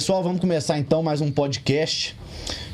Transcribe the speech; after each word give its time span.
Pessoal, 0.00 0.22
vamos 0.22 0.40
começar 0.40 0.78
então 0.78 1.02
mais 1.02 1.20
um 1.20 1.30
podcast. 1.30 2.16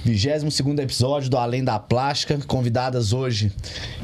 22 0.05 0.79
episódio 0.79 1.29
do 1.29 1.37
Além 1.37 1.65
da 1.65 1.77
Plástica. 1.77 2.39
Convidadas 2.47 3.13
hoje 3.13 3.53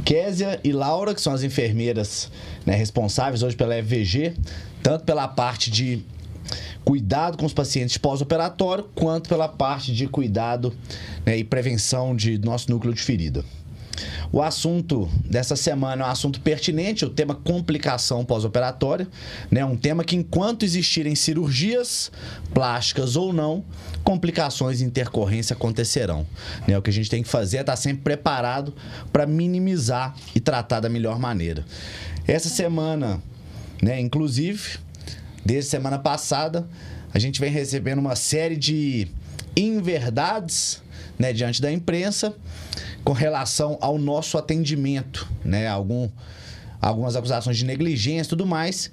Késia 0.05 0.59
e 0.64 0.73
Laura, 0.73 1.14
que 1.14 1.20
são 1.20 1.32
as 1.32 1.45
enfermeiras 1.45 2.32
né, 2.66 2.74
responsáveis 2.74 3.45
hoje 3.45 3.55
pela 3.55 3.80
FVG, 3.80 4.34
tanto 4.82 5.05
pela 5.05 5.29
parte 5.29 5.70
de 5.70 6.05
cuidado 6.84 7.38
com 7.38 7.46
os 7.46 7.52
pacientes 7.52 7.96
pós-operatório, 7.96 8.88
quanto 8.93 9.29
pela 9.29 9.46
parte 9.46 9.95
de 9.95 10.09
cuidado 10.09 10.75
né, 11.25 11.39
e 11.39 11.45
prevenção 11.45 12.16
de 12.16 12.38
nosso 12.38 12.73
núcleo 12.73 12.93
de 12.93 13.02
ferida. 13.02 13.45
O 14.30 14.41
assunto 14.41 15.09
dessa 15.24 15.55
semana 15.55 16.05
é 16.05 16.06
um 16.06 16.10
assunto 16.10 16.41
pertinente, 16.41 17.05
o 17.05 17.10
tema 17.10 17.34
complicação 17.34 18.24
pós-operatória, 18.24 19.06
né? 19.51 19.65
Um 19.65 19.77
tema 19.77 20.05
que 20.05 20.16
enquanto 20.16 20.65
existirem 20.65 21.15
cirurgias 21.15 22.10
plásticas 22.55 23.16
ou 23.16 23.32
não, 23.32 23.65
complicações 24.02 24.80
e 24.80 24.84
intercorrência 24.84 25.55
acontecerão. 25.55 26.27
Né? 26.66 26.77
O 26.77 26.82
que 26.82 26.91
a 26.91 26.92
gente 26.92 27.10
tem 27.10 27.23
que 27.23 27.28
fazer 27.28 27.59
é 27.59 27.60
estar 27.60 27.77
sempre 27.77 28.02
preparado 28.02 28.74
para 29.12 29.27
minimizar 29.27 30.15
e 30.34 30.40
tratar 30.40 30.80
da 30.80 30.88
melhor 30.88 31.18
maneira. 31.18 31.65
Essa 32.27 32.48
semana, 32.48 33.23
né, 33.82 34.01
inclusive, 34.01 34.79
desde 35.45 35.70
semana 35.70 35.98
passada, 35.98 36.68
a 37.12 37.18
gente 37.18 37.40
vem 37.40 37.51
recebendo 37.51 37.98
uma 37.98 38.16
série 38.16 38.56
de 38.56 39.09
inverdades 39.56 40.82
né, 41.18 41.32
diante 41.32 41.60
da 41.60 41.70
imprensa 41.70 42.34
com 43.05 43.12
relação 43.12 43.79
ao 43.80 43.99
nosso 43.99 44.38
atendimento, 44.38 45.29
né? 45.45 45.68
Algum, 45.68 46.09
algumas 46.80 47.16
acusações 47.16 47.57
de 47.57 47.65
negligência 47.65 48.29
e 48.29 48.30
tudo 48.30 48.46
mais, 48.46 48.90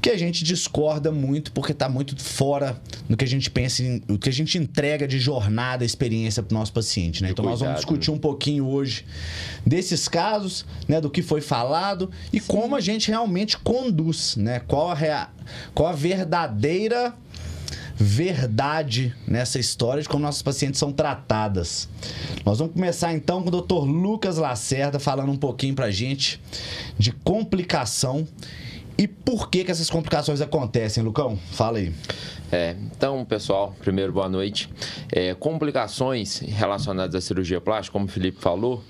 que 0.00 0.10
a 0.10 0.16
gente 0.16 0.44
discorda 0.44 1.10
muito 1.10 1.52
porque 1.52 1.72
está 1.72 1.88
muito 1.88 2.20
fora 2.22 2.80
do 3.08 3.16
que 3.16 3.24
a 3.24 3.28
gente 3.28 3.50
pensa, 3.50 3.82
o 4.08 4.18
que 4.18 4.28
a 4.28 4.32
gente 4.32 4.58
entrega 4.58 5.06
de 5.08 5.18
jornada, 5.18 5.84
experiência 5.84 6.42
para 6.42 6.54
o 6.54 6.58
nosso 6.58 6.72
paciente, 6.72 7.22
né? 7.22 7.30
Então 7.30 7.44
cuidado. 7.44 7.58
nós 7.58 7.60
vamos 7.60 7.76
discutir 7.76 8.10
um 8.10 8.18
pouquinho 8.18 8.66
hoje 8.66 9.04
desses 9.64 10.06
casos, 10.06 10.64
né? 10.86 11.00
Do 11.00 11.10
que 11.10 11.22
foi 11.22 11.40
falado 11.40 12.10
e 12.32 12.40
Sim. 12.40 12.46
como 12.46 12.76
a 12.76 12.80
gente 12.80 13.10
realmente 13.10 13.58
conduz, 13.58 14.36
né? 14.36 14.60
Qual 14.60 14.90
a, 14.90 14.94
rea... 14.94 15.28
qual 15.74 15.88
a 15.88 15.92
verdadeira 15.92 17.14
verdade 17.96 19.14
nessa 19.26 19.58
história 19.58 20.02
de 20.02 20.08
como 20.08 20.22
nossas 20.22 20.42
pacientes 20.42 20.78
são 20.78 20.92
tratadas. 20.92 21.88
Nós 22.44 22.58
vamos 22.58 22.74
começar 22.74 23.12
então 23.14 23.42
com 23.42 23.48
o 23.48 23.60
Dr. 23.62 23.84
Lucas 23.84 24.36
Lacerda 24.36 24.98
falando 24.98 25.32
um 25.32 25.36
pouquinho 25.36 25.74
pra 25.74 25.90
gente 25.90 26.40
de 26.98 27.10
complicação 27.10 28.26
e 28.98 29.06
por 29.06 29.50
que 29.50 29.64
que 29.64 29.70
essas 29.70 29.90
complicações 29.90 30.40
acontecem, 30.40 31.02
Lucão? 31.02 31.38
Fala 31.52 31.78
aí. 31.78 31.92
É, 32.50 32.76
então, 32.94 33.24
pessoal, 33.24 33.74
primeiro 33.80 34.12
boa 34.12 34.28
noite. 34.28 34.70
É, 35.12 35.34
complicações 35.34 36.38
relacionadas 36.38 37.14
à 37.14 37.20
cirurgia 37.20 37.60
plástica, 37.60 37.92
como 37.92 38.06
o 38.06 38.08
Felipe 38.08 38.40
falou, 38.40 38.82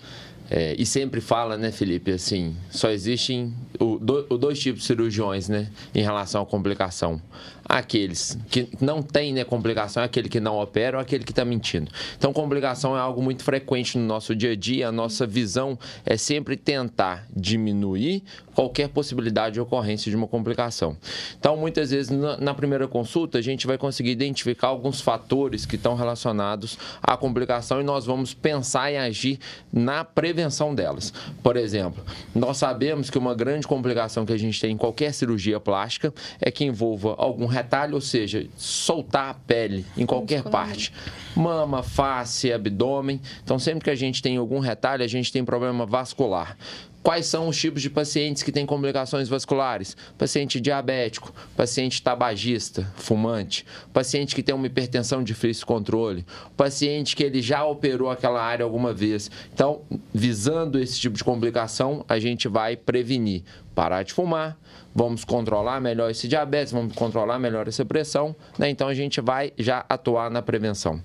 é, 0.48 0.76
e 0.78 0.86
sempre 0.86 1.20
fala, 1.20 1.56
né, 1.56 1.72
Felipe, 1.72 2.12
assim, 2.12 2.54
só 2.70 2.90
existem 2.90 3.52
o, 3.80 3.98
do, 3.98 4.26
o 4.30 4.38
dois 4.38 4.60
tipos 4.60 4.82
de 4.82 4.86
cirurgiões, 4.86 5.48
né, 5.48 5.68
em 5.92 6.02
relação 6.02 6.42
à 6.42 6.46
complicação 6.46 7.20
aqueles 7.68 8.38
que 8.48 8.68
não 8.80 9.02
tem 9.02 9.32
né, 9.32 9.44
complicação, 9.44 10.02
é 10.02 10.06
aquele 10.06 10.28
que 10.28 10.40
não 10.40 10.58
opera 10.58 10.96
ou 10.96 11.00
aquele 11.00 11.24
que 11.24 11.32
está 11.32 11.44
mentindo. 11.44 11.90
Então, 12.16 12.32
complicação 12.32 12.96
é 12.96 13.00
algo 13.00 13.22
muito 13.22 13.42
frequente 13.42 13.98
no 13.98 14.04
nosso 14.04 14.34
dia 14.34 14.52
a 14.52 14.56
dia. 14.56 14.88
A 14.88 14.92
nossa 14.92 15.26
visão 15.26 15.78
é 16.04 16.16
sempre 16.16 16.56
tentar 16.56 17.26
diminuir 17.34 18.22
qualquer 18.54 18.88
possibilidade 18.88 19.54
de 19.54 19.60
ocorrência 19.60 20.10
de 20.10 20.16
uma 20.16 20.26
complicação. 20.26 20.96
Então, 21.38 21.56
muitas 21.56 21.90
vezes, 21.90 22.10
na 22.10 22.54
primeira 22.54 22.88
consulta, 22.88 23.38
a 23.38 23.42
gente 23.42 23.66
vai 23.66 23.76
conseguir 23.76 24.10
identificar 24.10 24.68
alguns 24.68 25.00
fatores 25.00 25.66
que 25.66 25.76
estão 25.76 25.94
relacionados 25.94 26.78
à 27.02 27.16
complicação 27.16 27.80
e 27.80 27.84
nós 27.84 28.06
vamos 28.06 28.32
pensar 28.32 28.90
e 28.90 28.96
agir 28.96 29.38
na 29.70 30.04
prevenção 30.04 30.74
delas. 30.74 31.12
Por 31.42 31.56
exemplo, 31.56 32.02
nós 32.34 32.56
sabemos 32.56 33.10
que 33.10 33.18
uma 33.18 33.34
grande 33.34 33.66
complicação 33.66 34.24
que 34.24 34.32
a 34.32 34.38
gente 34.38 34.58
tem 34.58 34.72
em 34.72 34.76
qualquer 34.76 35.12
cirurgia 35.12 35.60
plástica 35.60 36.14
é 36.40 36.50
que 36.50 36.64
envolva 36.64 37.14
algum 37.18 37.46
retalho, 37.56 37.94
ou 37.94 38.00
seja, 38.00 38.46
soltar 38.56 39.30
a 39.30 39.34
pele 39.34 39.84
em 39.96 40.04
qualquer 40.04 40.42
parte. 40.42 40.92
Mama, 41.34 41.82
face, 41.82 42.52
abdômen. 42.52 43.20
Então, 43.42 43.58
sempre 43.58 43.84
que 43.84 43.90
a 43.90 43.94
gente 43.94 44.22
tem 44.22 44.36
algum 44.36 44.58
retalho, 44.58 45.02
a 45.02 45.08
gente 45.08 45.32
tem 45.32 45.44
problema 45.44 45.86
vascular. 45.86 46.56
Quais 47.02 47.26
são 47.26 47.46
os 47.46 47.56
tipos 47.56 47.80
de 47.80 47.88
pacientes 47.88 48.42
que 48.42 48.50
têm 48.50 48.66
complicações 48.66 49.28
vasculares? 49.28 49.96
Paciente 50.18 50.60
diabético, 50.60 51.32
paciente 51.56 52.02
tabagista, 52.02 52.92
fumante, 52.96 53.64
paciente 53.92 54.34
que 54.34 54.42
tem 54.42 54.52
uma 54.52 54.66
hipertensão 54.66 55.20
de 55.20 55.32
difícil 55.32 55.64
controle, 55.66 56.26
paciente 56.56 57.14
que 57.14 57.22
ele 57.22 57.40
já 57.40 57.64
operou 57.64 58.10
aquela 58.10 58.42
área 58.42 58.64
alguma 58.64 58.92
vez. 58.92 59.30
Então, 59.54 59.82
visando 60.12 60.80
esse 60.80 60.98
tipo 60.98 61.16
de 61.16 61.22
complicação, 61.22 62.04
a 62.08 62.18
gente 62.18 62.48
vai 62.48 62.76
prevenir 62.76 63.44
parar 63.72 64.02
de 64.02 64.12
fumar, 64.12 64.58
vamos 64.96 65.26
controlar 65.26 65.78
melhor 65.78 66.10
esse 66.10 66.26
diabetes, 66.26 66.72
vamos 66.72 66.94
controlar 66.94 67.38
melhor 67.38 67.68
essa 67.68 67.84
pressão, 67.84 68.34
né? 68.58 68.70
Então 68.70 68.88
a 68.88 68.94
gente 68.94 69.20
vai 69.20 69.52
já 69.58 69.84
atuar 69.86 70.30
na 70.30 70.40
prevenção. 70.40 71.02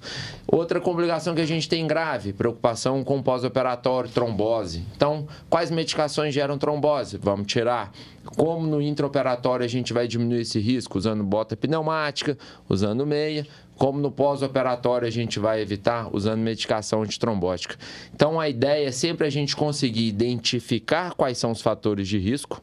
Outra 0.47 0.79
complicação 0.79 1.35
que 1.35 1.41
a 1.41 1.45
gente 1.45 1.67
tem 1.67 1.85
grave, 1.85 2.31
preocupação 2.31 3.03
com 3.03 3.21
pós-operatório, 3.21 4.09
trombose. 4.09 4.85
Então, 4.95 5.27
quais 5.49 5.69
medicações 5.69 6.33
geram 6.33 6.57
trombose? 6.57 7.17
Vamos 7.17 7.47
tirar. 7.47 7.91
Como 8.37 8.65
no 8.65 8.81
intraoperatório 8.81 9.65
a 9.65 9.67
gente 9.67 9.91
vai 9.91 10.07
diminuir 10.07 10.41
esse 10.41 10.59
risco 10.59 10.97
usando 10.97 11.21
bota 11.23 11.57
pneumática, 11.57 12.37
usando 12.69 13.05
meia, 13.05 13.45
como 13.75 13.99
no 13.99 14.11
pós-operatório 14.11 15.05
a 15.05 15.11
gente 15.11 15.37
vai 15.37 15.59
evitar 15.59 16.07
usando 16.15 16.39
medicação 16.39 17.01
antitrombótica. 17.01 17.75
Então 18.15 18.39
a 18.39 18.47
ideia 18.47 18.87
é 18.87 18.91
sempre 18.91 19.27
a 19.27 19.29
gente 19.29 19.53
conseguir 19.53 20.07
identificar 20.07 21.13
quais 21.13 21.37
são 21.37 21.51
os 21.51 21.61
fatores 21.61 22.07
de 22.07 22.17
risco 22.17 22.61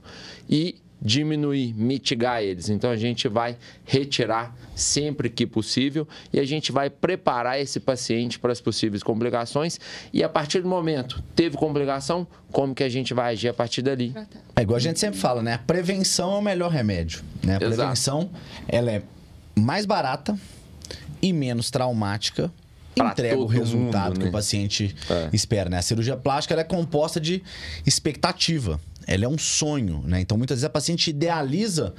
e 0.48 0.76
diminuir, 1.00 1.74
mitigar 1.74 2.42
eles. 2.42 2.68
Então 2.68 2.90
a 2.90 2.96
gente 2.96 3.28
vai 3.28 3.56
retirar 3.84 4.54
sempre 4.74 5.30
que 5.30 5.46
possível 5.46 6.06
e 6.32 6.40
a 6.40 6.44
gente 6.44 6.72
vai 6.72 6.90
preparar 6.90 7.60
esse 7.60 7.78
paciente 7.78 8.38
para 8.38 8.52
as 8.52 8.60
possíveis 8.60 9.02
complicações 9.02 9.78
e 10.12 10.22
a 10.22 10.28
partir 10.28 10.60
do 10.60 10.68
momento 10.68 11.22
teve 11.34 11.56
complicação, 11.56 12.26
como 12.50 12.74
que 12.74 12.82
a 12.82 12.88
gente 12.88 13.14
vai 13.14 13.32
agir 13.32 13.48
a 13.48 13.54
partir 13.54 13.82
dali? 13.82 14.14
É 14.56 14.62
igual 14.62 14.76
a 14.76 14.80
gente 14.80 14.98
sempre 14.98 15.18
fala, 15.18 15.42
né? 15.42 15.54
A 15.54 15.58
prevenção 15.58 16.34
é 16.34 16.38
o 16.38 16.42
melhor 16.42 16.70
remédio, 16.70 17.22
né? 17.42 17.56
A 17.56 17.58
prevenção, 17.58 18.20
Exato. 18.20 18.32
ela 18.68 18.90
é 18.90 19.02
mais 19.56 19.86
barata 19.86 20.38
e 21.20 21.32
menos 21.32 21.70
traumática 21.70 22.52
entrega 22.96 23.38
o 23.38 23.46
resultado 23.46 24.08
mundo, 24.08 24.18
né? 24.18 24.24
que 24.24 24.28
o 24.28 24.32
paciente 24.32 24.94
é. 25.08 25.28
espera, 25.32 25.70
né? 25.70 25.78
A 25.78 25.82
cirurgia 25.82 26.16
plástica 26.16 26.60
é 26.60 26.64
composta 26.64 27.20
de 27.20 27.42
expectativa 27.86 28.80
ela 29.08 29.24
é 29.24 29.28
um 29.28 29.38
sonho, 29.38 30.04
né? 30.06 30.20
Então 30.20 30.36
muitas 30.36 30.56
vezes 30.56 30.64
a 30.64 30.70
paciente 30.70 31.08
idealiza 31.08 31.94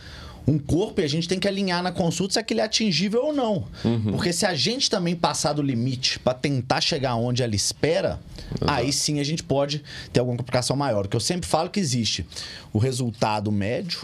um 0.48 0.58
corpo 0.58 1.02
e 1.02 1.04
a 1.04 1.08
gente 1.08 1.28
tem 1.28 1.40
que 1.40 1.48
alinhar 1.48 1.84
na 1.84 1.92
consulta 1.92 2.34
se 2.34 2.40
aquele 2.40 2.62
é 2.62 2.64
atingível 2.64 3.26
ou 3.26 3.34
não. 3.34 3.68
Uhum. 3.84 4.12
Porque 4.12 4.32
se 4.32 4.46
a 4.46 4.56
gente 4.56 4.90
também 4.90 5.16
passar 5.16 5.54
do 5.54 5.62
limite 5.62 6.20
para 6.20 6.34
tentar 6.34 6.82
chegar 6.82 7.16
onde 7.16 7.44
ela 7.44 7.56
espera, 7.56 8.20
Exato. 8.56 8.72
aí 8.72 8.94
sim 8.94 9.20
a 9.20 9.24
gente 9.24 9.44
pode 9.44 9.84
ter 10.14 10.20
alguma 10.20 10.38
complicação 10.38 10.76
maior. 10.76 11.04
Porque 11.04 11.18
eu 11.18 11.22
sempre 11.22 11.48
falo 11.48 11.70
que 11.70 11.80
existe 11.80 12.26
o 12.72 12.78
resultado 12.78 13.52
médio, 13.52 14.02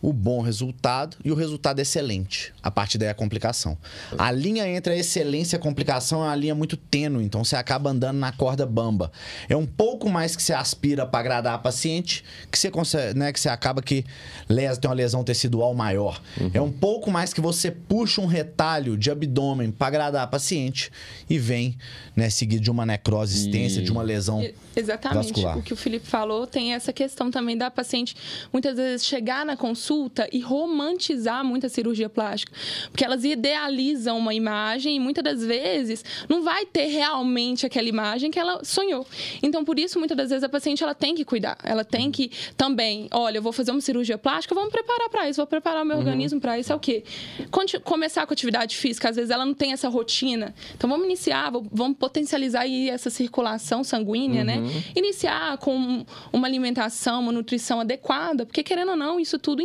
o 0.00 0.12
bom 0.12 0.40
resultado 0.40 1.16
e 1.24 1.32
o 1.32 1.34
resultado 1.34 1.80
excelente. 1.80 2.52
A 2.62 2.70
partir 2.70 2.98
daí 2.98 3.08
é 3.08 3.10
a 3.10 3.14
complicação. 3.14 3.76
A 4.18 4.30
linha 4.30 4.68
entre 4.68 4.92
a 4.92 4.96
excelência 4.96 5.56
e 5.56 5.58
a 5.58 5.60
complicação 5.60 6.22
é 6.22 6.26
uma 6.26 6.36
linha 6.36 6.54
muito 6.54 6.76
tênue, 6.76 7.24
então 7.24 7.42
você 7.42 7.56
acaba 7.56 7.90
andando 7.90 8.18
na 8.18 8.30
corda 8.32 8.66
bamba. 8.66 9.10
É 9.48 9.56
um 9.56 9.66
pouco 9.66 10.08
mais 10.08 10.36
que 10.36 10.42
você 10.42 10.52
aspira 10.52 11.06
para 11.06 11.20
agradar 11.20 11.54
a 11.54 11.58
paciente, 11.58 12.24
que 12.50 12.58
você 12.58 12.70
consegue, 12.70 13.18
né, 13.18 13.32
que 13.32 13.40
você 13.40 13.48
acaba 13.48 13.82
que 13.82 14.04
lesa, 14.48 14.80
tem 14.80 14.88
uma 14.88 14.94
lesão 14.94 15.24
tecidual 15.24 15.74
maior. 15.74 16.20
Uhum. 16.40 16.50
É 16.52 16.60
um 16.60 16.72
pouco 16.72 17.10
mais 17.10 17.32
que 17.32 17.40
você 17.40 17.70
puxa 17.70 18.20
um 18.20 18.26
retalho 18.26 18.96
de 18.96 19.10
abdômen 19.10 19.70
para 19.70 19.88
agradar 19.88 20.24
a 20.24 20.26
paciente 20.26 20.90
e 21.28 21.38
vem, 21.38 21.76
né, 22.14 22.30
seguido 22.30 22.62
de 22.62 22.70
uma 22.70 22.84
necrose 22.84 23.46
extensa, 23.46 23.80
e... 23.80 23.84
de 23.84 23.90
uma 23.90 24.02
lesão 24.02 24.46
Exatamente. 24.74 25.28
Vascular. 25.28 25.58
O 25.58 25.62
que 25.62 25.72
o 25.72 25.76
Felipe 25.76 26.06
falou 26.06 26.46
tem 26.46 26.74
essa 26.74 26.92
questão 26.92 27.30
também 27.30 27.56
da 27.56 27.70
paciente 27.70 28.14
muitas 28.52 28.76
vezes 28.76 29.06
chegar 29.06 29.44
na 29.46 29.56
consulta 29.56 29.85
consulta 29.86 30.28
e 30.32 30.40
romantizar 30.40 31.44
muito 31.44 31.66
a 31.66 31.68
cirurgia 31.68 32.08
plástica. 32.08 32.52
Porque 32.90 33.04
elas 33.04 33.24
idealizam 33.24 34.18
uma 34.18 34.34
imagem 34.34 34.96
e 34.96 35.00
muitas 35.00 35.22
das 35.22 35.44
vezes 35.44 36.04
não 36.28 36.42
vai 36.42 36.66
ter 36.66 36.86
realmente 36.86 37.64
aquela 37.64 37.88
imagem 37.88 38.30
que 38.30 38.38
ela 38.38 38.64
sonhou. 38.64 39.06
Então, 39.42 39.64
por 39.64 39.78
isso, 39.78 39.98
muitas 39.98 40.16
das 40.16 40.30
vezes 40.30 40.42
a 40.42 40.48
paciente 40.48 40.82
ela 40.82 40.94
tem 40.94 41.14
que 41.14 41.24
cuidar. 41.24 41.56
Ela 41.62 41.84
tem 41.84 42.10
que 42.10 42.30
também, 42.56 43.08
olha, 43.12 43.38
eu 43.38 43.42
vou 43.42 43.52
fazer 43.52 43.70
uma 43.70 43.80
cirurgia 43.80 44.18
plástica, 44.18 44.54
vamos 44.54 44.72
preparar 44.72 45.08
para 45.08 45.28
isso, 45.28 45.36
vou 45.36 45.46
preparar 45.46 45.82
o 45.82 45.86
meu 45.86 45.96
uhum. 45.96 46.02
organismo 46.02 46.40
para 46.40 46.58
isso. 46.58 46.72
É 46.72 46.74
o 46.74 46.80
quê? 46.80 47.04
Começar 47.84 48.26
com 48.26 48.32
atividade 48.32 48.76
física, 48.76 49.08
às 49.08 49.16
vezes 49.16 49.30
ela 49.30 49.46
não 49.46 49.54
tem 49.54 49.72
essa 49.72 49.88
rotina. 49.88 50.54
Então, 50.74 50.90
vamos 50.90 51.06
iniciar, 51.06 51.52
vamos 51.70 51.96
potencializar 51.96 52.62
aí 52.62 52.88
essa 52.90 53.10
circulação 53.10 53.84
sanguínea, 53.84 54.42
né? 54.42 54.56
uhum. 54.56 54.66
né? 54.66 54.84
Iniciar 54.96 55.58
com 55.58 56.04
uma 56.32 56.46
alimentação, 56.46 57.20
uma 57.20 57.32
nutrição 57.32 57.80
adequada, 57.80 58.44
porque 58.44 58.62
querendo 58.62 58.90
ou 58.90 58.96
não, 58.96 59.20
isso 59.20 59.38
tudo 59.38 59.62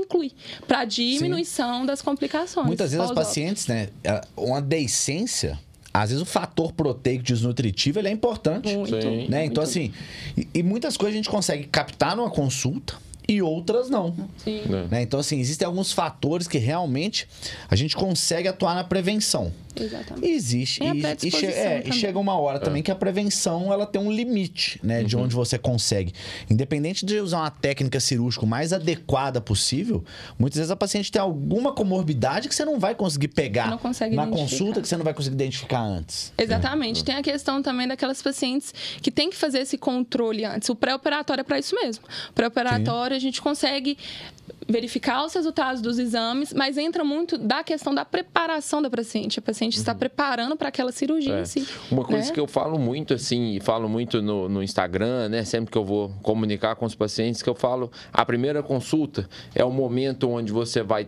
para 0.68 0.86
diminuição 0.86 1.81
Sim. 1.81 1.86
das 1.86 2.02
complicações. 2.02 2.68
Muitas 2.68 2.92
vezes 2.92 3.06
as 3.06 3.12
pacientes, 3.12 3.68
né, 3.68 3.90
uma 4.36 4.62
deiscência 4.62 5.60
às 5.94 6.10
vezes 6.10 6.22
o 6.22 6.25
fator 6.25 6.72
proteico 6.72 7.24
desnutritivo 7.24 8.00
ele 8.00 8.08
é 8.08 8.12
importante. 8.12 8.75
Muito, 8.75 8.96
né? 9.30 9.46
Então, 9.46 9.62
assim, 9.62 9.92
e, 10.38 10.48
e, 10.54 10.63
muitas 10.63 10.96
coisas 10.96 11.16
a 11.16 11.18
gente 11.18 11.30
consegue 11.30 11.66
captar 11.66 12.16
numa 12.16 12.30
consulta 12.30 12.96
e 13.28 13.42
outras 13.42 13.90
não. 13.90 14.16
Sim. 14.38 14.62
É. 14.66 14.88
Né? 14.90 15.02
Então, 15.02 15.19
assim, 15.19 15.40
existem 15.40 15.66
alguns 15.66 15.92
fatores 15.92 16.48
que 16.48 16.58
realmente 16.58 17.28
a 17.69 17.75
gente 17.75 17.96
consegue 17.96 18.48
atuar 18.48 18.74
na 18.74 18.84
prevenção. 18.84 19.52
Exatamente. 19.75 20.27
existe. 20.27 20.83
E, 20.83 21.27
e, 21.27 21.31
che 21.31 21.45
é, 21.45 21.83
e, 21.85 21.94
chega 21.94 22.18
uma 22.18 22.35
hora 22.35 22.57
é. 22.57 22.59
também 22.59 22.81
que 22.83 22.91
a 22.91 22.95
prevenção 22.95 23.71
ela 23.71 23.85
tem 23.85 24.01
um 24.01 24.12
limite, 24.12 24.79
né? 24.83 25.00
Uhum. 25.00 25.06
De 25.06 25.18
onde 25.18 25.35
você 25.35 25.57
consegue. 25.57 26.13
Independente 26.50 27.06
de 27.06 27.19
usar 27.19 27.39
uma 27.39 27.51
técnica 27.51 28.00
cirúrgica 28.00 28.45
mais 28.45 28.73
adequada 28.73 29.39
possível, 29.39 30.03
muitas 30.38 30.57
vezes 30.57 30.71
a 30.71 30.75
paciente 30.75 31.12
tem 31.12 31.21
alguma 31.21 31.73
comorbidade 31.73 32.50
que 32.50 32.56
você 32.56 32.65
não 32.65 32.79
vai 32.79 32.95
conseguir 32.95 33.29
pegar 33.29 33.69
na 34.12 34.27
consulta, 34.27 34.81
que 34.81 34.88
você 34.88 34.97
não 34.97 35.03
vai 35.03 35.13
conseguir 35.13 35.35
identificar 35.35 35.81
antes. 35.81 36.33
Exatamente. 36.38 37.01
É. 37.01 37.03
Tem 37.03 37.15
a 37.15 37.21
questão 37.21 37.62
também 37.62 37.88
daquelas 37.88 38.21
pacientes 38.21 38.74
que 39.01 39.12
tem 39.12 39.29
que 39.29 39.35
fazer 39.35 39.59
esse 39.59 39.77
controle 39.77 40.45
antes. 40.45 40.69
O 40.69 40.75
pré-operatório 40.75 41.41
é 41.41 41.44
para 41.44 41.59
isso 41.59 41.75
mesmo. 41.75 42.03
O 42.29 42.33
pré-operatório 42.33 43.15
a 43.15 43.19
gente 43.19 43.41
consegue 43.41 43.97
verificar 44.68 45.25
os 45.25 45.34
resultados 45.34 45.81
dos 45.81 45.98
exames, 45.98 46.54
mas 46.54 46.78
entra 46.78 47.04
muito 47.04 47.38
da 47.38 47.63
questão 47.63 47.94
da 47.94 48.06
preparação 48.06 48.81
da 48.81 48.90
paciente. 48.90 49.40
A 49.40 49.42
paciente 49.42 49.75
uhum. 49.75 49.81
está 49.81 49.96
preparando 49.96 50.56
para 50.56 50.69
aquela 50.69 50.92
cirurgia 50.92 51.36
é. 51.36 51.42
em 51.42 51.46
si. 51.46 51.68
Uma 51.92 52.04
coisa 52.04 52.28
né? 52.28 52.34
que 52.34 52.40
eu 52.40 52.48
falo 52.48 52.78
muito, 52.78 53.13
assim, 53.13 53.56
e 53.56 53.60
falo 53.60 53.90
muito 53.90 54.22
no, 54.22 54.48
no, 54.48 54.63
Instagram, 54.63 55.30
né? 55.30 55.44
Sempre 55.44 55.72
que 55.72 55.78
eu 55.78 55.86
vou 55.86 56.10
comunicar 56.22 56.75
com 56.75 56.86
os 56.86 56.96
pacientes, 56.96 57.42
que 57.42 57.50
eu 57.50 57.56
falo, 57.56 57.92
a 58.12 58.25
primeira 58.25 58.62
consulta 58.62 59.28
é 59.56 59.63
o 59.63 59.72
momento 59.72 60.30
onde 60.30 60.52
você 60.52 60.84
vai 60.84 61.08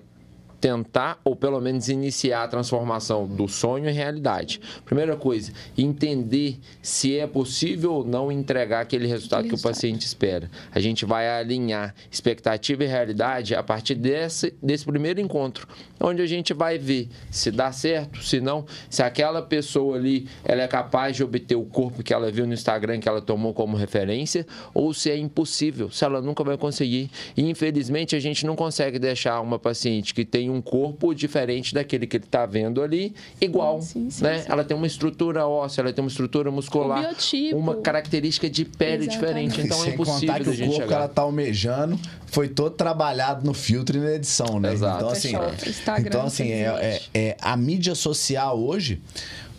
tentar 0.64 1.20
ou 1.26 1.36
pelo 1.36 1.60
menos 1.60 1.90
iniciar 1.90 2.46
a 2.46 2.48
transformação 2.48 3.28
do 3.28 3.50
sonho 3.50 3.90
em 3.90 3.94
realidade. 3.94 4.62
Primeira 4.86 5.18
coisa, 5.18 5.52
entender 5.78 6.58
se 6.82 7.18
é 7.18 7.28
possível 7.28 7.96
ou 7.96 8.06
não 8.06 8.32
entregar 8.32 8.80
aquele 8.80 9.06
resultado 9.06 9.46
que 9.46 9.56
o 9.56 9.62
paciente 9.62 10.06
espera. 10.06 10.50
A 10.72 10.80
gente 10.80 11.04
vai 11.04 11.28
alinhar 11.28 11.94
expectativa 12.10 12.82
e 12.86 12.88
realidade 12.88 13.54
a 13.54 13.62
partir 13.62 13.96
desse, 13.96 14.54
desse 14.64 14.86
primeiro 14.86 15.20
encontro, 15.20 15.68
onde 16.00 16.22
a 16.22 16.26
gente 16.26 16.54
vai 16.54 16.78
ver 16.78 17.10
se 17.30 17.52
dá 17.52 17.70
certo, 17.74 18.24
se 18.24 18.40
não, 18.40 18.66
se 18.90 19.04
aquela 19.04 19.42
pessoa 19.42 19.98
ali 19.98 20.30
ela 20.46 20.62
é 20.62 20.68
capaz 20.70 21.18
de 21.18 21.26
obter 21.26 21.58
o 21.58 21.66
corpo 21.66 22.02
que 22.02 22.14
ela 22.14 22.32
viu 22.32 22.48
no 22.48 22.54
Instagram 22.54 23.02
que 23.02 23.10
ela 23.10 23.22
tomou 23.22 23.54
como 23.54 23.76
referência 23.76 24.48
ou 24.74 24.94
se 24.94 25.12
é 25.12 25.18
impossível, 25.18 25.92
se 25.92 26.06
ela 26.06 26.22
nunca 26.22 26.42
vai 26.42 26.58
conseguir. 26.58 27.12
E 27.36 27.50
infelizmente 27.50 28.16
a 28.16 28.20
gente 28.20 28.46
não 28.46 28.56
consegue 28.56 28.98
deixar 28.98 29.42
uma 29.42 29.60
paciente 29.60 30.14
que 30.14 30.24
tem 30.24 30.53
um 30.54 30.62
corpo 30.62 31.14
diferente 31.14 31.74
daquele 31.74 32.06
que 32.06 32.18
ele 32.18 32.26
está 32.26 32.46
vendo 32.46 32.82
ali, 32.82 33.14
igual. 33.42 33.82
Sim, 33.82 34.10
sim, 34.10 34.24
né? 34.24 34.40
Sim. 34.40 34.52
Ela 34.52 34.64
tem 34.64 34.76
uma 34.76 34.88
estrutura 34.88 35.48
óssea, 35.48 35.82
ela 35.82 35.94
tem 35.94 36.04
uma 36.04 36.10
estrutura 36.10 36.52
muscular, 36.52 37.16
um 37.54 37.58
uma 37.58 37.76
característica 37.76 38.50
de 38.50 38.66
pele 38.66 39.06
Exatamente. 39.06 39.12
diferente. 39.12 39.62
Então 39.62 39.78
Sem 39.80 39.92
é 39.92 39.94
impossível 39.94 40.28
contar 40.28 40.44
que 40.44 40.50
o 40.50 40.58
corpo 40.58 40.74
chegar. 40.74 40.88
que 40.88 40.94
ela 40.94 41.06
está 41.06 41.22
almejando 41.22 42.00
foi 42.26 42.48
todo 42.48 42.72
trabalhado 42.72 43.46
no 43.46 43.54
filtro 43.54 43.98
e 43.98 44.00
na 44.00 44.14
edição, 44.14 44.60
né? 44.60 44.74
Exato. 44.74 44.98
Então, 44.98 45.10
assim, 45.10 45.34
Instagram, 45.70 46.08
então, 46.08 46.26
assim 46.26 46.52
é, 46.52 46.64
é, 46.64 47.02
é, 47.14 47.38
a 47.42 47.56
mídia 47.56 47.96
social 47.96 48.60
hoje 48.60 49.02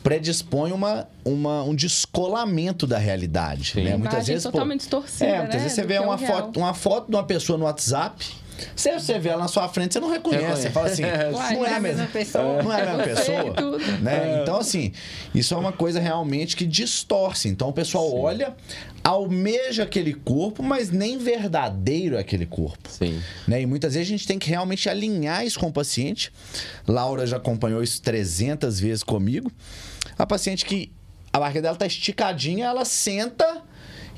predispõe 0.02 0.70
uma, 0.70 1.08
uma, 1.24 1.62
um 1.62 1.74
descolamento 1.74 2.86
da 2.86 2.98
realidade. 2.98 3.72
Né? 3.80 3.96
Muitas 3.96 4.26
vezes, 4.26 4.42
totalmente 4.42 4.86
pô, 4.86 4.98
distorcida, 5.00 5.24
é, 5.24 5.38
muitas 5.38 5.54
né? 5.54 5.62
vezes 5.62 5.72
você 5.72 5.82
vê 5.82 5.98
uma 5.98 6.18
foto, 6.18 6.60
uma 6.60 6.74
foto 6.74 7.08
de 7.08 7.16
uma 7.16 7.24
pessoa 7.24 7.58
no 7.58 7.64
WhatsApp 7.64 8.43
se 8.74 8.92
você 8.92 9.18
vê 9.18 9.30
ela 9.30 9.42
na 9.42 9.48
sua 9.48 9.68
frente, 9.68 9.92
você 9.94 10.00
não 10.00 10.10
reconhece. 10.10 10.62
Você 10.62 10.70
fala 10.70 10.88
assim, 10.88 11.02
não 11.02 11.66
é 11.66 11.74
a 11.74 11.80
mesma 11.80 12.06
pessoa. 12.06 12.62
Não 12.62 12.72
é 12.72 12.82
a 12.82 12.96
mesma 12.96 13.02
pessoa. 13.04 13.54
né? 14.00 14.40
Então, 14.42 14.58
assim, 14.58 14.92
isso 15.34 15.54
é 15.54 15.56
uma 15.56 15.72
coisa 15.72 16.00
realmente 16.00 16.56
que 16.56 16.66
distorce. 16.66 17.48
Então, 17.48 17.68
o 17.68 17.72
pessoal 17.72 18.08
Sim. 18.08 18.18
olha, 18.18 18.56
almeja 19.02 19.82
aquele 19.82 20.14
corpo, 20.14 20.62
mas 20.62 20.90
nem 20.90 21.18
verdadeiro 21.18 22.16
é 22.16 22.20
aquele 22.20 22.46
corpo. 22.46 22.88
Sim. 22.88 23.20
Né? 23.46 23.62
E 23.62 23.66
muitas 23.66 23.94
vezes 23.94 24.08
a 24.08 24.10
gente 24.10 24.26
tem 24.26 24.38
que 24.38 24.48
realmente 24.48 24.88
alinhar 24.88 25.44
isso 25.44 25.58
com 25.58 25.66
o 25.66 25.72
paciente. 25.72 26.32
Laura 26.86 27.26
já 27.26 27.36
acompanhou 27.36 27.82
isso 27.82 28.00
300 28.02 28.80
vezes 28.80 29.02
comigo. 29.02 29.50
A 30.18 30.26
paciente 30.26 30.64
que 30.64 30.92
a 31.32 31.40
barriga 31.40 31.62
dela 31.62 31.76
tá 31.76 31.86
esticadinha, 31.86 32.66
ela 32.66 32.84
senta 32.84 33.62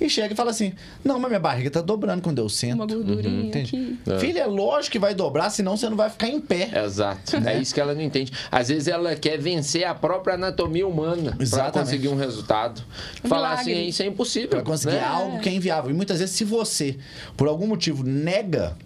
e 0.01 0.09
chega 0.09 0.33
e 0.33 0.37
fala 0.37 0.51
assim: 0.51 0.73
Não, 1.05 1.19
mas 1.19 1.31
minha 1.31 1.41
barriga 1.41 1.71
tá 1.71 1.81
dobrando 1.81 2.23
quando 2.23 2.39
eu 2.39 2.49
sento. 2.49 2.75
Uma 2.75 2.87
gordurinha 2.87 3.45
uhum, 3.45 3.49
aqui. 3.49 3.99
É. 4.07 4.19
Filha, 4.19 4.41
é 4.41 4.47
lógico 4.47 4.93
que 4.93 4.99
vai 4.99 5.15
dobrar, 5.15 5.51
senão 5.51 5.77
você 5.77 5.89
não 5.89 5.97
vai 5.97 6.11
ficar 6.11 6.29
em 6.29 6.41
pé. 6.41 6.71
Exato. 6.85 7.37
É 7.47 7.59
isso 7.59 7.75
que 7.75 7.81
ela 7.81 7.95
não 7.95 8.03
entende. 8.03 8.33
Às 8.51 8.69
vezes 8.69 8.89
ela 8.89 9.15
quer 9.17 9.39
vencer 9.39 9.85
a 9.85 9.95
própria 9.95 10.35
anatomia 10.35 10.87
humana 10.87 11.37
para 11.51 11.71
conseguir 11.71 12.09
um 12.09 12.17
resultado. 12.17 12.83
Um 13.25 13.29
Falar 13.29 13.53
assim, 13.53 13.87
isso 13.87 14.03
é 14.03 14.07
impossível. 14.07 14.51
Para 14.51 14.63
conseguir 14.63 14.97
né? 14.97 15.05
algo 15.05 15.39
que 15.41 15.49
é 15.49 15.53
inviável. 15.53 15.91
E 15.91 15.95
muitas 15.95 16.19
vezes, 16.19 16.35
se 16.35 16.45
você, 16.45 16.97
por 17.37 17.49
algum 17.49 17.67
motivo, 17.67 18.03
nega 18.03 18.77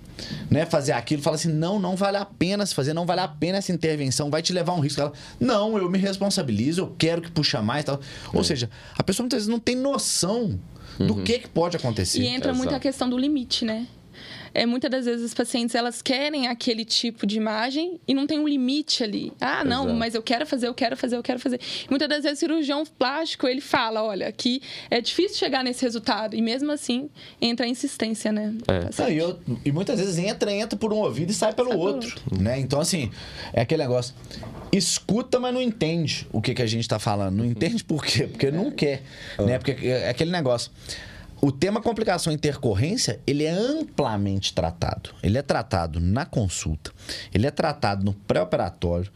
né, 0.51 0.67
fazer 0.67 0.93
aquilo, 0.93 1.23
fala 1.23 1.37
assim: 1.37 1.53
não, 1.53 1.79
não 1.79 1.97
vale 1.97 2.17
a 2.17 2.25
pena 2.25 2.65
se 2.67 2.75
fazer, 2.75 2.93
não 2.93 3.07
vale 3.07 3.21
a 3.21 3.29
pena 3.29 3.59
essa 3.59 3.73
intervenção, 3.73 4.31
vai 4.31 4.43
te 4.43 4.53
levar 4.53 4.73
a 4.73 4.77
um 4.77 4.81
risco. 4.81 5.01
Ela, 5.01 5.13
não, 5.39 5.77
eu 5.79 5.91
me 5.91 5.99
responsabilizo, 5.99 6.83
eu 6.83 6.95
quero 6.99 7.23
que 7.23 7.31
puxa 7.31 7.63
mais. 7.63 7.85
Tal. 7.85 8.01
Ou 8.33 8.41
é. 8.41 8.45
seja, 8.45 8.71
a 8.97 9.03
pessoa 9.03 9.25
muitas 9.25 9.39
vezes 9.39 9.49
não 9.49 9.59
tem 9.59 9.77
noção 9.77 10.59
do 10.99 11.15
uhum. 11.15 11.25
que, 11.25 11.39
que 11.41 11.49
pode 11.49 11.77
acontecer. 11.77 12.21
E 12.21 12.27
entra 12.27 12.51
Exato. 12.51 12.59
muito 12.59 12.75
a 12.75 12.81
questão 12.81 13.09
do 13.09 13.19
limite, 13.19 13.65
né? 13.65 13.87
É, 14.55 14.67
muitas 14.67 14.91
das 14.91 15.05
vezes 15.05 15.25
as 15.27 15.35
pacientes 15.35 15.75
elas 15.75 16.03
querem 16.03 16.49
aquele 16.49 16.85
tipo 16.85 17.27
de 17.27 17.37
imagem 17.37 18.01
e 18.07 18.15
não 18.15 18.27
tem 18.27 18.39
um 18.39 18.49
limite 18.49 19.03
ali. 19.03 19.33
Ah, 19.41 19.65
não, 19.65 19.85
Exato. 19.85 19.99
mas 19.99 20.15
eu 20.15 20.23
quero 20.23 20.47
fazer, 20.47 20.69
eu 20.69 20.75
quero 20.75 20.97
fazer, 20.97 21.17
eu 21.17 21.23
quero 21.23 21.39
fazer. 21.39 21.61
Muitas 21.89 22.09
das 22.09 22.23
vezes 22.23 22.39
o 22.39 22.41
cirurgião 22.41 22.85
plástico 22.99 23.47
ele 23.47 23.61
fala, 23.61 24.03
olha, 24.03 24.29
aqui 24.29 24.63
é 24.91 25.01
difícil 25.01 25.39
chegar 25.39 25.63
nesse 25.63 25.83
resultado 25.83 26.35
e 26.35 26.43
mesmo 26.43 26.73
assim 26.73 27.09
entra 27.41 27.67
a 27.67 27.69
insistência, 27.69 28.33
né? 28.33 28.55
É. 28.69 29.03
Não, 29.03 29.11
e, 29.11 29.19
eu, 29.19 29.39
e, 29.65 29.73
muitas 29.73 29.99
vezes 29.99 30.19
entra, 30.19 30.53
entra 30.53 30.79
por 30.79 30.93
um 30.93 30.99
ouvido 30.99 31.31
e 31.31 31.35
sai 31.35 31.53
pelo 31.53 31.71
sai 31.71 31.79
outro, 31.79 32.09
outro, 32.09 32.43
né? 32.43 32.59
Então 32.59 32.81
assim 32.81 33.11
é 33.53 33.63
aquele 33.63 33.83
negócio. 33.83 34.15
Escuta, 34.73 35.41
mas 35.41 35.53
não 35.53 35.61
entende 35.61 36.29
o 36.33 36.41
que, 36.41 36.55
que 36.55 36.63
a 36.63 36.67
gente 36.67 36.83
está 36.83 36.99
falando. 36.99 37.37
Não 37.37 37.45
entende 37.45 37.83
por 37.83 38.05
quê? 38.05 38.27
Porque 38.27 38.51
não 38.51 38.71
quer, 38.71 39.03
né? 39.39 39.59
Porque 39.59 39.87
é 39.87 40.09
aquele 40.09 40.31
negócio 40.31 40.71
o 41.41 41.51
tema 41.51 41.81
complicação 41.81 42.33
e 42.33 42.37
intercorrência, 42.37 43.21
ele 43.27 43.45
é 43.45 43.51
amplamente 43.51 44.53
tratado. 44.53 45.11
Ele 45.23 45.39
é 45.39 45.43
tratado 45.43 45.99
na 45.99 46.27
consulta, 46.27 46.93
ele 47.33 47.47
é 47.47 47.51
tratado 47.51 48.05
no 48.05 48.13
pré-operatório. 48.13 49.11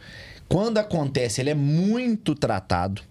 Quando 0.48 0.78
acontece, 0.78 1.40
ele 1.40 1.50
é 1.50 1.54
muito 1.54 2.34
tratado. 2.34 3.02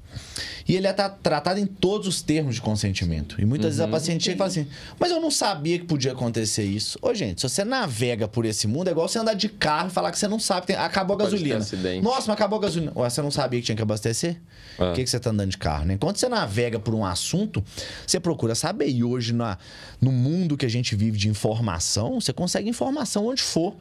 E 0.67 0.75
ele 0.75 0.87
é 0.87 0.93
tratado 0.93 1.59
em 1.59 1.65
todos 1.65 2.07
os 2.07 2.21
termos 2.21 2.55
de 2.55 2.61
consentimento. 2.61 3.39
E 3.39 3.45
muitas 3.45 3.65
uhum, 3.65 3.69
vezes 3.69 3.79
a 3.81 3.85
uhum. 3.85 3.91
paciente 3.91 4.23
chega 4.23 4.35
e 4.35 4.37
fala 4.37 4.49
assim: 4.49 4.67
Mas 4.99 5.11
eu 5.11 5.19
não 5.19 5.29
sabia 5.29 5.77
que 5.77 5.85
podia 5.85 6.13
acontecer 6.13 6.63
isso. 6.63 6.97
Ô, 7.01 7.13
gente, 7.13 7.41
se 7.41 7.49
você 7.49 7.63
navega 7.63 8.27
por 8.27 8.45
esse 8.45 8.67
mundo, 8.67 8.87
é 8.87 8.91
igual 8.91 9.07
você 9.07 9.19
andar 9.19 9.33
de 9.33 9.49
carro 9.49 9.89
e 9.89 9.91
falar 9.91 10.11
que 10.11 10.17
você 10.17 10.27
não 10.27 10.39
sabe, 10.39 10.67
tem... 10.67 10.75
acabou 10.75 11.15
a 11.15 11.19
gasolina. 11.19 11.59
Nossa, 12.01 12.27
mas 12.27 12.29
acabou 12.29 12.59
a 12.59 12.61
gasolina. 12.61 12.91
Ué, 12.95 13.09
você 13.09 13.21
não 13.21 13.31
sabia 13.31 13.59
que 13.59 13.65
tinha 13.65 13.75
que 13.75 13.81
abastecer? 13.81 14.39
Por 14.77 14.87
ah. 14.87 14.93
que, 14.93 15.03
que 15.03 15.09
você 15.09 15.17
está 15.17 15.29
andando 15.29 15.49
de 15.49 15.57
carro? 15.57 15.85
Né? 15.85 15.95
Enquanto 15.95 16.17
você 16.17 16.29
navega 16.29 16.79
por 16.79 16.95
um 16.95 17.05
assunto, 17.05 17.63
você 18.05 18.19
procura 18.19 18.55
saber. 18.55 18.89
E 18.89 19.03
hoje, 19.03 19.33
na, 19.33 19.57
no 20.01 20.11
mundo 20.11 20.57
que 20.57 20.65
a 20.65 20.69
gente 20.69 20.95
vive 20.95 21.17
de 21.17 21.29
informação, 21.29 22.19
você 22.19 22.31
consegue 22.33 22.69
informação 22.69 23.27
onde 23.27 23.41
for, 23.41 23.75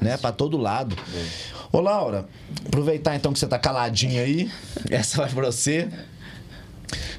né? 0.00 0.16
Para 0.16 0.32
todo 0.32 0.56
lado. 0.56 0.96
Ô, 1.72 1.80
Laura, 1.80 2.26
aproveitar 2.66 3.16
então 3.16 3.32
que 3.32 3.38
você 3.38 3.46
está 3.46 3.58
caladinha 3.58 4.22
aí. 4.22 4.50
Essa 4.90 5.18
vai 5.18 5.30
para 5.30 5.46
você. 5.46 5.71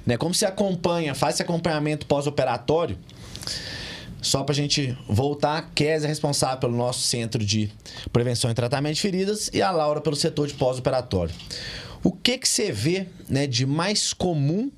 Né? 0.06 0.18
Como 0.18 0.34
se 0.34 0.46
acompanha, 0.46 1.16
faz 1.16 1.36
esse 1.36 1.44
acompanhamento 1.44 2.06
pós-operatório. 2.06 2.98
Só 4.22 4.42
para 4.44 4.54
a 4.54 4.56
gente 4.56 4.98
voltar, 5.08 5.72
Kézia 5.76 6.08
é 6.08 6.10
responsável 6.10 6.58
pelo 6.58 6.78
nosso 6.78 7.02
centro 7.02 7.44
de 7.44 7.70
prevenção 8.12 8.50
e 8.50 8.54
tratamento 8.54 8.96
de 8.96 9.02
feridas 9.02 9.50
e 9.54 9.62
a 9.62 9.70
Laura 9.70 10.00
pelo 10.00 10.16
setor 10.16 10.48
de 10.48 10.54
pós-operatório. 10.54 11.34
O 12.02 12.12
que 12.12 12.38
que 12.38 12.48
você 12.48 12.72
vê 12.72 13.08
né, 13.30 13.48
de 13.48 13.66
mais 13.66 14.14
comum 14.14 14.72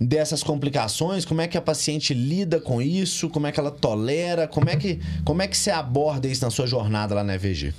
dessas 0.00 0.42
complicações? 0.42 1.24
Como 1.24 1.40
é 1.40 1.46
que 1.46 1.56
a 1.56 1.62
paciente 1.62 2.14
lida 2.14 2.60
com 2.60 2.82
isso? 2.82 3.28
Como 3.28 3.46
é 3.46 3.52
que 3.52 3.60
ela 3.60 3.70
tolera? 3.70 4.48
Como 4.48 4.68
é 4.68 4.76
que, 4.76 5.00
como 5.24 5.42
é 5.42 5.48
que 5.48 5.56
você 5.56 5.70
aborda 5.70 6.26
isso 6.26 6.44
na 6.44 6.50
sua 6.50 6.66
jornada 6.66 7.14
lá 7.14 7.22
na 7.22 7.34
EVG? 7.34 7.72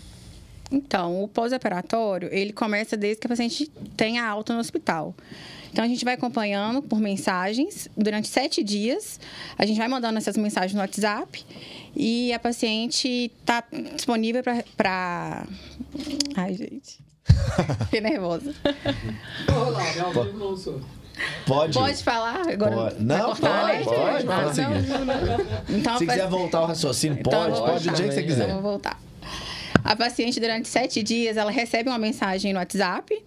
Então, 0.71 1.23
o 1.23 1.27
pós-operatório, 1.27 2.29
ele 2.31 2.51
começa 2.51 2.97
desde 2.97 3.21
que 3.21 3.27
a 3.27 3.29
paciente 3.29 3.71
tenha 3.95 4.25
alta 4.25 4.53
no 4.53 4.59
hospital. 4.59 5.15
Então, 5.71 5.83
a 5.83 5.87
gente 5.87 6.03
vai 6.03 6.15
acompanhando 6.15 6.81
por 6.81 6.99
mensagens 6.99 7.87
durante 7.95 8.27
sete 8.27 8.63
dias. 8.63 9.19
A 9.57 9.65
gente 9.65 9.77
vai 9.77 9.87
mandando 9.87 10.17
essas 10.17 10.35
mensagens 10.35 10.73
no 10.73 10.79
WhatsApp 10.79 11.45
e 11.95 12.33
a 12.33 12.39
paciente 12.39 13.31
está 13.41 13.63
disponível 13.95 14.43
para. 14.75 15.45
Ai, 16.35 16.53
gente. 16.53 16.99
Fiquei 17.85 18.01
nervosa. 18.01 18.53
Olá. 19.47 19.83
Pode. 21.45 21.73
Pode 21.73 22.03
falar? 22.03 22.47
Agora 22.47 22.75
Pode. 22.75 23.03
Não, 23.03 23.25
cortar, 23.25 23.67
né? 23.67 23.83
pode, 23.83 23.95
pode, 23.95 24.25
Não, 24.25 24.43
pode 24.43 24.61
não, 24.61 25.37
não. 25.37 25.77
Então, 25.77 25.97
Se 25.97 26.05
quiser 26.05 26.27
voltar 26.27 26.57
ao 26.59 26.65
raciocínio, 26.67 27.19
Então, 27.19 27.31
pode, 27.31 27.49
eu 27.49 27.55
vou 27.57 27.67
pode 27.67 27.89
do 27.89 27.95
jeito 27.95 28.09
que 28.09 28.15
você 28.15 28.21
né? 28.21 28.27
quiser. 28.27 28.43
Então, 28.43 28.61
vou 28.61 28.71
voltar. 28.71 29.06
A 29.83 29.95
paciente, 29.95 30.39
durante 30.39 30.67
sete 30.67 31.01
dias, 31.01 31.37
ela 31.37 31.51
recebe 31.51 31.89
uma 31.89 31.97
mensagem 31.97 32.53
no 32.53 32.59
WhatsApp 32.59 33.17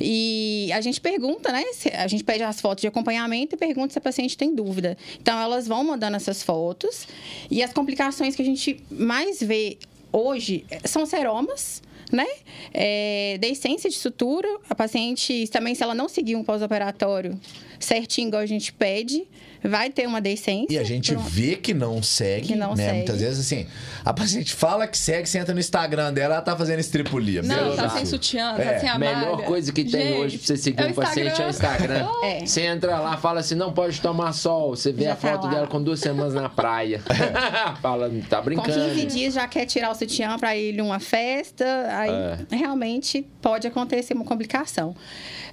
e 0.00 0.70
a 0.72 0.80
gente 0.80 1.00
pergunta, 1.00 1.50
né? 1.50 1.64
A 1.94 2.06
gente 2.06 2.24
pede 2.24 2.42
as 2.42 2.60
fotos 2.60 2.82
de 2.82 2.88
acompanhamento 2.88 3.54
e 3.54 3.58
pergunta 3.58 3.92
se 3.92 3.98
a 3.98 4.02
paciente 4.02 4.36
tem 4.36 4.54
dúvida. 4.54 4.96
Então, 5.20 5.38
elas 5.38 5.66
vão 5.66 5.82
mandando 5.84 6.16
essas 6.16 6.42
fotos 6.42 7.06
e 7.50 7.62
as 7.62 7.72
complicações 7.72 8.36
que 8.36 8.42
a 8.42 8.44
gente 8.44 8.82
mais 8.90 9.40
vê 9.40 9.78
hoje 10.12 10.64
são 10.84 11.06
seromas, 11.06 11.82
né? 12.12 12.26
É, 12.72 13.38
deiscência 13.40 13.88
de 13.88 13.96
sutura. 13.96 14.48
A 14.68 14.74
paciente, 14.74 15.48
também, 15.48 15.74
se 15.74 15.82
ela 15.82 15.94
não 15.94 16.08
seguir 16.08 16.36
um 16.36 16.44
pós-operatório 16.44 17.40
certinho, 17.84 18.28
igual 18.28 18.42
a 18.42 18.46
gente 18.46 18.72
pede, 18.72 19.24
vai 19.62 19.90
ter 19.90 20.06
uma 20.06 20.20
deiscência. 20.20 20.66
E 20.74 20.78
a 20.78 20.82
gente 20.84 21.12
Pronto. 21.12 21.28
vê 21.28 21.54
que 21.56 21.72
não 21.72 22.02
segue, 22.02 22.48
Que 22.48 22.54
não 22.56 22.74
né? 22.74 22.84
segue. 22.84 22.96
Muitas 22.98 23.20
vezes, 23.20 23.46
assim, 23.46 23.66
a 24.04 24.12
paciente 24.12 24.52
fala 24.54 24.86
que 24.88 24.98
segue, 24.98 25.28
você 25.28 25.38
entra 25.38 25.54
no 25.54 25.60
Instagram 25.60 26.12
dela, 26.12 26.34
ela 26.34 26.42
tá 26.42 26.56
fazendo 26.56 26.80
estripulia. 26.80 27.42
Não, 27.42 27.76
tá 27.76 27.88
sem 27.90 28.04
sutiã, 28.04 28.54
tá 28.56 28.62
É, 28.62 28.78
sem 28.80 28.88
A 28.88 28.94
a 28.94 28.98
melhor 28.98 29.42
coisa 29.44 29.72
que 29.72 29.84
tem 29.84 30.00
Gente, 30.02 30.18
hoje 30.18 30.38
pra 30.38 30.46
você 30.46 30.56
seguir 30.56 30.82
é 30.82 30.86
o 30.86 30.90
um 30.90 30.94
paciente 30.94 31.40
é 31.42 31.46
o 31.46 31.50
Instagram. 31.50 32.08
É. 32.24 32.46
Você 32.46 32.60
entra 32.62 32.98
lá, 33.00 33.16
fala 33.16 33.40
assim, 33.40 33.54
não 33.54 33.72
pode 33.72 34.00
tomar 34.00 34.32
sol. 34.32 34.74
Você 34.76 34.92
vê 34.92 35.04
Já 35.04 35.12
a 35.12 35.16
tá 35.16 35.32
foto 35.32 35.44
lá. 35.46 35.54
dela 35.54 35.66
com 35.66 35.82
duas 35.82 36.00
semanas 36.00 36.34
na 36.34 36.48
praia. 36.48 37.00
fala, 37.80 38.10
tá 38.28 38.38
Com 38.38 38.44
brincando. 38.44 38.72
15 38.72 39.06
dias 39.06 39.34
já 39.34 39.46
quer 39.48 39.66
tirar 39.66 39.90
o 39.90 39.94
sutiã 39.94 40.38
para 40.38 40.56
ir 40.56 40.72
numa 40.74 40.98
festa, 41.00 41.64
aí 41.90 42.10
É. 42.10 42.56
realmente 42.56 43.26
pode 43.40 43.66
acontecer 43.66 44.14
uma 44.14 44.24
complicação. 44.24 44.94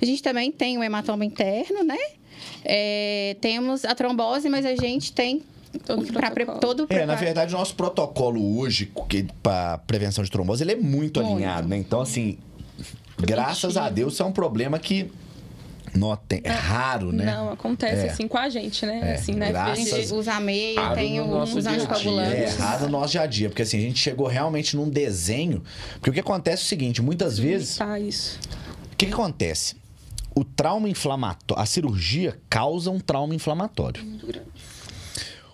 A 0.01 0.05
gente 0.05 0.21
também 0.23 0.51
tem 0.51 0.77
o 0.77 0.83
hematoma 0.83 1.25
interno, 1.25 1.83
né? 1.83 1.97
É, 2.63 3.35
temos 3.41 3.85
a 3.85 3.95
trombose, 3.95 4.49
mas 4.49 4.65
a 4.65 4.75
gente 4.75 5.11
tem 5.13 5.43
Todo 5.85 6.03
protocolo. 6.11 6.59
todo 6.59 6.87
É, 6.89 7.05
na 7.05 7.13
verdade, 7.15 7.53
o 7.53 7.57
nosso 7.57 7.75
protocolo 7.75 8.57
hoje 8.59 8.91
para 9.43 9.77
prevenção 9.79 10.23
de 10.23 10.31
trombose, 10.31 10.63
ele 10.63 10.71
é 10.71 10.75
muito, 10.75 11.19
Muito. 11.21 11.33
alinhado, 11.35 11.67
né? 11.67 11.77
Então, 11.77 12.01
assim, 12.01 12.37
graças 13.17 13.77
a 13.77 13.89
Deus, 13.89 14.13
isso 14.13 14.23
é 14.23 14.25
um 14.25 14.31
problema 14.31 14.79
que 14.79 15.11
não 15.95 16.15
tem, 16.15 16.41
é 16.43 16.49
raro, 16.51 17.11
né? 17.11 17.25
Não, 17.25 17.51
acontece 17.51 18.07
É. 18.07 18.09
assim 18.11 18.27
com 18.27 18.37
a 18.37 18.47
gente, 18.49 18.85
né? 18.85 18.99
É, 19.03 19.13
assim, 19.15 19.33
né? 19.33 19.49
graças- 19.49 19.91
A 19.93 19.97
gente 20.01 20.13
usa 20.13 20.33
a 20.33 20.39
meia, 20.39 20.79
Raro 20.81 20.95
tem 20.95 21.19
no 21.19 21.27
nosso 21.27 21.57
uns 21.57 21.63
dia 21.63 21.71
a 21.71 21.75
dia. 21.75 21.81
É 21.81 21.85
anticoagulantes. 21.93 22.59
errado 22.59 22.81
no 22.83 22.89
nosso 22.89 23.11
dia 23.11 23.21
a 23.21 23.25
dia, 23.25 23.49
porque 23.49 23.61
assim, 23.61 23.77
a 23.77 23.81
gente 23.81 23.99
chegou 23.99 24.27
realmente 24.27 24.75
num 24.75 24.89
desenho. 24.89 25.63
Porque 25.95 26.09
o 26.11 26.13
que 26.13 26.19
acontece 26.19 26.63
é 26.63 26.65
o 26.65 26.67
seguinte: 26.67 27.01
muitas 27.01 27.37
vezes, 27.39 27.77
Tá, 27.77 27.99
isso. 27.99 28.37
o 28.91 28.95
que, 28.95 29.05
que 29.07 29.13
acontece? 29.13 29.75
O 30.39 30.45
trauma 30.45 30.87
inflamatório, 30.87 31.61
a 31.61 31.65
cirurgia 31.65 32.39
causa 32.49 32.89
um 32.89 32.97
trauma 32.97 33.35
inflamatório. 33.35 34.01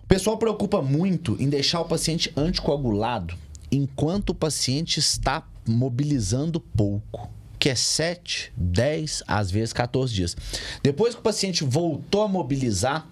O 0.04 0.08
pessoal 0.08 0.38
preocupa 0.38 0.80
muito 0.80 1.36
em 1.40 1.50
deixar 1.50 1.82
o 1.82 1.86
paciente 1.86 2.32
anticoagulado 2.38 3.36
enquanto 3.72 4.30
o 4.30 4.36
paciente 4.36 5.00
está 5.00 5.44
mobilizando 5.68 6.60
pouco, 6.60 7.32
que 7.58 7.68
é 7.68 7.74
7, 7.74 8.54
10, 8.56 9.24
às 9.28 9.50
vezes 9.50 9.74
14 9.74 10.14
dias. 10.14 10.38
Depois 10.84 11.16
que 11.16 11.20
o 11.20 11.24
paciente 11.24 11.64
voltou 11.64 12.22
a 12.22 12.28
mobilizar, 12.28 13.08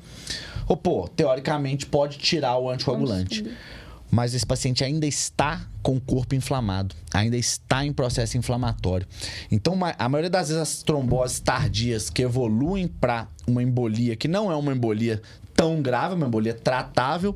ou, 0.68 0.78
pô, 0.78 1.08
teoricamente 1.08 1.88
pode 1.88 2.20
tirar 2.20 2.56
o 2.56 2.70
anticoagulante. 2.70 3.52
Mas 4.14 4.36
esse 4.36 4.46
paciente 4.46 4.84
ainda 4.84 5.08
está 5.08 5.66
com 5.82 5.96
o 5.96 6.00
corpo 6.00 6.36
inflamado, 6.36 6.94
ainda 7.12 7.36
está 7.36 7.84
em 7.84 7.92
processo 7.92 8.38
inflamatório. 8.38 9.08
Então, 9.50 9.76
a 9.98 10.08
maioria 10.08 10.30
das 10.30 10.50
vezes, 10.50 10.62
as 10.62 10.84
tromboses 10.84 11.40
tardias 11.40 12.12
que 12.12 12.22
evoluem 12.22 12.88
para 12.88 13.28
uma 13.48 13.64
embolia, 13.64 14.16
que 14.16 14.28
não 14.28 14.52
é 14.52 14.56
uma 14.56 14.72
embolia 14.72 15.20
tão 15.56 15.82
grave, 15.82 16.14
uma 16.14 16.28
embolia 16.28 16.54
tratável, 16.54 17.36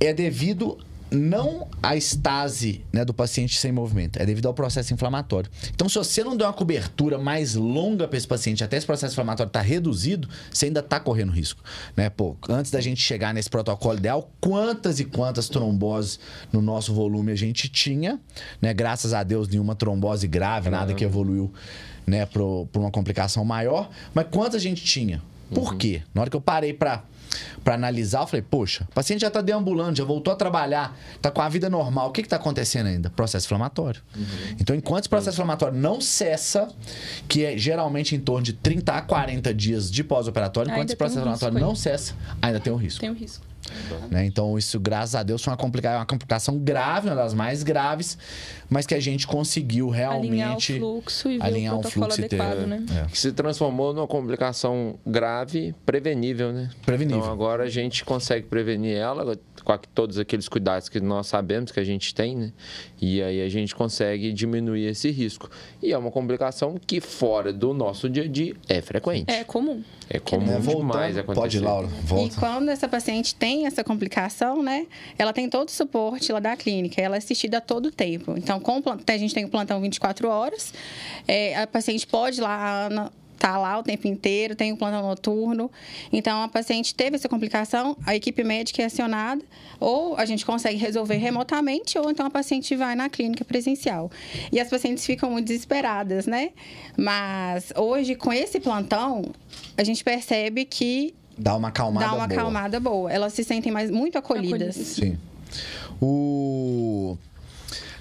é 0.00 0.12
devido 0.12 0.78
não 1.10 1.68
à 1.82 1.96
estase 1.96 2.84
né, 2.92 3.04
do 3.04 3.14
paciente 3.14 3.58
sem 3.58 3.72
movimento, 3.72 4.20
é 4.20 4.26
devido 4.26 4.46
ao 4.46 4.54
processo 4.54 4.92
inflamatório. 4.92 5.50
Então, 5.74 5.88
se 5.88 5.96
você 5.96 6.22
não 6.22 6.36
der 6.36 6.44
uma 6.44 6.52
cobertura 6.52 7.18
mais 7.18 7.54
longa 7.54 8.06
para 8.06 8.16
esse 8.16 8.26
paciente, 8.26 8.62
até 8.62 8.76
esse 8.76 8.86
processo 8.86 9.14
inflamatório 9.14 9.48
estar 9.48 9.60
reduzido, 9.60 10.28
você 10.50 10.66
ainda 10.66 10.80
está 10.80 11.00
correndo 11.00 11.32
risco. 11.32 11.62
Né? 11.96 12.10
Pô, 12.10 12.36
antes 12.48 12.70
da 12.70 12.80
gente 12.80 13.00
chegar 13.00 13.32
nesse 13.32 13.48
protocolo 13.48 13.98
ideal, 13.98 14.30
quantas 14.40 15.00
e 15.00 15.04
quantas 15.04 15.48
tromboses 15.48 16.18
no 16.52 16.60
nosso 16.60 16.92
volume 16.92 17.32
a 17.32 17.36
gente 17.36 17.68
tinha, 17.68 18.20
né? 18.60 18.72
Graças 18.74 19.12
a 19.12 19.22
Deus, 19.22 19.48
nenhuma 19.48 19.74
trombose 19.74 20.26
grave, 20.26 20.70
nada 20.70 20.94
que 20.94 21.04
evoluiu 21.04 21.52
né, 22.06 22.26
para 22.26 22.42
uma 22.42 22.90
complicação 22.90 23.44
maior. 23.44 23.90
Mas 24.14 24.26
quantas 24.30 24.56
a 24.56 24.58
gente 24.58 24.84
tinha? 24.84 25.22
Por 25.52 25.76
quê? 25.76 26.02
Na 26.14 26.22
hora 26.22 26.30
que 26.30 26.36
eu 26.36 26.40
parei 26.40 26.72
para 26.72 27.02
para 27.64 27.74
analisar, 27.74 28.22
eu 28.22 28.26
falei, 28.26 28.42
poxa, 28.42 28.86
o 28.90 28.94
paciente 28.94 29.20
já 29.20 29.28
está 29.28 29.40
deambulando, 29.40 29.96
já 29.96 30.04
voltou 30.04 30.32
a 30.32 30.36
trabalhar, 30.36 30.96
está 31.14 31.30
com 31.30 31.42
a 31.42 31.48
vida 31.48 31.68
normal. 31.68 32.08
O 32.08 32.12
que 32.12 32.20
está 32.20 32.36
acontecendo 32.36 32.86
ainda? 32.86 33.10
Processo 33.10 33.46
inflamatório. 33.46 34.00
Então, 34.60 34.74
enquanto 34.74 35.00
esse 35.00 35.08
processo 35.08 35.34
inflamatório 35.36 35.78
não 35.78 36.00
cessa, 36.00 36.68
que 37.28 37.44
é 37.44 37.56
geralmente 37.56 38.14
em 38.14 38.20
torno 38.20 38.42
de 38.42 38.52
30 38.52 38.92
a 38.92 39.02
40 39.02 39.54
dias 39.54 39.90
de 39.90 40.02
pós-operatório, 40.04 40.70
enquanto 40.70 40.90
esse 40.90 40.96
processo 40.96 41.18
um 41.18 41.22
inflamatório 41.22 41.58
não 41.58 41.74
cessa, 41.74 42.14
ainda 42.40 42.60
tem 42.60 42.72
um 42.72 42.76
risco. 42.76 43.00
Tem 43.00 43.10
o 43.10 43.14
risco. 43.14 43.47
Né? 44.10 44.24
Então, 44.24 44.56
isso, 44.58 44.78
graças 44.80 45.14
a 45.14 45.22
Deus, 45.22 45.42
foi 45.42 45.50
uma, 45.52 45.56
complica 45.56 45.96
uma 45.96 46.06
complicação 46.06 46.58
grave, 46.58 47.08
uma 47.08 47.16
das 47.16 47.34
mais 47.34 47.62
graves, 47.62 48.18
mas 48.68 48.86
que 48.86 48.94
a 48.94 49.00
gente 49.00 49.26
conseguiu 49.26 49.88
realmente 49.88 50.28
alinhar 50.30 50.56
o 50.56 50.60
fluxo 50.60 51.30
e 51.30 51.38
ver 51.38 51.44
alinhar 51.44 51.74
o 51.74 51.78
um 51.78 51.80
protocolo 51.80 52.12
fluxo 52.12 52.20
e 52.24 52.28
ter- 52.28 52.40
adequado, 52.40 52.66
né? 52.66 52.86
é. 53.04 53.06
Que 53.10 53.18
se 53.18 53.32
transformou 53.32 53.92
numa 53.92 54.06
complicação 54.06 54.98
grave, 55.06 55.74
prevenível, 55.86 56.52
né? 56.52 56.70
Prevenível. 56.84 57.20
Então 57.20 57.32
agora 57.32 57.64
a 57.64 57.68
gente 57.68 58.04
consegue 58.04 58.46
prevenir 58.46 58.96
ela 58.96 59.38
com 59.64 59.72
a- 59.72 59.78
todos 59.94 60.18
aqueles 60.18 60.48
cuidados 60.48 60.88
que 60.88 61.00
nós 61.00 61.26
sabemos 61.26 61.70
que 61.70 61.80
a 61.80 61.84
gente 61.84 62.14
tem, 62.14 62.36
né? 62.36 62.52
E 63.00 63.22
aí 63.22 63.42
a 63.42 63.48
gente 63.48 63.74
consegue 63.74 64.32
diminuir 64.32 64.86
esse 64.86 65.10
risco. 65.10 65.50
E 65.82 65.92
é 65.92 65.98
uma 65.98 66.10
complicação 66.10 66.76
que 66.86 67.00
fora 67.00 67.52
do 67.52 67.72
nosso 67.74 68.08
dia 68.08 68.24
a 68.24 68.28
dia 68.28 68.54
é 68.68 68.80
frequente. 68.80 69.30
É 69.30 69.44
comum. 69.44 69.82
É 70.10 70.18
comum 70.18 70.46
Né? 70.46 70.58
demais 70.58 70.64
Voltando, 70.64 71.18
acontecer. 71.20 71.24
pode 71.34 71.56
ir, 71.58 71.60
Laura, 71.60 71.86
E 71.86 72.06
volta. 72.06 72.36
quando 72.40 72.68
essa 72.70 72.88
paciente 72.88 73.34
tem 73.34 73.66
essa 73.66 73.84
complicação, 73.84 74.62
né? 74.62 74.86
Ela 75.18 75.32
tem 75.32 75.48
todo 75.50 75.68
o 75.68 75.70
suporte 75.70 76.32
lá 76.32 76.40
da 76.40 76.56
clínica, 76.56 77.00
ela 77.00 77.16
é 77.16 77.18
assistida 77.18 77.58
a 77.58 77.60
todo 77.60 77.90
tempo. 77.90 78.34
Então, 78.36 78.58
com 78.58 78.82
a 79.06 79.16
gente 79.18 79.34
tem 79.34 79.44
o 79.44 79.48
plantão 79.48 79.80
24 79.80 80.28
horas, 80.28 80.72
é, 81.26 81.56
a 81.56 81.66
paciente 81.66 82.06
pode 82.06 82.38
ir 82.38 82.42
lá 82.42 82.88
na- 82.90 83.10
tá 83.38 83.56
lá 83.56 83.78
o 83.78 83.82
tempo 83.82 84.06
inteiro, 84.06 84.54
tem 84.54 84.72
o 84.72 84.76
plantão 84.76 85.02
noturno. 85.02 85.70
Então, 86.12 86.42
a 86.42 86.48
paciente 86.48 86.94
teve 86.94 87.16
essa 87.16 87.28
complicação, 87.28 87.96
a 88.04 88.14
equipe 88.14 88.42
médica 88.42 88.82
é 88.82 88.86
acionada, 88.86 89.42
ou 89.78 90.16
a 90.16 90.24
gente 90.24 90.44
consegue 90.44 90.76
resolver 90.76 91.16
remotamente, 91.16 91.98
ou 91.98 92.10
então 92.10 92.26
a 92.26 92.30
paciente 92.30 92.74
vai 92.76 92.94
na 92.94 93.08
clínica 93.08 93.44
presencial. 93.44 94.10
E 94.52 94.58
as 94.58 94.68
pacientes 94.68 95.06
ficam 95.06 95.30
muito 95.30 95.46
desesperadas, 95.46 96.26
né? 96.26 96.50
Mas 96.96 97.72
hoje, 97.76 98.14
com 98.14 98.32
esse 98.32 98.58
plantão, 98.60 99.22
a 99.76 99.84
gente 99.84 100.02
percebe 100.02 100.64
que 100.64 101.14
Dá 101.40 101.54
uma 101.54 101.68
acalmada 101.68 102.06
dá 102.06 102.12
uma 102.14 102.26
boa. 102.26 102.40
acalmada 102.40 102.80
boa. 102.80 103.12
Elas 103.12 103.32
se 103.32 103.44
sentem 103.44 103.70
mais 103.70 103.92
muito 103.92 104.18
acolhidas. 104.18 104.76
Acolhidas. 104.76 104.86
Sim. 104.86 105.16
O... 106.00 107.16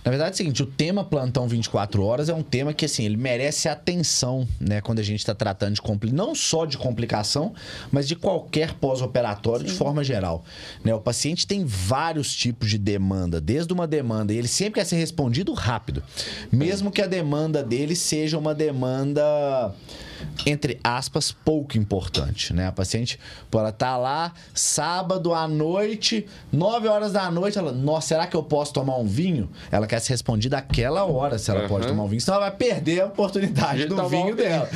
Na 0.07 0.11
verdade 0.11 0.29
é 0.29 0.33
o 0.35 0.37
seguinte, 0.37 0.63
o 0.63 0.65
tema 0.65 1.03
plantão 1.03 1.49
24 1.49 2.01
horas 2.01 2.29
é 2.29 2.33
um 2.33 2.41
tema 2.41 2.73
que, 2.73 2.85
assim, 2.85 3.03
ele 3.03 3.17
merece 3.17 3.67
atenção, 3.67 4.47
né? 4.57 4.79
Quando 4.79 4.99
a 4.99 5.03
gente 5.03 5.19
está 5.19 5.35
tratando 5.35 5.73
de 5.73 5.81
compli... 5.81 6.13
não 6.13 6.33
só 6.33 6.65
de 6.65 6.77
complicação, 6.77 7.53
mas 7.91 8.07
de 8.07 8.15
qualquer 8.15 8.75
pós-operatório 8.75 9.65
de 9.65 9.73
forma 9.73 10.05
geral. 10.05 10.45
Né? 10.81 10.93
O 10.95 11.01
paciente 11.01 11.45
tem 11.45 11.65
vários 11.65 12.33
tipos 12.33 12.69
de 12.69 12.77
demanda, 12.77 13.41
desde 13.41 13.73
uma 13.73 13.85
demanda, 13.85 14.33
e 14.33 14.37
ele 14.37 14.47
sempre 14.47 14.75
quer 14.75 14.85
ser 14.85 14.95
respondido 14.95 15.51
rápido. 15.51 16.01
Mesmo 16.49 16.89
que 16.89 17.01
a 17.01 17.07
demanda 17.07 17.61
dele 17.61 17.93
seja 17.93 18.37
uma 18.37 18.55
demanda 18.55 19.75
entre 20.45 20.79
aspas, 20.83 21.31
pouco 21.31 21.77
importante, 21.77 22.53
né? 22.53 22.67
A 22.67 22.71
paciente, 22.71 23.19
pô, 23.49 23.59
ela 23.59 23.71
tá 23.71 23.97
lá 23.97 24.33
sábado 24.53 25.33
à 25.33 25.47
noite, 25.47 26.25
9 26.51 26.87
horas 26.87 27.11
da 27.13 27.29
noite, 27.31 27.57
ela, 27.57 27.71
nossa, 27.71 28.07
será 28.09 28.27
que 28.27 28.35
eu 28.35 28.43
posso 28.43 28.73
tomar 28.73 28.97
um 28.97 29.05
vinho? 29.05 29.49
Ela 29.71 29.87
quer 29.87 29.99
ser 29.99 30.13
respondida 30.13 30.57
aquela 30.57 31.03
hora 31.05 31.37
se 31.37 31.49
ela 31.51 31.61
Aham. 31.61 31.69
pode 31.69 31.87
tomar 31.87 32.03
um 32.03 32.07
vinho, 32.07 32.21
senão 32.21 32.37
ela 32.37 32.49
vai 32.49 32.57
perder 32.57 33.01
a 33.01 33.05
oportunidade 33.05 33.79
De 33.79 33.87
do 33.87 33.95
vinho 34.07 34.21
um 34.21 34.25
vinho. 34.25 34.35
dela, 34.35 34.69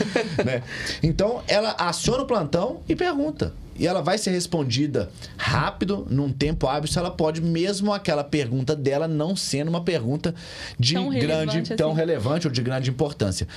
né? 0.45 0.63
Então, 1.01 1.41
ela 1.47 1.75
aciona 1.77 2.23
o 2.23 2.25
plantão 2.25 2.81
e 2.87 2.95
pergunta. 2.95 3.53
E 3.79 3.87
ela 3.87 4.01
vai 4.01 4.17
ser 4.17 4.29
respondida 4.31 5.09
rápido, 5.37 6.05
num 6.09 6.31
tempo 6.31 6.67
hábil, 6.67 6.91
se 6.91 6.99
ela 6.99 7.09
pode, 7.09 7.41
mesmo 7.41 7.91
aquela 7.91 8.23
pergunta 8.23 8.75
dela 8.75 9.07
não 9.07 9.35
sendo 9.35 9.69
uma 9.69 9.81
pergunta 9.83 10.35
de 10.77 10.93
Tão 10.93 11.09
grande, 11.09 11.27
relevante 11.27 11.75
tão 11.75 11.89
assim. 11.91 11.99
relevante 11.99 12.47
ou 12.47 12.53
de 12.53 12.61
grande 12.61 12.89
importância. 12.91 13.47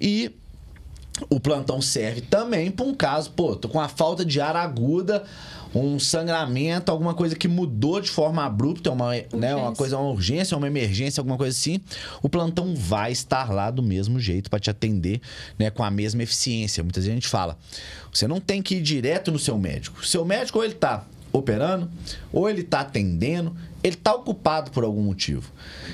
E 0.00 0.30
o 1.28 1.40
plantão 1.40 1.80
serve 1.80 2.20
também 2.20 2.70
para 2.70 2.84
um 2.84 2.94
caso, 2.94 3.30
pô, 3.30 3.56
tô 3.56 3.68
com 3.68 3.80
a 3.80 3.88
falta 3.88 4.24
de 4.24 4.40
ar 4.40 4.56
aguda, 4.56 5.24
um 5.74 5.98
sangramento, 5.98 6.90
alguma 6.90 7.14
coisa 7.14 7.34
que 7.34 7.48
mudou 7.48 8.00
de 8.00 8.10
forma 8.10 8.44
abrupta, 8.44 8.90
uma, 8.90 9.12
né, 9.32 9.54
uma 9.54 9.72
coisa, 9.72 9.96
uma 9.96 10.10
urgência, 10.10 10.56
uma 10.56 10.66
emergência, 10.66 11.20
alguma 11.20 11.36
coisa 11.36 11.56
assim. 11.56 11.80
O 12.22 12.28
plantão 12.28 12.74
vai 12.74 13.10
estar 13.10 13.50
lá 13.50 13.70
do 13.70 13.82
mesmo 13.82 14.20
jeito 14.20 14.50
para 14.50 14.60
te 14.60 14.70
atender, 14.70 15.20
né, 15.58 15.70
com 15.70 15.82
a 15.82 15.90
mesma 15.90 16.22
eficiência. 16.22 16.82
Muitas 16.82 17.04
vezes 17.04 17.12
a 17.12 17.14
gente 17.14 17.28
fala, 17.28 17.56
você 18.12 18.28
não 18.28 18.40
tem 18.40 18.60
que 18.60 18.76
ir 18.76 18.82
direto 18.82 19.32
no 19.32 19.38
seu 19.38 19.58
médico. 19.58 20.04
Seu 20.06 20.24
médico 20.24 20.58
ou 20.58 20.64
ele 20.64 20.74
tá 20.74 21.06
operando, 21.32 21.90
ou 22.30 22.48
ele 22.48 22.62
tá 22.62 22.80
atendendo, 22.80 23.56
ele 23.82 23.96
tá 23.96 24.14
ocupado 24.14 24.70
por 24.70 24.84
algum 24.84 25.02
motivo. 25.02 25.50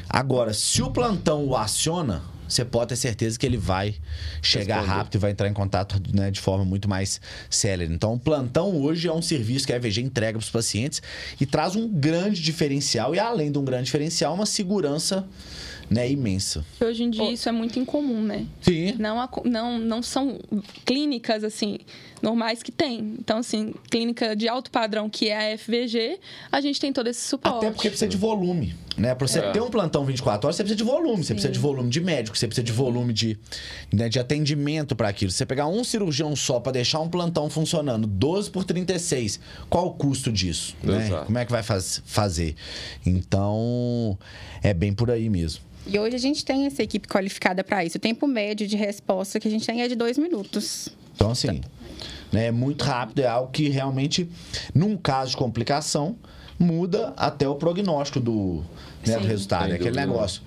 Agora, 0.09 0.53
se 0.53 0.83
o 0.83 0.91
plantão 0.91 1.47
o 1.47 1.57
aciona, 1.57 2.23
você 2.49 2.65
pode 2.65 2.89
ter 2.89 2.97
certeza 2.97 3.39
que 3.39 3.45
ele 3.45 3.57
vai 3.57 3.95
chegar 4.43 4.77
Responder. 4.77 4.97
rápido 4.97 5.15
e 5.17 5.19
vai 5.19 5.31
entrar 5.31 5.49
em 5.49 5.53
contato 5.53 6.01
né, 6.13 6.31
de 6.31 6.41
forma 6.41 6.65
muito 6.65 6.89
mais 6.89 7.21
célere. 7.51 7.93
Então, 7.93 8.15
o 8.15 8.19
plantão 8.19 8.75
hoje 8.81 9.09
é 9.09 9.13
um 9.13 9.23
serviço 9.23 9.67
que 9.67 9.73
a 9.73 9.77
EVG 9.77 10.01
entrega 10.03 10.39
para 10.39 10.45
os 10.45 10.51
pacientes 10.51 11.03
e 11.41 11.47
traz 11.47 11.77
um 11.77 11.89
grande 11.89 12.41
diferencial 12.43 13.15
e, 13.15 13.19
além 13.19 13.53
de 13.53 13.59
um 13.59 13.65
grande 13.65 13.85
diferencial, 13.85 14.35
uma 14.35 14.47
segurança 14.47 15.29
né, 15.91 16.11
imensa. 16.11 16.65
Hoje 16.81 17.03
em 17.03 17.11
dia 17.11 17.31
isso 17.31 17.49
é 17.49 17.53
muito 17.53 17.79
incomum, 17.79 18.23
né? 18.23 18.47
Sim. 18.61 18.95
Não, 18.99 19.29
não, 19.45 19.79
não 19.79 20.03
são 20.03 20.39
clínicas, 20.85 21.45
assim, 21.45 21.79
normais 22.23 22.63
que 22.63 22.73
tem. 22.73 23.17
Então, 23.19 23.39
assim, 23.39 23.75
clínica 23.91 24.35
de 24.35 24.49
alto 24.49 24.71
padrão, 24.71 25.09
que 25.09 25.29
é 25.29 25.53
a 25.55 25.59
FVG, 25.59 26.19
a 26.51 26.61
gente 26.61 26.81
tem 26.81 26.93
todo 26.93 27.07
esse 27.09 27.21
suporte. 27.27 27.59
Até 27.65 27.71
porque 27.71 27.89
precisa 27.89 28.09
de 28.09 28.17
volume, 28.17 28.75
né? 28.97 29.15
Para 29.15 29.27
você 29.27 29.39
É. 29.41 29.51
ter 29.53 29.61
um 29.63 29.71
plantão 29.71 30.05
24 30.05 30.47
horas, 30.47 30.57
você 30.57 30.63
precisa 30.63 30.77
de 30.77 30.85
volume. 30.85 31.23
Você 31.25 31.35
precisa 31.35 31.53
de 31.53 31.59
volume 31.59 31.89
de 31.91 32.01
médico, 32.01 32.37
você 32.37 32.47
precisa 32.47 32.65
de 32.65 32.73
volume 32.73 33.13
de, 33.13 33.39
né, 33.93 34.09
de 34.09 34.19
atendimento 34.19 34.95
para 34.97 35.09
aquilo. 35.09 35.31
Se 35.31 35.39
você 35.39 35.47
pegar 35.47 35.67
um 35.69 35.83
cirurgião 35.85 36.35
só 36.37 36.59
para 36.61 36.73
deixar 36.73 37.01
um 37.01 37.09
plantão 37.09 37.49
funcionando, 37.51 38.07
12 38.07 38.51
por 38.51 38.65
36, 38.65 39.39
qual 39.71 39.87
o 39.87 39.91
custo 39.93 40.33
disso? 40.33 40.77
né? 40.83 41.23
Como 41.27 41.39
é 41.39 41.45
que 41.45 41.53
vai 41.53 41.63
faz- 41.63 42.03
fazer? 42.07 42.55
Então, 43.05 44.19
é 44.63 44.73
bem 44.73 44.93
por 44.93 45.11
aí 45.11 45.29
mesmo. 45.29 45.63
E 45.87 45.99
hoje 45.99 46.17
a 46.17 46.19
gente 46.19 46.45
tem 46.45 46.67
essa 46.67 46.83
equipe 46.83 47.09
qualificada 47.09 47.65
para 47.65 47.85
isso. 47.85 47.97
O 47.97 48.01
tempo 48.01 48.27
médio 48.27 48.67
de 48.67 48.77
resposta 48.77 49.41
que 49.41 49.49
a 49.49 49.51
gente 49.51 49.67
tem 49.67 49.81
é 49.83 49.89
de 49.89 49.95
dois 49.95 50.19
minutos. 50.19 50.89
Então, 51.15 51.31
assim, 51.31 51.63
né, 52.33 52.47
é 52.47 52.51
muito 52.51 52.85
rápido, 52.85 53.21
é 53.21 53.27
algo 53.27 53.51
que 53.51 53.69
realmente, 53.69 54.29
num 54.75 54.97
caso 54.97 55.33
de 55.33 55.37
complicação, 55.37 56.17
muda 56.59 57.13
até 57.17 57.49
o 57.49 57.55
prognóstico 57.55 58.21
do, 58.21 58.63
né, 59.07 59.19
do 59.19 59.27
resultado. 59.27 59.73
É 59.73 59.75
aquele 59.77 59.97
negócio. 59.97 60.43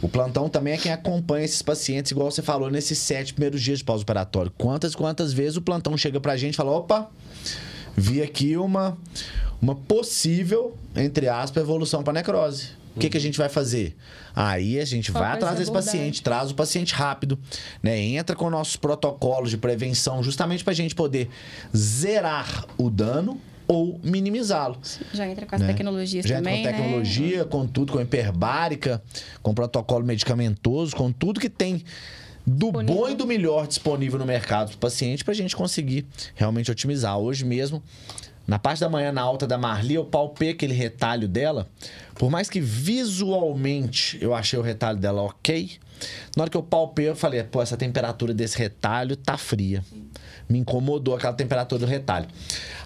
O 0.00 0.08
plantão 0.08 0.48
também 0.48 0.74
é 0.74 0.76
quem 0.76 0.92
acompanha 0.92 1.44
esses 1.44 1.62
pacientes, 1.62 2.12
igual 2.12 2.30
você 2.30 2.42
falou, 2.42 2.70
nesses 2.70 2.98
sete 2.98 3.32
primeiros 3.32 3.62
dias 3.62 3.78
de 3.78 3.84
pós-operatório. 3.84 4.52
Quantas, 4.56 4.94
quantas 4.94 5.32
vezes 5.32 5.56
o 5.56 5.62
plantão 5.62 5.96
chega 5.96 6.20
pra 6.20 6.36
gente 6.36 6.54
e 6.54 6.56
fala: 6.56 6.70
opa, 6.70 7.08
vi 7.96 8.22
aqui 8.22 8.56
uma, 8.56 8.96
uma 9.60 9.74
possível, 9.74 10.76
entre 10.94 11.28
aspas, 11.28 11.62
evolução 11.62 12.02
para 12.02 12.12
necrose. 12.12 12.70
O 12.96 12.98
que, 13.00 13.10
que 13.10 13.16
a 13.16 13.20
gente 13.20 13.36
vai 13.36 13.48
fazer? 13.48 13.94
Aí 14.34 14.80
a 14.80 14.84
gente 14.84 15.12
Qual 15.12 15.22
vai 15.22 15.32
atrás 15.34 15.58
desse 15.58 15.70
abordagem? 15.70 16.00
paciente, 16.00 16.22
traz 16.22 16.50
o 16.50 16.54
paciente 16.54 16.94
rápido, 16.94 17.38
né? 17.82 17.98
Entra 18.00 18.34
com 18.34 18.48
nossos 18.48 18.76
protocolos 18.76 19.50
de 19.50 19.58
prevenção, 19.58 20.22
justamente 20.22 20.64
para 20.64 20.72
a 20.72 20.76
gente 20.76 20.94
poder 20.94 21.28
zerar 21.76 22.64
o 22.78 22.88
dano 22.90 23.40
ou 23.68 24.00
minimizá-lo. 24.02 24.78
Já 25.12 25.28
entra 25.28 25.44
com 25.44 25.54
as 25.56 25.60
né? 25.60 25.66
tecnologias 25.68 26.24
Já 26.24 26.36
também, 26.36 26.60
entra 26.60 26.72
com 26.72 26.78
né? 26.78 26.84
tecnologia, 26.84 27.44
com 27.44 27.66
tudo, 27.66 27.92
com 27.92 28.00
hiperbárica, 28.00 29.02
com 29.42 29.52
protocolo 29.52 30.04
medicamentoso, 30.04 30.94
com 30.96 31.12
tudo 31.12 31.40
que 31.40 31.50
tem 31.50 31.82
do 32.46 32.70
bom 32.70 32.78
Disponível. 32.84 33.10
e 33.10 33.14
do 33.16 33.26
melhor 33.26 33.66
disponível 33.66 34.18
no 34.20 34.24
mercado 34.24 34.68
para 34.68 34.76
o 34.76 34.78
paciente 34.78 35.24
para 35.24 35.32
a 35.32 35.36
gente 35.36 35.56
conseguir 35.56 36.06
realmente 36.36 36.70
otimizar. 36.70 37.18
Hoje 37.18 37.44
mesmo, 37.44 37.82
na 38.46 38.58
parte 38.58 38.80
da 38.80 38.88
manhã, 38.88 39.10
na 39.10 39.22
alta 39.22 39.46
da 39.46 39.58
Marli, 39.58 39.94
eu 39.94 40.04
palpei 40.04 40.50
aquele 40.50 40.74
retalho 40.74 41.26
dela. 41.26 41.68
Por 42.14 42.30
mais 42.30 42.48
que 42.48 42.60
visualmente 42.60 44.18
eu 44.20 44.34
achei 44.34 44.58
o 44.58 44.62
retalho 44.62 44.98
dela 44.98 45.22
ok, 45.22 45.78
na 46.36 46.42
hora 46.42 46.50
que 46.50 46.56
eu 46.56 46.62
palpei, 46.62 47.08
eu 47.08 47.16
falei, 47.16 47.42
pô, 47.42 47.62
essa 47.62 47.76
temperatura 47.76 48.34
desse 48.34 48.58
retalho 48.58 49.16
tá 49.16 49.36
fria. 49.36 49.82
Me 50.48 50.58
incomodou 50.58 51.14
aquela 51.16 51.32
temperatura 51.32 51.80
do 51.80 51.86
retalho. 51.86 52.26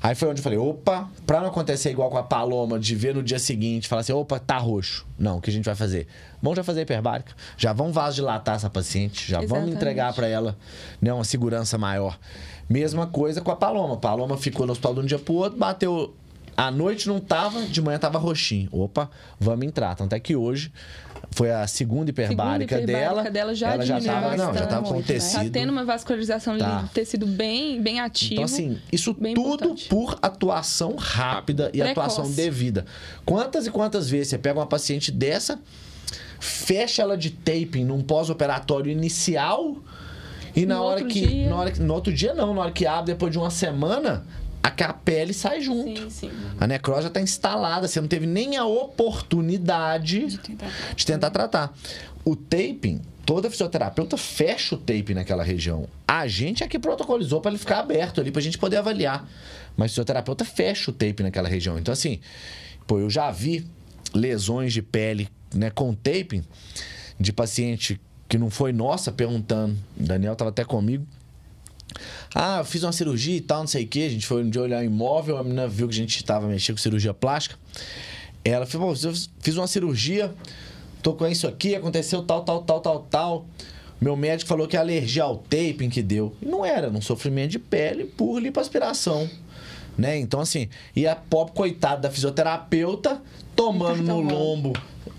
Aí 0.02 0.14
foi 0.14 0.28
onde 0.28 0.40
eu 0.40 0.44
falei, 0.44 0.58
opa, 0.58 1.10
pra 1.26 1.40
não 1.40 1.48
acontecer 1.48 1.90
igual 1.90 2.08
com 2.08 2.16
a 2.16 2.22
Paloma, 2.22 2.78
de 2.78 2.94
ver 2.94 3.14
no 3.14 3.22
dia 3.22 3.38
seguinte, 3.38 3.86
falar 3.86 4.00
assim, 4.00 4.12
opa, 4.12 4.38
tá 4.38 4.56
roxo. 4.56 5.06
Não, 5.18 5.36
o 5.36 5.40
que 5.40 5.50
a 5.50 5.52
gente 5.52 5.66
vai 5.66 5.74
fazer? 5.74 6.06
Vamos 6.40 6.56
já 6.56 6.64
fazer 6.64 6.82
hiperbárica. 6.82 7.34
Já 7.58 7.72
vamos 7.72 7.94
vasodilatar 7.94 8.56
essa 8.56 8.70
paciente, 8.70 9.30
já 9.30 9.38
vamos 9.38 9.50
Exatamente. 9.52 9.76
entregar 9.76 10.14
pra 10.14 10.26
ela 10.26 10.56
né, 11.02 11.12
uma 11.12 11.24
segurança 11.24 11.76
maior. 11.76 12.18
Mesma 12.68 13.06
coisa 13.06 13.40
com 13.40 13.50
a 13.50 13.56
Paloma. 13.56 13.94
A 13.94 13.98
Paloma 13.98 14.36
ficou 14.38 14.64
no 14.64 14.72
hospital 14.72 14.94
de 14.94 15.00
um 15.00 15.04
dia 15.04 15.18
pro 15.18 15.34
outro, 15.34 15.58
bateu. 15.58 16.14
À 16.60 16.70
noite 16.70 17.08
não 17.08 17.18
tava, 17.20 17.62
de 17.62 17.80
manhã 17.80 17.98
tava 17.98 18.18
roxinho. 18.18 18.68
Opa, 18.72 19.10
vamos 19.38 19.66
entrar. 19.66 19.94
Tanto 19.94 20.12
é 20.14 20.20
que 20.20 20.36
hoje 20.36 20.70
foi 21.30 21.50
a 21.50 21.66
segunda 21.66 22.10
hiperbárica, 22.10 22.74
Segunda 22.76 22.92
hiperbárica 22.92 23.22
dela. 23.22 23.30
dela 23.30 23.54
já 23.54 23.72
ela 23.74 23.86
já 23.86 24.00
tava, 24.00 24.36
não, 24.36 24.54
já 24.54 24.66
tava 24.66 24.82
com 24.82 24.94
bastante, 24.96 25.12
né? 25.12 25.18
tecido. 25.18 25.44
Tá 25.44 25.50
tendo 25.50 25.70
uma 25.70 25.84
vascularização 25.84 26.58
Tá. 26.58 26.82
do 26.82 26.88
tecido 26.88 27.26
bem, 27.26 27.80
bem 27.80 28.00
ativo. 28.00 28.34
Então, 28.34 28.44
assim, 28.44 28.78
isso 28.92 29.14
tudo 29.14 29.26
importante. 29.28 29.88
por 29.88 30.18
atuação 30.20 30.96
rápida 30.96 31.70
e 31.72 31.78
Precoce. 31.78 31.90
atuação 31.92 32.30
devida. 32.32 32.84
Quantas 33.24 33.66
e 33.66 33.70
quantas 33.70 34.10
vezes 34.10 34.28
você 34.28 34.38
pega 34.38 34.58
uma 34.58 34.66
paciente 34.66 35.10
dessa, 35.10 35.58
fecha 36.38 37.02
ela 37.02 37.16
de 37.16 37.30
taping 37.30 37.84
num 37.84 38.02
pós-operatório 38.02 38.90
inicial 38.90 39.76
e 40.54 40.66
na 40.66 40.76
No 40.76 40.82
hora 40.82 41.00
outro 41.00 41.08
que. 41.08 41.26
dia- 41.26 41.48
Na 41.48 41.56
hora. 41.56 41.72
No 41.78 41.94
outro 41.94 42.12
dia 42.12 42.34
não, 42.34 42.54
na 42.54 42.60
hora 42.62 42.72
que 42.72 42.86
abre 42.86 43.12
depois 43.12 43.30
de 43.32 43.38
uma 43.38 43.50
semana, 43.50 44.24
a 44.62 44.92
pele 44.94 45.32
sai 45.34 45.60
junto. 45.60 46.00
Sim, 46.04 46.10
sim. 46.10 46.30
A 46.58 46.66
necrose 46.66 47.02
já 47.02 47.08
está 47.08 47.20
instalada, 47.20 47.86
você 47.86 48.00
não 48.00 48.08
teve 48.08 48.26
nem 48.26 48.56
a 48.56 48.64
oportunidade 48.64 50.26
De 50.26 50.38
tentar- 50.38 50.70
de 50.96 51.06
tentar 51.06 51.30
tratar. 51.30 51.74
O 52.24 52.34
taping, 52.36 53.00
toda 53.24 53.50
fisioterapeuta 53.50 54.16
fecha 54.16 54.74
o 54.74 54.78
tape 54.78 55.14
naquela 55.14 55.42
região. 55.42 55.86
A 56.06 56.26
gente 56.26 56.62
é 56.62 56.68
que 56.68 56.78
protocolizou 56.78 57.40
para 57.40 57.50
ele 57.50 57.58
ficar 57.58 57.80
aberto 57.80 58.20
ali, 58.20 58.30
para 58.30 58.40
a 58.40 58.42
gente 58.42 58.58
poder 58.58 58.76
avaliar. 58.78 59.28
Mas 59.76 59.90
o 59.90 59.94
fisioterapeuta 59.94 60.44
fecha 60.44 60.90
o 60.90 60.94
tape 60.94 61.22
naquela 61.22 61.48
região. 61.48 61.78
Então, 61.78 61.92
assim, 61.92 62.20
pô, 62.86 62.98
eu 62.98 63.08
já 63.10 63.30
vi 63.30 63.66
lesões 64.14 64.72
de 64.72 64.82
pele 64.82 65.28
né, 65.54 65.70
com 65.70 65.94
taping 65.94 66.42
de 67.18 67.32
paciente 67.32 68.00
que 68.28 68.38
não 68.38 68.50
foi 68.50 68.72
nossa 68.72 69.10
perguntando. 69.12 69.76
O 69.98 70.02
Daniel 70.04 70.32
estava 70.34 70.50
até 70.50 70.64
comigo. 70.64 71.06
Ah, 72.34 72.58
eu 72.58 72.64
fiz 72.64 72.82
uma 72.82 72.92
cirurgia 72.92 73.36
e 73.36 73.40
tal, 73.40 73.60
não 73.60 73.66
sei 73.66 73.84
o 73.84 73.86
que. 73.86 74.04
A 74.04 74.08
gente 74.08 74.26
foi 74.26 74.42
um 74.42 74.50
dia 74.50 74.62
olhar 74.62 74.84
imóvel, 74.84 75.36
a 75.36 75.42
menina 75.42 75.66
viu 75.66 75.88
que 75.88 75.94
a 75.94 75.96
gente 75.96 76.16
estava 76.16 76.46
mexendo 76.46 76.76
com 76.76 76.82
cirurgia 76.82 77.14
plástica. 77.14 77.58
Ela 78.44 78.66
falou, 78.66 78.94
pô, 78.94 79.08
eu 79.08 79.14
fiz 79.40 79.56
uma 79.56 79.66
cirurgia, 79.66 80.34
tô 81.02 81.14
com 81.14 81.26
isso 81.26 81.46
aqui, 81.46 81.74
aconteceu 81.74 82.22
tal, 82.22 82.42
tal, 82.42 82.62
tal, 82.62 82.80
tal, 82.80 83.00
tal. 83.10 83.46
Meu 84.00 84.16
médico 84.16 84.48
falou 84.48 84.66
que 84.66 84.76
é 84.76 84.80
alergia 84.80 85.24
ao 85.24 85.36
taping 85.36 85.90
que 85.90 86.02
deu. 86.02 86.34
E 86.40 86.46
não 86.46 86.64
era, 86.64 86.86
era 86.86 86.90
um 86.90 87.02
sofrimento 87.02 87.50
de 87.50 87.58
pele 87.58 88.04
por 88.04 88.38
lipoaspiração. 88.40 89.28
Né? 89.98 90.18
Então, 90.18 90.40
assim, 90.40 90.68
e 90.96 91.06
a 91.06 91.14
pobre 91.14 91.52
coitada 91.52 92.02
da 92.02 92.10
fisioterapeuta 92.10 93.20
tomando 93.54 94.02
no 94.02 94.20
lombo, 94.20 94.72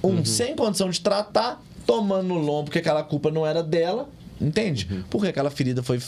um 0.04 0.26
sem 0.26 0.56
condição 0.56 0.90
de 0.90 1.00
tratar, 1.00 1.62
tomando 1.86 2.30
no 2.30 2.40
lombo, 2.40 2.66
porque 2.66 2.80
aquela 2.80 3.04
culpa 3.04 3.30
não 3.30 3.46
era 3.46 3.62
dela, 3.62 4.10
entende? 4.40 5.06
Porque 5.12 5.28
aquela 5.28 5.52
ferida 5.52 5.84
foi 5.84 6.02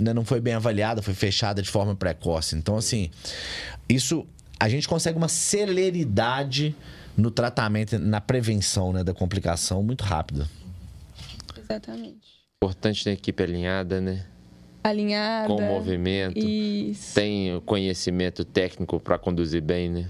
né, 0.00 0.12
não 0.12 0.24
foi 0.24 0.40
bem 0.40 0.54
avaliada, 0.54 1.02
foi 1.02 1.14
fechada 1.14 1.62
de 1.62 1.70
forma 1.70 1.94
precoce. 1.94 2.56
Então, 2.56 2.76
assim, 2.76 3.10
isso 3.88 4.26
a 4.58 4.68
gente 4.68 4.88
consegue 4.88 5.16
uma 5.16 5.28
celeridade 5.28 6.74
no 7.16 7.30
tratamento, 7.30 7.98
na 7.98 8.20
prevenção 8.20 8.92
né, 8.92 9.04
da 9.04 9.14
complicação 9.14 9.82
muito 9.82 10.02
rápida. 10.04 10.48
Exatamente. 11.58 12.34
Importante 12.62 13.04
ter 13.04 13.10
a 13.10 13.12
equipe 13.12 13.42
alinhada, 13.42 14.00
né? 14.00 14.24
Alinhada. 14.82 15.48
Com 15.48 15.56
o 15.56 15.62
movimento. 15.62 16.38
Isso. 16.38 17.14
Tem 17.14 17.54
o 17.54 17.60
conhecimento 17.60 18.44
técnico 18.44 19.00
para 19.00 19.18
conduzir 19.18 19.62
bem, 19.62 19.88
né? 19.88 20.08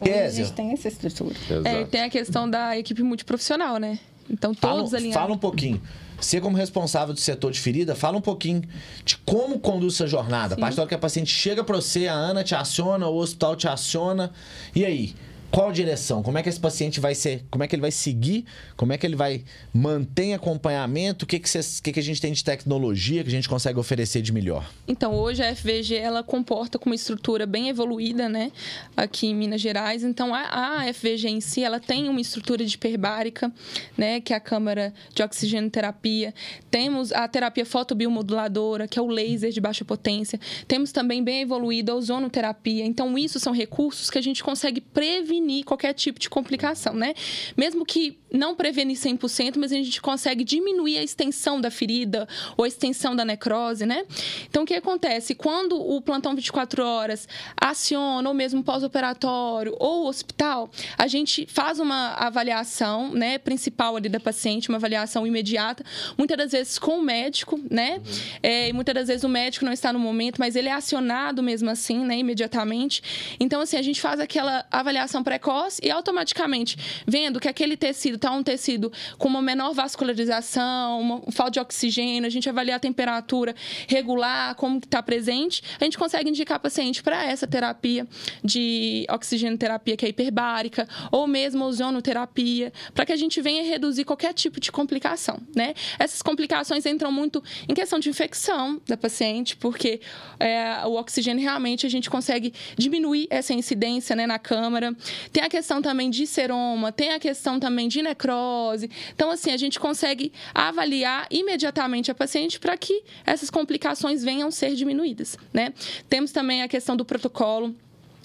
Hoje 0.00 0.12
a 0.12 0.30
gente 0.30 0.52
tem 0.52 0.72
essa 0.72 0.88
estrutura. 0.88 1.34
Exato. 1.48 1.68
É, 1.68 1.84
tem 1.84 2.02
a 2.02 2.10
questão 2.10 2.48
da 2.50 2.76
equipe 2.76 3.02
multiprofissional, 3.02 3.78
né? 3.78 3.98
Então, 4.28 4.52
Fala, 4.54 4.78
todos 4.78 4.94
alinhados. 4.94 5.14
fala 5.14 5.34
um 5.34 5.38
pouquinho. 5.38 5.80
Você, 6.22 6.40
como 6.40 6.56
responsável 6.56 7.12
do 7.12 7.20
setor 7.20 7.50
de 7.50 7.60
ferida, 7.60 7.96
fala 7.96 8.16
um 8.16 8.20
pouquinho 8.20 8.62
de 9.04 9.16
como 9.18 9.58
conduz 9.58 9.94
essa 9.94 10.06
jornada. 10.06 10.54
A 10.54 10.58
partir 10.58 10.76
da 10.76 10.82
hora 10.82 10.88
que 10.88 10.94
a 10.94 10.98
paciente 10.98 11.30
chega 11.30 11.64
para 11.64 11.76
você, 11.76 12.06
a 12.06 12.14
Ana 12.14 12.44
te 12.44 12.54
aciona, 12.54 13.08
o 13.08 13.16
hospital 13.16 13.56
te 13.56 13.66
aciona. 13.66 14.30
E 14.74 14.84
aí? 14.84 15.14
Qual 15.52 15.70
direção? 15.70 16.22
Como 16.22 16.38
é 16.38 16.42
que 16.42 16.48
esse 16.48 16.58
paciente 16.58 16.98
vai 16.98 17.14
ser? 17.14 17.44
Como 17.50 17.62
é 17.62 17.68
que 17.68 17.74
ele 17.74 17.82
vai 17.82 17.90
seguir? 17.90 18.46
Como 18.74 18.90
é 18.90 18.96
que 18.96 19.06
ele 19.06 19.14
vai 19.14 19.44
manter 19.72 20.32
acompanhamento? 20.32 21.26
O 21.26 21.28
que, 21.28 21.38
que, 21.38 21.48
cês, 21.48 21.78
que, 21.78 21.92
que 21.92 22.00
a 22.00 22.02
gente 22.02 22.22
tem 22.22 22.32
de 22.32 22.42
tecnologia 22.42 23.22
que 23.22 23.28
a 23.28 23.32
gente 23.32 23.50
consegue 23.50 23.78
oferecer 23.78 24.22
de 24.22 24.32
melhor? 24.32 24.66
Então, 24.88 25.14
hoje 25.14 25.42
a 25.42 25.54
FVG 25.54 25.96
ela 25.96 26.22
comporta 26.22 26.78
com 26.78 26.88
uma 26.88 26.94
estrutura 26.94 27.44
bem 27.44 27.68
evoluída, 27.68 28.30
né? 28.30 28.50
Aqui 28.96 29.26
em 29.26 29.34
Minas 29.34 29.60
Gerais. 29.60 30.02
Então, 30.02 30.34
a, 30.34 30.84
a 30.86 30.94
FVG 30.94 31.28
em 31.28 31.40
si, 31.42 31.62
ela 31.62 31.78
tem 31.78 32.08
uma 32.08 32.20
estrutura 32.20 32.64
de 32.64 32.74
hiperbárica, 32.74 33.52
né? 33.94 34.22
Que 34.22 34.32
é 34.32 34.36
a 34.36 34.40
câmara 34.40 34.94
de 35.14 35.22
oxigenoterapia. 35.22 36.32
Temos 36.70 37.12
a 37.12 37.28
terapia 37.28 37.66
fotobiomoduladora, 37.66 38.88
que 38.88 38.98
é 38.98 39.02
o 39.02 39.06
laser 39.06 39.50
de 39.50 39.60
baixa 39.60 39.84
potência. 39.84 40.40
Temos 40.66 40.92
também 40.92 41.22
bem 41.22 41.42
evoluída 41.42 41.92
a 41.92 41.94
ozonoterapia. 41.94 42.86
Então, 42.86 43.18
isso 43.18 43.38
são 43.38 43.52
recursos 43.52 44.08
que 44.08 44.16
a 44.16 44.22
gente 44.22 44.42
consegue 44.42 44.80
prevenir 44.80 45.41
qualquer 45.64 45.92
tipo 45.92 46.18
de 46.18 46.28
complicação, 46.28 46.94
né? 46.94 47.14
Mesmo 47.56 47.84
que 47.84 48.18
não 48.32 48.54
prevenir 48.54 48.96
100%, 48.96 49.56
mas 49.56 49.72
a 49.72 49.76
gente 49.76 50.00
consegue 50.00 50.42
diminuir 50.42 50.98
a 50.98 51.02
extensão 51.02 51.60
da 51.60 51.70
ferida 51.70 52.26
ou 52.56 52.64
a 52.64 52.68
extensão 52.68 53.14
da 53.14 53.24
necrose, 53.24 53.84
né? 53.84 54.04
Então, 54.48 54.62
o 54.62 54.66
que 54.66 54.74
acontece? 54.74 55.34
Quando 55.34 55.76
o 55.76 56.00
plantão 56.00 56.34
24 56.34 56.84
horas 56.84 57.28
aciona, 57.56 58.28
ou 58.28 58.34
mesmo 58.34 58.62
pós-operatório, 58.62 59.76
ou 59.78 60.06
hospital, 60.06 60.70
a 60.96 61.06
gente 61.06 61.46
faz 61.46 61.78
uma 61.78 62.14
avaliação, 62.14 63.12
né, 63.12 63.38
principal 63.38 63.96
ali 63.96 64.08
da 64.08 64.20
paciente, 64.20 64.68
uma 64.68 64.78
avaliação 64.78 65.26
imediata, 65.26 65.84
muitas 66.16 66.36
das 66.36 66.52
vezes 66.52 66.78
com 66.78 66.98
o 66.98 67.02
médico, 67.02 67.60
né? 67.70 67.96
Uhum. 67.96 68.02
É, 68.42 68.68
e 68.68 68.72
muitas 68.72 68.94
das 68.94 69.08
vezes 69.08 69.24
o 69.24 69.28
médico 69.28 69.64
não 69.64 69.72
está 69.72 69.92
no 69.92 69.98
momento, 69.98 70.38
mas 70.38 70.56
ele 70.56 70.68
é 70.68 70.72
acionado 70.72 71.42
mesmo 71.42 71.68
assim, 71.68 71.98
né, 72.04 72.18
imediatamente. 72.18 73.02
Então, 73.38 73.60
assim, 73.60 73.76
a 73.76 73.82
gente 73.82 74.00
faz 74.00 74.20
aquela 74.20 74.64
avaliação 74.70 75.22
precoce 75.32 75.80
e 75.82 75.90
automaticamente, 75.90 76.76
vendo 77.06 77.40
que 77.40 77.48
aquele 77.48 77.74
tecido 77.74 78.16
está 78.16 78.30
um 78.30 78.42
tecido 78.42 78.92
com 79.16 79.28
uma 79.28 79.40
menor 79.40 79.72
vascularização, 79.72 81.00
uma 81.00 81.22
falta 81.32 81.52
de 81.52 81.60
oxigênio, 81.60 82.26
a 82.26 82.30
gente 82.30 82.48
avalia 82.48 82.76
a 82.76 82.78
temperatura 82.78 83.54
regular, 83.88 84.54
como 84.56 84.76
está 84.78 85.02
presente, 85.02 85.62
a 85.80 85.84
gente 85.84 85.96
consegue 85.96 86.28
indicar 86.28 86.60
paciente 86.60 87.02
para 87.02 87.24
essa 87.24 87.46
terapia 87.46 88.06
de 88.44 89.06
oxigenoterapia 89.08 89.96
que 89.96 90.04
é 90.04 90.08
hiperbárica, 90.10 90.86
ou 91.10 91.26
mesmo 91.26 91.64
ozonoterapia, 91.64 92.72
para 92.92 93.06
que 93.06 93.12
a 93.12 93.16
gente 93.16 93.40
venha 93.40 93.62
reduzir 93.62 94.04
qualquer 94.04 94.34
tipo 94.34 94.60
de 94.60 94.70
complicação, 94.70 95.40
né? 95.56 95.74
Essas 95.98 96.20
complicações 96.20 96.84
entram 96.84 97.10
muito 97.10 97.42
em 97.66 97.72
questão 97.72 97.98
de 97.98 98.10
infecção 98.10 98.80
da 98.86 98.96
paciente, 98.98 99.56
porque 99.56 100.00
é, 100.38 100.84
o 100.86 100.94
oxigênio 100.94 101.42
realmente 101.42 101.86
a 101.86 101.90
gente 101.90 102.10
consegue 102.10 102.52
diminuir 102.76 103.26
essa 103.30 103.54
incidência 103.54 104.14
né, 104.14 104.26
na 104.26 104.38
câmara. 104.38 104.94
Tem 105.32 105.42
a 105.42 105.48
questão 105.48 105.82
também 105.82 106.10
de 106.10 106.26
seroma, 106.26 106.90
tem 106.90 107.12
a 107.12 107.18
questão 107.18 107.60
também 107.60 107.88
de 107.88 108.02
necrose. 108.02 108.90
Então, 109.14 109.30
assim, 109.30 109.50
a 109.50 109.56
gente 109.56 109.78
consegue 109.78 110.32
avaliar 110.54 111.26
imediatamente 111.30 112.10
a 112.10 112.14
paciente 112.14 112.58
para 112.58 112.76
que 112.76 113.02
essas 113.26 113.50
complicações 113.50 114.24
venham 114.24 114.50
ser 114.50 114.74
diminuídas, 114.74 115.36
né? 115.52 115.72
Temos 116.08 116.32
também 116.32 116.62
a 116.62 116.68
questão 116.68 116.96
do 116.96 117.04
protocolo 117.04 117.74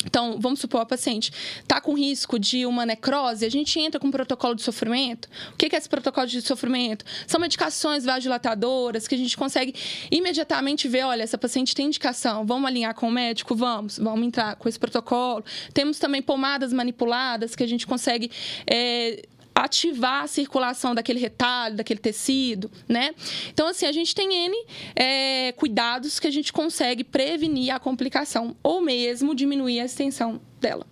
então, 0.08 0.38
vamos 0.40 0.62
supor, 0.62 0.82
a 0.82 0.86
paciente 0.86 1.32
está 1.60 1.82
com 1.82 1.94
risco 1.94 2.40
de 2.40 2.66
uma 2.66 2.86
necrose, 2.86 3.46
a 3.46 3.50
gente 3.50 3.78
entra 3.78 4.00
com 4.00 4.08
um 4.08 4.12
protocolo 4.12 4.56
de 4.56 4.64
sofrimento. 4.64 5.28
O 5.54 5.58
que 5.58 5.74
é 5.74 5.78
esse 5.78 5.90
protocolo 5.90 6.26
de 6.26 6.42
sofrimento? 6.42 7.04
São 7.28 7.40
medicações 7.42 8.06
vasodilatadoras 8.06 9.06
que 9.08 9.16
a 9.16 9.18
gente 9.18 9.36
consegue 9.36 9.76
imediatamente 10.10 10.88
ver, 10.88 11.04
olha, 11.04 11.24
essa 11.24 11.38
paciente 11.38 11.76
tem 11.76 11.88
indicação, 11.88 12.46
vamos 12.46 12.68
alinhar 12.68 12.96
com 12.96 13.10
o 13.10 13.12
médico? 13.12 13.54
Vamos, 13.54 14.00
vamos 14.00 14.26
entrar 14.26 14.56
com 14.56 14.70
esse 14.70 14.80
protocolo. 14.80 15.44
Temos 15.74 16.00
também 16.00 16.22
pomadas 16.22 16.72
manipuladas 16.72 17.56
que 17.56 17.64
a 17.64 17.68
gente 17.68 17.86
consegue... 17.86 18.32
É, 18.66 19.24
ativar 19.64 20.24
a 20.24 20.28
circulação 20.28 20.94
daquele 20.94 21.20
retalho, 21.20 21.76
daquele 21.76 22.00
tecido, 22.00 22.70
né? 22.88 23.14
Então, 23.50 23.68
assim, 23.68 23.86
a 23.86 23.92
gente 23.92 24.14
tem 24.14 24.46
N 24.46 24.56
é, 24.96 25.52
cuidados 25.54 26.20
que 26.20 26.28
a 26.28 26.32
gente 26.32 26.54
consegue 26.54 27.04
prevenir 27.04 27.74
a 27.74 27.80
complicação 27.80 28.56
ou 28.62 28.82
mesmo 28.82 29.34
diminuir 29.34 29.80
a 29.80 29.86
extensão 29.86 30.40
dela. 30.62 30.86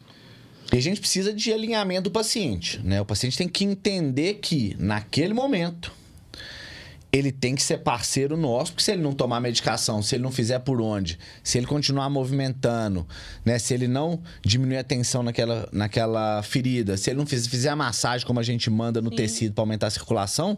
E 0.73 0.77
a 0.77 0.81
gente 0.81 0.99
precisa 0.99 1.31
de 1.31 1.53
alinhamento 1.53 2.03
do 2.03 2.11
paciente, 2.11 2.79
né? 2.83 2.99
O 2.99 3.05
paciente 3.05 3.37
tem 3.37 3.47
que 3.47 3.63
entender 3.63 4.35
que, 4.35 4.75
naquele 4.79 5.33
momento, 5.33 5.91
ele 7.17 7.31
tem 7.31 7.55
que 7.55 7.63
ser 7.63 7.77
parceiro 7.77 8.35
nosso, 8.35 8.71
porque 8.73 8.83
se 8.83 8.91
ele 8.91 9.01
não 9.01 9.13
tomar 9.13 9.39
medicação, 9.39 10.01
se 10.01 10.15
ele 10.15 10.23
não 10.23 10.31
fizer 10.31 10.59
por 10.59 10.81
onde, 10.81 11.17
se 11.41 11.57
ele 11.57 11.65
continuar 11.65 12.09
movimentando, 12.09 13.07
né? 13.43 13.57
Se 13.57 13.73
ele 13.73 13.87
não 13.87 14.19
diminuir 14.41 14.77
a 14.77 14.83
tensão 14.83 15.23
naquela, 15.23 15.69
naquela 15.71 16.43
ferida, 16.43 16.97
se 16.97 17.09
ele 17.09 17.19
não 17.19 17.25
fizer, 17.25 17.69
a 17.69 17.75
massagem 17.75 18.27
como 18.27 18.39
a 18.39 18.43
gente 18.43 18.69
manda 18.69 19.01
no 19.01 19.09
Sim. 19.11 19.15
tecido 19.15 19.53
para 19.53 19.61
aumentar 19.61 19.87
a 19.87 19.91
circulação, 19.91 20.57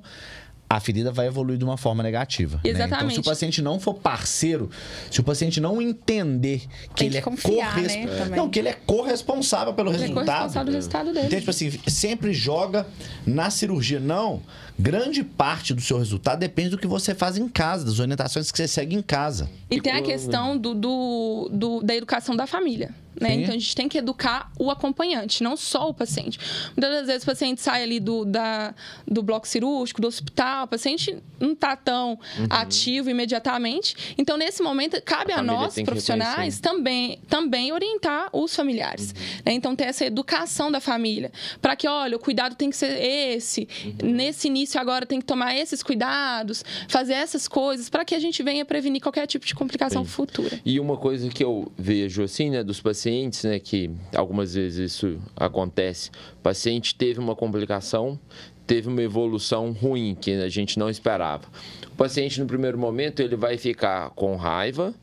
a 0.70 0.80
ferida 0.80 1.12
vai 1.12 1.28
evoluir 1.28 1.58
de 1.58 1.64
uma 1.64 1.78
forma 1.78 2.04
negativa. 2.04 2.60
Exatamente. 2.64 2.92
Né? 2.92 2.98
Então, 2.98 3.10
se 3.12 3.20
o 3.20 3.24
paciente 3.24 3.62
não 3.62 3.80
for 3.80 3.94
parceiro, 3.94 4.70
se 5.10 5.20
o 5.20 5.24
paciente 5.24 5.62
não 5.62 5.82
entender 5.82 6.64
que 6.90 6.96
Tem 6.96 7.08
ele 7.08 7.14
que 7.14 7.18
é 7.18 7.22
corresponsável. 7.22 8.26
Né, 8.26 8.36
não, 8.36 8.50
que 8.50 8.60
ele 8.60 8.70
é 8.70 8.74
corresponsável 8.74 9.74
pelo 9.74 9.90
ele 9.92 9.98
é 9.98 10.08
resultado. 10.08 10.28
É 10.28 10.34
corresponsável 10.34 10.72
do 10.72 10.76
resultado 10.76 11.14
dele. 11.14 11.28
Então, 11.28 11.40
tipo 11.40 11.52
assim, 11.52 11.72
sempre 11.88 12.34
joga 12.34 12.86
na 13.26 13.50
cirurgia. 13.50 14.00
Não. 14.00 14.42
Grande 14.80 15.24
parte 15.24 15.74
do 15.74 15.82
seu 15.82 15.98
resultado 15.98 16.40
depende 16.40 16.70
do 16.70 16.78
que 16.78 16.88
você 16.88 17.16
faz 17.16 17.38
em 17.38 17.50
casa, 17.50 17.86
das 17.86 18.00
orientações 18.00 18.52
que 18.52 18.58
você 18.58 18.68
segue 18.68 18.96
em 18.96 19.02
casa. 19.02 19.50
E, 19.70 19.82
tem 19.82 19.94
a 19.94 20.02
questão 20.02 20.58
do, 20.58 20.76
do, 20.76 21.50
do, 21.52 21.82
da 21.82 21.96
educação 21.96 22.36
da 22.36 22.46
família. 22.46 22.94
Né? 23.20 23.34
Então 23.34 23.56
a 23.56 23.58
gente 23.58 23.76
tem 23.76 23.90
que 23.90 23.98
educar 23.98 24.52
o 24.60 24.70
acompanhante, 24.70 25.44
não 25.44 25.58
só 25.58 25.90
o 25.90 25.94
paciente. 25.94 26.40
Muitas 26.76 26.92
das 26.92 27.08
vezes 27.08 27.24
o 27.24 27.26
paciente 27.26 27.62
sai 27.62 27.84
ali 27.84 28.00
do, 28.00 28.24
da, 28.24 28.74
do 29.08 29.24
bloco 29.24 29.48
cirúrgico, 29.48 30.00
do 30.00 30.08
hospital, 30.08 30.66
o 30.66 30.68
paciente 30.68 31.18
não 31.40 31.54
está 31.54 31.76
tão 31.76 32.12
uhum. 32.12 32.48
ativo 32.50 33.10
imediatamente. 33.10 34.16
Então, 34.18 34.38
nesse 34.38 34.62
momento, 34.62 35.02
cabe 35.02 35.32
a, 35.32 35.40
a 35.40 35.44
nós, 35.44 35.76
profissionais, 35.82 36.60
também, 36.60 37.20
também 37.28 37.72
orientar 37.72 38.30
os 38.32 38.56
familiares. 38.56 39.12
Uhum. 39.12 39.42
Né? 39.46 39.54
Então, 39.54 39.76
ter 39.76 39.86
essa 39.86 40.06
educação 40.06 40.72
da 40.72 40.80
família. 40.80 41.32
Para 41.62 41.76
que, 41.76 41.88
olha, 41.88 42.16
o 42.16 42.20
cuidado 42.20 42.56
tem 42.56 42.70
que 42.70 42.78
ser 42.78 43.02
esse. 43.02 43.68
Uhum. 44.02 44.12
Nesse 44.12 44.48
início 44.48 44.67
agora 44.76 45.06
tem 45.06 45.20
que 45.20 45.26
tomar 45.28 45.56
esses 45.56 45.84
cuidados, 45.84 46.66
fazer 46.88 47.14
essas 47.14 47.48
coisas, 47.48 47.88
para 47.88 48.04
que 48.04 48.16
a 48.16 48.20
gente 48.20 48.42
venha 48.42 48.66
prevenir 48.66 49.00
qualquer 49.00 49.28
tipo 49.28 49.46
de 49.46 49.54
complicação 49.54 50.04
Sim. 50.04 50.10
futura. 50.10 50.60
E 50.66 50.80
uma 50.80 50.98
coisa 50.98 51.30
que 51.30 51.44
eu 51.44 51.72
vejo 51.78 52.24
assim, 52.24 52.50
né, 52.50 52.64
dos 52.64 52.82
pacientes 52.82 52.98
pacientes, 52.98 53.44
né, 53.44 53.60
que 53.60 53.92
algumas 54.16 54.56
vezes 54.56 54.94
isso 54.94 55.20
acontece, 55.36 56.10
o 56.34 56.42
paciente 56.42 56.96
teve 56.96 57.20
uma 57.20 57.36
complicação, 57.36 58.20
teve 58.66 58.88
uma 58.88 59.02
evolução 59.02 59.72
ruim 59.72 60.16
que 60.20 60.32
a 60.32 60.50
gente 60.50 60.80
não 60.80 60.90
esperava. 60.90 61.46
O 61.86 61.96
paciente 61.96 62.40
no 62.40 62.48
primeiro 62.48 62.78
momento 62.78 63.22
ele 63.22 63.36
vai 63.36 63.58
ficar 63.58 64.10
com 64.12 64.36
raiva, 64.36 64.94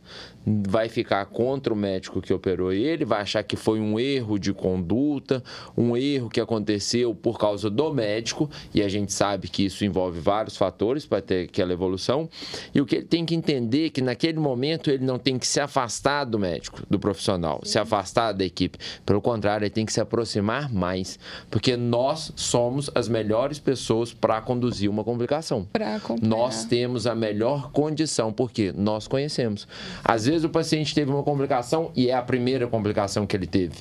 vai 0.46 0.88
ficar 0.88 1.24
contra 1.26 1.72
o 1.72 1.76
médico 1.76 2.20
que 2.20 2.32
operou 2.32 2.72
ele, 2.72 3.04
vai 3.04 3.22
achar 3.22 3.42
que 3.42 3.56
foi 3.56 3.80
um 3.80 3.98
erro 3.98 4.38
de 4.38 4.52
conduta, 4.52 5.42
um 5.76 5.96
erro 5.96 6.28
que 6.28 6.40
aconteceu 6.40 7.14
por 7.14 7.38
causa 7.38 7.70
do 7.70 7.92
médico, 7.92 8.50
e 8.74 8.82
a 8.82 8.88
gente 8.88 9.12
sabe 9.12 9.48
que 9.48 9.64
isso 9.64 9.84
envolve 9.84 10.20
vários 10.20 10.56
fatores 10.56 11.06
para 11.06 11.22
ter 11.22 11.44
aquela 11.44 11.72
evolução. 11.72 12.28
E 12.74 12.80
o 12.80 12.86
que 12.86 12.96
ele 12.96 13.04
tem 13.04 13.24
que 13.24 13.34
entender 13.34 13.86
é 13.86 13.90
que 13.90 14.02
naquele 14.02 14.38
momento 14.38 14.90
ele 14.90 15.04
não 15.04 15.18
tem 15.18 15.38
que 15.38 15.46
se 15.46 15.60
afastar 15.60 16.24
do 16.24 16.38
médico, 16.38 16.82
do 16.90 16.98
profissional, 16.98 17.60
se 17.64 17.78
afastar 17.78 18.32
da 18.32 18.44
equipe. 18.44 18.78
Pelo 19.06 19.20
contrário, 19.20 19.64
ele 19.64 19.70
tem 19.70 19.86
que 19.86 19.92
se 19.92 20.00
aproximar 20.00 20.72
mais, 20.72 21.18
porque 21.50 21.76
nós 21.76 22.32
somos 22.36 22.90
as 22.94 23.08
melhores 23.08 23.58
pessoas 23.58 24.12
para 24.12 24.40
conduzir 24.40 24.90
uma 24.90 25.04
complicação. 25.04 25.66
Nós 26.20 26.64
temos 26.64 27.06
a 27.06 27.14
melhor 27.14 27.70
condição, 27.70 28.32
porque 28.32 28.72
nós 28.76 29.08
conhecemos. 29.08 29.66
Às 30.04 30.26
vezes 30.26 30.33
vezes 30.34 30.44
o 30.44 30.48
paciente 30.48 30.92
teve 30.92 31.10
uma 31.10 31.22
complicação 31.22 31.92
e 31.94 32.10
é 32.10 32.14
a 32.14 32.22
primeira 32.22 32.66
complicação 32.66 33.24
que 33.26 33.36
ele 33.36 33.46
teve. 33.46 33.76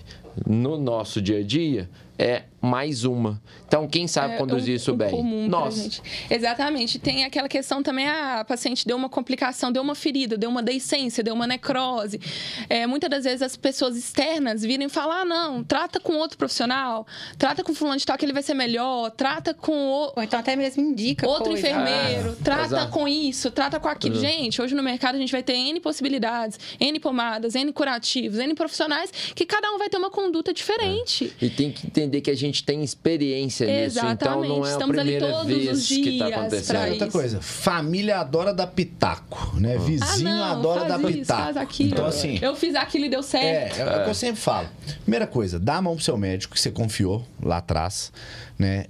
No 0.45 0.77
nosso 0.77 1.21
dia 1.21 1.39
a 1.39 1.43
dia, 1.43 1.89
é 2.17 2.43
mais 2.61 3.03
uma. 3.03 3.41
Então, 3.67 3.87
quem 3.87 4.07
sabe 4.07 4.35
é, 4.35 4.37
conduzir 4.37 4.73
um, 4.73 4.75
isso 4.77 4.93
um 4.93 4.95
bem? 4.95 5.47
Nós. 5.49 6.01
Exatamente. 6.29 6.97
Tem 6.97 7.25
aquela 7.25 7.49
questão 7.49 7.83
também, 7.83 8.07
ah, 8.07 8.39
a 8.39 8.45
paciente 8.45 8.87
deu 8.87 8.95
uma 8.95 9.09
complicação, 9.09 9.71
deu 9.71 9.81
uma 9.81 9.95
ferida, 9.95 10.37
deu 10.37 10.49
uma 10.49 10.63
deiscência, 10.63 11.21
deu 11.21 11.33
uma 11.33 11.45
necrose. 11.45 12.21
É, 12.69 12.87
muitas 12.87 13.09
das 13.09 13.23
vezes 13.25 13.41
as 13.41 13.57
pessoas 13.57 13.97
externas 13.97 14.61
viram 14.61 14.85
e 14.85 14.89
falam, 14.89 15.11
ah, 15.11 15.25
não, 15.25 15.63
trata 15.63 15.99
com 15.99 16.13
outro 16.13 16.37
profissional, 16.37 17.05
trata 17.37 17.63
com 17.63 17.73
fulano 17.73 17.97
de 17.97 18.05
tal 18.05 18.17
que 18.17 18.23
ele 18.23 18.33
vai 18.33 18.43
ser 18.43 18.53
melhor, 18.53 19.11
trata 19.11 19.53
com... 19.53 19.73
O... 19.73 20.13
Ou 20.15 20.23
então 20.23 20.39
até 20.39 20.55
mesmo 20.55 20.81
indica 20.81 21.27
Outro 21.27 21.51
coisa. 21.51 21.67
enfermeiro, 21.67 22.31
ah, 22.31 22.43
trata 22.43 22.65
exato. 22.65 22.91
com 22.91 23.07
isso, 23.07 23.51
trata 23.51 23.79
com 23.79 23.89
aquilo. 23.89 24.15
Exato. 24.15 24.31
Gente, 24.31 24.61
hoje 24.61 24.73
no 24.73 24.83
mercado 24.83 25.15
a 25.15 25.19
gente 25.19 25.31
vai 25.31 25.43
ter 25.43 25.53
N 25.53 25.79
possibilidades, 25.81 26.57
N 26.79 26.97
pomadas, 26.99 27.55
N 27.55 27.73
curativos, 27.73 28.39
N 28.39 28.53
profissionais, 28.53 29.11
que 29.35 29.45
cada 29.45 29.69
um 29.71 29.77
vai 29.77 29.89
ter 29.89 29.97
uma 29.97 30.09
conduta 30.09 30.22
diferente. 30.53 31.33
E 31.41 31.49
tem 31.49 31.71
que 31.71 31.87
entender 31.87 32.21
que 32.21 32.31
a 32.31 32.35
gente 32.35 32.63
tem 32.63 32.83
experiência 32.83 33.65
nisso, 33.65 33.99
então 34.05 34.43
não 34.43 34.65
é 34.65 34.69
a 34.69 34.71
Estamos 34.73 34.97
ali 34.97 35.11
primeira 35.11 35.33
todos 35.35 35.47
vez 35.47 35.77
os 35.77 35.87
que 35.87 36.09
está 36.09 36.27
acontecendo. 36.27 36.91
Outra 36.91 37.11
coisa, 37.11 37.41
família 37.41 38.19
adora 38.19 38.53
dar 38.53 38.67
pitaco, 38.67 39.59
né? 39.59 39.77
Vizinho 39.77 40.29
ah, 40.29 40.37
não, 40.37 40.43
adora 40.43 40.79
faz 40.81 40.91
dar 40.91 41.09
isso, 41.09 41.19
pitaco. 41.19 41.43
Faz 41.43 41.57
aquilo. 41.57 41.91
Então, 41.91 42.05
assim, 42.05 42.39
Eu 42.41 42.55
fiz 42.55 42.75
aquilo 42.75 43.05
e 43.05 43.09
deu 43.09 43.19
é, 43.19 43.23
certo. 43.23 43.79
é, 43.79 44.01
o 44.01 44.03
que 44.03 44.09
eu 44.09 44.15
sempre 44.15 44.41
falo. 44.41 44.69
Primeira 45.03 45.27
coisa, 45.27 45.59
dá 45.59 45.75
a 45.75 45.81
mão 45.81 45.95
pro 45.95 46.03
seu 46.03 46.17
médico 46.17 46.53
que 46.53 46.59
você 46.59 46.71
confiou 46.71 47.25
lá 47.41 47.57
atrás, 47.57 48.11
né? 48.57 48.85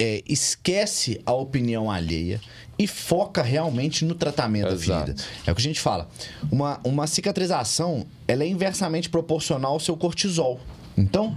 É, 0.00 0.22
esquece 0.28 1.20
a 1.26 1.32
opinião 1.32 1.90
alheia 1.90 2.40
e 2.78 2.86
foca 2.86 3.42
realmente 3.42 4.04
no 4.04 4.14
tratamento 4.14 4.72
Exato. 4.72 4.86
da 4.86 5.06
ferida. 5.06 5.22
É 5.44 5.50
o 5.50 5.54
que 5.54 5.60
a 5.60 5.64
gente 5.64 5.80
fala. 5.80 6.08
Uma, 6.50 6.80
uma 6.84 7.06
cicatrização, 7.08 8.06
ela 8.26 8.44
é 8.44 8.46
inversamente 8.46 9.10
proporcional 9.10 9.72
ao 9.72 9.80
seu 9.80 9.96
cortisol. 9.96 10.60
Então, 10.98 11.36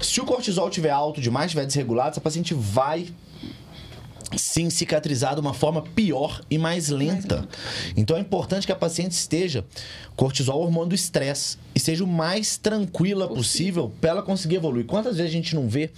se 0.00 0.20
o 0.20 0.24
cortisol 0.24 0.68
estiver 0.68 0.90
alto 0.90 1.20
demais, 1.20 1.46
estiver 1.46 1.66
desregulado, 1.66 2.10
essa 2.10 2.20
paciente 2.20 2.54
vai 2.54 3.08
sim 4.36 4.70
cicatrizar 4.70 5.34
de 5.34 5.40
uma 5.40 5.52
forma 5.52 5.82
pior 5.82 6.40
e 6.50 6.56
mais 6.56 6.88
lenta. 6.88 7.46
Então 7.96 8.16
é 8.16 8.20
importante 8.20 8.66
que 8.66 8.72
a 8.72 8.76
paciente 8.76 9.12
esteja 9.12 9.64
cortisol, 10.16 10.62
hormônio 10.62 10.90
do 10.90 10.94
estresse, 10.94 11.58
e 11.74 11.80
seja 11.80 12.04
o 12.04 12.06
mais 12.06 12.56
tranquila 12.56 13.28
possível 13.28 13.92
para 14.00 14.10
ela 14.10 14.22
conseguir 14.22 14.56
evoluir. 14.56 14.86
Quantas 14.86 15.16
vezes 15.16 15.30
a 15.30 15.34
gente 15.34 15.54
não 15.54 15.68
vê 15.68 15.90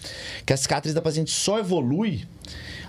que 0.44 0.52
a 0.52 0.56
cicatriz 0.56 0.94
da 0.94 1.02
paciente 1.02 1.30
só 1.30 1.58
evolui 1.58 2.26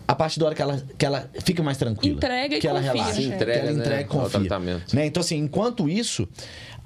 a 0.08 0.14
partir 0.14 0.40
da 0.40 0.46
hora 0.48 0.56
que 0.56 0.62
ela, 0.62 0.84
que 0.98 1.06
ela 1.06 1.30
fica 1.44 1.64
mais 1.64 1.78
tranquila. 1.78 2.18
Entrega 2.18 2.56
e 2.56 2.60
que 2.60 2.68
ela 2.68 2.80
confia. 2.80 2.94
relaxa. 2.94 3.22
Entrega, 3.22 3.44
que 3.44 3.60
ela 3.60 3.72
né, 3.72 3.80
entrega 3.80 4.02
e 4.02 4.04
ao 4.04 4.10
confia. 4.10 4.40
tratamento. 4.40 4.96
Né? 4.96 5.06
Então, 5.08 5.22
assim, 5.22 5.38
enquanto 5.38 5.90
isso, 5.90 6.28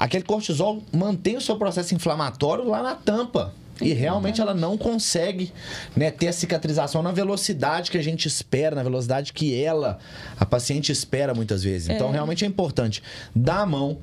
aquele 0.05 0.23
cortisol 0.23 0.81
mantém 0.91 1.37
o 1.37 1.41
seu 1.41 1.57
processo 1.57 1.93
inflamatório 1.93 2.65
lá 2.67 2.81
na 2.81 2.95
tampa. 2.95 3.53
E 3.81 3.93
realmente 3.93 4.41
ela 4.41 4.53
não 4.53 4.77
consegue 4.77 5.53
né, 5.95 6.11
ter 6.11 6.27
a 6.27 6.33
cicatrização 6.33 7.01
na 7.01 7.13
velocidade 7.13 7.89
que 7.89 7.97
a 7.97 8.01
gente 8.01 8.25
espera, 8.27 8.75
na 8.75 8.83
velocidade 8.83 9.31
que 9.31 9.55
ela, 9.57 9.99
a 10.37 10.45
paciente 10.45 10.91
espera 10.91 11.33
muitas 11.33 11.63
vezes. 11.63 11.87
Então, 11.87 12.09
É. 12.09 12.11
realmente 12.11 12.43
é 12.43 12.47
importante 12.49 13.01
dar 13.33 13.61
a 13.61 13.65
mão, 13.65 13.97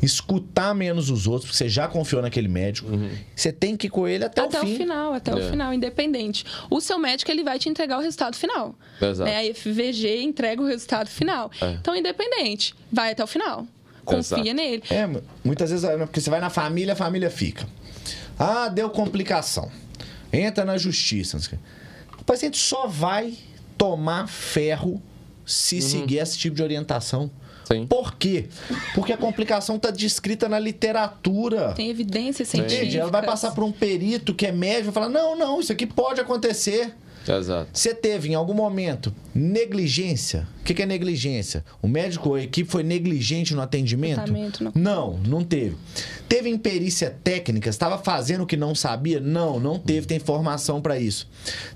escutar 0.00 0.74
menos 0.74 1.10
os 1.10 1.26
outros, 1.26 1.44
porque 1.50 1.58
você 1.58 1.68
já 1.68 1.86
confiou 1.86 2.22
naquele 2.22 2.48
médico. 2.48 2.88
Você 3.36 3.52
tem 3.52 3.76
que 3.76 3.88
ir 3.88 3.90
com 3.90 4.08
ele 4.08 4.24
até, 4.24 4.40
Até 4.40 4.60
o 4.60 4.62
o, 4.62 4.66
fim. 4.66 4.76
final, 4.78 5.12
até 5.12 5.30
É. 5.30 5.34
o 5.34 5.50
final, 5.50 5.74
independente. 5.74 6.46
O 6.70 6.80
seu 6.80 6.98
médico 6.98 7.30
ele 7.30 7.44
vai 7.44 7.58
te 7.58 7.68
entregar 7.68 7.98
o 7.98 8.00
resultado 8.00 8.34
final. 8.34 8.74
Exato. 8.98 9.30
Né? 9.30 9.40
A 9.40 9.54
FVG 9.54 10.22
entrega 10.22 10.62
o 10.62 10.66
resultado 10.66 11.08
final. 11.10 11.50
É. 11.60 11.72
Então, 11.72 11.94
independente, 11.94 12.74
vai 12.90 13.12
até 13.12 13.22
o 13.22 13.26
final. 13.26 13.66
Confia 14.08 14.38
Exato. 14.38 14.54
nele. 14.54 14.82
É, 14.90 15.08
muitas 15.44 15.70
vezes, 15.70 15.84
é, 15.84 15.96
porque 15.98 16.20
você 16.20 16.30
vai 16.30 16.40
na 16.40 16.50
família, 16.50 16.94
a 16.94 16.96
família 16.96 17.30
fica. 17.30 17.66
Ah, 18.38 18.68
deu 18.68 18.88
complicação. 18.90 19.70
Entra 20.32 20.64
na 20.64 20.76
justiça. 20.78 21.38
o 22.18 22.24
paciente 22.24 22.58
só 22.58 22.86
vai 22.86 23.34
tomar 23.76 24.28
ferro 24.28 25.02
se 25.44 25.80
seguir 25.80 26.18
esse 26.18 26.36
tipo 26.36 26.54
de 26.56 26.62
orientação. 26.62 27.30
Sim. 27.64 27.86
Por 27.86 28.16
quê? 28.16 28.46
Porque 28.94 29.12
a 29.12 29.16
complicação 29.16 29.76
está 29.76 29.90
descrita 29.90 30.48
na 30.48 30.58
literatura. 30.58 31.74
Tem 31.74 31.90
evidência 31.90 32.44
científica. 32.44 32.82
Entende? 32.82 32.98
Ela 32.98 33.10
vai 33.10 33.22
passar 33.22 33.50
por 33.52 33.62
um 33.62 33.72
perito 33.72 34.34
que 34.34 34.46
é 34.46 34.52
médico 34.52 34.90
e 34.90 34.92
falar: 34.92 35.08
não, 35.10 35.36
não, 35.36 35.60
isso 35.60 35.72
aqui 35.72 35.86
pode 35.86 36.20
acontecer. 36.20 36.94
Exato. 37.36 37.70
Você 37.72 37.94
teve 37.94 38.30
em 38.30 38.34
algum 38.34 38.54
momento 38.54 39.12
negligência? 39.34 40.46
O 40.60 40.64
que 40.64 40.74
que 40.74 40.82
é 40.82 40.86
negligência? 40.86 41.64
O 41.80 41.88
médico 41.88 42.30
ou 42.30 42.34
a 42.34 42.42
equipe 42.42 42.70
foi 42.70 42.82
negligente 42.82 43.54
no 43.54 43.62
atendimento? 43.62 44.32
Não. 44.62 44.72
Não, 44.74 45.18
não 45.26 45.44
teve. 45.44 45.76
Teve 46.28 46.50
imperícia 46.50 47.16
técnica? 47.24 47.70
Estava 47.70 47.98
fazendo 47.98 48.42
o 48.44 48.46
que 48.46 48.56
não 48.56 48.74
sabia? 48.74 49.18
Não, 49.18 49.58
não 49.58 49.78
teve, 49.78 50.06
tem 50.06 50.18
informação 50.18 50.80
para 50.80 50.98
isso. 50.98 51.28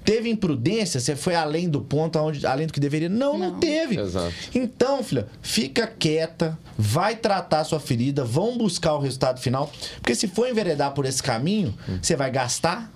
Teve 0.05 0.29
imprudência? 0.29 1.01
Você 1.01 1.17
foi 1.17 1.35
além 1.35 1.69
do 1.69 1.81
ponto, 1.81 2.19
aonde, 2.19 2.47
além 2.47 2.67
do 2.67 2.73
que 2.73 2.81
deveria? 2.81 3.09
Não, 3.09 3.39
não, 3.39 3.51
Não. 3.53 3.61
teve. 3.61 3.99
Exato. 3.99 4.35
Então, 4.55 5.03
filha, 5.03 5.27
fica 5.41 5.87
quieta, 5.87 6.59
vai 6.77 7.17
tratar 7.17 7.61
a 7.61 7.65
sua 7.65 7.81
ferida, 7.81 8.25
vão 8.25 8.59
buscar 8.59 8.95
o 8.95 8.99
resultado 9.01 9.41
final. 9.41 9.73
Porque 9.97 10.15
se 10.15 10.29
for 10.29 10.49
enveredar 10.49 10.93
por 10.93 11.07
esse 11.07 11.23
caminho, 11.23 11.75
você 12.01 12.15
vai 12.15 12.31
gastar 12.31 12.93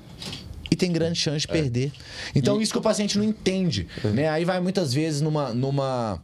e 0.77 0.79
tem 0.79 0.93
grande 0.93 1.19
chance 1.19 1.41
de 1.41 1.49
perder. 1.49 1.91
Então, 2.35 2.61
isso 2.61 2.71
que 2.71 2.79
o 2.79 2.83
paciente 2.83 3.17
não 3.17 3.25
entende. 3.25 3.89
Né? 4.05 4.29
Aí 4.29 4.45
vai 4.45 4.61
muitas 4.61 4.93
vezes 4.93 5.23
numa, 5.23 5.55
numa, 5.55 6.23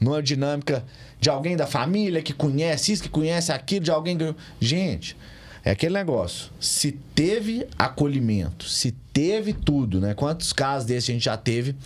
numa 0.00 0.22
dinâmica 0.22 0.82
de 1.20 1.28
alguém 1.28 1.54
da 1.54 1.66
família 1.66 2.22
que 2.22 2.32
conhece 2.32 2.92
isso, 2.92 3.02
que 3.02 3.10
conhece 3.10 3.52
aquilo, 3.52 3.84
de 3.84 3.90
alguém 3.90 4.16
que. 4.16 4.34
Gente. 4.58 5.16
É 5.62 5.72
aquele 5.72 5.92
negócio. 5.92 6.50
Se 6.58 6.92
teve 7.14 7.66
acolhimento, 7.78 8.64
se 8.64 8.92
teve 9.12 9.52
tudo, 9.52 10.00
né? 10.00 10.14
Quantos 10.14 10.54
casos 10.54 10.86
desses 10.88 11.10
a 11.10 11.12
gente 11.12 11.24
já 11.26 11.36
teve 11.36 11.76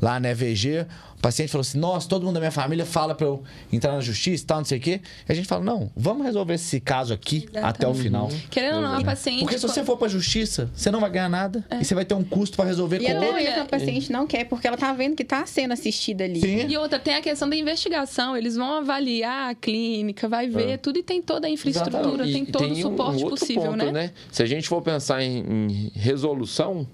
lá 0.00 0.20
na 0.20 0.30
EVG? 0.30 0.86
O 1.24 1.26
paciente 1.26 1.48
falou 1.50 1.62
assim: 1.62 1.78
Nossa, 1.78 2.06
todo 2.06 2.22
mundo 2.22 2.34
da 2.34 2.40
minha 2.40 2.50
família 2.52 2.84
fala 2.84 3.14
pra 3.14 3.26
eu 3.26 3.42
entrar 3.72 3.94
na 3.94 4.00
justiça 4.02 4.44
e 4.44 4.46
tal, 4.46 4.58
não 4.58 4.64
sei 4.66 4.76
o 4.76 4.80
quê. 4.80 5.00
E 5.26 5.32
a 5.32 5.34
gente 5.34 5.48
fala: 5.48 5.64
Não, 5.64 5.90
vamos 5.96 6.26
resolver 6.26 6.52
esse 6.52 6.78
caso 6.80 7.14
aqui 7.14 7.48
até 7.62 7.88
o 7.88 7.94
final. 7.94 8.28
Querendo 8.50 8.76
ou 8.76 8.82
não, 8.82 8.98
a 8.98 9.02
paciente. 9.02 9.40
Porque 9.40 9.56
se 9.56 9.66
você 9.66 9.82
for 9.82 9.96
pra 9.96 10.06
justiça, 10.06 10.70
você 10.76 10.90
não 10.90 11.00
vai 11.00 11.08
ganhar 11.10 11.30
nada 11.30 11.64
e 11.80 11.82
você 11.84 11.94
vai 11.94 12.04
ter 12.04 12.12
um 12.12 12.22
custo 12.22 12.56
pra 12.56 12.66
resolver 12.66 13.00
E 13.00 13.06
com 13.06 13.16
até 13.16 13.26
outro. 13.26 13.42
mesmo 13.42 13.62
a 13.62 13.64
paciente 13.64 14.12
não 14.12 14.26
quer, 14.26 14.44
porque 14.44 14.66
ela 14.68 14.76
tá 14.76 14.92
vendo 14.92 15.16
que 15.16 15.24
tá 15.24 15.46
sendo 15.46 15.72
assistida 15.72 16.24
ali. 16.24 16.42
Sim. 16.42 16.66
E 16.68 16.76
outra, 16.76 16.98
tem 16.98 17.14
a 17.14 17.22
questão 17.22 17.48
da 17.48 17.56
investigação. 17.56 18.36
Eles 18.36 18.54
vão 18.56 18.74
avaliar 18.80 19.48
a 19.50 19.54
clínica, 19.54 20.28
vai 20.28 20.46
ver 20.46 20.72
É. 20.72 20.76
tudo 20.76 20.98
e 20.98 21.02
tem 21.02 21.22
toda 21.22 21.46
a 21.46 21.50
infraestrutura, 21.50 22.24
tem 22.24 22.44
todo 22.44 22.66
o 22.68 22.70
um- 22.70 22.74
suporte 22.74 23.22
um 23.22 23.24
outro 23.24 23.40
possível, 23.40 23.70
ponto, 23.72 23.90
né? 23.92 24.10
Se 24.30 24.42
a 24.42 24.46
gente 24.46 24.68
for 24.68 24.82
pensar 24.82 25.22
em, 25.22 25.38
em 25.38 25.90
resolução, 25.94 26.86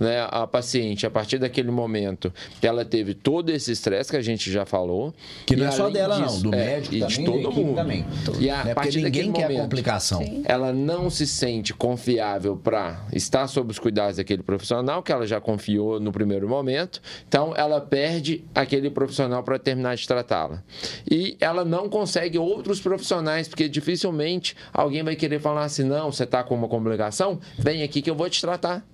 né, 0.00 0.24
a 0.30 0.46
paciente, 0.46 1.04
a 1.04 1.10
partir 1.10 1.38
daquele 1.38 1.72
momento, 1.72 2.32
ela 2.62 2.84
teve 2.84 3.12
todo 3.12 3.50
esse 3.50 3.71
estresse 3.72 4.10
que 4.10 4.16
a 4.16 4.22
gente 4.22 4.50
já 4.50 4.64
falou. 4.64 5.14
Que 5.46 5.56
não 5.56 5.66
e 5.66 5.68
é 5.68 5.70
só 5.70 5.90
dela, 5.90 6.18
não, 6.18 6.40
do 6.40 6.54
é, 6.54 6.58
médico 6.58 6.94
e 6.94 7.00
também, 7.00 7.16
de 7.16 7.24
todo 7.24 7.52
mundo. 7.52 7.74
também. 7.76 8.06
E 8.38 8.50
a 8.50 8.62
Né? 8.64 8.74
Porque 8.74 8.74
partir 8.74 9.02
ninguém 9.02 9.32
quer 9.32 9.42
momento, 9.42 9.62
complicação. 9.62 10.22
Sim. 10.22 10.42
ela 10.46 10.72
não 10.72 11.10
se 11.10 11.26
sente 11.26 11.74
confiável 11.74 12.56
para 12.56 13.04
estar 13.12 13.46
sob 13.46 13.70
os 13.70 13.78
cuidados 13.78 14.16
daquele 14.16 14.42
profissional 14.42 15.02
que 15.02 15.12
ela 15.12 15.26
já 15.26 15.40
confiou 15.40 16.00
no 16.00 16.12
primeiro 16.12 16.48
momento. 16.48 17.00
Então, 17.28 17.54
ela 17.56 17.80
perde 17.80 18.44
aquele 18.54 18.90
profissional 18.90 19.42
para 19.42 19.58
terminar 19.58 19.96
de 19.96 20.06
tratá-la. 20.06 20.62
E 21.10 21.36
ela 21.40 21.64
não 21.64 21.88
consegue 21.88 22.38
outros 22.38 22.80
profissionais, 22.80 23.48
porque 23.48 23.68
dificilmente 23.68 24.56
alguém 24.72 25.02
vai 25.02 25.16
querer 25.16 25.40
falar 25.40 25.64
assim: 25.64 25.84
não, 25.84 26.10
você 26.10 26.24
está 26.24 26.42
com 26.42 26.54
uma 26.54 26.68
complicação, 26.68 27.38
vem 27.58 27.82
aqui 27.82 28.02
que 28.02 28.10
eu 28.10 28.14
vou 28.14 28.28
te 28.28 28.40
tratar. 28.40 28.84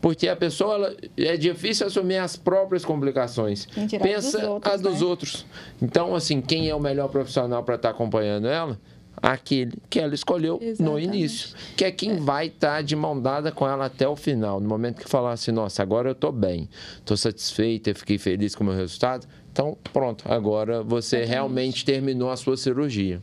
Porque 0.00 0.28
a 0.28 0.36
pessoa 0.36 0.74
ela, 0.74 0.96
é 1.16 1.36
difícil 1.36 1.86
assumir 1.86 2.18
as 2.18 2.36
próprias 2.36 2.84
complicações. 2.84 3.66
Pensa 4.02 4.38
dos 4.38 4.48
outros, 4.48 4.72
as 4.72 4.80
dos 4.80 5.00
né? 5.00 5.06
outros. 5.06 5.46
Então, 5.80 6.14
assim, 6.14 6.40
quem 6.40 6.68
é 6.68 6.74
o 6.74 6.80
melhor 6.80 7.08
profissional 7.08 7.62
para 7.62 7.76
estar 7.76 7.90
acompanhando 7.90 8.48
ela? 8.48 8.78
Aquele 9.20 9.72
que 9.90 9.98
ela 9.98 10.14
escolheu 10.14 10.58
no 10.58 10.64
Exatamente. 10.64 11.04
início. 11.04 11.56
Que 11.76 11.84
é 11.84 11.90
quem 11.90 12.16
vai 12.18 12.46
estar 12.46 12.82
de 12.82 12.94
mão 12.94 13.20
dada 13.20 13.50
com 13.50 13.66
ela 13.66 13.86
até 13.86 14.06
o 14.06 14.14
final. 14.14 14.60
No 14.60 14.68
momento 14.68 15.02
que 15.02 15.08
falar 15.08 15.32
assim, 15.32 15.50
nossa, 15.50 15.82
agora 15.82 16.08
eu 16.08 16.12
estou 16.12 16.30
bem, 16.30 16.68
estou 16.96 17.16
satisfeita, 17.16 17.90
eu 17.90 17.96
fiquei 17.96 18.16
feliz 18.16 18.54
com 18.54 18.62
o 18.62 18.66
meu 18.68 18.76
resultado. 18.76 19.26
Então, 19.50 19.76
pronto, 19.92 20.24
agora 20.30 20.84
você 20.84 21.24
realmente 21.24 21.84
terminou 21.84 22.30
a 22.30 22.36
sua 22.36 22.56
cirurgia. 22.56 23.20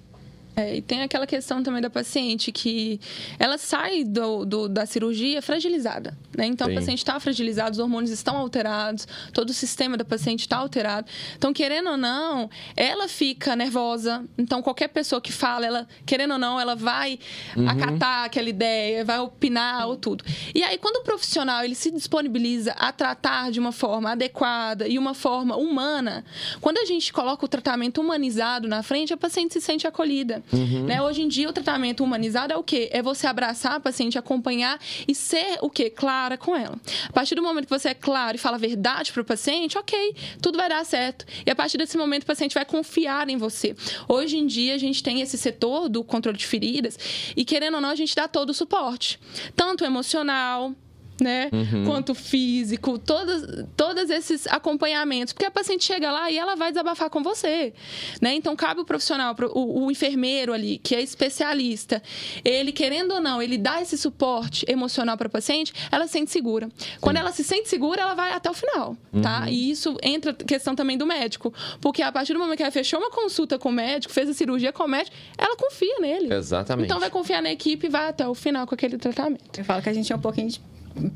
É, 0.55 0.77
e 0.77 0.81
tem 0.81 1.01
aquela 1.01 1.27
questão 1.27 1.61
também 1.61 1.81
da 1.81 1.89
paciente 1.89 2.51
que 2.51 2.99
ela 3.37 3.57
sai 3.57 4.03
do, 4.05 4.45
do- 4.45 4.69
da 4.69 4.85
cirurgia 4.85 5.41
fragilizada, 5.41 6.17
né? 6.35 6.45
Então, 6.45 6.67
Sim. 6.67 6.73
a 6.73 6.75
paciente 6.79 6.99
está 6.99 7.19
fragilizada, 7.19 7.71
os 7.71 7.79
hormônios 7.79 8.09
estão 8.11 8.37
alterados, 8.37 9.05
todo 9.33 9.49
o 9.49 9.53
sistema 9.53 9.97
da 9.97 10.05
paciente 10.05 10.41
está 10.41 10.57
alterado. 10.57 11.07
Então, 11.37 11.51
querendo 11.51 11.89
ou 11.89 11.97
não, 11.97 12.49
ela 12.75 13.09
fica 13.09 13.53
nervosa. 13.53 14.23
Então, 14.37 14.61
qualquer 14.61 14.87
pessoa 14.87 15.19
que 15.19 15.31
fala, 15.33 15.65
ela, 15.65 15.87
querendo 16.05 16.31
ou 16.31 16.37
não, 16.37 16.57
ela 16.57 16.73
vai 16.75 17.19
acatar 17.67 18.23
aquela 18.23 18.47
ideia, 18.49 19.03
vai 19.03 19.19
opinar 19.19 19.87
ou 19.87 19.97
tudo. 19.97 20.23
E 20.53 20.63
aí, 20.63 20.77
quando 20.77 20.97
o 20.97 21.03
profissional 21.03 21.63
ele 21.65 21.75
se 21.75 21.91
disponibiliza 21.91 22.71
a 22.73 22.93
tratar 22.93 23.51
de 23.51 23.59
uma 23.59 23.73
forma 23.73 24.11
adequada 24.11 24.87
e 24.87 24.97
uma 24.97 25.13
forma 25.13 25.57
humana, 25.57 26.23
quando 26.61 26.77
a 26.77 26.85
gente 26.85 27.11
coloca 27.11 27.43
o 27.43 27.47
tratamento 27.49 27.99
humanizado 27.99 28.67
na 28.69 28.81
frente, 28.81 29.13
a 29.13 29.17
paciente 29.17 29.53
se 29.53 29.59
sente 29.59 29.85
acolhida. 29.85 30.44
Né? 30.51 31.01
Hoje 31.01 31.21
em 31.21 31.27
dia, 31.27 31.49
o 31.49 31.53
tratamento 31.53 32.03
humanizado 32.03 32.53
é 32.53 32.57
o 32.57 32.63
quê? 32.63 32.89
É 32.91 33.01
você 33.01 33.27
abraçar 33.27 33.73
a 33.73 33.79
paciente, 33.79 34.17
acompanhar 34.17 34.79
e 35.07 35.15
ser 35.15 35.57
o 35.61 35.69
quê? 35.69 35.89
Clara 35.89 36.37
com 36.37 36.55
ela. 36.55 36.77
A 37.07 37.13
partir 37.13 37.35
do 37.35 37.41
momento 37.41 37.65
que 37.65 37.77
você 37.77 37.89
é 37.89 37.93
claro 37.93 38.35
e 38.35 38.39
fala 38.39 38.55
a 38.55 38.59
verdade 38.59 39.11
para 39.11 39.21
o 39.21 39.25
paciente, 39.25 39.77
ok, 39.77 40.15
tudo 40.41 40.57
vai 40.57 40.69
dar 40.69 40.85
certo. 40.85 41.25
E 41.45 41.49
a 41.49 41.55
partir 41.55 41.77
desse 41.77 41.97
momento, 41.97 42.23
o 42.23 42.25
paciente 42.25 42.53
vai 42.53 42.65
confiar 42.65 43.29
em 43.29 43.37
você. 43.37 43.75
Hoje 44.07 44.37
em 44.37 44.45
dia, 44.45 44.75
a 44.75 44.77
gente 44.77 45.01
tem 45.01 45.21
esse 45.21 45.37
setor 45.37 45.89
do 45.89 46.03
controle 46.03 46.37
de 46.37 46.45
feridas 46.45 46.97
e, 47.35 47.43
querendo 47.43 47.75
ou 47.75 47.81
não, 47.81 47.89
a 47.89 47.95
gente 47.95 48.15
dá 48.15 48.27
todo 48.27 48.49
o 48.49 48.53
suporte. 48.53 49.19
Tanto 49.55 49.83
emocional, 49.83 50.73
né? 51.21 51.49
Quanto 51.85 52.13
físico, 52.13 52.97
todos, 52.97 53.65
todos 53.75 54.09
esses 54.09 54.47
acompanhamentos. 54.47 55.33
Porque 55.33 55.45
a 55.45 55.51
paciente 55.51 55.85
chega 55.85 56.11
lá 56.11 56.29
e 56.29 56.37
ela 56.37 56.55
vai 56.55 56.71
desabafar 56.71 57.09
com 57.09 57.21
você, 57.23 57.73
né? 58.21 58.33
Então, 58.33 58.55
cabe 58.55 58.81
o 58.81 58.85
profissional, 58.85 59.35
o, 59.53 59.85
o 59.85 59.91
enfermeiro 59.91 60.53
ali, 60.53 60.77
que 60.77 60.95
é 60.95 61.01
especialista, 61.01 62.01
ele, 62.43 62.71
querendo 62.71 63.13
ou 63.13 63.21
não, 63.21 63.41
ele 63.41 63.57
dá 63.57 63.81
esse 63.81 63.97
suporte 63.97 64.65
emocional 64.67 65.17
para 65.17 65.27
a 65.27 65.29
paciente, 65.29 65.73
ela 65.91 66.07
se 66.07 66.13
sente 66.13 66.31
segura. 66.31 66.69
Quando 67.01 67.17
ela 67.17 67.31
se 67.31 67.43
sente 67.43 67.67
segura, 67.69 68.01
ela 68.01 68.13
vai 68.13 68.31
até 68.31 68.49
o 68.49 68.53
final, 68.53 68.97
tá? 69.21 69.49
E 69.49 69.71
isso 69.71 69.97
entra 70.01 70.33
questão 70.33 70.75
também 70.75 70.97
do 70.97 71.05
médico. 71.05 71.53
Porque 71.81 72.01
a 72.01 72.11
partir 72.11 72.33
do 72.33 72.39
momento 72.39 72.57
que 72.57 72.63
ela 72.63 72.71
fechou 72.71 72.99
uma 72.99 73.11
consulta 73.11 73.57
com 73.57 73.69
o 73.69 73.71
médico, 73.71 74.13
fez 74.13 74.29
a 74.29 74.33
cirurgia 74.33 74.71
com 74.71 74.83
o 74.83 74.87
médico, 74.87 75.15
ela 75.37 75.55
confia 75.55 75.99
nele. 75.99 76.33
Exatamente. 76.33 76.85
Então 76.85 76.99
vai 76.99 77.09
confiar 77.09 77.41
na 77.41 77.51
equipe 77.51 77.87
e 77.87 77.89
vai 77.89 78.07
até 78.07 78.27
o 78.27 78.33
final 78.33 78.65
com 78.65 78.75
aquele 78.75 78.97
tratamento. 78.97 79.59
Eu 79.59 79.65
falo 79.65 79.81
que 79.81 79.89
a 79.89 79.93
gente 79.93 80.11
é 80.11 80.15
um 80.15 80.21
pouquinho 80.21 80.49
de 80.49 80.61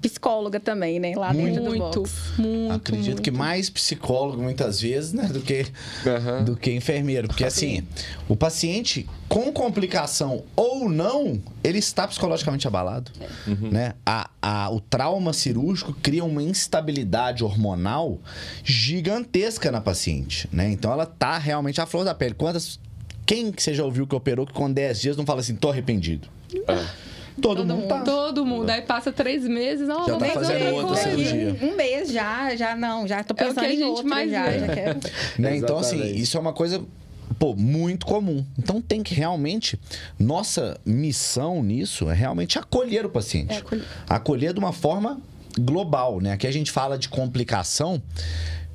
psicóloga 0.01 0.59
também, 0.59 0.99
né? 0.99 1.13
Lá 1.15 1.31
dentro 1.33 1.63
do 1.63 1.69
Muito, 1.69 1.79
box. 2.01 2.11
muito. 2.37 2.73
Acredito 2.73 3.05
muito. 3.07 3.21
que 3.21 3.31
mais 3.31 3.69
psicólogo 3.69 4.41
muitas 4.41 4.81
vezes, 4.81 5.13
né, 5.13 5.23
do 5.27 5.39
que 5.41 5.65
Aham. 6.05 6.43
do 6.43 6.55
que 6.55 6.71
enfermeiro, 6.73 7.27
porque 7.27 7.45
assim, 7.45 7.83
o 8.27 8.35
paciente 8.35 9.07
com 9.27 9.51
complicação 9.53 10.43
ou 10.55 10.89
não, 10.89 11.41
ele 11.63 11.77
está 11.79 12.07
psicologicamente 12.07 12.67
abalado, 12.67 13.11
né? 13.71 13.93
A, 14.05 14.29
a- 14.41 14.69
o 14.71 14.79
trauma 14.81 15.33
cirúrgico 15.33 15.93
cria 16.01 16.23
uma 16.25 16.41
instabilidade 16.43 17.43
hormonal 17.43 18.19
gigantesca 18.63 19.71
na 19.71 19.79
paciente, 19.81 20.47
né? 20.51 20.71
Então 20.71 20.91
ela 20.91 21.05
tá 21.05 21.37
realmente 21.37 21.79
à 21.79 21.85
flor 21.85 22.03
da 22.03 22.13
pele. 22.15 22.33
Quantas 22.33 22.79
quem 23.25 23.51
que 23.51 23.61
você 23.61 23.73
já 23.75 23.83
ouviu 23.83 24.07
que 24.07 24.15
operou 24.15 24.45
que 24.47 24.53
com 24.53 24.71
10 24.71 24.99
dias 25.01 25.15
não 25.17 25.25
fala 25.25 25.41
assim, 25.41 25.55
tô 25.55 25.69
arrependido? 25.69 26.27
É. 26.67 26.85
Todo, 27.39 27.65
mundo, 27.65 27.87
tá. 27.87 28.01
Todo 28.01 28.45
mundo. 28.45 28.69
Aí 28.69 28.81
passa 28.81 29.11
três 29.11 29.47
meses, 29.47 29.87
não, 29.87 30.05
Já 30.05 30.17
tá 30.17 30.25
fazendo 30.27 30.75
outra 30.75 30.87
outra 30.87 31.03
coisa. 31.03 31.25
cirurgia. 31.25 31.57
Um 31.61 31.75
mês 31.75 32.11
já, 32.11 32.55
já 32.55 32.75
não, 32.75 33.07
já 33.07 33.23
tô 33.23 33.33
É 33.33 33.33
o 33.33 33.37
que 33.37 33.43
pensando 33.45 33.65
a 33.65 33.67
em 33.73 33.77
gente 33.77 33.83
outro 33.83 34.07
mais 34.07 34.31
já, 34.31 34.51
já 34.57 34.67
quero. 34.67 34.99
Né? 35.39 35.57
Então, 35.57 35.77
assim, 35.77 36.01
isso 36.15 36.37
é 36.37 36.39
uma 36.39 36.53
coisa 36.53 36.83
pô, 37.37 37.55
muito 37.55 38.05
comum. 38.05 38.45
Então 38.57 38.81
tem 38.81 39.01
que 39.01 39.13
realmente. 39.13 39.79
Nossa 40.19 40.79
missão 40.85 41.63
nisso 41.63 42.09
é 42.09 42.13
realmente 42.13 42.59
acolher 42.59 43.05
o 43.05 43.09
paciente. 43.09 43.53
É 43.53 43.57
acolher. 43.57 43.85
Acolher 44.07 44.53
de 44.53 44.59
uma 44.59 44.73
forma 44.73 45.19
global, 45.57 46.19
né? 46.19 46.33
Aqui 46.33 46.45
a 46.47 46.51
gente 46.51 46.71
fala 46.71 46.97
de 46.97 47.09
complicação. 47.09 48.01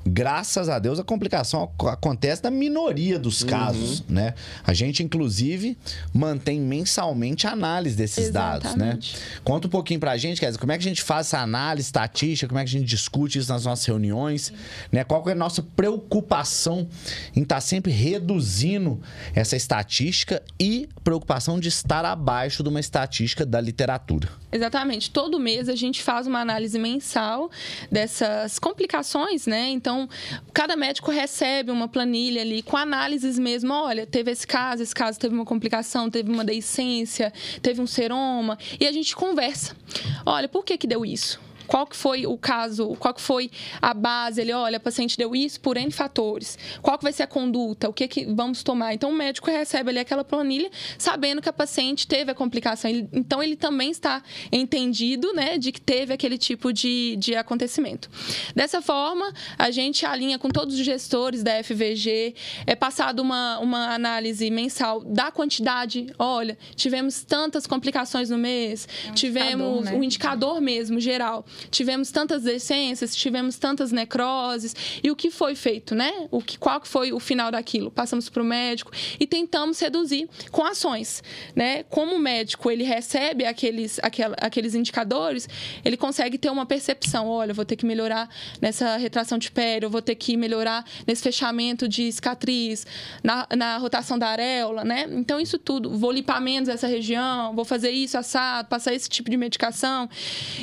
Graças 0.07 0.69
a 0.69 0.79
Deus, 0.79 0.99
a 0.99 1.05
complicação 1.05 1.63
ac- 1.63 1.89
acontece 1.93 2.43
na 2.45 2.51
minoria 2.51 3.19
dos 3.19 3.43
casos, 3.43 4.05
né? 4.09 4.35
A 4.63 4.75
gente, 4.75 5.03
inclusive, 5.03 5.79
mantém 6.13 6.61
mensalmente 6.61 7.47
a 7.47 7.53
análise 7.53 7.97
desses 7.97 8.31
dados, 8.31 8.75
né? 8.75 8.89
Exatamente. 8.99 9.17
Conta 9.43 9.67
um 9.67 9.71
pouquinho 9.71 9.99
pra 10.01 10.17
gente, 10.17 10.39
quer 10.41 10.47
dizer, 10.47 10.59
como 10.59 10.73
é 10.73 10.79
que 10.79 10.85
a 10.85 10.89
gente 10.89 11.03
faz 11.03 11.29
essa 11.29 11.39
análise 11.39 11.87
estatística, 11.89 12.47
como 12.49 12.59
é 12.59 12.65
que 12.65 12.69
a 12.69 12.79
gente 12.79 12.87
discute 12.89 13.39
isso 13.39 13.51
nas 13.51 13.65
nossas 13.65 13.85
reuniões, 13.87 14.53
né? 14.93 15.05
Qual 15.05 15.23
que 15.23 15.31
é 15.31 15.33
a 15.33 15.37
nossa 15.37 15.63
preocupação 15.63 16.87
em 17.35 17.43
estar 17.43 17.61
sempre 17.61 17.91
reduzindo 17.91 19.01
essa 19.35 19.57
estatística 19.57 20.43
e 20.61 20.89
preocupação 21.05 21.61
de 21.61 21.69
estar 21.69 22.05
abaixo 22.05 22.63
de 22.63 22.69
uma 22.71 22.81
estatística 22.81 23.45
da 23.45 23.61
literatura. 23.61 24.29
Exatamente. 24.51 25.11
Todo 25.11 25.39
mês 25.39 25.69
a 25.69 25.77
gente 25.77 26.03
faz 26.03 26.27
uma 26.27 26.41
análise 26.41 26.79
mensal 26.79 27.51
dessas 27.93 28.59
complicações, 28.59 29.47
né? 29.47 29.69
Então, 29.69 30.09
cada 30.53 30.75
médico 30.75 31.11
recebe 31.11 31.71
uma 31.71 31.87
planilha 31.87 32.41
ali 32.41 32.63
com 32.63 32.77
análises 32.77 33.39
mesmo. 33.39 33.73
Olha, 33.75 34.07
teve 34.07 34.31
esse 34.31 34.47
caso, 34.47 34.83
esse 34.83 34.95
caso 34.95 35.21
teve 35.21 35.35
uma 35.35 35.45
complicação, 35.45 36.09
teve 36.09 36.33
uma 36.33 36.45
deiscência, 36.45 37.33
teve 37.61 37.81
um 37.83 37.87
seroma. 37.87 38.59
E 38.81 38.87
a 38.87 38.93
gente 38.93 39.15
conversa. 39.15 39.77
Olha, 40.25 40.49
por 40.49 40.65
que 40.65 40.79
que 40.79 40.87
deu 40.87 41.05
isso? 41.05 41.39
Qual 41.67 41.87
que 41.87 41.97
foi 41.97 42.27
o 42.27 42.37
caso, 42.37 42.95
qual 42.99 43.15
que 43.15 43.21
foi 43.21 43.51
a 43.81 43.95
base? 43.95 44.41
Ele, 44.41 44.53
olha, 44.53 44.77
a 44.77 44.81
paciente 44.81 45.17
deu 45.17 45.35
isso 45.35 45.61
por 45.61 45.77
N 45.77 45.91
fatores. 45.91 46.59
Qual 46.83 46.99
que 46.99 47.05
vai 47.05 47.13
ser 47.13 47.25
a 47.25 47.27
conduta? 47.27 47.89
O 47.89 47.93
que 47.93 48.07
que 48.07 48.25
vamos 48.27 48.63
tomar? 48.63 48.95
Então, 48.95 49.11
o 49.11 49.15
médico 49.15 49.51
recebe 49.51 49.91
ali 49.91 49.99
aquela 49.99 50.25
planilha, 50.25 50.71
sabendo 50.99 51.41
que 51.41 51.49
a 51.49 51.53
paciente 51.53 52.07
teve 52.07 52.31
a 52.31 52.35
complicação. 52.35 52.91
Então, 53.13 53.43
ele 53.43 53.57
também 53.57 53.91
está 53.91 54.23
entendido, 54.53 55.33
né, 55.33 55.59
de 55.59 55.73
que 55.73 55.81
teve 55.81 56.13
aquele 56.13 56.39
tipo 56.39 56.73
de, 56.73 57.17
de 57.17 57.35
acontecimento. 57.35 58.11
Dessa 58.55 58.81
forma, 58.83 59.33
a 59.59 59.71
gente 59.71 60.05
alinha 60.05 60.39
com 60.39 60.49
todos 60.49 60.75
os 60.75 60.85
gestores 60.85 61.43
da 61.43 61.63
FVG, 61.63 62.35
é 62.67 62.75
passado 62.75 63.21
uma, 63.21 63.59
uma 63.59 63.95
análise 63.95 64.51
mensal 64.51 65.01
da 65.01 65.31
quantidade. 65.31 66.07
Olha, 66.19 66.57
tivemos 66.75 67.23
tantas 67.23 67.67
complicações 67.67 68.31
no 68.31 68.39
mês, 68.39 68.89
tivemos 69.15 69.79
indicador, 69.79 69.85
né? 69.85 69.99
o 69.99 70.05
indicador 70.05 70.61
mesmo, 70.61 71.01
geral. 71.01 71.45
Tivemos 71.71 72.11
tantas 72.11 72.43
decências, 72.43 73.15
tivemos 73.15 73.57
tantas 73.57 73.93
necroses. 73.93 74.75
E 75.03 75.11
o 75.11 75.17
que 75.17 75.31
foi 75.31 75.55
feito, 75.55 75.95
né? 75.95 76.29
O 76.31 76.41
que, 76.41 76.59
qual 76.59 76.81
que 76.81 76.89
foi 76.89 77.13
o 77.13 77.21
final 77.21 77.51
daquilo? 77.51 77.91
Passamos 77.91 78.29
para 78.29 78.43
o 78.43 78.45
médico 78.45 78.91
e 79.19 79.27
tentamos 79.27 79.79
reduzir 79.81 80.29
com 80.51 80.65
ações, 80.65 81.23
né? 81.55 81.83
Como 81.85 82.17
o 82.17 82.19
médico, 82.19 82.71
ele 82.71 82.85
recebe 82.85 83.45
aqueles, 83.45 83.99
aquela, 84.03 84.37
aqueles 84.41 84.75
indicadores, 84.75 85.49
ele 85.85 85.97
consegue 85.97 86.39
ter 86.39 86.51
uma 86.51 86.67
percepção. 86.67 87.29
Olha, 87.29 87.55
vou 87.55 87.65
ter 87.65 87.77
que 87.77 87.87
melhorar 87.87 88.29
nessa 88.61 88.97
retração 88.97 89.39
de 89.39 89.51
pele, 89.51 89.87
eu 89.87 89.91
vou 89.91 90.03
ter 90.03 90.15
que 90.15 90.37
melhorar 90.37 90.85
nesse 91.07 91.23
fechamento 91.23 91.89
de 91.89 92.11
cicatriz, 92.11 92.87
na, 93.23 93.47
na 93.57 93.79
rotação 93.79 94.19
da 94.19 94.29
areola, 94.29 94.85
né? 94.85 95.07
Então, 95.11 95.41
isso 95.41 95.59
tudo. 95.59 95.97
Vou 95.97 96.11
limpar 96.11 96.41
menos 96.41 96.69
essa 96.69 96.87
região, 96.87 97.55
vou 97.55 97.65
fazer 97.65 97.91
isso, 97.91 98.17
assado, 98.19 98.69
passar 98.69 98.95
esse 98.95 99.09
tipo 99.09 99.31
de 99.31 99.37
medicação. 99.37 100.09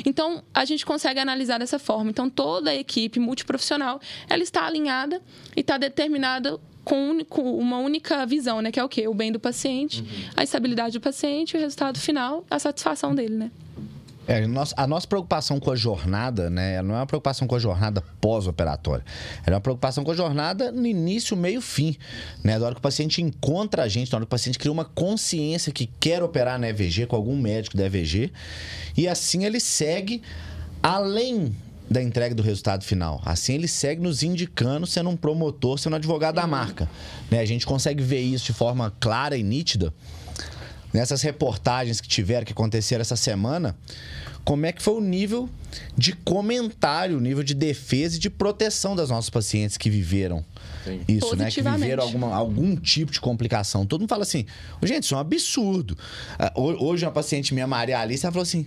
Então, 0.04 0.42
a 0.52 0.64
gente 0.64 0.81
consegue 0.84 1.20
analisar 1.20 1.58
dessa 1.58 1.78
forma. 1.78 2.10
Então, 2.10 2.28
toda 2.28 2.70
a 2.70 2.74
equipe 2.74 3.18
multiprofissional, 3.20 4.00
ela 4.28 4.42
está 4.42 4.66
alinhada 4.66 5.20
e 5.56 5.60
está 5.60 5.78
determinada 5.78 6.58
com 6.84 6.96
um 6.96 7.58
uma 7.58 7.78
única 7.78 8.26
visão, 8.26 8.60
né? 8.60 8.72
Que 8.72 8.80
é 8.80 8.84
o 8.84 8.88
quê? 8.88 9.06
O 9.06 9.14
bem 9.14 9.30
do 9.30 9.38
paciente, 9.38 10.04
a 10.36 10.42
estabilidade 10.42 10.98
do 10.98 11.00
paciente 11.00 11.54
e 11.54 11.56
o 11.56 11.60
resultado 11.60 11.98
final, 11.98 12.44
a 12.50 12.58
satisfação 12.58 13.14
dele, 13.14 13.36
né? 13.36 13.50
É, 14.26 14.44
a 14.76 14.86
nossa- 14.86 15.08
preocupação 15.08 15.58
com 15.58 15.70
a 15.70 15.76
jornada, 15.76 16.48
né? 16.48 16.80
Não 16.80 16.94
é 16.94 16.98
uma 16.98 17.06
preocupação 17.06 17.46
com 17.48 17.56
a 17.56 17.58
jornada 17.58 18.02
pós-operatória. 18.20 19.04
Ela 19.44 19.54
é 19.54 19.56
uma 19.56 19.60
preocupação 19.60 20.04
com 20.04 20.12
a 20.12 20.14
jornada 20.14 20.70
no 20.70 20.86
início, 20.86 21.36
meio, 21.36 21.60
fim. 21.60 21.96
Né? 22.42 22.58
Da 22.58 22.66
hora 22.66 22.74
que 22.74 22.78
o 22.78 22.82
paciente 22.82 23.20
encontra 23.20 23.82
a 23.82 23.88
gente, 23.88 24.12
na 24.12 24.18
hora 24.18 24.24
que 24.24 24.28
o 24.28 24.30
paciente 24.30 24.58
cria 24.58 24.70
uma 24.70 24.84
consciência 24.84 25.72
que 25.72 25.90
quer 25.98 26.22
operar 26.22 26.58
na 26.58 26.68
EVG, 26.68 27.06
com 27.06 27.16
algum 27.16 27.36
médico 27.36 27.76
da 27.76 27.84
EVG. 27.84 28.32
E 28.96 29.08
assim 29.08 29.44
ele 29.44 29.58
segue 29.58 30.22
além 30.82 31.54
da 31.90 32.02
entrega 32.02 32.34
do 32.34 32.42
resultado 32.42 32.84
final. 32.84 33.20
Assim 33.24 33.54
ele 33.54 33.68
segue 33.68 34.00
nos 34.00 34.22
indicando, 34.22 34.86
sendo 34.86 35.10
um 35.10 35.16
promotor, 35.16 35.78
sendo 35.78 35.92
um 35.92 35.96
advogado 35.96 36.36
da 36.36 36.46
marca. 36.46 36.88
Né? 37.30 37.38
A 37.40 37.44
gente 37.44 37.66
consegue 37.66 38.02
ver 38.02 38.20
isso 38.20 38.46
de 38.46 38.52
forma 38.52 38.92
clara 38.98 39.36
e 39.36 39.42
nítida 39.42 39.92
nessas 40.92 41.22
reportagens 41.22 42.00
que 42.00 42.08
tiveram, 42.08 42.44
que 42.44 42.52
aconteceram 42.52 43.00
essa 43.00 43.16
semana, 43.16 43.76
como 44.44 44.66
é 44.66 44.72
que 44.72 44.82
foi 44.82 44.94
o 44.94 45.00
nível 45.00 45.48
de 45.96 46.12
comentário, 46.14 47.16
o 47.16 47.20
nível 47.20 47.42
de 47.42 47.54
defesa 47.54 48.16
e 48.16 48.18
de 48.18 48.28
proteção 48.28 48.94
das 48.96 49.08
nossas 49.08 49.30
pacientes 49.30 49.76
que 49.78 49.88
viveram 49.88 50.44
Sim. 50.84 51.00
isso, 51.08 51.34
né? 51.36 51.50
Que 51.50 51.62
viveram 51.62 52.02
alguma, 52.02 52.34
algum 52.34 52.74
tipo 52.76 53.10
de 53.12 53.20
complicação. 53.20 53.86
Todo 53.86 54.00
mundo 54.00 54.08
fala 54.10 54.22
assim, 54.22 54.44
gente, 54.82 55.04
isso 55.04 55.14
é 55.14 55.16
um 55.16 55.20
absurdo. 55.20 55.96
Ah, 56.38 56.52
ho- 56.56 56.84
Hoje 56.86 57.04
uma 57.06 57.12
paciente 57.12 57.54
minha, 57.54 57.66
Maria 57.66 57.98
Alice, 58.00 58.24
ela 58.26 58.32
falou 58.32 58.42
assim, 58.42 58.66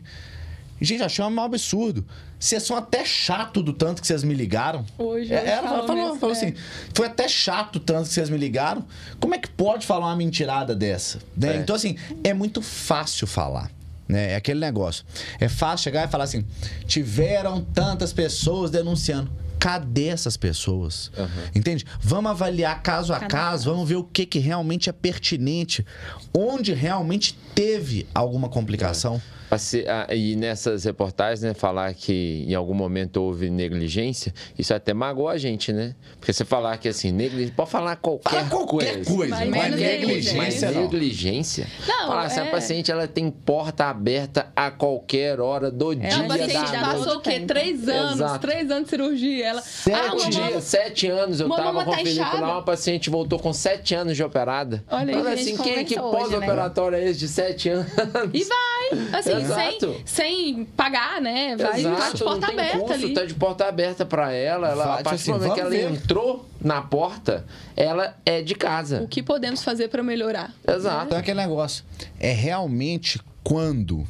gente, 0.82 1.04
achei 1.04 1.24
um 1.24 1.42
absurdo. 1.42 2.06
Vocês 2.40 2.64
são 2.64 2.76
até 2.76 3.06
chato 3.06 3.64
do 3.64 3.72
tanto 3.74 4.02
que 4.02 4.08
vocês 4.08 4.24
me 4.24 4.34
ligaram. 4.34 4.86
Hoje, 4.98 5.34
É, 5.34 5.52
ela 5.52 5.68
falou 5.70 5.88
falou, 5.88 6.04
mesmo, 6.04 6.20
falou 6.20 6.36
é. 6.36 6.38
assim, 6.38 6.54
foi 6.94 7.08
até 7.08 7.28
chato 7.28 7.78
o 7.78 7.80
tanto 7.80 8.08
que 8.08 8.14
vocês 8.14 8.30
me 8.30 8.38
ligaram. 8.38 8.86
Como 9.20 9.34
é 9.34 9.38
que 9.38 9.50
pode 9.50 9.86
falar 9.86 10.08
uma 10.08 10.16
mentirada 10.16 10.76
dessa? 10.76 11.20
Né? 11.36 11.58
É. 11.58 11.58
Então, 11.58 11.76
assim, 11.76 11.98
é 12.24 12.34
muito 12.34 12.62
fácil 12.62 13.26
falar. 13.26 13.72
Né? 14.08 14.34
É 14.34 14.36
aquele 14.36 14.60
negócio. 14.60 15.04
É 15.40 15.48
fácil 15.48 15.86
chegar 15.86 16.08
e 16.08 16.12
falar 16.12 16.26
assim: 16.26 16.46
tiveram 16.86 17.62
tantas 17.62 18.14
pessoas 18.14 18.70
denunciando. 18.70 19.32
Cadê 19.58 20.10
essas 20.10 20.38
pessoas? 20.38 21.12
Entende? 21.56 21.86
Vamos 22.00 22.30
avaliar 22.30 22.84
caso 22.84 23.12
a 23.14 23.20
Cada 23.20 23.28
caso, 23.28 23.72
vamos 23.72 23.90
ver 23.90 23.96
o 23.96 24.04
que, 24.04 24.24
que 24.24 24.38
realmente 24.38 24.92
é 24.92 24.94
pertinente, 24.94 25.84
onde 26.32 26.72
realmente 26.72 27.36
teve 27.56 28.06
alguma 28.14 28.48
complicação. 28.48 29.20
Ah, 29.52 30.14
E 30.16 30.36
nessas 30.36 30.84
reportagens, 30.84 31.42
né, 31.42 31.54
falar 31.54 31.94
que 31.94 32.46
em 32.48 32.54
algum 32.56 32.74
momento 32.74 33.18
houve 33.18 33.50
negligência, 33.50 34.34
isso 34.58 34.74
até 34.74 34.94
magoa 34.94 35.34
a 35.34 35.38
gente, 35.38 35.72
né? 35.72 35.96
Porque 36.20 36.34
você 36.34 36.44
falar 36.44 36.78
que 36.78 36.88
assim, 36.88 37.12
negligência, 37.12 37.54
pode 37.56 37.70
falar 37.70 37.96
qualquer, 37.98 38.30
Fala 38.30 38.50
qualquer 38.50 39.06
coisa, 39.06 39.36
Mas 39.36 39.50
não 39.50 39.58
é 39.58 39.62
menos 39.64 39.80
negligência, 39.80 40.38
Mas 40.38 40.62
não. 40.62 40.82
negligência. 40.82 41.68
Não, 41.88 42.08
falar 42.08 42.24
assim, 42.26 42.40
a 42.40 42.46
é. 42.46 42.52
paciente 42.52 42.92
ela 42.92 43.08
tem 43.08 43.30
porta 43.30 43.86
aberta 43.86 44.52
a 44.56 44.72
qualquer 44.72 45.40
hora 45.40 45.70
do 45.72 45.94
dia 45.96 46.10
A 46.18 46.24
paciente 46.28 46.54
da 46.54 46.60
noite. 46.62 46.84
passou 47.06 47.18
o 47.18 47.22
quê? 47.22 47.40
Três 47.42 47.88
anos, 47.88 48.16
Exato. 48.16 48.40
três 48.40 48.72
anos 48.72 48.84
de 48.86 48.90
cirurgia. 48.90 49.46
Ela, 49.46 49.62
Sete 49.62 49.96
ah, 49.96 50.16
mamãe, 50.16 50.62
sete 50.62 51.08
anos, 51.08 51.40
eu 51.40 51.50
tava 51.50 51.84
com 51.86 51.92
o 51.92 52.16
tá 52.16 52.40
lá, 52.40 52.54
uma 52.54 52.64
paciente 52.64 53.10
voltou 53.10 53.40
com 53.40 53.54
sete 53.54 53.94
anos 53.94 54.16
de 54.16 54.24
operada. 54.24 54.84
Olha 54.90 55.16
aí, 55.18 55.38
gente 55.38 55.54
assim, 55.54 55.64
quem 55.64 55.76
é 55.78 55.84
que 55.84 55.96
né? 55.96 56.02
pós-operatório 56.02 56.98
é 56.98 57.10
esse 57.10 57.20
de 57.20 57.28
sete 57.28 57.70
anos? 57.70 57.88
E 58.34 58.44
vai! 58.44 59.20
Assim, 59.20 59.35
Exato. 59.42 59.96
sem, 60.06 60.46
sem 60.56 60.66
pagar, 60.66 61.22
né? 61.22 61.56
Vai, 61.56 61.80
Exato, 61.80 62.00
tá 62.00 62.12
de 62.12 62.24
porta 62.24 62.48
aberta 62.48 62.78
custo, 62.80 62.94
ali. 62.94 63.14
Tá 63.14 63.26
de 63.26 63.34
porta 63.34 63.66
aberta 63.66 64.06
pra 64.06 64.32
ela. 64.32 64.70
ela 64.70 64.84
a 65.00 65.04
partir 65.04 65.04
tipo 65.04 65.10
do 65.10 65.16
assim, 65.16 65.32
momento 65.32 65.54
que 65.54 65.60
ela 65.60 65.70
ver. 65.70 65.92
entrou 65.92 66.46
na 66.62 66.82
porta, 66.82 67.46
ela 67.76 68.16
é 68.26 68.42
de 68.42 68.56
casa. 68.56 69.02
O 69.02 69.08
que 69.08 69.22
podemos 69.22 69.64
fazer 69.64 69.88
para 69.90 70.02
melhorar? 70.04 70.54
Exato. 70.68 71.06
Então 71.06 71.18
é 71.18 71.22
aquele 71.22 71.40
negócio. 71.40 71.84
É 72.20 72.32
realmente 72.32 73.20
quando 73.44 74.08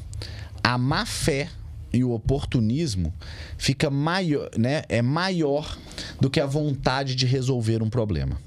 a 0.63 0.77
má 0.77 1.05
fé 1.05 1.49
e 1.95 2.03
o 2.03 2.11
oportunismo 2.11 3.13
fica 3.57 3.89
maior, 3.89 4.49
né? 4.57 4.83
É 4.89 5.01
maior 5.01 5.77
do 6.19 6.29
que 6.29 6.39
a 6.39 6.45
vontade 6.45 7.15
de 7.15 7.25
resolver 7.25 7.81
um 7.81 7.89
problema. 7.89 8.37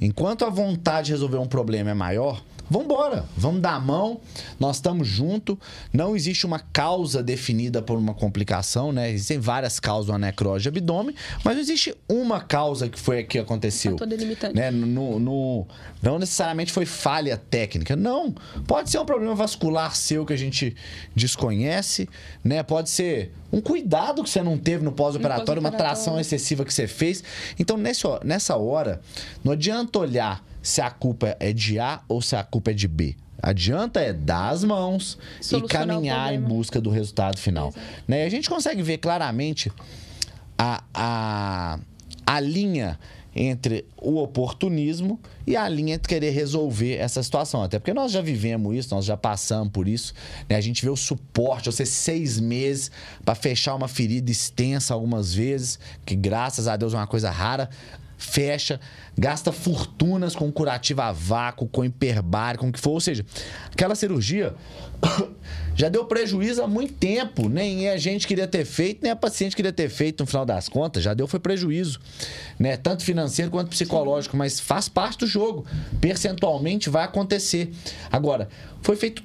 Enquanto 0.00 0.44
a 0.44 0.50
vontade 0.50 1.06
de 1.06 1.12
resolver 1.12 1.36
um 1.38 1.46
problema 1.46 1.90
é 1.90 1.94
maior, 1.94 2.42
Vambora, 2.70 3.26
vamos 3.36 3.60
dar 3.60 3.74
a 3.74 3.80
mão, 3.80 4.18
nós 4.58 4.76
estamos 4.76 5.06
juntos. 5.06 5.58
Não 5.92 6.16
existe 6.16 6.46
uma 6.46 6.58
causa 6.58 7.22
definida 7.22 7.82
por 7.82 7.98
uma 7.98 8.14
complicação, 8.14 8.92
né? 8.92 9.10
Existem 9.10 9.38
várias 9.38 9.78
causas 9.78 10.08
uma 10.08 10.18
necrose 10.18 10.62
de 10.62 10.68
abdômen, 10.70 11.14
mas 11.44 11.54
não 11.54 11.60
existe 11.60 11.94
uma 12.08 12.40
causa 12.40 12.88
que 12.88 12.98
foi 12.98 13.18
a 13.18 13.24
que 13.24 13.38
aconteceu. 13.38 13.92
Fator 13.92 14.06
delimitante. 14.06 14.54
Né? 14.54 14.70
No, 14.70 15.18
no- 15.20 15.66
não 16.00 16.18
necessariamente 16.18 16.72
foi 16.72 16.86
falha 16.86 17.36
técnica. 17.36 17.94
Não. 17.94 18.34
Pode 18.66 18.88
ser 18.88 18.98
um 19.00 19.04
problema 19.04 19.34
vascular 19.34 19.94
seu 19.94 20.24
que 20.24 20.32
a 20.32 20.38
gente 20.38 20.74
desconhece, 21.14 22.08
né? 22.42 22.62
Pode 22.62 22.88
ser 22.92 23.32
um 23.52 23.60
cuidado 23.60 24.22
que 24.22 24.30
você 24.30 24.42
não 24.42 24.58
teve 24.58 24.84
no 24.84 24.92
pós-operatório, 24.92 25.60
uma 25.60 25.72
tração 25.72 26.20
excessiva 26.20 26.64
que 26.64 26.72
você 26.72 26.86
fez. 26.86 27.24
Então, 27.58 27.76
nesse, 27.76 28.04
nessa 28.22 28.56
hora, 28.56 29.00
não 29.42 29.52
adianta 29.52 29.98
olhar 29.98 30.44
se 30.62 30.80
a 30.80 30.90
culpa 30.90 31.36
é 31.40 31.52
de 31.52 31.78
A 31.78 32.00
ou 32.08 32.20
se 32.20 32.36
a 32.36 32.44
culpa 32.44 32.70
é 32.70 32.74
de 32.74 32.86
B. 32.86 33.16
Adianta 33.42 34.00
é 34.00 34.12
dar 34.12 34.50
as 34.50 34.62
mãos 34.62 35.18
e 35.40 35.44
Solucionar 35.44 35.64
o 35.64 35.88
caminhar 35.94 36.34
em 36.34 36.40
busca 36.40 36.80
do 36.80 36.90
resultado 36.90 37.38
final. 37.38 37.74
Né? 38.06 38.22
E 38.22 38.26
a 38.26 38.30
gente 38.30 38.48
consegue 38.48 38.82
ver 38.82 38.98
claramente 38.98 39.72
a, 40.56 40.84
a, 40.94 41.78
a 42.24 42.40
linha 42.40 42.98
entre 43.34 43.84
o 43.96 44.16
oportunismo 44.18 45.18
e 45.46 45.56
a 45.56 45.68
linha 45.68 45.94
entre 45.94 46.08
querer 46.08 46.30
resolver 46.30 46.96
essa 46.96 47.22
situação. 47.22 47.62
Até 47.62 47.78
porque 47.78 47.94
nós 47.94 48.12
já 48.12 48.20
vivemos 48.20 48.76
isso, 48.76 48.94
nós 48.94 49.04
já 49.04 49.16
passamos 49.16 49.72
por 49.72 49.88
isso. 49.88 50.14
né? 50.48 50.56
A 50.56 50.60
gente 50.60 50.84
vê 50.84 50.90
o 50.90 50.96
suporte, 50.96 51.66
você 51.66 51.86
seis 51.86 52.38
meses 52.38 52.90
para 53.24 53.34
fechar 53.34 53.74
uma 53.74 53.88
ferida 53.88 54.30
extensa 54.30 54.94
algumas 54.94 55.34
vezes, 55.34 55.78
que 56.04 56.14
graças 56.14 56.68
a 56.68 56.76
Deus 56.76 56.94
é 56.94 56.96
uma 56.96 57.06
coisa 57.06 57.30
rara. 57.30 57.70
Fecha, 58.22 58.80
gasta 59.18 59.50
fortunas 59.50 60.34
com 60.34 60.50
curativa 60.50 61.04
a 61.04 61.12
vácuo, 61.12 61.66
com 61.66 61.84
hiperbário, 61.84 62.60
com 62.60 62.68
o 62.68 62.72
que 62.72 62.78
for. 62.78 62.92
Ou 62.92 63.00
seja, 63.00 63.26
aquela 63.70 63.94
cirurgia 63.94 64.54
já 65.74 65.88
deu 65.88 66.04
prejuízo 66.04 66.62
há 66.62 66.68
muito 66.68 66.94
tempo. 66.94 67.48
Nem 67.48 67.88
a 67.88 67.96
gente 67.96 68.26
queria 68.26 68.46
ter 68.46 68.64
feito, 68.64 69.02
nem 69.02 69.10
a 69.10 69.16
paciente 69.16 69.56
queria 69.56 69.72
ter 69.72 69.88
feito 69.88 70.20
no 70.20 70.26
final 70.26 70.46
das 70.46 70.68
contas. 70.68 71.02
Já 71.02 71.12
deu 71.12 71.26
foi 71.26 71.40
prejuízo, 71.40 72.00
né? 72.58 72.76
Tanto 72.76 73.04
financeiro 73.04 73.50
quanto 73.50 73.68
psicológico, 73.68 74.36
mas 74.36 74.60
faz 74.60 74.88
parte 74.88 75.18
do 75.18 75.26
jogo. 75.26 75.66
Percentualmente 76.00 76.88
vai 76.88 77.04
acontecer. 77.04 77.72
Agora, 78.10 78.48
foi 78.82 78.94
feito 78.96 79.22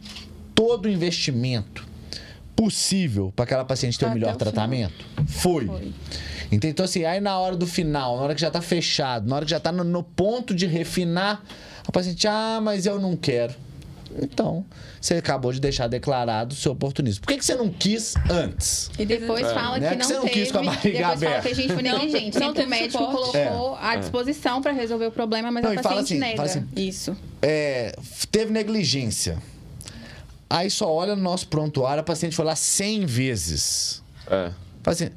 todo 0.56 0.88
o 0.88 0.89
investimento 0.89 1.86
possível 2.56 3.32
para 3.36 3.45
aquela 3.45 3.64
paciente 3.64 4.00
ter 4.00 4.06
o 4.06 4.08
Até 4.08 4.20
melhor 4.20 4.34
o 4.34 4.38
tratamento? 4.38 5.06
Foi. 5.28 5.68
Foi. 5.68 5.93
Entendeu? 6.48 6.72
Então, 6.72 6.86
assim, 6.86 7.04
aí 7.06 7.20
na 7.20 7.38
hora 7.38 7.56
do 7.56 7.68
final, 7.68 8.16
na 8.18 8.24
hora 8.24 8.36
que 8.36 8.41
já 8.41 8.50
tá 8.52 8.62
fechado, 8.62 9.28
na 9.28 9.36
hora 9.36 9.45
que 9.45 9.52
já 9.52 9.60
tá 9.60 9.72
no, 9.72 9.84
no 9.84 10.02
ponto 10.04 10.54
de 10.56 10.66
refinar, 10.66 11.43
a 11.86 11.91
paciente, 11.91 12.28
ah, 12.28 12.60
mas 12.62 12.86
eu 12.86 13.00
não 13.00 13.16
quero. 13.16 13.54
Então, 14.20 14.66
você 15.02 15.16
acabou 15.16 15.52
de 15.52 15.60
deixar 15.60 15.88
declarado 15.88 16.54
o 16.54 16.58
seu 16.58 16.72
oportunismo. 16.72 17.22
Por 17.22 17.28
que, 17.34 17.38
que 17.38 17.45
você 17.45 17.54
não 17.56 17.70
quis 17.70 18.14
antes? 18.30 18.89
E 18.98 19.06
depois 19.06 19.45
fala 19.52 19.78
Né? 19.78 19.89
que 19.89 19.95
Que 19.95 20.02
não 20.02 20.08
você 20.08 20.14
não 20.16 20.22
teve. 20.22 20.34
quis 20.34 20.52
com 20.52 20.58
a 20.60 20.64
barriga 20.64 20.98
depois 20.98 21.02
fala 21.04 21.14
aberta. 21.14 21.41
que 21.41 21.48
a 21.48 21.56
gente 21.56 21.74
foi 21.74 21.84
Não- 21.84 21.91
negligente. 22.00 22.39
não 22.39 22.48
Sempre 22.48 22.64
o 22.64 22.68
médico 22.70 22.98
suporte. 23.04 23.32
colocou 23.34 23.76
à 23.76 23.95
disposição 23.98 24.62
para 24.62 24.72
resolver 24.72 25.06
o 25.08 25.12
problema, 25.12 25.52
mas 25.52 25.62
Não, 25.64 25.72
a 25.72 25.74
e 25.76 25.78
fala 25.84 25.95
paciente 25.98 26.06
assim, 26.14 26.20
nega. 26.20 26.36
fala 26.38 26.50
assim, 26.50 26.68
Isso. 26.76 27.18
É, 27.41 27.95
teve 28.32 28.52
negligência. 28.54 29.38
Aí 30.50 30.70
só 30.70 30.89
olha 30.91 31.14
no 31.16 31.22
nosso 31.22 31.48
prontuário, 31.50 32.00
a 32.00 32.04
paciente 32.04 32.36
foi 32.36 32.45
lá 32.45 32.56
100 32.56 33.06
vezes. 33.06 34.02
É. 34.26 34.52
Fala 34.82 34.95
assim, 34.95 35.10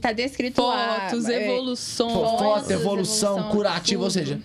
tá 0.00 0.12
descrito 0.12 0.62
lá. 0.62 1.08
Fotos, 1.10 1.26
é, 1.26 1.44
evoluções. 1.44 2.12
foto, 2.12 2.38
Fotos, 2.38 2.70
evolução, 2.70 3.30
evolução, 3.38 3.50
curativa, 3.50 4.02
ou 4.02 4.08
tudo. 4.08 4.12
seja, 4.18 4.40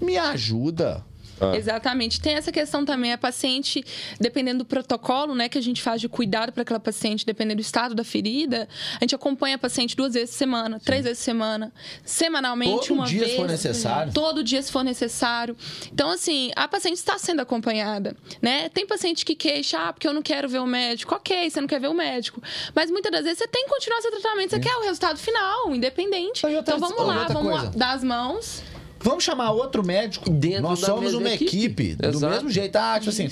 me 0.00 0.16
ajuda. 0.18 1.04
Ah. 1.42 1.56
Exatamente. 1.56 2.20
Tem 2.20 2.34
essa 2.34 2.52
questão 2.52 2.84
também, 2.84 3.12
a 3.12 3.18
paciente, 3.18 3.84
dependendo 4.20 4.58
do 4.58 4.64
protocolo, 4.64 5.34
né, 5.34 5.48
que 5.48 5.58
a 5.58 5.62
gente 5.62 5.82
faz 5.82 6.00
de 6.00 6.08
cuidado 6.08 6.52
para 6.52 6.62
aquela 6.62 6.80
paciente, 6.80 7.26
dependendo 7.26 7.56
do 7.56 7.64
estado 7.64 7.94
da 7.94 8.04
ferida, 8.04 8.68
a 9.00 9.04
gente 9.04 9.14
acompanha 9.14 9.56
a 9.56 9.58
paciente 9.58 9.96
duas 9.96 10.14
vezes 10.14 10.30
por 10.30 10.38
semana, 10.38 10.80
três 10.80 11.04
vezes 11.04 11.18
por 11.18 11.24
semana, 11.24 11.72
semanalmente, 12.04 12.88
Todo 12.88 12.94
uma 12.94 13.06
dia, 13.06 13.20
se 13.20 13.24
vez. 13.26 13.36
for 13.36 13.48
necessário. 13.48 14.12
Todo 14.12 14.44
dia, 14.44 14.62
se 14.62 14.70
for 14.70 14.84
necessário. 14.84 15.56
Então, 15.92 16.10
assim, 16.10 16.50
a 16.56 16.68
paciente 16.68 16.96
está 16.96 17.18
sendo 17.18 17.40
acompanhada, 17.40 18.16
né? 18.40 18.68
Tem 18.68 18.86
paciente 18.86 19.24
que 19.24 19.34
queixa, 19.34 19.78
ah, 19.78 19.92
porque 19.92 20.06
eu 20.06 20.12
não 20.12 20.22
quero 20.22 20.48
ver 20.48 20.60
o 20.60 20.66
médico. 20.66 21.14
Ok, 21.14 21.50
você 21.50 21.60
não 21.60 21.68
quer 21.68 21.80
ver 21.80 21.88
o 21.88 21.94
médico. 21.94 22.42
Mas 22.74 22.90
muitas 22.90 23.10
das 23.10 23.24
vezes 23.24 23.38
você 23.38 23.48
tem 23.48 23.64
que 23.64 23.70
continuar 23.70 24.00
seu 24.00 24.10
tratamento, 24.10 24.50
você 24.50 24.60
quer 24.60 24.74
o 24.76 24.82
resultado 24.82 25.18
final, 25.18 25.74
independente. 25.74 26.46
Então, 26.46 26.78
vamos 26.78 27.06
lá, 27.06 27.26
vamos 27.28 27.52
lá, 27.52 27.64
dar 27.74 27.92
as 27.92 28.04
mãos. 28.04 28.62
Vamos 29.02 29.24
chamar 29.24 29.50
outro 29.50 29.84
médico. 29.84 30.30
Dentro 30.30 30.62
Nós 30.62 30.80
somos 30.80 31.14
uma 31.14 31.30
equipe. 31.30 31.90
equipe. 31.92 31.94
Do 31.96 32.20
mesmo 32.20 32.50
jeito. 32.50 32.76
Ah, 32.76 32.98
tipo 32.98 33.10
assim, 33.10 33.28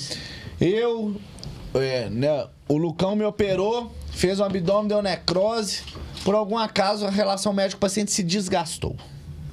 eu. 0.60 1.16
é, 1.74 2.08
né, 2.10 2.46
o 2.68 2.76
Lucão 2.76 3.14
me 3.16 3.24
operou, 3.24 3.92
fez 4.10 4.40
um 4.40 4.44
abdômen, 4.44 4.88
deu 4.88 5.02
necrose. 5.02 5.82
Por 6.24 6.34
algum 6.34 6.58
acaso, 6.58 7.06
a 7.06 7.10
relação 7.10 7.52
médico-paciente 7.52 8.10
se 8.12 8.22
desgastou. 8.22 8.96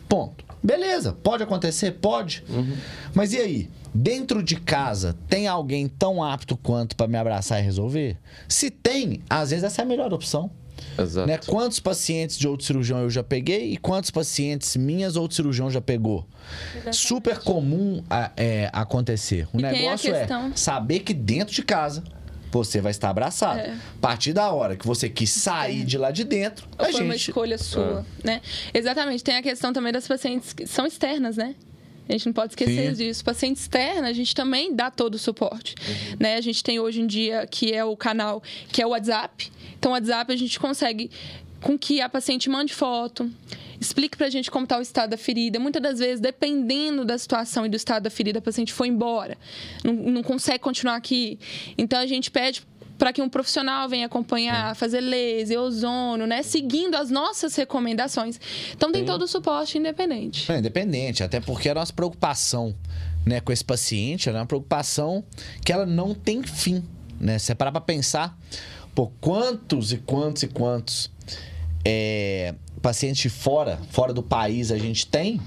Ponto. 0.09 0.45
Beleza, 0.61 1.13
pode 1.23 1.43
acontecer? 1.43 1.91
Pode. 1.93 2.43
Mas 3.13 3.31
e 3.33 3.37
aí? 3.37 3.69
Dentro 3.93 4.43
de 4.43 4.57
casa, 4.57 5.15
tem 5.29 5.47
alguém 5.47 5.87
tão 5.87 6.21
apto 6.21 6.57
quanto 6.57 6.95
pra 6.95 7.07
me 7.07 7.17
abraçar 7.17 7.59
e 7.59 7.63
resolver? 7.63 8.17
Se 8.47 8.69
tem, 8.69 9.21
às 9.29 9.49
vezes 9.49 9.63
essa 9.63 9.81
é 9.81 9.83
a 9.83 9.87
melhor 9.87 10.13
opção. 10.13 10.51
Exato. 10.97 11.27
Né? 11.27 11.37
Quantos 11.45 11.79
pacientes 11.79 12.37
de 12.37 12.47
outro 12.47 12.65
cirurgião 12.65 12.99
eu 12.99 13.09
já 13.09 13.23
peguei 13.23 13.71
e 13.73 13.77
quantos 13.77 14.09
pacientes 14.11 14.75
minhas 14.75 15.15
outro 15.15 15.35
cirurgião 15.35 15.69
já 15.69 15.81
pegou? 15.81 16.25
Super 16.91 17.39
comum 17.39 18.03
a- 18.09 18.31
é, 18.35 18.69
acontecer. 18.73 19.47
O 19.53 19.59
E 19.59 19.61
negócio 19.61 20.13
é 20.13 20.27
saber 20.55 20.99
que 20.99 21.13
dentro 21.13 21.53
de 21.53 21.61
casa 21.63 22.03
você 22.51 22.79
vai 22.81 22.91
estar 22.91 23.09
abraçado. 23.09 23.59
É. 23.59 23.71
A 23.71 23.77
partir 24.01 24.33
da 24.33 24.49
hora 24.51 24.75
que 24.75 24.87
você 24.87 25.09
quis 25.09 25.29
sair 25.29 25.83
de 25.83 25.97
lá 25.97 26.11
de 26.11 26.23
dentro, 26.23 26.67
a 26.77 26.85
foi 26.85 27.03
uma 27.03 27.13
gente. 27.13 27.29
escolha 27.29 27.57
sua, 27.57 28.05
né? 28.23 28.41
Exatamente. 28.73 29.23
Tem 29.23 29.35
a 29.35 29.41
questão 29.43 29.73
também 29.73 29.91
das 29.91 30.07
pacientes 30.07 30.53
que 30.53 30.65
são 30.65 30.85
externas, 30.85 31.35
né? 31.37 31.55
A 32.07 32.11
gente 32.11 32.25
não 32.25 32.33
pode 32.33 32.53
esquecer 32.53 32.95
Sim. 32.95 33.03
disso. 33.03 33.23
Paciente 33.23 33.57
externa, 33.57 34.07
a 34.07 34.13
gente 34.13 34.33
também 34.33 34.73
dá 34.73 34.89
todo 34.89 35.15
o 35.15 35.17
suporte. 35.17 35.75
Né? 36.19 36.35
A 36.35 36.41
gente 36.41 36.63
tem 36.63 36.79
hoje 36.79 37.01
em 37.01 37.07
dia, 37.07 37.45
que 37.45 37.73
é 37.73 37.83
o 37.83 37.95
canal, 37.97 38.41
que 38.71 38.81
é 38.81 38.85
o 38.85 38.89
WhatsApp. 38.89 39.51
Então, 39.77 39.91
o 39.91 39.93
WhatsApp 39.93 40.31
a 40.31 40.35
gente 40.35 40.59
consegue 40.59 41.11
com 41.61 41.77
que 41.77 42.01
a 42.01 42.09
paciente 42.09 42.49
mande 42.49 42.73
foto, 42.73 43.29
explique 43.79 44.17
pra 44.17 44.29
gente 44.29 44.49
como 44.49 44.63
está 44.63 44.77
o 44.77 44.81
estado 44.81 45.11
da 45.11 45.17
ferida. 45.17 45.59
Muitas 45.59 45.81
das 45.81 45.99
vezes, 45.99 46.19
dependendo 46.19 47.03
da 47.03 47.17
situação 47.17 47.65
e 47.65 47.69
do 47.69 47.75
estado 47.75 48.03
da 48.03 48.09
ferida, 48.09 48.39
a 48.39 48.41
paciente 48.41 48.73
foi 48.73 48.87
embora, 48.87 49.37
não, 49.83 49.93
não 49.93 50.23
consegue 50.23 50.59
continuar 50.59 50.95
aqui. 50.95 51.39
Então, 51.77 51.99
a 51.99 52.05
gente 52.05 52.31
pede 52.31 52.63
para 52.97 53.13
que 53.13 53.21
um 53.21 53.29
profissional 53.29 53.87
venha 53.87 54.05
acompanhar, 54.05 54.75
fazer 54.75 55.01
laser, 55.01 55.59
ozônio, 55.59 56.25
né? 56.25 56.41
Seguindo 56.43 56.95
as 56.95 57.09
nossas 57.09 57.55
recomendações. 57.55 58.39
Então, 58.73 58.91
tem 58.91 59.01
Sim. 59.01 59.07
todo 59.07 59.21
o 59.23 59.27
suporte 59.27 59.77
independente. 59.77 60.51
É, 60.51 60.57
independente, 60.57 61.23
até 61.23 61.39
porque 61.39 61.69
a 61.69 61.75
nossa 61.75 61.93
preocupação 61.93 62.75
né, 63.25 63.41
com 63.41 63.51
esse 63.51 63.63
paciente 63.63 64.29
é 64.29 64.31
uma 64.31 64.45
preocupação 64.45 65.23
que 65.63 65.71
ela 65.71 65.85
não 65.85 66.13
tem 66.13 66.41
fim. 66.41 66.83
Né? 67.19 67.37
Se 67.37 67.47
você 67.47 67.55
parar 67.55 67.71
pra 67.71 67.81
pensar, 67.81 68.37
por 68.95 69.11
quantos 69.21 69.91
e 69.91 69.97
quantos 69.97 70.43
e 70.43 70.47
quantos 70.47 71.11
é, 71.85 72.55
pacientes 72.81 73.31
fora, 73.31 73.79
fora 73.91 74.13
do 74.13 74.23
país 74.23 74.71
a 74.71 74.77
gente 74.77 75.05
tem, 75.05 75.41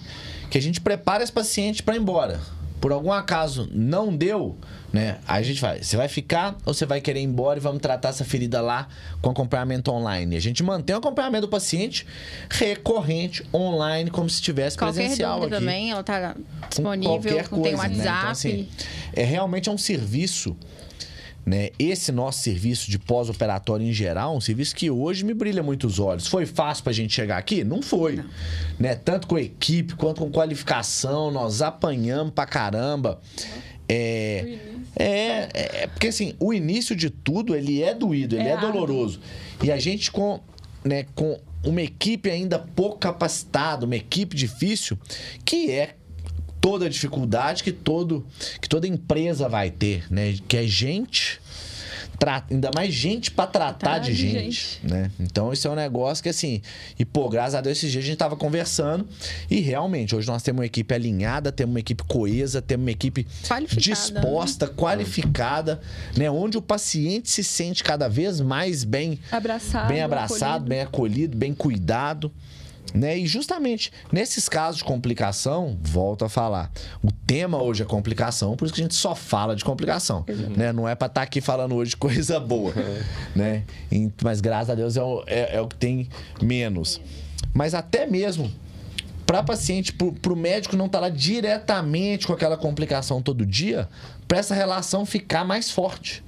que 0.51 0.59
a 0.59 0.62
gente 0.62 0.80
prepara 0.80 1.22
esse 1.22 1.32
paciente 1.32 1.82
para 1.82 1.96
ir 1.96 2.01
embora. 2.01 2.40
Por 2.80 2.92
algum 2.92 3.12
acaso 3.12 3.68
não 3.72 4.14
deu, 4.14 4.57
né? 4.93 5.18
Aí 5.26 5.41
a 5.41 5.45
gente 5.45 5.61
vai, 5.61 5.82
você 5.82 5.97
vai 5.97 6.09
ficar 6.09 6.57
ou 6.64 6.74
você 6.74 6.84
vai 6.84 7.01
querer 7.01 7.20
ir 7.20 7.24
embora 7.24 7.59
e 7.59 7.62
vamos 7.62 7.80
tratar 7.80 8.09
essa 8.09 8.24
ferida 8.24 8.61
lá 8.61 8.88
com 9.20 9.30
acompanhamento 9.30 9.91
online. 9.91 10.36
A 10.36 10.41
gente 10.41 10.62
mantém 10.62 10.95
o 10.95 10.99
acompanhamento 10.99 11.47
do 11.47 11.51
paciente 11.51 12.07
recorrente, 12.49 13.45
online, 13.55 14.11
como 14.11 14.28
se 14.28 14.36
estivesse 14.36 14.76
Qualquer 14.76 15.01
presencial 15.01 15.43
aqui 15.43 15.51
também, 15.51 15.91
ela 15.91 16.03
tá 16.03 16.34
com 16.34 16.68
disponível, 16.68 17.20
qualquer 17.20 17.49
tem 17.49 17.62
coisa, 17.62 17.76
WhatsApp. 17.76 17.99
Né? 17.99 18.05
Então, 18.05 18.30
assim, 18.30 18.68
é 19.12 19.24
realmente 19.24 19.68
é 19.68 19.72
um 19.72 19.78
serviço, 19.78 20.57
né? 21.47 21.70
Esse 21.78 22.11
nosso 22.11 22.41
serviço 22.43 22.91
de 22.91 22.99
pós-operatório 22.99 23.86
em 23.86 23.93
geral, 23.93 24.36
um 24.36 24.41
serviço 24.41 24.74
que 24.74 24.91
hoje 24.91 25.24
me 25.24 25.34
brilha 25.34 25.62
muito 25.62 25.86
os 25.86 25.99
olhos. 25.99 26.26
Foi 26.26 26.47
fácil 26.47 26.84
pra 26.84 26.93
gente 26.93 27.14
chegar 27.14 27.38
aqui? 27.38 27.62
Não 27.62 27.80
foi. 27.80 28.22
Né? 28.78 28.95
Tanto 28.97 29.26
com 29.26 29.38
equipe 29.38 29.95
quanto 29.95 30.20
com 30.20 30.30
qualificação, 30.30 31.30
nós 31.30 31.62
apanhamos 31.62 32.34
pra 32.34 32.45
caramba. 32.45 33.20
É, 33.93 35.49
é, 35.53 35.82
é 35.82 35.86
porque 35.86 36.09
assim, 36.09 36.34
o 36.38 36.53
início 36.53 36.95
de 36.95 37.11
tudo, 37.11 37.55
ele 37.55 37.82
é 37.82 37.95
doído, 37.95 38.36
ele 38.36 38.49
é, 38.49 38.53
É 38.53 38.57
doloroso. 38.57 39.20
E 39.62 39.70
a 39.70 39.78
gente 39.78 40.11
com, 40.11 40.41
né, 40.84 41.07
com 41.14 41.38
uma 41.64 41.82
equipe 41.82 42.30
ainda 42.30 42.59
pouco 42.59 42.99
capacitada, 42.99 43.84
uma 43.84 43.97
equipe 43.97 44.36
difícil, 44.36 44.99
que 45.45 45.70
é 45.70 45.95
toda 46.61 46.86
a 46.86 46.88
dificuldade 46.88 47.62
que, 47.62 47.72
todo, 47.72 48.26
que 48.61 48.68
toda 48.68 48.86
empresa 48.86 49.49
vai 49.49 49.70
ter, 49.70 50.05
né? 50.11 50.36
Que 50.47 50.59
é 50.59 50.62
gente, 50.66 51.39
tra- 52.20 52.44
ainda 52.50 52.70
mais 52.74 52.92
gente 52.94 53.30
pra 53.32 53.46
tratar 53.46 53.98
de 53.98 54.10
de 54.10 54.14
gente, 54.14 54.34
gente. 54.52 54.80
né? 54.86 55.10
Então 55.18 55.52
isso 55.52 55.66
é 55.66 55.70
um 55.70 55.74
negócio 55.74 56.22
que 56.22 56.28
assim, 56.28 56.60
e 56.98 57.04
pô, 57.04 57.28
graças 57.28 57.54
a 57.56 57.60
Deus 57.60 57.78
esses 57.78 57.90
dias 57.90 58.04
a 58.04 58.06
gente 58.06 58.18
tava 58.18 58.36
conversando 58.36 59.08
e 59.50 59.58
realmente 59.60 60.14
hoje 60.14 60.28
nós 60.28 60.42
temos 60.42 60.60
uma 60.60 60.66
equipe 60.66 60.94
alinhada, 60.94 61.50
temos 61.50 61.72
uma 61.72 61.80
equipe 61.80 62.04
coesa, 62.04 62.60
temos 62.62 62.84
uma 62.84 62.90
equipe 62.92 63.26
disposta, 63.76 64.68
qualificada, 64.68 65.80
né? 66.16 66.30
Onde 66.30 66.58
o 66.58 66.62
paciente 66.62 67.30
se 67.30 67.42
sente 67.42 67.82
cada 67.82 68.08
vez 68.08 68.40
mais 68.40 68.84
bem 68.84 69.18
Abraçado. 69.32 69.88
bem 69.88 70.02
abraçado, 70.02 70.42
acolhido. 70.44 70.68
bem 70.68 70.80
acolhido, 70.82 71.36
bem 71.36 71.54
cuidado. 71.54 72.30
Né? 72.93 73.18
E 73.18 73.26
justamente 73.26 73.93
nesses 74.11 74.49
casos 74.49 74.78
de 74.78 74.85
complicação, 74.85 75.78
volto 75.81 76.24
a 76.24 76.28
falar. 76.28 76.72
O 77.03 77.12
tema 77.12 77.62
hoje 77.62 77.83
é 77.83 77.87
complicação, 77.87 78.57
por 78.57 78.64
isso 78.64 78.74
que 78.74 78.81
a 78.81 78.85
gente 78.85 78.97
só 78.97 79.14
fala 79.14 79.55
de 79.55 79.64
complicação. 79.64 80.24
Né? 80.57 80.72
Não 80.72 80.89
é 80.89 80.95
pra 80.97 81.07
estar 81.07 81.22
aqui 81.22 81.41
falando 81.41 81.74
hoje 81.76 81.95
coisa 81.97 82.41
boa. 82.41 82.74
né? 83.35 83.62
E- 83.93 84.11
Mas 84.22 84.41
graças 84.41 84.70
a 84.70 84.74
Deus 84.74 84.97
é 84.97 85.03
o, 85.03 85.22
é- 85.26 85.57
é 85.57 85.61
o 85.61 85.68
que 85.68 85.76
tem 85.76 86.09
menos. 86.43 87.01
Mas 87.55 87.74
até 87.74 88.07
mesmo 88.07 88.51
para 89.24 89.41
paciente, 89.45 89.93
para 89.93 90.33
o 90.33 90.37
médico 90.37 90.74
não 90.76 90.87
estar 90.87 90.99
lá 90.99 91.09
diretamente 91.09 92.26
com 92.26 92.33
aquela 92.33 92.57
complicação 92.57 93.22
todo 93.22 93.47
dia, 93.47 93.89
para 94.26 94.39
essa 94.39 94.55
relação 94.57 95.07
ficar 95.07 95.45
mais 95.45 95.70
forte. 95.70 96.24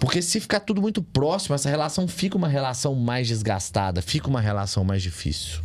Porque 0.00 0.22
se 0.22 0.40
ficar 0.40 0.60
tudo 0.60 0.80
muito 0.80 1.02
próximo, 1.02 1.54
essa 1.54 1.68
relação 1.68 2.08
fica 2.08 2.36
uma 2.36 2.48
relação 2.48 2.94
mais 2.94 3.28
desgastada, 3.28 4.00
fica 4.00 4.28
uma 4.28 4.40
relação 4.40 4.84
mais 4.84 5.02
difícil. 5.02 5.60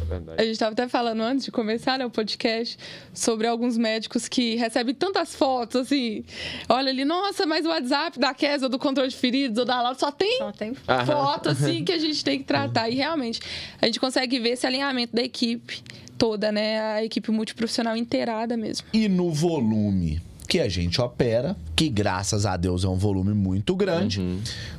É 0.00 0.04
verdade. 0.04 0.40
A 0.40 0.44
gente 0.44 0.54
estava 0.54 0.72
até 0.72 0.88
falando 0.88 1.20
antes 1.22 1.44
de 1.44 1.50
começar 1.50 1.98
né, 1.98 2.06
o 2.06 2.10
podcast 2.10 2.78
sobre 3.12 3.46
alguns 3.46 3.76
médicos 3.76 4.28
que 4.28 4.56
recebem 4.56 4.94
tantas 4.94 5.34
fotos, 5.34 5.82
assim. 5.82 6.24
Olha 6.68 6.90
ali, 6.90 7.04
nossa, 7.04 7.46
mas 7.46 7.64
o 7.64 7.68
WhatsApp 7.68 8.18
da 8.18 8.34
Kes 8.34 8.62
ou 8.62 8.68
do 8.68 8.78
controle 8.78 9.08
de 9.08 9.16
feridos 9.16 9.58
ou 9.58 9.64
da 9.64 9.80
Laura 9.80 9.98
só 9.98 10.10
tem 10.10 10.38
Só 10.38 10.52
tem 10.52 10.74
Aham. 10.88 11.06
foto, 11.06 11.48
assim, 11.50 11.84
que 11.84 11.92
a 11.92 11.98
gente 11.98 12.24
tem 12.24 12.38
que 12.38 12.44
tratar. 12.44 12.88
E 12.88 12.94
realmente, 12.94 13.40
a 13.80 13.86
gente 13.86 14.00
consegue 14.00 14.38
ver 14.38 14.50
esse 14.50 14.66
alinhamento 14.66 15.14
da 15.14 15.22
equipe 15.22 15.82
toda, 16.18 16.52
né? 16.52 16.80
A 16.80 17.04
equipe 17.04 17.30
multiprofissional 17.30 17.96
inteirada 17.96 18.56
mesmo. 18.56 18.86
E 18.92 19.08
no 19.08 19.30
volume 19.30 20.20
que 20.48 20.60
a 20.60 20.68
gente 20.68 21.00
opera, 21.00 21.56
que 21.74 21.88
graças 21.88 22.44
a 22.44 22.56
Deus 22.56 22.84
é 22.84 22.88
um 22.88 22.96
volume 22.96 23.32
muito 23.32 23.74
grande, 23.74 24.20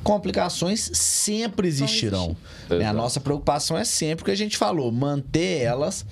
complicações 0.02 0.90
sempre 0.92 1.66
existirão. 1.68 2.36
existir. 2.60 2.78
Né? 2.78 2.86
A 2.86 2.92
nossa 2.92 3.20
preocupação 3.20 3.76
é 3.76 3.84
sempre 3.84 4.22
o 4.22 4.24
que 4.26 4.30
a 4.30 4.36
gente 4.36 4.56
falou, 4.56 4.92
manter 4.92 5.62
elas 5.62 6.06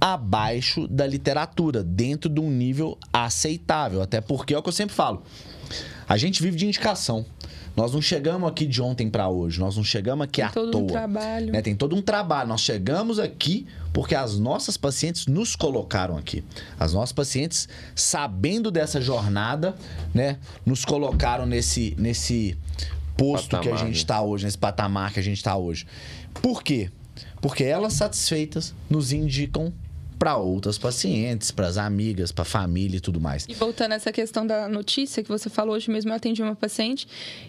abaixo 0.00 0.86
da 0.86 1.06
literatura, 1.06 1.82
dentro 1.82 2.28
de 2.28 2.40
um 2.40 2.50
nível 2.50 2.98
aceitável. 3.12 4.02
Até 4.02 4.20
porque 4.20 4.52
é 4.52 4.58
o 4.58 4.62
que 4.62 4.68
eu 4.68 4.72
sempre 4.72 4.94
falo. 4.94 5.22
A 6.08 6.16
gente 6.16 6.42
vive 6.42 6.56
de 6.56 6.66
indicação. 6.66 7.24
Nós 7.76 7.92
não 7.92 8.00
chegamos 8.00 8.48
aqui 8.48 8.66
de 8.66 8.80
ontem 8.80 9.10
para 9.10 9.28
hoje, 9.28 9.58
nós 9.58 9.76
não 9.76 9.82
chegamos 9.82 10.24
aqui 10.24 10.36
Tem 10.40 10.44
à 10.44 10.50
todo 10.50 10.70
toa. 10.70 10.82
um 10.82 10.86
trabalho. 10.86 11.52
né? 11.52 11.60
Tem 11.60 11.74
todo 11.74 11.96
um 11.96 12.02
trabalho. 12.02 12.48
Nós 12.48 12.60
chegamos 12.60 13.18
aqui 13.18 13.66
porque 13.92 14.14
as 14.14 14.38
nossas 14.38 14.76
pacientes 14.76 15.26
nos 15.26 15.56
colocaram 15.56 16.16
aqui. 16.16 16.44
As 16.78 16.92
nossas 16.92 17.12
pacientes, 17.12 17.68
sabendo 17.94 18.70
dessa 18.70 19.00
jornada, 19.00 19.74
né, 20.12 20.38
nos 20.64 20.84
colocaram 20.84 21.46
nesse, 21.46 21.94
nesse 21.98 22.56
posto 23.16 23.48
que 23.50 23.56
a 23.56 23.58
Patamar, 23.58 23.78
gente 23.78 23.90
né? 23.94 23.96
está 23.96 24.22
hoje, 24.22 24.44
nesse 24.44 24.58
patamar 24.58 25.12
que 25.12 25.20
a 25.20 25.22
gente 25.22 25.36
está 25.38 25.56
hoje. 25.56 25.86
Por 26.42 26.62
quê? 26.62 26.90
Porque 27.40 27.62
elas 27.64 27.92
satisfeitas 27.94 28.74
nos 28.88 29.12
indicam 29.12 29.72
para 30.18 30.36
outras 30.36 30.78
pacientes, 30.78 31.50
para 31.50 31.66
as 31.66 31.76
amigas, 31.76 32.32
para 32.32 32.42
a 32.42 32.44
família 32.44 32.96
e 32.96 33.00
tudo 33.00 33.20
mais. 33.20 33.46
E 33.48 33.54
voltando 33.54 33.92
a 33.92 33.94
essa 33.96 34.12
questão 34.12 34.46
da 34.46 34.68
notícia 34.68 35.22
que 35.22 35.28
você 35.28 35.50
falou 35.50 35.74
hoje 35.74 35.90
mesmo, 35.90 36.10
eu 36.10 36.14
atendi 36.14 36.42
uma 36.42 36.54
paciente 36.54 37.06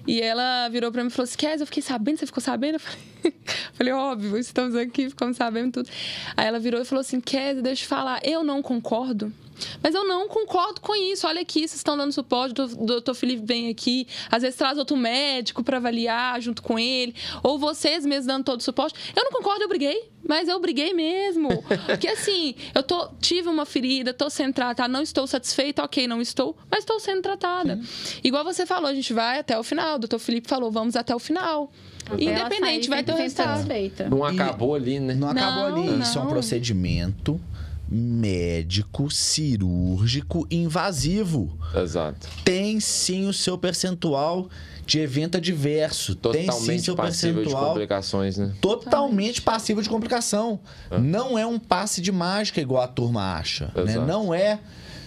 e 0.07 0.21
ela 0.21 0.67
virou 0.69 0.91
pra 0.91 1.03
mim 1.03 1.09
e 1.09 1.11
falou 1.11 1.25
assim: 1.25 1.37
Kes, 1.37 1.61
eu 1.61 1.65
fiquei 1.65 1.83
sabendo, 1.83 2.19
você 2.19 2.25
ficou 2.25 2.41
sabendo? 2.41 2.75
Eu 3.25 3.31
falei, 3.33 3.33
falei, 3.73 3.93
óbvio, 3.93 4.37
estamos 4.37 4.75
aqui, 4.75 5.09
ficamos 5.09 5.35
sabendo 5.35 5.73
tudo. 5.73 5.89
Aí 6.37 6.45
ela 6.45 6.59
virou 6.59 6.79
e 6.81 6.85
falou 6.85 7.01
assim: 7.01 7.19
Kes, 7.19 7.61
deixa 7.61 7.83
eu 7.83 7.87
falar, 7.87 8.19
eu 8.23 8.43
não 8.43 8.61
concordo. 8.61 9.33
Mas 9.81 9.95
eu 9.95 10.07
não 10.07 10.27
concordo 10.27 10.81
com 10.81 10.95
isso. 10.95 11.27
Olha 11.27 11.41
aqui, 11.41 11.59
vocês 11.59 11.75
estão 11.75 11.97
dando 11.97 12.11
suporte, 12.11 12.59
o 12.61 12.67
doutor 12.85 13.13
Felipe 13.13 13.45
vem 13.45 13.69
aqui, 13.69 14.07
às 14.29 14.41
vezes 14.41 14.57
traz 14.57 14.77
outro 14.77 14.97
médico 14.97 15.63
para 15.63 15.77
avaliar 15.77 16.39
junto 16.41 16.61
com 16.61 16.77
ele, 16.77 17.15
ou 17.43 17.57
vocês 17.57 18.05
mesmos 18.05 18.25
dando 18.25 18.43
todo 18.43 18.59
o 18.59 18.63
suporte. 18.63 18.95
Eu 19.15 19.23
não 19.23 19.31
concordo, 19.31 19.63
eu 19.63 19.67
briguei, 19.67 20.09
mas 20.27 20.47
eu 20.47 20.59
briguei 20.59 20.93
mesmo. 20.93 21.49
Porque 21.85 22.07
assim, 22.07 22.55
eu 22.73 22.83
tô, 22.83 23.09
tive 23.19 23.47
uma 23.47 23.65
ferida, 23.65 24.13
tô 24.13 24.29
sendo 24.29 24.53
tratada, 24.53 24.91
não 24.91 25.01
estou 25.01 25.27
satisfeita, 25.27 25.83
ok, 25.83 26.07
não 26.07 26.21
estou, 26.21 26.57
mas 26.69 26.79
estou 26.79 26.99
sendo 26.99 27.21
tratada. 27.21 27.79
Igual 28.23 28.43
você 28.43 28.65
falou, 28.65 28.89
a 28.89 28.93
gente 28.93 29.13
vai 29.13 29.39
até 29.39 29.57
o 29.57 29.63
final. 29.63 29.95
O 29.95 29.99
doutor 29.99 30.19
Felipe 30.19 30.47
falou, 30.47 30.71
vamos 30.71 30.95
até 30.95 31.15
o 31.15 31.19
final. 31.19 31.71
Até 32.05 32.23
Independente, 32.23 32.87
sair 32.87 32.89
vai 32.89 33.03
ter 33.03 33.13
o 33.13 33.15
100% 33.15 33.19
resultado. 33.19 34.09
Não 34.09 34.23
acabou 34.23 34.75
ali, 34.75 34.99
né? 34.99 35.15
Não 35.15 35.29
acabou 35.29 35.69
Não, 35.71 35.83
ali. 35.83 36.01
Isso 36.01 36.17
é 36.17 36.21
um 36.21 36.25
não. 36.25 36.31
procedimento 36.31 37.41
médico, 37.87 39.09
cirúrgico, 39.11 40.47
invasivo. 40.49 41.57
Exato. 41.75 42.27
tem 42.43 42.79
sim 42.79 43.27
o 43.27 43.33
seu 43.33 43.57
percentual 43.57 44.49
de 44.85 44.99
evento 44.99 45.37
adverso. 45.37 46.15
tem 46.15 46.41
sim 46.43 46.47
Totalmente 46.47 46.83
seu 46.83 46.95
passível 46.95 47.33
de 47.35 47.49
percentual 47.49 47.69
complicações, 47.69 48.37
né? 48.37 48.53
totalmente 48.61 49.41
passivo 49.41 49.81
de 49.81 49.89
complicação. 49.89 50.59
Não 51.01 51.37
é 51.37 51.45
um 51.45 51.57
passe 51.59 52.01
de 52.01 52.11
mágica 52.11 52.61
igual 52.61 52.83
a 52.83 52.87
turma 52.87 53.35
acha. 53.35 53.71
Né? 53.75 53.83
Exato. 53.83 54.05
Não 54.05 54.33
é. 54.33 54.59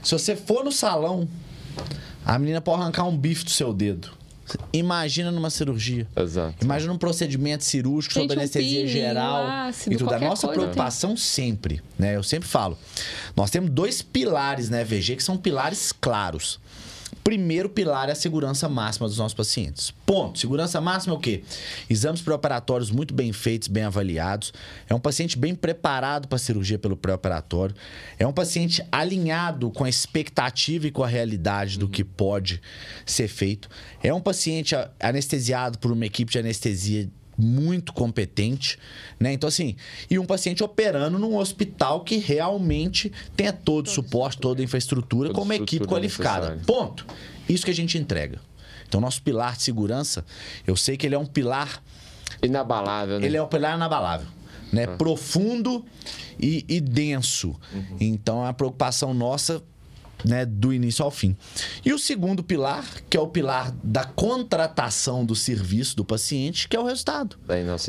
Se 0.03 0.13
você 0.13 0.35
for 0.35 0.65
no 0.65 0.73
salão, 0.73 1.29
a 2.25 2.39
menina 2.39 2.61
pode 2.61 2.83
arrancar 2.83 3.05
um 3.05 3.17
bife 3.17 3.45
do 3.45 3.51
seu 3.51 3.73
dedo. 3.73 4.11
Imagina 4.73 5.31
numa 5.31 5.51
cirurgia. 5.51 6.07
Exato. 6.17 6.57
Imagina 6.63 6.93
um 6.93 6.99
procedimento 6.99 7.65
cirúrgico 7.65 8.15
Gente, 8.15 8.29
sob 8.29 8.35
um 8.35 8.39
anestesia 8.39 8.81
peeling, 8.81 8.93
geral 8.93 9.47
ácido, 9.47 9.95
e 9.95 9.99
tudo. 9.99 10.15
A 10.15 10.19
nossa 10.19 10.47
coisa 10.47 10.63
preocupação 10.63 11.17
sempre, 11.17 11.83
né? 11.99 12.17
Eu 12.17 12.23
sempre 12.23 12.49
falo. 12.49 12.79
Nós 13.37 13.51
temos 13.51 13.71
dois 13.71 14.03
pilares 14.03 14.69
na 14.69 14.81
EVG 14.81 15.17
que 15.17 15.23
são 15.23 15.37
pilares 15.37 15.93
claros. 15.93 16.61
Primeiro 17.29 17.69
pilar 17.69 18.09
é 18.09 18.13
a 18.13 18.15
segurança 18.15 18.71
máxima 18.71 19.07
dos 19.07 19.19
nossos 19.19 19.35
pacientes. 19.35 19.91
Ponto. 20.07 20.39
Segurança 20.39 20.81
máxima 20.81 21.15
é 21.15 21.19
o 21.19 21.21
quê? 21.21 21.43
Exames 21.91 22.23
pré-operatórios 22.23 22.91
muito 22.91 23.13
bem 23.13 23.35
feitos, 23.35 23.69
bem 23.69 23.83
avaliados. 23.83 24.51
É 24.89 24.95
um 24.95 24.99
paciente 24.99 25.39
bem 25.39 25.55
preparado 25.55 26.27
para 26.27 26.37
a 26.37 26.39
cirurgia 26.39 26.79
pelo 26.79 26.97
pré-operatório. 26.97 27.75
É 28.19 28.27
um 28.27 28.33
paciente 28.33 28.83
alinhado 28.91 29.71
com 29.71 29.85
a 29.85 29.91
expectativa 29.91 30.87
e 30.87 30.91
com 30.91 31.05
a 31.05 31.07
realidade 31.07 31.79
do 31.79 31.87
que 31.87 32.03
pode 32.03 32.63
ser 33.05 33.29
feito. 33.29 33.69
É 34.03 34.11
um 34.15 34.23
paciente 34.23 34.75
anestesiado 34.99 35.79
por 35.79 35.93
uma 35.93 36.07
equipe 36.07 36.33
de 36.33 36.39
anestesia 36.39 37.11
muito 37.39 37.93
competente, 37.93 38.77
né? 39.21 39.33
Então 39.33 39.47
assim, 39.47 39.77
e 40.11 40.19
um 40.19 40.27
paciente 40.27 40.65
operando 40.65 41.19
num 41.19 41.37
hospital 41.37 42.01
que 42.03 42.17
realmente 42.17 43.13
tenha 43.37 43.53
todo 43.53 43.87
o 43.87 43.91
suporte, 43.91 44.39
toda 44.39 44.61
a 44.61 44.65
infraestrutura, 44.65 45.29
Toda 45.29 45.39
com 45.39 45.45
uma 45.45 45.55
equipe 45.55 45.87
qualificada. 45.87 46.51
necessária. 46.51 46.65
Ponto. 46.67 47.07
Isso 47.49 47.65
que 47.65 47.71
a 47.71 47.75
gente 47.75 47.97
entrega. 47.97 48.41
Então 48.89 49.01
nosso 49.01 49.23
pilar 49.23 49.57
de 49.57 49.63
segurança, 49.63 50.25
eu 50.67 50.75
sei 50.75 50.97
que 50.97 51.07
ele 51.07 51.15
é 51.15 51.19
um 51.19 51.27
pilar, 51.27 51.83
Inabalável, 52.43 53.21
né? 53.21 53.27
ele 53.27 53.37
é 53.37 53.43
um 53.43 53.47
pilar 53.47 53.77
inabalável, 53.77 54.27
né? 54.73 54.85
Ah. 54.85 54.97
Profundo 54.97 55.85
e, 56.41 56.65
e 56.69 56.81
denso. 56.81 57.55
Uhum. 57.73 57.97
Então 58.01 58.45
é 58.45 58.49
a 58.49 58.53
preocupação 58.53 59.15
nossa 59.15 59.63
né, 60.25 60.45
do 60.45 60.73
início 60.73 61.05
ao 61.05 61.11
fim. 61.11 61.37
E 61.85 61.93
o 61.93 61.99
segundo 61.99 62.43
pilar, 62.43 62.85
que 63.09 63.17
é 63.17 63.21
o 63.21 63.29
pilar 63.29 63.73
da 63.83 64.05
contratação 64.05 65.25
do 65.25 65.35
serviço 65.35 65.97
do 65.97 66.05
paciente, 66.05 66.69
que 66.69 66.77
é 66.77 66.81
o 66.81 66.85
resultado. 66.85 67.37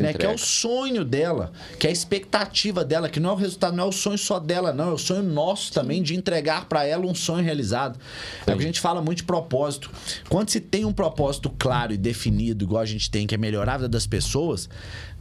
Né, 0.04 0.14
que 0.14 0.26
é 0.26 0.34
o 0.34 0.38
sonho 0.38 1.04
dela, 1.04 1.52
que 1.78 1.88
é 1.88 1.90
a 1.90 1.94
expectativa 1.94 2.84
dela, 2.84 3.10
que 3.10 3.20
não 3.20 3.32
é 3.32 3.34
o 3.34 3.36
resultado, 3.36 3.76
não 3.76 3.86
é 3.86 3.88
o 3.88 3.92
sonho 3.92 4.18
só 4.18 4.40
dela, 4.40 4.72
não, 4.72 4.90
é 4.90 4.94
o 4.94 4.98
sonho 4.98 5.24
nosso 5.24 5.72
também 5.72 6.02
de 6.02 6.16
entregar 6.16 6.66
para 6.66 6.86
ela 6.86 7.06
um 7.06 7.16
sonho 7.16 7.44
realizado. 7.44 8.00
É 8.46 8.54
o 8.54 8.58
que 8.58 8.64
a 8.64 8.68
gente 8.68 8.80
fala 8.80 9.02
muito 9.02 9.20
de 9.20 9.24
propósito. 9.24 9.92
Quando 10.30 10.50
se 10.50 10.60
tem 10.60 10.86
um 10.86 10.94
propósito 10.94 11.50
claro 11.58 11.94
e 11.94 11.98
definido, 11.98 12.64
igual 12.64 12.82
a 12.82 12.86
gente 12.86 13.10
tem, 13.10 13.26
que 13.26 13.36
é 13.36 13.38
melhorar 13.38 13.76
a 13.76 13.78
vida 13.78 13.90
das 13.90 14.06
pessoas, 14.06 14.70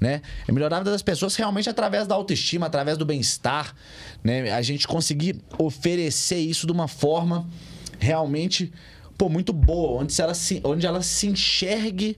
né? 0.00 0.22
É 0.46 0.52
melhorar 0.52 0.76
a 0.76 0.80
vida 0.80 0.90
das 0.92 1.02
pessoas 1.02 1.34
realmente 1.36 1.68
através 1.68 2.06
da 2.06 2.14
autoestima, 2.14 2.66
através 2.66 2.96
do 2.96 3.04
bem-estar, 3.04 3.74
né? 4.22 4.52
A 4.52 4.62
gente 4.62 4.86
conseguir 4.86 5.40
oferecer 5.58 6.38
isso 6.38 6.66
de 6.66 6.72
uma 6.72 6.88
forma 6.98 7.46
realmente 7.98 8.72
pô, 9.16 9.28
muito 9.28 9.52
boa, 9.52 10.02
onde, 10.02 10.20
ela 10.20 10.34
se, 10.34 10.60
onde 10.62 10.86
ela 10.86 11.02
se 11.02 11.26
enxergue 11.26 12.16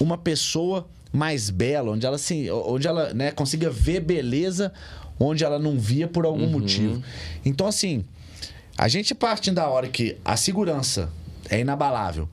uma 0.00 0.16
pessoa 0.16 0.88
mais 1.12 1.50
bela, 1.50 1.90
onde 1.92 2.06
ela 2.06 2.16
se, 2.16 2.50
onde 2.50 2.86
ela 2.86 3.12
né, 3.12 3.30
consiga 3.30 3.68
ver 3.68 4.00
beleza 4.00 4.72
onde 5.18 5.44
ela 5.44 5.58
não 5.58 5.78
via 5.78 6.08
por 6.08 6.24
algum 6.24 6.46
motivo. 6.46 7.02
Então 7.44 7.66
assim, 7.66 8.04
A 8.82 8.88
gente 8.88 9.14
partindo 9.14 9.56
da 9.56 9.68
hora 9.68 9.88
que 9.88 10.16
a 10.24 10.38
segurança 10.38 11.10
é 11.50 11.60
inabalável, 11.60 12.26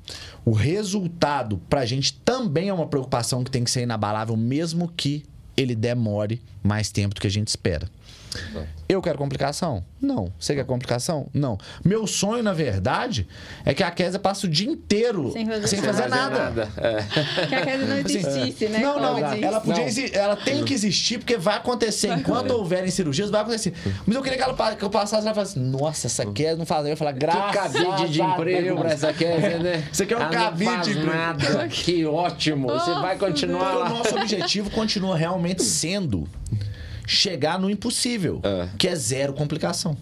o 0.45 0.53
resultado 0.53 1.59
pra 1.69 1.85
gente 1.85 2.13
também 2.13 2.69
é 2.69 2.73
uma 2.73 2.88
preocupação 2.88 3.43
que 3.43 3.51
tem 3.51 3.65
que 3.65 3.71
ser 3.71 3.81
inabalável, 3.81 4.38
mesmo 4.38 4.88
que 4.95 5.25
ele 5.57 5.75
demore 5.75 6.41
mais 6.63 6.89
tempo 6.89 7.15
do 7.15 7.19
que 7.19 7.27
a 7.27 7.31
gente 7.31 7.49
espera. 7.49 7.89
Eu 8.88 9.01
quero 9.01 9.17
complicação? 9.17 9.84
Não. 10.01 10.32
Você 10.39 10.55
quer 10.55 10.65
complicação? 10.65 11.28
Não. 11.34 11.57
Meu 11.84 12.05
sonho, 12.07 12.41
na 12.43 12.53
verdade, 12.53 13.28
é 13.65 13.73
que 13.73 13.84
a 13.84 13.91
Kézia 13.91 14.19
passe 14.19 14.45
o 14.45 14.49
dia 14.49 14.69
inteiro 14.69 15.32
Sem 15.32 15.45
fazer 15.45 15.67
sem 15.67 15.82
nada. 15.82 15.93
fazer 15.93 16.09
nada. 16.09 16.69
É. 16.78 16.97
Que 17.47 17.55
a 17.55 17.65
casa 17.65 17.86
não 17.86 17.97
existisse, 17.97 18.67
né? 18.69 18.80
Não, 18.80 18.99
não, 18.99 19.17
ela, 19.17 19.59
podia 19.59 19.82
Não. 19.82 19.88
exi- 19.88 20.11
ela 20.13 20.36
tem 20.36 20.63
que 20.63 20.73
existir 20.73 21.17
porque 21.17 21.38
vai 21.38 21.57
acontecer. 21.57 22.11
Enquanto 22.13 22.51
houverem 22.51 22.89
cirurgias, 22.91 23.30
vai 23.30 23.41
acontecer. 23.41 23.73
Mas 24.05 24.15
eu 24.15 24.21
queria 24.21 24.38
que, 24.38 24.43
ela, 24.43 24.75
que 24.75 24.84
eu 24.84 24.89
passasse 24.89 25.23
e 25.23 25.25
ela 25.25 25.34
falasse: 25.36 25.59
Nossa, 25.59 26.07
essa 26.07 26.25
Kézia 26.25 26.55
não 26.55 26.65
faz. 26.65 26.84
Eu 26.86 26.91
ia 26.91 26.97
falar: 26.97 27.13
Que 27.13 27.19
Graças 27.19 27.51
cabide 27.55 28.09
de 28.09 28.21
emprego 28.21 28.63
Deus." 28.67 28.80
pra 28.80 28.91
essa 28.91 29.13
Kézia, 29.13 29.59
né? 29.59 29.88
Você 29.91 30.05
quer 30.05 30.15
um 30.17 30.21
Ela 30.21 30.30
não 30.32 30.43
cabide 30.43 30.65
faz 30.71 30.86
de 30.86 30.91
emprego. 30.91 31.13
nada. 31.17 31.67
Que 31.67 32.05
ótimo. 32.05 32.67
Você 32.67 32.91
vai 32.93 33.17
continuar 33.17 33.71
Porque 33.71 33.78
o 33.78 33.80
lá. 33.80 33.89
nosso 33.89 34.15
objetivo 34.15 34.69
continua 34.69 35.17
realmente 35.17 35.63
sendo 35.63 36.28
chegar 37.07 37.57
no 37.59 37.69
impossível, 37.69 38.39
É. 38.43 38.69
que 38.77 38.87
é 38.87 38.95
zero 38.95 39.33
complicação. 39.33 39.97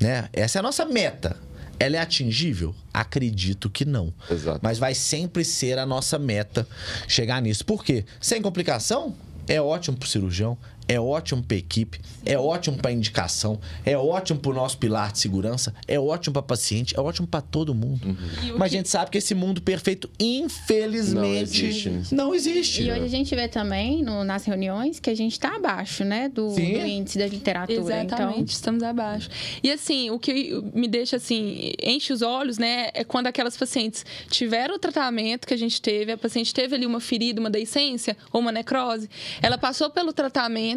Né? 0.00 0.28
Essa 0.32 0.58
é 0.58 0.60
a 0.60 0.62
nossa 0.62 0.86
meta. 0.86 1.36
Ela 1.78 1.96
é 1.96 2.00
atingível? 2.00 2.74
Acredito 2.94 3.68
que 3.68 3.84
não. 3.84 4.14
Exato. 4.30 4.60
Mas 4.62 4.78
vai 4.78 4.94
sempre 4.94 5.44
ser 5.44 5.78
a 5.78 5.84
nossa 5.84 6.18
meta 6.18 6.66
chegar 7.08 7.42
nisso. 7.42 7.64
Por 7.66 7.84
quê? 7.84 8.04
Sem 8.20 8.40
complicação, 8.40 9.14
é 9.48 9.60
ótimo 9.60 9.96
pro 9.96 10.08
cirurgião, 10.08 10.56
é 10.88 11.00
ótimo 11.00 11.42
pra 11.42 11.56
equipe, 11.56 12.00
é 12.24 12.36
ótimo 12.38 12.76
pra 12.76 12.90
indicação, 12.92 13.58
é 13.84 13.96
ótimo 13.96 14.38
pro 14.40 14.52
nosso 14.52 14.78
pilar 14.78 15.12
de 15.12 15.18
segurança, 15.18 15.74
é 15.86 15.98
ótimo 15.98 16.32
pra 16.34 16.42
paciente, 16.42 16.94
é 16.96 17.00
ótimo 17.00 17.26
pra 17.26 17.40
todo 17.40 17.74
mundo. 17.74 18.16
O 18.54 18.58
Mas 18.58 18.70
que- 18.70 18.76
a 18.76 18.78
gente 18.78 18.88
sabe 18.88 19.10
que 19.10 19.18
esse 19.18 19.34
mundo 19.34 19.60
perfeito, 19.62 20.10
infelizmente, 20.18 21.14
Não 21.14 21.34
existe, 21.34 21.90
né? 21.90 22.02
não 22.12 22.34
existe. 22.34 22.82
E 22.82 22.90
hoje 22.90 23.04
a 23.04 23.08
gente 23.08 23.34
vê 23.34 23.48
também 23.48 24.02
no- 24.02 24.24
nas 24.24 24.44
reuniões 24.44 24.98
que 25.00 25.10
a 25.10 25.14
gente 25.14 25.32
está 25.32 25.56
abaixo, 25.56 26.04
né? 26.04 26.28
Do, 26.28 26.48
do 26.54 26.60
índice 26.60 27.18
da 27.18 27.26
literatura. 27.26 27.78
Exatamente, 27.80 28.12
Então, 28.32 28.44
estamos 28.44 28.82
abaixo. 28.82 29.28
E 29.62 29.70
assim, 29.70 30.10
o 30.10 30.18
que 30.18 30.60
me 30.74 30.88
deixa 30.88 31.16
assim, 31.16 31.72
enche 31.82 32.12
os 32.12 32.22
olhos, 32.22 32.58
né, 32.58 32.90
é 32.94 33.04
quando 33.04 33.26
aquelas 33.26 33.56
pacientes 33.56 34.04
tiveram 34.30 34.74
o 34.76 34.78
tratamento 34.78 35.46
que 35.46 35.54
a 35.54 35.56
gente 35.58 35.80
teve, 35.80 36.12
a 36.12 36.18
paciente 36.18 36.52
teve 36.52 36.74
ali 36.74 36.86
uma 36.86 37.00
ferida, 37.00 37.40
uma 37.40 37.50
deiscência 37.50 38.16
ou 38.32 38.40
uma 38.40 38.52
necrose, 38.52 39.08
ela 39.40 39.58
passou 39.58 39.90
pelo 39.90 40.12
tratamento 40.12 40.71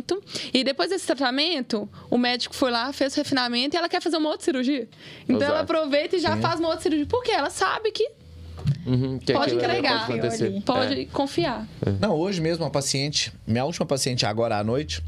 e 0.54 0.64
depois 0.64 0.90
desse 0.90 1.06
tratamento, 1.06 1.88
o 2.10 2.18
médico 2.18 2.56
foi 2.56 2.72
lá, 2.72 2.92
fez 2.94 3.14
o 3.14 3.18
refinamento 3.18 3.76
e 3.76 3.78
ela 3.78 3.88
quer 3.90 4.02
fazer 4.02 4.18
uma 4.18 4.30
outra 4.30 4.44
cirurgia. 4.46 4.88
Então 5.24 5.42
ela 5.42 5.58
Exato. 5.58 5.64
aproveita 5.74 6.16
e 6.16 6.20
já 6.20 6.38
faz 6.38 6.60
uma 6.60 6.68
outra 6.70 6.84
cirurgia, 6.84 7.06
porque 7.08 7.32
ela 7.32 7.50
sabe 7.50 7.92
que 7.92 8.10
Uhum, 8.86 9.20
que 9.20 9.34
Pode 9.34 9.54
entregar. 9.56 10.08
Pode 10.08 10.62
pode 10.62 11.02
É. 11.02 11.06
confiar. 11.06 11.68
Não, 12.00 12.16
hoje 12.16 12.40
mesmo 12.42 12.64
uma 12.64 12.70
paciente, 12.72 13.32
minha 13.46 13.64
última 13.66 13.86
paciente 13.86 14.26
agora 14.26 14.58
à 14.58 14.64
noite, 14.64 15.04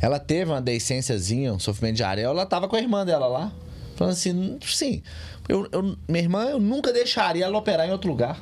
ela 0.00 0.18
teve 0.18 0.50
uma 0.50 0.60
deiscênciazinha, 0.60 1.52
um 1.52 1.58
sofrimento 1.58 1.96
de 1.96 2.02
areola, 2.04 2.40
ela 2.40 2.46
tava 2.48 2.68
com 2.68 2.76
a 2.76 2.78
irmã 2.80 3.04
dela 3.04 3.26
lá. 3.26 3.52
Falando 3.96 4.12
assim, 4.14 4.58
sim, 4.66 5.02
eu, 5.48 5.68
eu- 5.70 5.96
minha 6.08 6.22
irmã, 6.22 6.44
eu 6.50 6.58
nunca 6.58 6.92
deixaria 6.92 7.44
ela 7.44 7.56
operar 7.58 7.86
em 7.86 7.92
outro 7.92 8.08
lugar. 8.10 8.40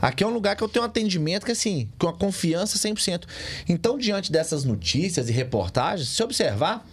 Aqui 0.00 0.24
é 0.24 0.26
um 0.26 0.30
lugar 0.32 0.56
que 0.56 0.62
eu 0.62 0.68
tenho 0.68 0.84
um 0.84 0.88
atendimento 0.88 1.44
que, 1.44 1.52
assim, 1.52 1.88
com 1.98 2.08
a 2.08 2.12
confiança 2.12 2.78
100%. 2.78 3.24
Então, 3.68 3.98
diante 3.98 4.32
dessas 4.32 4.64
notícias 4.64 5.28
e 5.28 5.32
reportagens, 5.32 6.08
se 6.08 6.22
observar, 6.22 6.86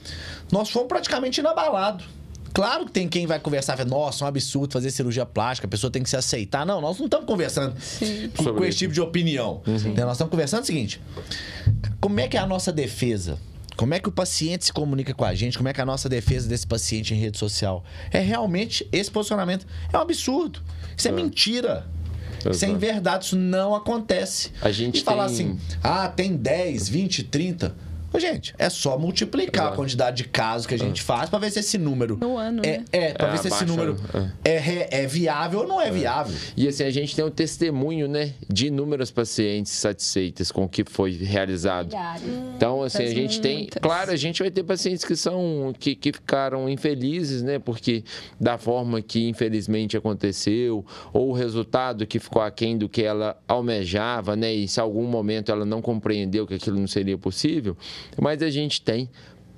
nós 0.51 0.69
fomos 0.69 0.87
praticamente 0.87 1.39
inabalados. 1.39 2.05
Claro 2.53 2.85
que 2.87 2.91
tem 2.91 3.07
quem 3.07 3.27
vai 3.27 3.39
conversar, 3.39 3.85
nossa, 3.85 4.25
um 4.25 4.27
absurdo 4.27 4.73
fazer 4.73 4.89
cirurgia 4.89 5.25
plástica, 5.27 5.67
a 5.67 5.69
pessoa 5.69 5.91
tem 5.91 6.01
que 6.01 6.09
se 6.09 6.17
aceitar. 6.17 6.65
Não, 6.65 6.81
nós 6.81 6.97
não 6.97 7.05
estamos 7.05 7.27
conversando 7.27 7.79
Sim. 7.79 8.31
com, 8.35 8.43
Sobre 8.43 8.61
esse 8.63 8.69
isso. 8.69 8.77
tipo 8.79 8.93
de 8.93 9.01
opinião. 9.01 9.61
Né? 9.65 10.03
Nós 10.03 10.13
estamos 10.13 10.31
conversando 10.31 10.63
o 10.63 10.65
seguinte: 10.65 10.99
como 12.01 12.19
é 12.19 12.27
que 12.27 12.35
é 12.35 12.39
a 12.39 12.47
nossa 12.47 12.71
defesa? 12.71 13.37
Como 13.75 13.93
é 13.93 13.99
que 13.99 14.09
o 14.09 14.11
paciente 14.11 14.65
se 14.65 14.73
comunica 14.73 15.13
com 15.13 15.23
a 15.23 15.35
gente? 15.35 15.55
Como 15.55 15.69
é 15.69 15.73
que 15.73 15.79
é 15.79 15.83
a 15.83 15.85
nossa 15.85 16.09
defesa 16.09 16.49
desse 16.49 16.65
paciente 16.65 17.13
em 17.13 17.17
rede 17.19 17.37
social? 17.37 17.83
É 18.11 18.19
realmente 18.19 18.87
esse 18.91 19.11
posicionamento. 19.11 19.67
É 19.93 19.97
um 19.97 20.01
absurdo. 20.01 20.59
Isso 20.97 21.07
é, 21.07 21.11
É. 21.11 21.13
mentira. 21.13 21.85
Exato. 22.55 22.71
inverdade, 22.73 23.25
isso 23.25 23.35
não 23.35 23.75
acontece. 23.75 24.51
A 24.61 24.71
gente 24.71 24.99
e 24.99 25.03
falar 25.03 25.25
tem- 25.27 25.33
assim, 25.35 25.59
ah, 25.83 26.07
tem 26.07 26.35
10, 26.35 26.87
20, 26.89 27.23
30. 27.23 27.75
Gente, 28.19 28.53
é 28.57 28.69
só 28.69 28.97
multiplicar 28.97 29.63
a 29.63 29.67
Exato. 29.67 29.75
quantidade 29.77 30.17
de 30.23 30.29
casos 30.29 30.65
que 30.67 30.73
a 30.73 30.77
gente 30.77 31.01
faz 31.01 31.29
pra 31.29 31.39
ver 31.39 31.51
se 31.51 31.59
esse 31.59 31.77
número. 31.77 32.17
No 32.19 32.37
ano, 32.37 32.61
é, 32.65 32.77
né? 32.79 32.85
é, 32.91 33.13
pra 33.13 33.27
É, 33.27 33.31
ver 33.31 33.37
se 33.39 33.47
esse 33.47 33.65
número 33.65 33.97
é, 34.43 34.57
re- 34.57 34.87
é 34.91 35.05
viável 35.05 35.59
ou 35.59 35.67
não 35.67 35.79
é, 35.81 35.91
viável. 35.91 36.35
E 36.55 36.67
assim, 36.67 36.83
a 36.83 36.89
gente 36.89 37.15
tem 37.15 37.23
um 37.23 37.29
testemunho, 37.31 38.07
né, 38.07 38.33
de 38.49 38.67
inúmeras 38.67 39.11
pacientes 39.11 39.71
satisfeitas 39.73 40.51
com 40.51 40.63
o 40.65 40.69
que 40.69 40.83
foi 40.83 41.11
realizado. 41.11 41.95
Então, 42.55 42.83
assim, 42.83 43.03
a 43.03 43.07
gente 43.13 43.39
tem. 43.41 43.57
Muitas. 43.59 43.81
Claro, 43.81 44.11
a 44.11 44.15
gente 44.15 44.41
vai 44.41 44.51
ter 44.51 44.63
pacientes 44.63 45.03
que 45.05 45.15
são. 45.15 45.73
que, 45.77 45.95
que 45.95 46.11
ficaram 46.13 46.67
infelizes, 46.69 47.41
né? 47.43 47.59
Porque 47.59 48.03
da 48.39 48.57
forma 48.57 49.01
que 49.01 49.27
infelizmente 49.29 49.95
aconteceu, 49.97 50.85
ou 51.13 51.29
o 51.29 51.33
resultado 51.33 52.05
que 52.05 52.19
ficou 52.19 52.41
aquém 52.41 52.77
do 52.77 52.87
que 52.89 53.03
ela 53.03 53.37
almejava, 53.47 54.35
né? 54.35 54.53
E 54.53 54.67
se 54.67 54.79
algum 54.79 55.03
momento 55.03 55.51
ela 55.51 55.65
não 55.65 55.81
compreendeu 55.81 56.45
que 56.47 56.53
aquilo 56.53 56.79
não 56.79 56.87
seria 56.87 57.17
possível. 57.17 57.75
Mas 58.19 58.41
a 58.41 58.49
gente 58.49 58.81
tem 58.81 59.09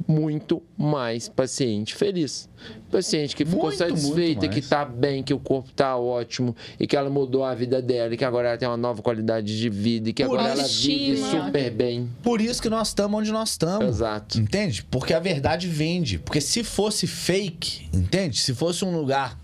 muito 0.08 0.64
mais 0.78 1.28
paciente 1.28 1.94
feliz. 1.94 2.48
Paciente 2.90 3.36
que 3.36 3.46
ficou 3.46 3.64
Muito, 3.66 3.78
satisfeita, 3.78 4.40
muito 4.42 4.50
que 4.50 4.60
mais. 4.60 4.70
tá 4.70 4.86
bem, 4.86 5.22
que 5.22 5.34
o 5.34 5.40
corpo 5.40 5.70
tá 5.76 5.98
ótimo 5.98 6.56
e 6.80 6.88
que 6.88 6.96
ela 6.96 7.10
mudou 7.10 7.44
a 7.44 7.54
vida 7.54 7.82
dela 7.82 8.14
e 8.14 8.18
que 8.18 8.24
agora 8.24 8.50
ela 8.50 8.58
tem 8.58 8.68
uma 8.68 8.78
nova 8.78 9.02
qualidade 9.02 9.58
de 9.58 9.70
vida 9.70 10.10
e 10.10 10.14
que 10.14 10.24
Por 10.24 10.40
agora 10.40 10.54
ela 10.54 10.68
vive 10.68 11.18
super 11.18 11.72
bem. 11.72 12.10
Por 12.24 12.40
isso 12.42 12.62
que 12.62 12.70
nós 12.70 12.90
estamos 12.90 13.20
onde 13.20 13.32
nós 13.32 13.50
estamos. 13.50 13.88
Exato. 13.88 14.40
Entende? 14.40 14.84
Porque 14.90 15.14
a 15.14 15.20
verdade 15.20 15.68
vende. 15.68 16.18
Porque 16.18 16.40
se 16.42 16.64
fosse 16.64 17.06
fake, 17.06 17.90
entende? 17.94 18.40
Se 18.40 18.54
fosse 18.54 18.84
um 18.86 18.96
lugar 18.98 19.38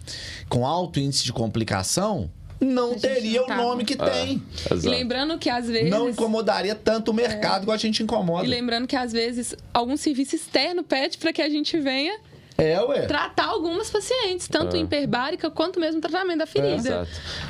com 0.47 0.65
alto 0.65 0.99
índice 0.99 1.25
de 1.25 1.33
complicação, 1.33 2.29
não 2.65 2.97
teria 2.97 3.41
não 3.41 3.47
o 3.47 3.57
nome 3.57 3.85
que 3.85 3.95
tem. 3.95 4.41
E 4.69 4.73
Exato. 4.73 4.89
lembrando 4.89 5.37
que 5.37 5.49
às 5.49 5.67
vezes 5.67 5.89
Não 5.89 6.09
incomodaria 6.09 6.75
tanto 6.75 7.11
o 7.11 7.13
mercado 7.13 7.63
igual 7.63 7.75
a 7.75 7.79
gente 7.79 8.03
incomoda. 8.03 8.45
E 8.45 8.49
lembrando 8.49 8.87
que 8.87 8.95
às 8.95 9.11
vezes 9.11 9.55
algum 9.73 9.95
serviço 9.95 10.35
externo 10.35 10.83
pede 10.83 11.17
para 11.17 11.31
que 11.31 11.41
a 11.41 11.49
gente 11.49 11.77
venha 11.77 12.17
É, 12.57 12.81
ué. 12.81 13.01
tratar 13.05 13.47
algumas 13.47 13.89
pacientes, 13.89 14.47
tanto 14.47 14.77
É. 14.77 14.79
hiperbárica 14.79 15.51
quanto 15.51 15.77
mesmo 15.79 15.99
tratamento 15.99 16.37
da 16.39 16.45
ferida. 16.45 16.75
Exato. 16.75 17.09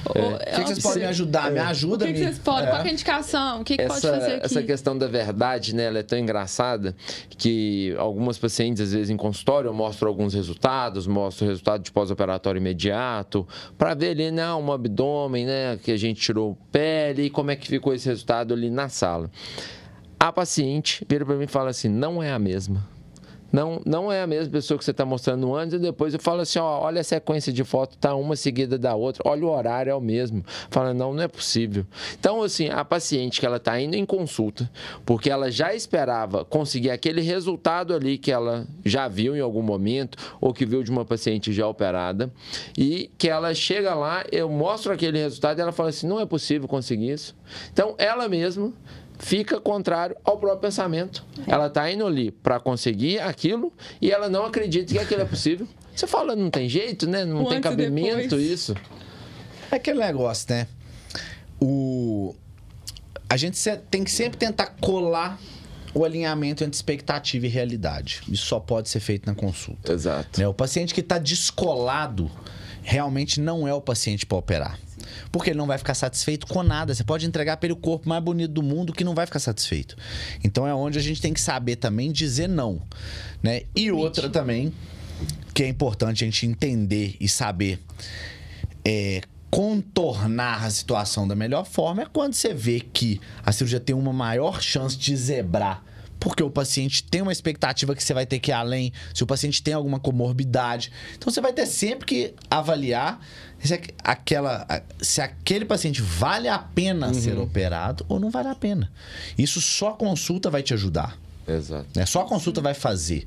O- 0.09 0.17
É. 0.17 0.21
o- 0.21 0.35
O 0.35 0.37
que, 0.39 0.45
que 0.45 0.61
vocês 0.65 0.79
é- 0.79 0.81
podem 0.81 0.99
me 1.03 1.05
ajudar? 1.09 1.51
Me 1.51 1.59
O 1.59 1.63
ajuda, 1.63 2.05
que, 2.07 2.13
que 2.13 2.19
me- 2.19 2.25
vocês 2.25 2.39
podem? 2.39 2.63
É. 2.67 2.69
Qual 2.71 2.81
que 2.81 2.87
é 2.87 2.89
a 2.89 2.93
indicação? 2.93 3.61
O 3.61 3.63
que, 3.63 3.77
que 3.77 3.83
pode 3.85 3.97
essa, 3.99 4.11
fazer 4.19 4.33
aqui? 4.37 4.45
essa 4.45 4.63
questão 4.63 4.97
da 4.97 5.07
verdade, 5.07 5.75
né, 5.75 5.83
ela 5.85 5.99
é 5.99 6.03
tão 6.03 6.17
engraçada 6.17 6.95
que 7.37 7.95
algumas 7.99 8.37
pacientes, 8.39 8.81
às 8.81 8.93
vezes, 8.93 9.09
em 9.11 9.17
consultório, 9.17 9.71
mostram 9.73 10.09
alguns 10.09 10.33
resultados, 10.33 11.05
mostram 11.05 11.47
o 11.47 11.51
resultado 11.51 11.83
de 11.83 11.91
pós-operatório 11.91 12.57
imediato, 12.59 13.47
para 13.77 13.93
ver 13.93 14.09
ali, 14.11 14.31
né, 14.31 14.51
um 14.55 14.71
abdômen, 14.71 15.45
né, 15.45 15.77
que 15.83 15.91
a 15.91 15.97
gente 15.97 16.19
tirou 16.19 16.57
pele, 16.71 17.23
e 17.25 17.29
como 17.29 17.51
é 17.51 17.55
que 17.55 17.67
ficou 17.67 17.93
esse 17.93 18.07
resultado 18.09 18.53
ali 18.55 18.69
na 18.71 18.89
sala. 18.89 19.29
A 20.19 20.31
paciente 20.31 21.05
vira 21.07 21.23
para 21.25 21.35
mim 21.35 21.43
e 21.43 21.47
fala 21.47 21.69
assim: 21.69 21.89
não 21.89 22.23
é 22.23 22.31
a 22.31 22.39
mesma. 22.39 22.94
Não, 23.55 23.81
não 23.85 24.11
é 24.11 24.21
a 24.21 24.27
mesma 24.27 24.51
pessoa 24.51 24.77
que 24.77 24.83
você 24.83 24.91
está 24.91 25.05
mostrando 25.05 25.55
antes 25.55 25.75
e 25.75 25.79
depois 25.79 26.13
eu 26.13 26.19
falo 26.19 26.41
assim, 26.41 26.59
ó, 26.59 26.81
olha 26.81 26.99
a 26.99 27.03
sequência 27.05 27.53
de 27.53 27.63
foto, 27.63 27.97
tá 27.97 28.13
uma 28.13 28.35
seguida 28.35 28.77
da 28.77 28.95
outra, 28.95 29.23
olha 29.25 29.45
o 29.45 29.49
horário, 29.49 29.91
é 29.91 29.95
o 29.95 30.01
mesmo. 30.01 30.43
Fala, 30.69 30.93
não, 30.93 31.13
não 31.13 31.23
é 31.23 31.27
possível. 31.29 31.85
Então, 32.19 32.43
assim, 32.43 32.67
a 32.67 32.83
paciente 32.83 33.39
que 33.39 33.45
ela 33.45 33.55
está 33.55 33.79
indo 33.79 33.95
em 33.95 34.05
consulta, 34.05 34.69
porque 35.05 35.29
ela 35.29 35.49
já 35.49 35.73
esperava 35.73 36.43
conseguir 36.43 36.89
aquele 36.89 37.21
resultado 37.21 37.93
ali 37.93 38.17
que 38.17 38.29
ela 38.29 38.67
já 38.83 39.07
viu 39.07 39.37
em 39.37 39.39
algum 39.39 39.61
momento, 39.61 40.17
ou 40.41 40.53
que 40.53 40.65
viu 40.65 40.83
de 40.83 40.91
uma 40.91 41.05
paciente 41.05 41.53
já 41.53 41.65
operada, 41.65 42.29
e 42.77 43.09
que 43.17 43.29
ela 43.29 43.53
chega 43.53 43.95
lá, 43.95 44.25
eu 44.33 44.49
mostro 44.49 44.91
aquele 44.91 45.17
resultado 45.17 45.59
e 45.59 45.61
ela 45.61 45.71
fala 45.71 45.87
assim, 45.87 46.05
não 46.05 46.19
é 46.19 46.25
possível 46.25 46.67
conseguir 46.67 47.11
isso. 47.11 47.33
Então, 47.71 47.95
ela 47.97 48.27
mesma 48.27 48.73
fica 49.20 49.59
contrário 49.59 50.16
ao 50.24 50.38
próprio 50.38 50.61
pensamento. 50.61 51.24
Ela 51.47 51.68
está 51.68 51.89
indo 51.91 52.05
ali 52.05 52.32
para 52.32 52.59
conseguir 52.59 53.20
aquilo 53.20 53.72
e 54.01 54.11
ela 54.11 54.30
não 54.30 54.45
acredita 54.45 54.93
que 54.93 54.99
aquilo 54.99 55.22
é 55.22 55.26
possível. 55.26 55.68
Você 55.95 56.07
fala, 56.07 56.36
não 56.36 56.49
tem 56.49 56.68
jeito, 56.68 57.07
né? 57.07 57.24
Não 57.24 57.43
O 57.43 57.49
tem 57.49 57.61
cabimento 57.61 58.18
depois. 58.24 58.41
isso. 58.43 58.76
É 59.72 59.78
aquele 59.78 59.99
negócio, 59.99 60.47
né? 60.49 60.68
O... 61.59 62.36
A 63.30 63.38
gente 63.38 63.57
tem 63.89 64.03
que 64.03 64.11
sempre 64.11 64.38
tentar 64.38 64.76
colar 64.80 65.39
o 65.93 66.03
alinhamento 66.03 66.63
entre 66.63 66.76
expectativa 66.76 67.45
e 67.45 67.49
realidade. 67.49 68.22
Isso 68.28 68.45
só 68.45 68.59
pode 68.59 68.89
ser 68.89 68.99
feito 68.99 69.26
na 69.26 69.34
consulta. 69.34 69.93
Exato. 69.93 70.39
né? 70.41 70.47
O 70.47 70.53
paciente 70.53 70.93
que 70.93 70.99
está 70.99 71.18
descolado 71.18 72.30
realmente 72.86 73.41
não 73.41 73.67
é 73.67 73.73
o 73.73 73.81
paciente 73.81 74.25
para 74.25 74.38
operar. 74.38 74.79
Porque 75.31 75.49
ele 75.49 75.57
não 75.57 75.67
vai 75.67 75.77
ficar 75.77 75.95
satisfeito 75.95 76.47
com 76.47 76.63
nada. 76.63 76.93
Você 76.93 77.03
pode 77.03 77.25
entregar 77.25 77.57
para 77.57 77.67
ele 77.67 77.73
o 77.73 77.77
corpo 77.77 78.07
mais 78.07 78.23
bonito 78.23 78.51
do 78.51 78.63
mundo 78.63 78.93
que 78.93 79.03
não 79.03 79.15
vai 79.15 79.25
ficar 79.25 79.39
satisfeito. 79.39 79.97
Então 80.43 80.67
é 80.67 80.73
onde 80.73 80.97
a 80.97 81.01
gente 81.01 81.21
tem 81.21 81.33
que 81.33 81.41
saber 81.41 81.75
também 81.75 82.11
dizer 82.11 82.47
não. 82.47 82.81
Né? 83.41 83.63
E 83.75 83.91
outra 83.91 84.29
também, 84.29 84.71
que 85.53 85.63
é 85.63 85.67
importante 85.67 86.23
a 86.23 86.27
gente 86.27 86.45
entender 86.45 87.15
e 87.19 87.27
saber 87.27 87.79
é, 88.86 89.21
contornar 89.49 90.63
a 90.63 90.69
situação 90.69 91.27
da 91.27 91.36
melhor 91.36 91.65
forma 91.65 92.03
é 92.03 92.05
quando 92.05 92.33
você 92.33 92.53
vê 92.53 92.79
que 92.79 93.19
a 93.43 93.51
cirurgia 93.51 93.79
tem 93.79 93.95
uma 93.95 94.13
maior 94.13 94.61
chance 94.61 94.97
de 94.97 95.15
zebrar. 95.15 95.83
Porque 96.20 96.41
o 96.41 96.49
paciente 96.49 97.03
tem 97.03 97.22
uma 97.22 97.32
expectativa 97.32 97.95
que 97.95 98.03
você 98.03 98.13
vai 98.13 98.26
ter 98.26 98.39
que 98.39 98.51
ir 98.51 98.53
além, 98.53 98.91
se 99.13 99.24
o 99.24 99.28
paciente 99.28 99.61
tem 99.61 99.74
alguma 99.74 99.99
comorbidade. 99.99 100.91
Então 101.16 101.32
você 101.32 101.41
vai 101.41 101.53
ter 101.53 101.66
sempre 101.66 102.05
que 102.05 102.34
avaliar 102.49 103.20
se, 103.59 103.80
aquela, 104.03 104.66
se 105.01 105.22
aquele 105.22 105.66
paciente 105.66 106.01
vale 106.01 106.47
a 106.47 106.57
pena 106.59 107.13
ser 107.13 107.38
operado 107.38 108.05
ou 108.07 108.20
não 108.20 108.30
vale 108.30 108.49
a 108.49 108.55
pena. 108.55 108.91
Isso 109.38 109.61
só 109.61 109.89
a 109.89 109.93
consulta 109.93 110.49
vai 110.49 110.63
te 110.63 110.74
ajudar. 110.74 111.18
Exato. 111.47 111.88
Né? 111.95 112.05
Só 112.05 112.22
a 112.22 112.26
consulta 112.26 112.61
vai 112.61 112.74
fazer. 112.74 113.26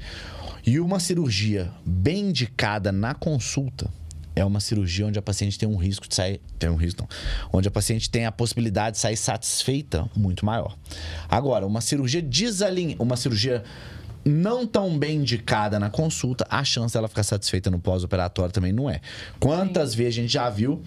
E 0.66 0.80
uma 0.80 1.00
cirurgia 1.00 1.70
bem 1.84 2.28
indicada 2.28 2.92
na 2.92 3.14
consulta 3.14 3.90
é 4.38 4.44
uma 4.44 4.60
cirurgia 4.60 5.06
onde 5.06 5.18
a 5.18 5.22
paciente 5.22 5.58
tem 5.58 5.68
um 5.68 5.76
risco 5.76 6.08
de 6.08 6.14
sair. 6.14 6.40
Tem 6.58 6.70
um 6.70 6.76
risco, 6.76 7.02
não. 7.02 7.08
Onde 7.52 7.68
a 7.68 7.70
paciente 7.70 8.08
tem 8.08 8.24
a 8.24 8.32
possibilidade 8.32 8.96
de 8.96 9.00
sair 9.00 9.16
satisfeita 9.16 10.08
muito 10.14 10.46
maior. 10.46 10.76
Agora, 11.28 11.66
uma 11.66 11.80
cirurgia 11.80 12.22
desalinhada. 12.22 13.02
Uma 13.02 13.16
cirurgia 13.16 13.64
não 14.24 14.66
tão 14.66 14.98
bem 14.98 15.18
indicada 15.18 15.78
na 15.78 15.90
consulta, 15.90 16.46
a 16.50 16.62
chance 16.62 16.94
dela 16.94 17.08
ficar 17.08 17.22
satisfeita 17.22 17.70
no 17.70 17.78
pós-operatório 17.78 18.52
também 18.52 18.72
não 18.72 18.88
é. 18.88 19.00
Quantas 19.40 19.94
vezes 19.94 20.18
a 20.18 20.22
gente 20.22 20.32
já 20.32 20.48
viu 20.50 20.82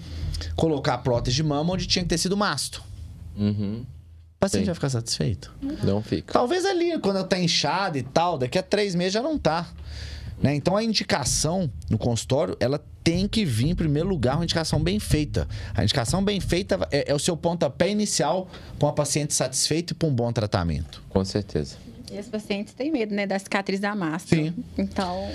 colocar 0.56 0.97
prótese 0.99 1.36
de 1.36 1.43
mama 1.43 1.74
onde 1.74 1.88
tinha 1.88 2.04
que 2.04 2.10
ter 2.10 2.18
sido 2.18 2.38
masto? 2.38 2.84
Uhum. 3.36 3.86
O 4.36 4.39
paciente 4.39 4.64
Sim. 4.64 4.68
vai 4.68 4.76
ficar 4.76 4.89
satisfeito. 4.89 5.52
Não 5.84 6.02
fica. 6.02 6.34
Talvez 6.34 6.66
ali, 6.66 6.97
quando 6.99 7.18
ela 7.18 7.28
tá 7.28 7.39
inchada 7.39 7.97
e 7.97 8.04
tal, 8.04 8.38
daqui 8.38 8.58
a 8.58 8.64
três 8.64 8.95
meses 8.95 9.14
já 9.14 9.22
não 9.22 9.38
tá. 9.38 9.68
Né? 10.41 10.55
Então 10.55 10.75
a 10.75 10.83
indicação 10.83 11.69
no 11.89 11.97
consultório, 11.97 12.57
ela 12.59 12.83
tem 13.03 13.27
que 13.27 13.45
vir 13.45 13.69
em 13.69 13.75
primeiro 13.75 14.07
lugar 14.09 14.35
uma 14.35 14.43
indicação 14.43 14.81
bem 14.81 14.99
feita. 14.99 15.47
A 15.73 15.83
indicação 15.83 16.23
bem 16.23 16.39
feita 16.39 16.79
é, 16.91 17.11
é 17.11 17.15
o 17.15 17.19
seu 17.19 17.35
pontapé 17.37 17.89
inicial 17.89 18.47
com 18.79 18.87
a 18.87 18.93
paciente 18.93 19.33
satisfeita 19.33 19.93
e 19.93 19.95
para 19.95 20.07
um 20.07 20.13
bom 20.13 20.31
tratamento. 20.31 21.01
Com 21.09 21.23
certeza. 21.25 21.77
E 22.11 22.17
as 22.17 22.27
pacientes 22.27 22.73
têm 22.73 22.91
medo, 22.91 23.13
né, 23.15 23.25
da 23.25 23.39
cicatriz 23.39 23.79
da 23.79 23.95
máscara. 23.95 24.43
Sim. 24.43 24.53
Então, 24.77 25.29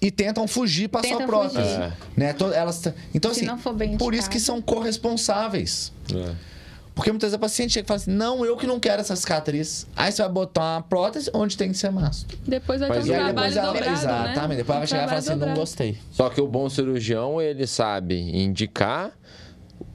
E 0.00 0.10
tentam 0.10 0.46
fugir 0.48 0.88
para 0.88 1.06
sua 1.08 1.22
prótese. 1.26 1.58
É. 1.58 1.92
Né? 2.16 2.32
To- 2.32 2.52
Elas, 2.52 2.82
então, 3.14 3.32
Se 3.32 3.40
assim, 3.40 3.46
não 3.46 3.58
for 3.58 3.72
bem 3.74 3.96
por 3.96 4.14
isso 4.14 4.28
que 4.30 4.38
são 4.40 4.60
corresponsáveis. 4.62 5.92
É. 6.14 6.51
Porque 6.94 7.10
muitas 7.10 7.28
vezes 7.28 7.34
a 7.34 7.38
paciente 7.38 7.72
chega 7.72 7.86
e 7.86 7.88
fala 7.88 7.96
assim: 8.00 8.10
não, 8.10 8.44
eu 8.44 8.56
que 8.56 8.66
não 8.66 8.78
quero 8.78 9.00
essa 9.00 9.16
cicatriz. 9.16 9.86
Aí 9.96 10.12
você 10.12 10.22
vai 10.22 10.30
botar 10.30 10.74
uma 10.76 10.82
prótese 10.82 11.30
onde 11.32 11.56
tem 11.56 11.70
que 11.70 11.78
ser 11.78 11.90
mastro. 11.90 12.36
Depois 12.46 12.80
vai 12.80 12.88
Mas 12.90 13.04
ter 13.04 13.10
um 13.10 13.14
e 13.14 13.16
trabalho 13.16 13.34
depois 13.34 13.56
ela, 13.56 13.72
dobrado, 13.72 13.92
exatamente, 13.92 14.48
né? 14.48 14.56
depois 14.56 14.68
ela 14.68 14.78
vai 14.78 14.86
chegar 14.86 15.02
e 15.04 15.06
falar 15.06 15.18
assim: 15.18 15.28
não 15.30 15.38
dobrado. 15.38 15.60
gostei. 15.60 15.98
Só 16.10 16.28
que 16.28 16.40
o 16.40 16.46
bom 16.46 16.68
cirurgião, 16.68 17.40
ele 17.40 17.66
sabe 17.66 18.20
indicar, 18.20 19.12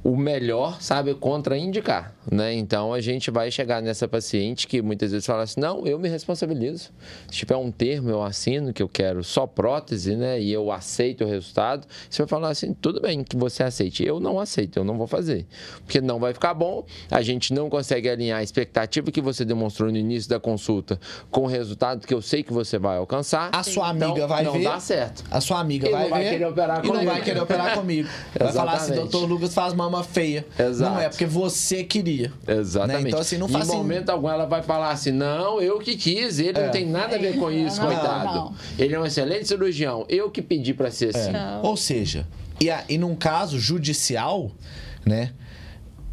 o 0.03 0.15
melhor 0.15 0.81
sabe 0.81 1.13
contraindicar, 1.13 2.13
né? 2.31 2.53
Então 2.53 2.93
a 2.93 2.99
gente 3.01 3.31
vai 3.31 3.49
chegar 3.51 3.81
nessa 3.81 4.07
paciente 4.07 4.67
que 4.67 4.81
muitas 4.81 5.11
vezes 5.11 5.25
fala 5.25 5.43
assim: 5.43 5.59
"Não, 5.59 5.85
eu 5.85 5.97
me 5.99 6.09
responsabilizo. 6.09 6.89
Se 7.29 7.37
tiver 7.37 7.55
um 7.55 7.71
termo 7.71 8.09
eu 8.09 8.21
assino 8.23 8.73
que 8.73 8.81
eu 8.83 8.89
quero 8.89 9.23
só 9.23 9.45
prótese, 9.47 10.15
né, 10.15 10.39
e 10.39 10.51
eu 10.51 10.71
aceito 10.71 11.23
o 11.23 11.27
resultado". 11.27 11.87
Você 12.09 12.21
vai 12.23 12.27
falar 12.27 12.49
assim: 12.49 12.73
"Tudo 12.73 13.01
bem 13.01 13.23
que 13.23 13.35
você 13.37 13.63
aceite, 13.63 14.03
eu 14.05 14.19
não 14.19 14.39
aceito, 14.39 14.77
eu 14.77 14.83
não 14.83 14.97
vou 14.97 15.07
fazer". 15.07 15.45
Porque 15.85 16.01
não 16.01 16.19
vai 16.19 16.33
ficar 16.33 16.53
bom, 16.53 16.85
a 17.09 17.21
gente 17.21 17.53
não 17.53 17.69
consegue 17.69 18.09
alinhar 18.09 18.39
a 18.39 18.43
expectativa 18.43 19.11
que 19.11 19.21
você 19.21 19.45
demonstrou 19.45 19.91
no 19.91 19.97
início 19.97 20.29
da 20.29 20.39
consulta 20.39 20.99
com 21.31 21.41
o 21.41 21.47
resultado 21.47 22.05
que 22.05 22.13
eu 22.13 22.21
sei 22.21 22.43
que 22.43 22.51
você 22.53 22.77
vai 22.77 22.97
alcançar. 22.97 23.49
A 23.53 23.63
sua 23.63 23.93
Então, 23.93 24.09
amiga 24.09 24.27
vai 24.27 24.43
não 24.43 24.53
ver. 24.53 24.63
dá 24.63 24.79
certo. 24.79 25.23
A 25.31 25.39
sua 25.41 25.59
amiga 25.59 25.87
E 25.87 25.91
vai 25.91 26.03
não 26.03 26.09
vai 26.09 26.23
ver. 26.23 26.29
querer 26.31 26.45
operar 26.45 26.85
e 26.85 26.87
não 26.87 27.05
vai 27.05 27.21
querer 27.21 27.41
operar 27.41 27.73
comigo. 27.75 28.07
Vai 28.37 28.51
falar 28.51 28.73
assim: 28.73 28.93
doutor 28.95 29.25
Lucas 29.25 29.53
faz 29.53 29.73
mama 29.73 30.03
feia. 30.03 30.45
Exato. 30.57 30.93
Não 30.93 30.99
é 31.01 31.09
porque 31.09 31.25
você 31.25 31.83
queria. 31.83 32.16
Exatamente. 32.47 33.03
Né? 33.03 33.09
Então, 33.09 33.19
assim, 33.19 33.37
não 33.37 33.47
em 33.47 33.51
faz 33.51 33.67
assim- 33.69 33.77
momento 33.77 34.09
algum 34.09 34.29
ela 34.29 34.45
vai 34.45 34.61
falar 34.63 34.91
assim: 34.91 35.11
não, 35.11 35.61
eu 35.61 35.79
que 35.79 35.95
quis, 35.95 36.39
ele 36.39 36.57
É. 36.57 36.63
não 36.65 36.71
tem 36.71 36.85
nada 36.85 37.15
a 37.15 37.19
ver 37.19 37.37
com 37.37 37.51
isso, 37.51 37.79
Não, 37.79 37.87
coitado. 37.87 38.25
não. 38.25 38.55
Ele 38.77 38.93
é 38.95 38.99
um 38.99 39.05
excelente 39.05 39.47
cirurgião, 39.47 40.05
eu 40.09 40.29
que 40.31 40.41
pedi 40.41 40.73
pra 40.73 40.89
ser 40.91 41.15
assim. 41.15 41.31
Não. 41.31 41.61
Ou 41.63 41.77
seja, 41.77 42.27
e, 42.59 42.69
a- 42.69 42.83
e 42.89 42.97
num 42.97 43.15
caso 43.15 43.59
judicial, 43.59 44.51
né? 45.05 45.31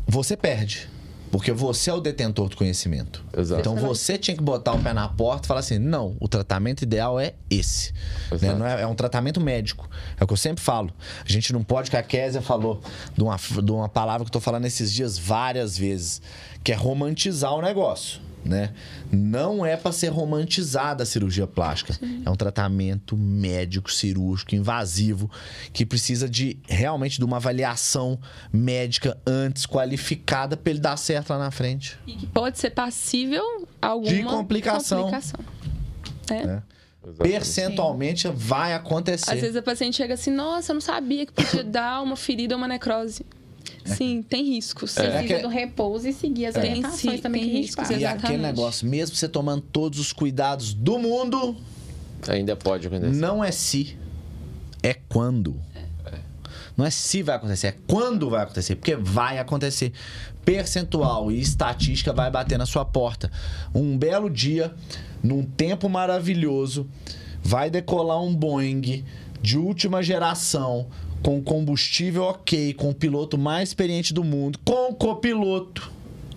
Você 0.06 0.36
perde. 0.36 0.88
Porque 1.34 1.50
você 1.50 1.90
é 1.90 1.92
o 1.92 2.00
detentor 2.00 2.48
do 2.48 2.56
conhecimento. 2.56 3.24
Exato. 3.36 3.60
Então 3.60 3.74
você 3.74 4.16
tinha 4.16 4.36
que 4.36 4.42
botar 4.42 4.72
o 4.72 4.80
pé 4.80 4.92
na 4.92 5.08
porta 5.08 5.46
e 5.46 5.48
falar 5.48 5.58
assim: 5.58 5.80
não, 5.80 6.16
o 6.20 6.28
tratamento 6.28 6.82
ideal 6.82 7.18
é 7.18 7.34
esse. 7.50 7.92
Né? 8.40 8.54
Não 8.54 8.64
é, 8.64 8.82
é 8.82 8.86
um 8.86 8.94
tratamento 8.94 9.40
médico. 9.40 9.90
É 10.16 10.22
o 10.22 10.28
que 10.28 10.32
eu 10.32 10.36
sempre 10.36 10.62
falo. 10.62 10.92
A 11.28 11.28
gente 11.28 11.52
não 11.52 11.64
pode, 11.64 11.90
que 11.90 11.96
a 11.96 12.04
Késia 12.04 12.40
falou 12.40 12.80
de 13.16 13.24
uma, 13.24 13.36
de 13.36 13.72
uma 13.72 13.88
palavra 13.88 14.24
que 14.24 14.28
eu 14.28 14.32
tô 14.32 14.38
falando 14.38 14.64
esses 14.66 14.92
dias 14.92 15.18
várias 15.18 15.76
vezes, 15.76 16.22
que 16.62 16.70
é 16.70 16.76
romantizar 16.76 17.52
o 17.52 17.60
negócio. 17.60 18.20
Né? 18.44 18.74
Não 19.10 19.64
é 19.64 19.74
para 19.76 19.90
ser 19.90 20.08
romantizada 20.08 21.02
a 21.02 21.06
cirurgia 21.06 21.46
plástica. 21.46 21.98
É 22.24 22.28
um 22.28 22.36
tratamento 22.36 23.16
médico, 23.16 23.90
cirúrgico, 23.90 24.54
invasivo, 24.54 25.30
que 25.72 25.86
precisa 25.86 26.28
de 26.28 26.58
realmente 26.68 27.18
de 27.18 27.24
uma 27.24 27.36
avaliação 27.36 28.18
médica 28.52 29.16
antes 29.26 29.64
qualificada 29.64 30.56
para 30.56 30.70
ele 30.70 30.80
dar 30.80 30.96
certo 30.98 31.30
lá 31.30 31.38
na 31.38 31.50
frente. 31.50 31.98
E 32.06 32.12
que 32.12 32.26
pode 32.26 32.58
ser 32.58 32.70
passível 32.70 33.66
alguma 33.80 34.12
De 34.12 34.22
complicação. 34.24 35.04
complicação. 35.04 35.40
É. 36.30 36.46
né? 36.46 36.62
Exatamente. 37.06 37.32
Percentualmente 37.32 38.28
vai 38.28 38.72
acontecer. 38.72 39.30
Às 39.30 39.40
vezes 39.40 39.56
a 39.56 39.62
paciente 39.62 39.96
chega 39.96 40.14
assim, 40.14 40.30
nossa, 40.30 40.72
eu 40.72 40.74
não 40.74 40.80
sabia 40.80 41.26
que 41.26 41.32
podia 41.32 41.62
dar 41.64 42.02
uma 42.02 42.16
ferida 42.16 42.54
ou 42.54 42.58
uma 42.58 42.68
necrose. 42.68 43.24
Sim, 43.84 44.22
tem 44.22 44.44
riscos. 44.44 44.96
É 44.96 45.10
precisa 45.10 45.36
que- 45.36 45.42
do 45.42 45.48
repouso 45.48 46.08
e 46.08 46.12
seguir 46.12 46.46
as 46.46 46.54
Tem 46.54 46.62
orientações 46.70 47.00
sim, 47.16 47.18
também 47.18 47.42
tem 47.42 47.50
que 47.50 47.56
a 47.56 47.60
gente 47.60 47.66
riscos. 47.66 47.90
E 47.90 47.94
Exatamente. 47.94 48.24
aquele 48.26 48.42
negócio, 48.42 48.86
mesmo 48.88 49.14
você 49.16 49.28
tomando 49.28 49.62
todos 49.62 49.98
os 49.98 50.12
cuidados 50.12 50.72
do 50.72 50.98
mundo, 50.98 51.56
Ainda 52.28 52.56
pode 52.56 52.86
acontecer. 52.86 53.14
não 53.14 53.44
é 53.44 53.50
se, 53.52 53.96
é 54.82 54.94
quando. 54.94 55.54
Não 56.76 56.84
é 56.84 56.90
se 56.90 57.22
vai 57.22 57.36
acontecer, 57.36 57.66
é 57.68 57.74
quando 57.86 58.28
vai 58.28 58.42
acontecer. 58.42 58.74
Porque 58.74 58.96
vai 58.96 59.38
acontecer. 59.38 59.92
Percentual 60.44 61.30
e 61.30 61.40
estatística 61.40 62.12
vai 62.12 62.30
bater 62.30 62.58
na 62.58 62.66
sua 62.66 62.84
porta. 62.84 63.30
Um 63.74 63.96
belo 63.96 64.28
dia, 64.28 64.74
num 65.22 65.44
tempo 65.44 65.88
maravilhoso, 65.88 66.88
vai 67.42 67.70
decolar 67.70 68.20
um 68.20 68.34
Boeing 68.34 69.04
de 69.40 69.56
última 69.56 70.02
geração, 70.02 70.88
com 71.24 71.42
combustível 71.42 72.22
ok, 72.24 72.74
com 72.74 72.90
o 72.90 72.94
piloto 72.94 73.38
mais 73.38 73.70
experiente 73.70 74.12
do 74.12 74.22
mundo, 74.22 74.58
com 74.64 74.90
o 74.90 74.94
copiloto. 74.94 75.90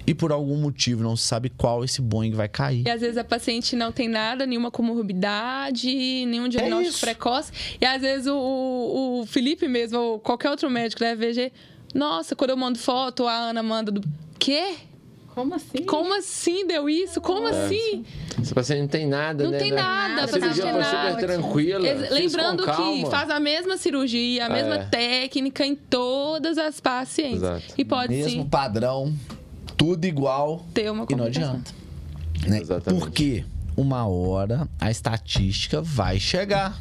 E 0.07 0.13
por 0.13 0.31
algum 0.31 0.55
motivo, 0.55 1.03
não 1.03 1.17
se 1.17 1.23
sabe 1.27 1.49
qual 1.49 1.83
esse 1.83 2.01
Boeing 2.01 2.31
vai 2.31 2.47
cair. 2.47 2.87
E 2.87 2.89
às 2.89 3.01
vezes 3.01 3.17
a 3.17 3.23
paciente 3.25 3.75
não 3.75 3.91
tem 3.91 4.07
nada, 4.07 4.45
nenhuma 4.45 4.71
comorbidade, 4.71 5.87
nenhum 6.25 6.47
diagnóstico 6.47 6.97
É 6.97 6.99
precoce. 7.13 7.51
E 7.81 7.85
às 7.85 8.01
vezes 8.01 8.27
o, 8.27 8.33
o- 8.37 9.19
o 9.21 9.25
Felipe 9.25 9.67
mesmo, 9.67 9.99
ou 9.99 10.19
qualquer 10.19 10.49
outro 10.49 10.69
médico 10.69 11.01
da 11.01 11.13
FVG, 11.15 11.51
nossa, 11.93 12.37
quando 12.37 12.51
eu 12.51 12.57
mando 12.57 12.79
foto, 12.79 13.27
a 13.27 13.33
Ana 13.33 13.61
manda 13.61 13.91
do. 13.91 14.01
Quê? 14.39 14.75
Como 15.37 15.53
assim? 15.53 15.83
Como 15.85 16.17
assim 16.17 16.65
deu 16.65 16.89
isso? 16.89 17.21
Como 17.21 17.45
assim? 17.45 18.03
Esse 18.41 18.55
paciente 18.55 18.79
não 18.81 18.87
tem 18.87 19.05
nada, 19.05 19.43
Não 19.43 19.51
né? 19.51 19.59
tem 19.59 19.69
né? 19.69 19.79
nada, 19.79 20.21
A 20.21 20.23
a 20.23 20.27
cirurgia 20.27 20.49
paciente 20.65 20.71
foi 20.73 20.81
tem 20.81 20.83
super 20.83 21.03
nada. 21.03 21.27
tranquila. 21.27 21.87
Ex- 21.87 22.09
Lembrando 22.11 22.63
que 22.65 23.05
faz 23.11 23.29
a 23.29 23.39
mesma 23.39 23.77
cirurgia, 23.77 24.47
a 24.47 24.49
mesma 24.49 24.75
É. 24.77 24.85
técnica 24.85 25.63
em 25.63 25.75
todas 25.75 26.57
as 26.57 26.79
pacientes. 26.79 27.43
Exato. 27.43 27.63
E 27.77 27.85
pode 27.85 28.15
Mesmo 28.15 28.29
sim 28.31 28.45
padrão, 28.47 29.13
tudo 29.77 30.05
igual. 30.05 30.65
ter 30.73 30.89
uma 30.91 31.05
E 31.07 31.15
não 31.15 31.25
adianta. 31.25 31.71
Né? 32.47 32.59
Exatamente. 32.59 32.99
Porque 32.99 33.45
uma 33.75 34.07
hora 34.07 34.67
a 34.81 34.89
estatística 34.89 35.83
vai 35.83 36.19
chegar. 36.19 36.75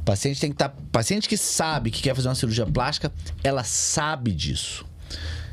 O 0.00 0.04
paciente 0.04 0.40
tem 0.40 0.50
que 0.50 0.54
estar. 0.54 0.72
paciente 0.92 1.28
que 1.28 1.36
sabe 1.36 1.90
que 1.90 2.02
quer 2.02 2.14
fazer 2.14 2.28
uma 2.28 2.36
cirurgia 2.36 2.66
plástica, 2.66 3.12
ela 3.42 3.64
sabe 3.64 4.30
disso. 4.30 4.86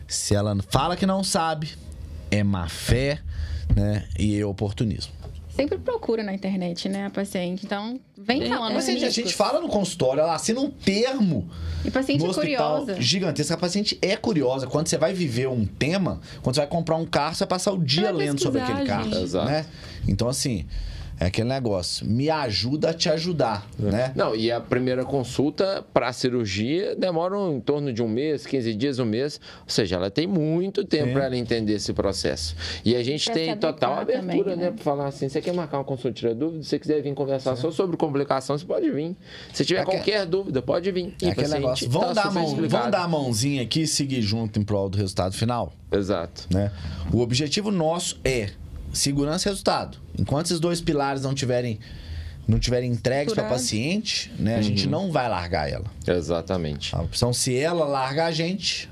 Se 0.08 0.36
ela 0.36 0.56
fala 0.70 0.96
que 0.96 1.08
não 1.08 1.24
sabe, 1.24 1.72
é 2.38 2.44
má 2.44 2.68
fé, 2.68 3.20
né? 3.76 4.06
E 4.18 4.40
é 4.40 4.46
oportunismo. 4.46 5.14
Sempre 5.56 5.78
procura 5.78 6.22
na 6.22 6.34
internet, 6.34 6.90
né, 6.90 7.06
a 7.06 7.10
paciente. 7.10 7.66
Então, 7.66 7.98
vem 8.18 8.44
É, 8.44 8.50
falando. 8.50 8.72
é. 8.72 8.76
Paciente, 8.76 9.04
a 9.04 9.08
riscos. 9.08 9.16
gente 9.24 9.34
fala 9.34 9.62
no 9.62 9.70
consultório, 9.70 10.20
ela 10.20 10.36
assina 10.36 10.60
um 10.60 10.70
termo 10.70 11.50
E 11.86 11.90
paciente 11.90 12.26
no 12.26 12.32
é 12.32 12.34
curiosa. 12.34 13.02
gigantesco. 13.02 13.54
A 13.54 13.58
paciente 13.58 13.98
é 14.02 14.18
curiosa. 14.18 14.68
Quando 14.68 14.88
você 14.88 14.98
vai 14.98 15.14
viver 15.14 15.48
um 15.48 15.66
tema, 15.66 16.20
quando 16.42 16.56
você 16.56 16.62
vai 16.62 16.68
comprar 16.68 16.98
um 16.98 17.06
carro, 17.06 17.36
você 17.36 17.40
vai 17.46 17.48
passar 17.48 17.72
o 17.72 17.78
dia 17.82 18.12
lendo 18.12 18.42
sobre 18.42 18.60
aquele 18.60 18.86
carro. 18.86 19.10
Né? 19.46 19.66
Então, 20.06 20.28
assim, 20.28 20.66
É 21.18 21.28
aquele 21.28 21.48
negócio, 21.48 22.06
me 22.06 22.30
ajuda 22.30 22.90
a 22.90 22.94
te 22.94 23.10
ajudar, 23.10 23.66
né? 23.80 24.12
Não, 24.16 24.36
e 24.36 24.52
a 24.52 24.60
primeira 24.60 25.06
consulta 25.06 25.84
para 25.94 26.10
a 26.10 26.14
cirurgia 26.14 26.94
demora 26.96 27.38
em 27.52 27.62
torno 27.62 27.94
de 27.94 28.04
um 28.04 28.08
mês, 28.08 28.46
15 28.46 28.74
dias, 28.74 29.00
um 29.00 29.06
mês. 29.06 29.40
Ou 29.62 29.70
seja, 29.70 29.96
ela 29.96 30.12
tem 30.12 30.28
muito 30.28 30.84
tempo 30.84 31.14
para 31.14 31.26
ela 31.26 31.38
entender 31.38 31.74
esse 31.74 31.94
processo. 31.94 32.54
E 32.84 32.96
a 32.96 33.02
gente 33.04 33.26
Pra 33.26 33.34
tem 33.34 33.56
total 33.56 33.94
abertura, 34.00 34.22
também, 34.24 34.44
né? 34.46 34.56
né? 34.56 34.72
Para 34.72 34.84
falar 34.84 35.08
assim: 35.08 35.30
você 35.30 35.42
quer 35.42 35.54
marcar 35.54 35.78
uma 35.78 35.84
consulta, 35.86 36.12
tirar 36.12 36.34
dúvida? 36.34 36.64
Se 36.64 36.70
você 36.70 36.80
quiser 36.80 37.02
vir 37.02 37.14
conversar 37.14 37.56
só 37.56 37.72
sobre 37.72 37.96
complicação, 37.96 38.58
você 38.58 38.66
pode 38.66 38.92
vir. 38.92 39.16
Se 39.54 39.64
tiver 39.64 39.82
Aque- 39.82 39.92
qualquer 39.92 40.26
dúvida, 40.26 40.62
pode 40.62 40.92
vir. 40.92 41.16
É 41.22 41.28
E 41.28 41.30
aquele 41.30 41.36
paciente 41.48 41.54
negócio. 41.62 41.90
tá 41.90 42.00
Vamos, 42.00 42.16
dar 42.16 42.22
a 42.22 42.24
super 42.26 42.34
mão, 42.40 42.44
explicado. 42.50 42.78
vamos 42.78 42.92
dar 42.92 43.04
a 43.04 43.08
mãozinha 43.08 43.62
aqui 43.64 43.82
e 43.84 43.88
seguir 43.88 44.22
junto 44.22 44.60
em 44.60 44.64
prol 44.64 44.90
do 44.90 44.98
resultado 44.98 45.34
final? 45.34 45.72
Exato. 45.92 46.46
né? 46.52 46.72
O 47.14 47.22
objetivo 47.22 47.72
nosso 47.72 48.20
é 48.26 48.50
segurança 48.96 49.48
e 49.48 49.52
resultado. 49.52 49.98
Enquanto 50.18 50.48
esses 50.48 50.60
dois 50.60 50.82
pilares 50.82 51.22
não 51.22 51.34
tiverem 51.34 51.80
não 52.48 52.60
tiverem 52.60 52.92
entregues 52.92 53.34
para 53.34 53.44
paciente, 53.46 54.32
né, 54.38 54.54
a 54.54 54.58
Uhum. 54.58 54.64
gente 54.64 54.88
não 54.88 55.12
vai 55.12 55.28
largar 55.28 55.68
ela. 55.68 55.86
Exatamente. 56.08 56.96
A 56.96 57.02
opção 57.02 57.34
se 57.34 57.58
ela 57.58 57.86
largar 57.86 58.28
a 58.28 58.32
gente, 58.32 58.88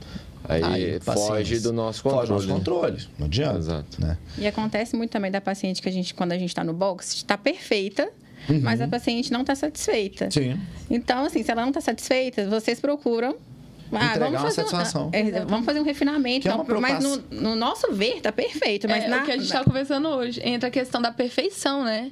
Aí, 0.49 0.99
foge 0.99 1.05
paciência. 1.05 1.61
do 1.61 1.71
nosso 1.71 2.01
Foge 2.01 2.15
controle. 2.15 2.27
do 2.27 2.33
nosso 2.47 2.47
controle. 2.47 3.03
Não 3.19 3.27
adianta. 3.27 3.57
Exato. 3.59 4.01
Né? 4.01 4.17
E 4.39 4.47
acontece 4.47 4.95
muito 4.95 5.11
também 5.11 5.29
da 5.29 5.39
paciente 5.39 5.81
que 5.83 5.87
a 5.87 5.91
gente, 5.91 6.15
quando 6.15 6.31
a 6.31 6.37
gente 6.37 6.49
está 6.49 6.63
no 6.63 6.73
box, 6.73 7.13
está 7.15 7.37
perfeita, 7.37 8.09
mas 8.63 8.81
a 8.81 8.87
paciente 8.87 9.31
não 9.31 9.41
está 9.41 9.53
satisfeita. 9.55 10.25
Uhum. 10.25 10.31
Sim. 10.31 10.59
Então, 10.89 11.23
assim, 11.25 11.43
se 11.43 11.51
ela 11.51 11.61
não 11.61 11.69
está 11.69 11.79
satisfeita, 11.79 12.49
vocês 12.49 12.79
procuram. 12.79 13.35
Ah, 14.01 14.27
uma 14.27 14.39
fazer 14.39 14.47
um- 14.47 14.51
satisfação. 14.67 15.09
é, 15.13 15.45
vamos 15.45 15.65
fazer 15.65 15.79
um 15.79 15.83
refinamento. 15.83 16.47
É 16.47 16.51
então, 16.51 16.65
mas 16.81 17.03
no, 17.03 17.17
no 17.31 17.55
nosso 17.55 17.91
ver, 17.93 18.21
tá 18.21 18.31
perfeito. 18.31 18.87
Mas 18.89 19.03
é 19.03 19.07
na, 19.07 19.21
o 19.21 19.25
que 19.25 19.31
a 19.31 19.35
gente 19.35 19.41
na- 19.41 19.45
estava 19.45 19.65
conversando 19.65 20.07
hoje. 20.09 20.41
Entra 20.43 20.69
a 20.69 20.71
questão 20.71 21.01
da 21.01 21.11
perfeição, 21.11 21.83
né? 21.83 22.11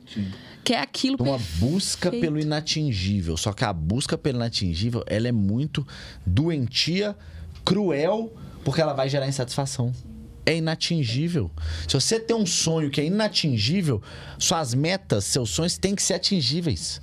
Que 0.64 0.74
é 0.74 0.80
aquilo 0.80 1.18
Uma 1.20 1.38
perfeito. 1.38 1.60
busca 1.60 2.12
pelo 2.12 2.40
inatingível. 2.40 3.36
Só 3.38 3.52
que 3.52 3.64
a 3.66 3.74
busca 3.74 4.18
pelo 4.18 4.38
inatingível, 4.38 5.04
ela 5.08 5.28
é 5.28 5.32
muito 5.32 5.86
doentia, 6.26 7.16
cruel, 7.66 8.32
porque 8.64 8.82
ela 8.82 8.94
vai 8.94 9.10
gerar 9.10 9.28
insatisfação. 9.28 9.92
É 10.46 10.56
inatingível. 10.56 11.52
Se 11.88 11.94
você 11.94 12.20
tem 12.20 12.36
um 12.36 12.46
sonho 12.46 12.90
que 12.90 13.00
é 13.00 13.06
inatingível, 13.06 14.02
suas 14.40 14.74
metas, 14.74 15.26
seus 15.26 15.50
sonhos 15.52 15.78
têm 15.78 15.94
que 15.96 16.02
ser 16.02 16.16
atingíveis. 16.16 17.00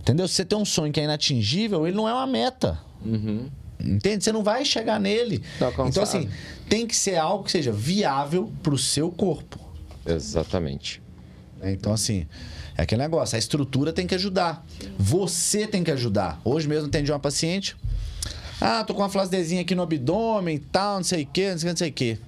Entendeu? 0.00 0.26
Se 0.26 0.34
você 0.34 0.44
tem 0.44 0.58
um 0.58 0.64
sonho 0.64 0.92
que 0.92 0.98
é 0.98 1.04
inatingível, 1.04 1.86
ele 1.86 1.96
não 1.96 2.08
é 2.08 2.12
uma 2.12 2.26
meta. 2.26 2.78
Uhum. 3.04 3.48
Entende? 3.84 4.24
Você 4.24 4.32
não 4.32 4.42
vai 4.42 4.64
chegar 4.64 4.98
nele. 5.00 5.42
Tá. 5.58 5.72
Então, 5.86 6.02
assim, 6.02 6.28
tem 6.68 6.86
que 6.86 6.94
ser 6.96 7.16
algo 7.16 7.44
que 7.44 7.50
seja 7.50 7.72
viável 7.72 8.52
pro 8.62 8.78
seu 8.78 9.10
corpo. 9.10 9.58
Exatamente. 10.06 11.02
né? 11.60 11.72
Então, 11.72 11.92
assim, 11.92 12.26
é 12.76 12.82
aquele 12.82 13.02
negócio. 13.02 13.36
A 13.36 13.38
estrutura 13.38 13.92
tem 13.92 14.06
que 14.06 14.14
ajudar. 14.14 14.64
Você 14.98 15.66
tem 15.66 15.82
que 15.84 15.90
ajudar. 15.90 16.40
Hoje 16.44 16.68
mesmo 16.68 16.88
atendi 16.88 17.10
uma 17.12 17.18
paciente. 17.18 17.76
Ah, 18.60 18.84
tô 18.84 18.94
com 18.94 19.02
uma 19.02 19.08
flacidezinha 19.08 19.62
aqui 19.62 19.74
no 19.74 19.82
abdômen 19.82 20.54
e 20.56 20.58
tal, 20.60 20.96
não 20.96 21.04
sei 21.04 21.24
o 21.24 21.26
quê, 21.26 21.50
não 21.50 21.58
sei 21.58 21.66
o 21.66 21.66
que, 21.66 21.70
não 21.72 21.76
sei 21.76 21.88
o 21.88 21.92
quê. 21.92 22.18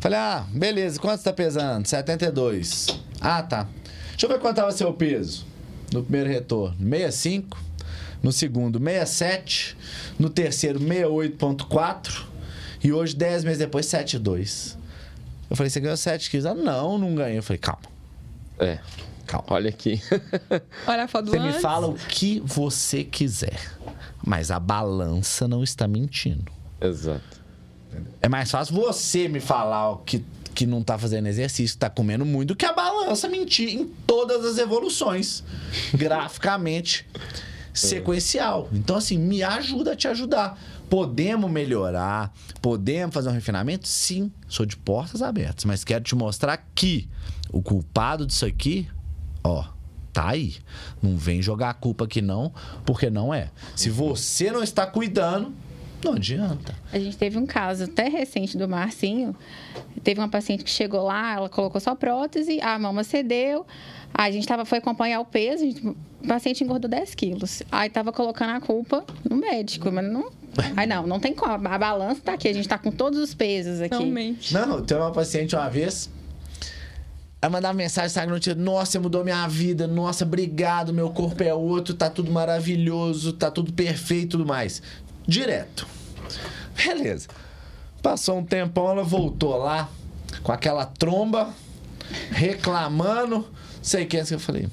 Falei, 0.00 0.18
ah, 0.18 0.46
beleza, 0.52 1.00
quanto 1.00 1.18
você 1.18 1.24
tá 1.24 1.32
pesando? 1.32 1.86
72. 1.86 2.86
Ah, 3.20 3.42
tá. 3.42 3.66
Deixa 4.10 4.26
eu 4.26 4.30
ver 4.30 4.38
quanto 4.40 4.56
tava 4.56 4.70
seu 4.72 4.92
peso. 4.92 5.46
No 5.92 6.02
primeiro 6.02 6.28
retorno, 6.28 6.76
65. 6.78 7.58
No 8.22 8.32
segundo, 8.32 8.78
67. 8.78 9.76
No 10.18 10.28
terceiro, 10.28 10.80
68,4. 10.80 12.24
E 12.82 12.92
hoje, 12.92 13.14
10 13.16 13.44
meses 13.44 13.58
depois, 13.58 13.86
7,2. 13.86 14.76
Eu 15.50 15.56
falei, 15.56 15.70
você 15.70 15.80
ganhou 15.80 15.96
7 15.96 16.30
quilos? 16.30 16.46
Ah, 16.46 16.54
não, 16.54 16.98
não 16.98 17.14
ganhei. 17.14 17.38
Eu 17.38 17.42
falei, 17.42 17.58
calma, 17.58 17.82
É. 18.58 18.78
calma. 19.26 19.46
Olha 19.50 19.68
aqui. 19.70 20.00
Olha 20.86 21.04
a 21.04 21.08
foto 21.08 21.26
do 21.26 21.30
Você 21.30 21.38
me 21.38 21.48
antes. 21.48 21.60
fala 21.62 21.86
o 21.88 21.94
que 21.94 22.40
você 22.44 23.02
quiser. 23.04 23.58
Mas 24.24 24.50
a 24.50 24.58
balança 24.60 25.48
não 25.48 25.62
está 25.64 25.88
mentindo. 25.88 26.50
Exato. 26.80 27.38
É 28.20 28.28
mais 28.28 28.50
fácil 28.50 28.74
você 28.74 29.26
me 29.28 29.40
falar 29.40 29.90
o 29.92 29.96
que, 29.98 30.22
que 30.54 30.66
não 30.66 30.82
tá 30.82 30.98
fazendo 30.98 31.26
exercício, 31.28 31.74
que 31.74 31.80
tá 31.80 31.88
comendo 31.88 32.24
muito, 32.26 32.48
do 32.48 32.56
que 32.56 32.66
a 32.66 32.72
balança 32.72 33.28
mentir 33.28 33.70
em 33.70 33.86
todas 34.06 34.44
as 34.44 34.58
evoluções. 34.58 35.42
graficamente 35.94 37.06
sequencial. 37.72 38.68
Então, 38.72 38.96
assim, 38.96 39.18
me 39.18 39.42
ajuda 39.42 39.92
a 39.92 39.96
te 39.96 40.08
ajudar. 40.08 40.58
Podemos 40.88 41.50
melhorar, 41.50 42.32
podemos 42.62 43.14
fazer 43.14 43.28
um 43.28 43.32
refinamento? 43.32 43.86
Sim, 43.86 44.32
sou 44.48 44.64
de 44.64 44.76
portas 44.76 45.20
abertas, 45.22 45.64
mas 45.64 45.84
quero 45.84 46.02
te 46.02 46.14
mostrar 46.14 46.56
que 46.74 47.08
o 47.52 47.60
culpado 47.62 48.26
disso 48.26 48.46
aqui, 48.46 48.88
ó, 49.44 49.64
tá 50.12 50.28
aí. 50.28 50.56
Não 51.02 51.16
vem 51.16 51.42
jogar 51.42 51.70
a 51.70 51.74
culpa 51.74 52.04
aqui 52.04 52.20
não, 52.22 52.52
porque 52.84 53.10
não 53.10 53.32
é. 53.32 53.50
Se 53.76 53.90
você 53.90 54.50
não 54.50 54.62
está 54.62 54.86
cuidando, 54.86 55.52
não 56.04 56.12
adianta. 56.14 56.74
A 56.92 56.98
gente 56.98 57.16
teve 57.16 57.38
um 57.38 57.46
caso 57.46 57.84
até 57.84 58.08
recente 58.08 58.56
do 58.56 58.68
Marcinho. 58.68 59.34
Teve 60.02 60.20
uma 60.20 60.28
paciente 60.28 60.64
que 60.64 60.70
chegou 60.70 61.02
lá, 61.02 61.34
ela 61.34 61.48
colocou 61.48 61.80
só 61.80 61.94
prótese, 61.94 62.60
a 62.60 62.78
mama 62.78 63.02
cedeu. 63.04 63.66
Aí 64.14 64.30
a 64.30 64.32
gente 64.32 64.46
tava, 64.46 64.64
foi 64.64 64.78
acompanhar 64.78 65.20
o 65.20 65.24
peso, 65.24 65.62
a 65.62 65.66
gente- 65.66 65.86
o 65.86 65.96
paciente 66.26 66.64
engordou 66.64 66.88
10 66.90 67.14
quilos. 67.14 67.62
Aí 67.70 67.90
tava 67.90 68.12
colocando 68.12 68.50
a 68.50 68.60
culpa 68.60 69.04
no 69.28 69.36
médico, 69.36 69.90
mas 69.92 70.04
não. 70.04 70.30
Aí 70.76 70.86
não, 70.86 71.06
não 71.06 71.20
tem 71.20 71.34
como. 71.34 71.68
A 71.68 71.78
balança 71.78 72.20
tá 72.24 72.32
aqui, 72.32 72.48
a 72.48 72.52
gente 72.52 72.66
tá 72.68 72.78
com 72.78 72.90
todos 72.90 73.18
os 73.18 73.34
pesos 73.34 73.80
aqui. 73.80 73.96
Realmente. 73.96 74.52
Não, 74.54 74.82
tem 74.82 74.96
uma 74.96 75.12
paciente 75.12 75.54
uma 75.54 75.68
vez. 75.68 76.10
Ela 77.40 77.52
mandava 77.52 77.74
mensagem, 77.74 78.08
sabe, 78.08 78.32
no 78.32 78.40
dia, 78.40 78.54
nossa, 78.56 78.92
você 78.92 78.98
mudou 78.98 79.22
minha 79.22 79.46
vida, 79.46 79.86
nossa, 79.86 80.24
obrigado, 80.24 80.92
meu 80.92 81.08
corpo 81.10 81.40
é 81.44 81.54
outro, 81.54 81.94
tá 81.94 82.10
tudo 82.10 82.32
maravilhoso, 82.32 83.32
tá 83.32 83.48
tudo 83.48 83.72
perfeito 83.72 84.24
e 84.24 84.28
tudo 84.30 84.46
mais. 84.46 84.82
Direto. 85.28 85.86
Beleza. 86.74 87.28
Passou 88.02 88.38
um 88.38 88.44
tempão, 88.44 88.88
ela 88.90 89.04
voltou 89.04 89.58
lá 89.58 89.90
com 90.42 90.50
aquela 90.50 90.86
tromba, 90.86 91.50
reclamando, 92.30 93.46
sei 93.82 94.06
quem 94.06 94.20
é 94.20 94.24
que 94.24 94.34
eu 94.34 94.40
falei. 94.40 94.68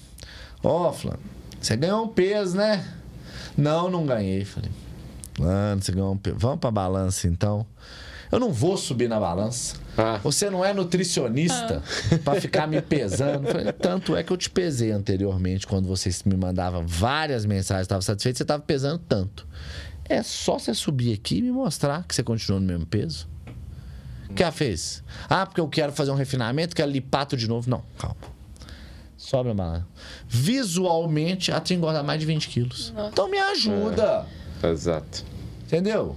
Ó, 0.63 0.93
Flávio, 0.93 1.19
você 1.59 1.75
ganhou 1.75 2.05
um 2.05 2.07
peso, 2.07 2.55
né? 2.55 2.87
Não, 3.57 3.89
não 3.89 4.05
ganhei. 4.05 4.45
Falei, 4.45 4.71
Flávio, 5.33 5.83
você 5.83 5.91
ganhou 5.91 6.13
um 6.13 6.17
peso. 6.17 6.37
Vamos 6.39 6.59
pra 6.59 6.71
balança 6.71 7.27
então. 7.27 7.65
Eu 8.31 8.39
não 8.39 8.51
vou 8.51 8.77
subir 8.77 9.07
na 9.07 9.19
balança. 9.19 9.75
Ah. 9.97 10.19
Você 10.23 10.49
não 10.49 10.63
é 10.63 10.73
nutricionista 10.73 11.81
pra 12.23 12.39
ficar 12.39 12.67
me 12.67 12.81
pesando. 12.81 13.47
Falei, 13.47 13.71
Tanto 13.73 14.15
é 14.15 14.23
que 14.23 14.31
eu 14.31 14.37
te 14.37 14.49
pesei 14.49 14.91
anteriormente, 14.91 15.67
quando 15.67 15.87
você 15.87 16.09
me 16.25 16.35
mandava 16.35 16.81
várias 16.81 17.45
mensagens, 17.45 17.85
estava 17.85 18.01
satisfeito, 18.01 18.37
você 18.37 18.43
estava 18.43 18.63
pesando 18.63 18.99
tanto. 19.07 19.47
É 20.07 20.21
só 20.21 20.59
você 20.59 20.73
subir 20.73 21.13
aqui 21.13 21.37
e 21.37 21.41
me 21.41 21.51
mostrar 21.51 22.03
que 22.07 22.13
você 22.13 22.23
continuou 22.23 22.61
no 22.61 22.67
mesmo 22.67 22.85
peso. 22.85 23.27
O 24.29 24.33
que 24.33 24.43
ela 24.43 24.51
fez? 24.51 25.03
Ah, 25.29 25.45
porque 25.45 25.61
eu 25.61 25.67
quero 25.67 25.91
fazer 25.91 26.11
um 26.11 26.15
refinamento, 26.15 26.75
quero 26.75 26.91
limpar 26.91 27.25
tudo 27.25 27.39
de 27.39 27.47
novo. 27.47 27.69
Não, 27.69 27.83
calma. 27.97 28.15
Sobe 29.17 29.49
a 29.49 29.53
balança. 29.53 29.87
Visualmente, 30.27 31.51
ela 31.51 31.59
tem 31.59 31.67
que 31.67 31.73
engordar 31.75 32.03
mais 32.03 32.19
de 32.19 32.25
20 32.25 32.49
quilos. 32.49 32.93
Então 33.11 33.29
me 33.29 33.37
ajuda. 33.37 34.25
Exato. 34.63 35.23
Entendeu? 35.63 36.15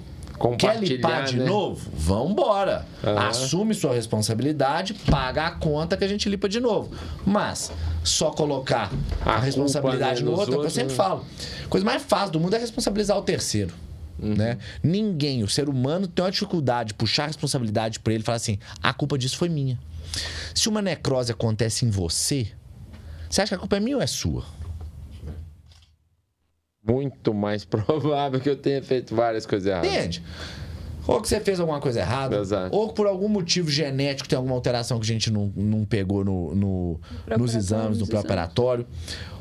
Quer 0.58 0.78
limpar 0.78 1.24
de 1.24 1.38
né? 1.38 1.44
novo? 1.44 1.90
Vambora. 1.94 2.86
Aham. 3.02 3.28
Assume 3.28 3.74
sua 3.74 3.94
responsabilidade, 3.94 4.94
paga 4.94 5.46
a 5.46 5.50
conta 5.50 5.96
que 5.96 6.04
a 6.04 6.08
gente 6.08 6.28
limpa 6.28 6.48
de 6.48 6.60
novo. 6.60 6.94
Mas 7.26 7.72
só 8.08 8.30
colocar 8.30 8.90
a, 9.24 9.38
responsabilidade 9.38 10.22
no 10.24 10.30
né, 10.30 10.36
nos 10.36 10.40
outro, 10.40 10.54
é 10.54 10.56
o 10.56 10.60
que 10.60 10.66
eu 10.66 10.70
outros, 10.70 10.74
sempre 10.74 10.90
né? 10.90 10.96
falo. 10.96 11.24
A 11.64 11.68
coisa 11.68 11.84
mais 11.84 12.02
fácil 12.02 12.32
do 12.32 12.40
mundo 12.40 12.54
é 12.54 12.58
responsabilizar 12.58 13.16
o 13.16 13.22
terceiro. 13.22 13.74
Uhum. 14.18 14.34
Né? 14.34 14.58
Ninguém, 14.82 15.44
o 15.44 15.48
ser 15.48 15.68
humano, 15.68 16.08
tem 16.08 16.24
uma 16.24 16.30
dificuldade 16.30 16.88
de 16.88 16.94
puxar 16.94 17.24
a 17.24 17.26
responsabilidade 17.28 18.00
pra 18.00 18.12
ele 18.12 18.22
e 18.22 18.24
falar 18.24 18.36
assim: 18.36 18.58
a 18.82 18.92
culpa 18.92 19.16
disso 19.16 19.36
foi 19.36 19.48
minha. 19.48 19.78
Se 20.54 20.68
uma 20.68 20.82
necrose 20.82 21.30
acontece 21.30 21.84
em 21.84 21.90
você, 21.90 22.48
você 23.28 23.42
acha 23.42 23.50
que 23.50 23.54
a 23.54 23.58
culpa 23.58 23.76
é 23.76 23.80
minha 23.80 23.96
ou 23.96 24.02
é 24.02 24.06
sua? 24.06 24.44
Muito 26.82 27.34
mais 27.34 27.64
provável 27.66 28.40
que 28.40 28.48
eu 28.48 28.56
tenha 28.56 28.82
feito 28.82 29.14
várias 29.14 29.46
coisas 29.46 29.68
erradas. 29.68 29.90
Entende? 29.90 30.22
Ou 31.08 31.20
que 31.22 31.28
você 31.28 31.40
fez 31.40 31.58
alguma 31.58 31.80
coisa 31.80 32.00
errada, 32.00 32.36
Exato. 32.36 32.76
ou 32.76 32.88
que 32.88 32.94
por 32.94 33.06
algum 33.06 33.28
motivo 33.28 33.70
genético 33.70 34.28
tem 34.28 34.36
alguma 34.36 34.54
alteração 34.54 34.98
que 35.00 35.04
a 35.04 35.12
gente 35.12 35.30
não, 35.30 35.50
não 35.56 35.84
pegou 35.84 36.22
no, 36.24 36.54
no- 36.54 37.00
nos 37.38 37.54
exames, 37.54 37.94
no 37.96 38.00
nos 38.00 38.08
pré-operatório. 38.10 38.86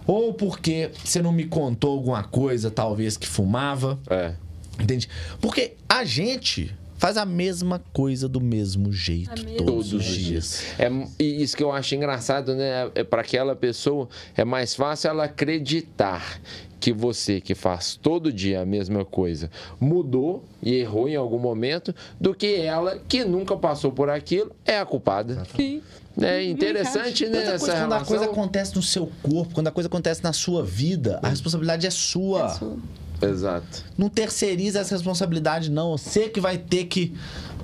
Ou 0.08 0.34
porque 0.34 0.90
você 1.04 1.22
não 1.22 1.34
me 1.34 1.44
contou 1.46 1.92
alguma 1.92 2.24
coisa, 2.24 2.72
talvez, 2.72 3.18
que 3.18 3.28
fumava. 3.28 4.00
É. 4.10 4.34
Entende? 4.80 5.10
Porque 5.42 5.74
a 5.90 6.04
gente 6.06 6.74
faz 6.98 7.18
a 7.18 7.26
mesma 7.26 7.82
coisa 7.94 8.28
do 8.28 8.42
mesmo 8.42 8.92
jeito 8.92 9.44
mesma 9.44 9.66
todos, 9.66 9.94
os 9.94 10.04
dias. 10.04 10.64
É, 10.78 10.90
e 11.20 11.42
isso 11.42 11.56
que 11.56 11.64
eu 11.64 11.72
acho 11.72 11.96
engraçado, 11.96 12.56
né? 12.56 12.90
É 12.96 13.04
para 13.04 13.22
aquela 13.22 13.56
pessoa 13.56 14.10
é 14.36 14.44
mais 14.44 14.76
fácil 14.76 15.10
ela 15.10 15.26
acreditar 15.26 16.40
que 16.80 16.94
você 16.94 17.42
que 17.42 17.56
faz 17.56 17.96
todo 17.96 18.32
dia 18.32 18.62
a 18.62 18.66
mesma 18.66 19.04
coisa 19.04 19.50
mudou 19.80 20.44
e 20.62 20.76
errou 20.76 21.10
em 21.10 21.16
algum 21.16 21.40
momento 21.40 21.94
do 22.20 22.36
que 22.36 22.56
ela 22.56 23.00
que 23.08 23.26
nunca 23.26 23.56
passou 23.56 23.92
por 23.92 24.10
aquilo 24.10 24.56
é 24.66 24.78
a 24.80 24.86
culpada. 24.86 25.44
Sim. 25.56 25.82
É 26.20 26.44
interessante, 26.44 27.28
né? 27.28 27.44
Essa 27.44 27.60
coisa, 27.60 27.76
quando 27.76 27.94
a 27.94 28.00
coisa 28.00 28.24
relação. 28.24 28.32
acontece 28.32 28.76
no 28.76 28.82
seu 28.82 29.12
corpo, 29.22 29.54
quando 29.54 29.68
a 29.68 29.72
coisa 29.72 29.88
acontece 29.88 30.24
na 30.24 30.34
sua 30.34 30.64
vida, 30.64 31.20
a 31.22 31.30
responsabilidade 31.30 31.86
é 31.86 31.92
sua. 31.92 32.50
Sua. 32.50 32.76
Exato. 33.22 33.84
Não 33.98 34.10
terceiriza 34.10 34.80
essa 34.80 34.96
responsabilidade, 34.96 35.72
não. 35.72 35.98
Você 35.98 36.30
que 36.30 36.40
vai 36.40 36.58
ter 36.58 36.86
que 36.86 37.14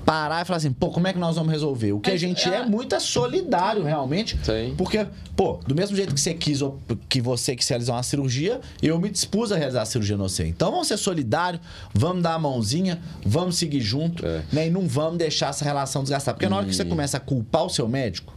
parar 0.04 0.42
e 0.42 0.44
falar 0.44 0.58
assim, 0.58 0.72
pô, 0.72 0.90
como 0.90 1.06
é 1.06 1.12
que 1.12 1.18
nós 1.18 1.36
vamos 1.36 1.50
resolver? 1.50 1.92
O 1.92 2.00
que 2.00 2.10
a 2.10 2.16
gente 2.16 2.48
é 2.48 2.58
ah, 2.58 2.66
muito 2.66 2.94
é 2.94 3.00
solidário, 3.00 3.82
realmente. 3.82 4.38
Sim. 4.42 4.74
Porque, 4.76 5.06
pô, 5.34 5.58
do 5.66 5.74
mesmo 5.74 5.96
jeito 5.96 6.14
que 6.14 6.20
você 6.20 6.34
quis, 6.34 6.60
que 7.08 7.20
você 7.20 7.56
quis 7.56 7.66
realizar 7.68 7.94
uma 7.94 8.02
cirurgia, 8.02 8.60
eu 8.82 8.98
me 8.98 9.08
dispus 9.08 9.50
a 9.50 9.56
realizar 9.56 9.82
a 9.82 9.86
cirurgia 9.86 10.16
no 10.16 10.28
você. 10.28 10.46
Então 10.46 10.70
vamos 10.70 10.88
ser 10.88 10.98
solidários, 10.98 11.62
vamos 11.94 12.22
dar 12.22 12.34
a 12.34 12.38
mãozinha, 12.38 13.00
vamos 13.24 13.56
seguir 13.56 13.80
junto, 13.80 14.26
É. 14.26 14.42
né? 14.52 14.66
E 14.66 14.70
não 14.70 14.86
vamos 14.86 15.18
deixar 15.18 15.50
essa 15.50 15.64
relação 15.64 16.02
desgastar. 16.02 16.34
Porque 16.34 16.48
na 16.48 16.56
hora 16.56 16.66
que 16.66 16.74
você 16.74 16.84
começa 16.84 17.16
a 17.16 17.20
culpar 17.20 17.64
o 17.64 17.70
seu 17.70 17.88
médico, 17.88 18.34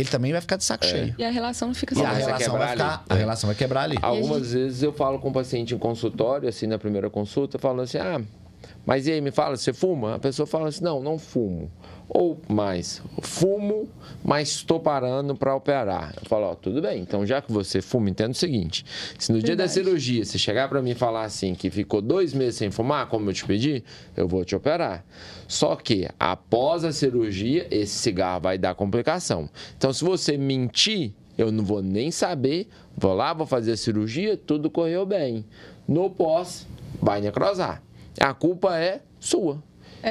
ele 0.00 0.08
também 0.08 0.32
vai 0.32 0.40
ficar 0.40 0.56
de 0.56 0.64
saco 0.64 0.84
cheio. 0.84 1.14
E 1.18 1.24
a 1.24 1.30
relação 1.30 1.68
não 1.68 1.74
fica 1.74 1.98
E 1.98 2.02
a 2.04 2.12
relação 2.12 2.52
vai 2.56 2.66
quebrar 2.66 2.70
ficar, 2.70 2.94
ali. 2.94 3.02
a 3.08 3.14
relação 3.14 3.48
vai 3.48 3.56
quebrar 3.56 3.82
ali. 3.82 3.98
Algumas 4.02 4.52
vezes 4.52 4.82
eu 4.82 4.92
falo 4.92 5.18
com 5.18 5.28
o 5.28 5.32
paciente 5.32 5.74
em 5.74 5.78
consultório, 5.78 6.48
assim, 6.48 6.66
na 6.66 6.78
primeira 6.78 7.08
consulta, 7.10 7.58
falando 7.58 7.82
assim, 7.82 7.98
ah, 7.98 8.20
mas 8.84 9.06
e 9.06 9.12
aí, 9.12 9.20
me 9.20 9.30
fala, 9.30 9.56
você 9.56 9.72
fuma? 9.72 10.14
A 10.14 10.18
pessoa 10.18 10.46
fala 10.46 10.68
assim, 10.68 10.82
não, 10.82 11.02
não 11.02 11.18
fumo. 11.18 11.70
Ou 12.12 12.40
mais, 12.48 13.00
fumo, 13.22 13.88
mas 14.24 14.48
estou 14.48 14.80
parando 14.80 15.36
para 15.36 15.54
operar. 15.54 16.12
Eu 16.20 16.28
falo, 16.28 16.46
ó, 16.46 16.54
tudo 16.56 16.82
bem, 16.82 17.00
então 17.00 17.24
já 17.24 17.40
que 17.40 17.52
você 17.52 17.80
fuma, 17.80 18.10
entenda 18.10 18.32
o 18.32 18.34
seguinte, 18.34 18.84
se 19.16 19.30
no 19.30 19.38
dia 19.38 19.54
da 19.54 19.64
Verdade. 19.64 19.72
cirurgia 19.72 20.24
você 20.24 20.36
chegar 20.36 20.68
para 20.68 20.82
mim 20.82 20.90
e 20.90 20.94
falar 20.96 21.22
assim, 21.22 21.54
que 21.54 21.70
ficou 21.70 22.02
dois 22.02 22.34
meses 22.34 22.56
sem 22.56 22.68
fumar, 22.68 23.06
como 23.06 23.30
eu 23.30 23.34
te 23.34 23.44
pedi, 23.44 23.84
eu 24.16 24.26
vou 24.26 24.44
te 24.44 24.56
operar. 24.56 25.04
Só 25.46 25.76
que, 25.76 26.08
após 26.18 26.84
a 26.84 26.90
cirurgia, 26.90 27.68
esse 27.70 27.94
cigarro 27.94 28.40
vai 28.40 28.58
dar 28.58 28.74
complicação. 28.74 29.48
Então, 29.78 29.92
se 29.92 30.02
você 30.02 30.36
mentir, 30.36 31.12
eu 31.38 31.52
não 31.52 31.64
vou 31.64 31.80
nem 31.80 32.10
saber, 32.10 32.68
vou 32.96 33.14
lá, 33.14 33.32
vou 33.32 33.46
fazer 33.46 33.72
a 33.72 33.76
cirurgia, 33.76 34.36
tudo 34.36 34.68
correu 34.68 35.06
bem. 35.06 35.44
No 35.86 36.10
pós, 36.10 36.66
vai 37.00 37.20
necrosar. 37.20 37.82
A 38.18 38.34
culpa 38.34 38.76
é 38.78 39.00
sua. 39.20 39.62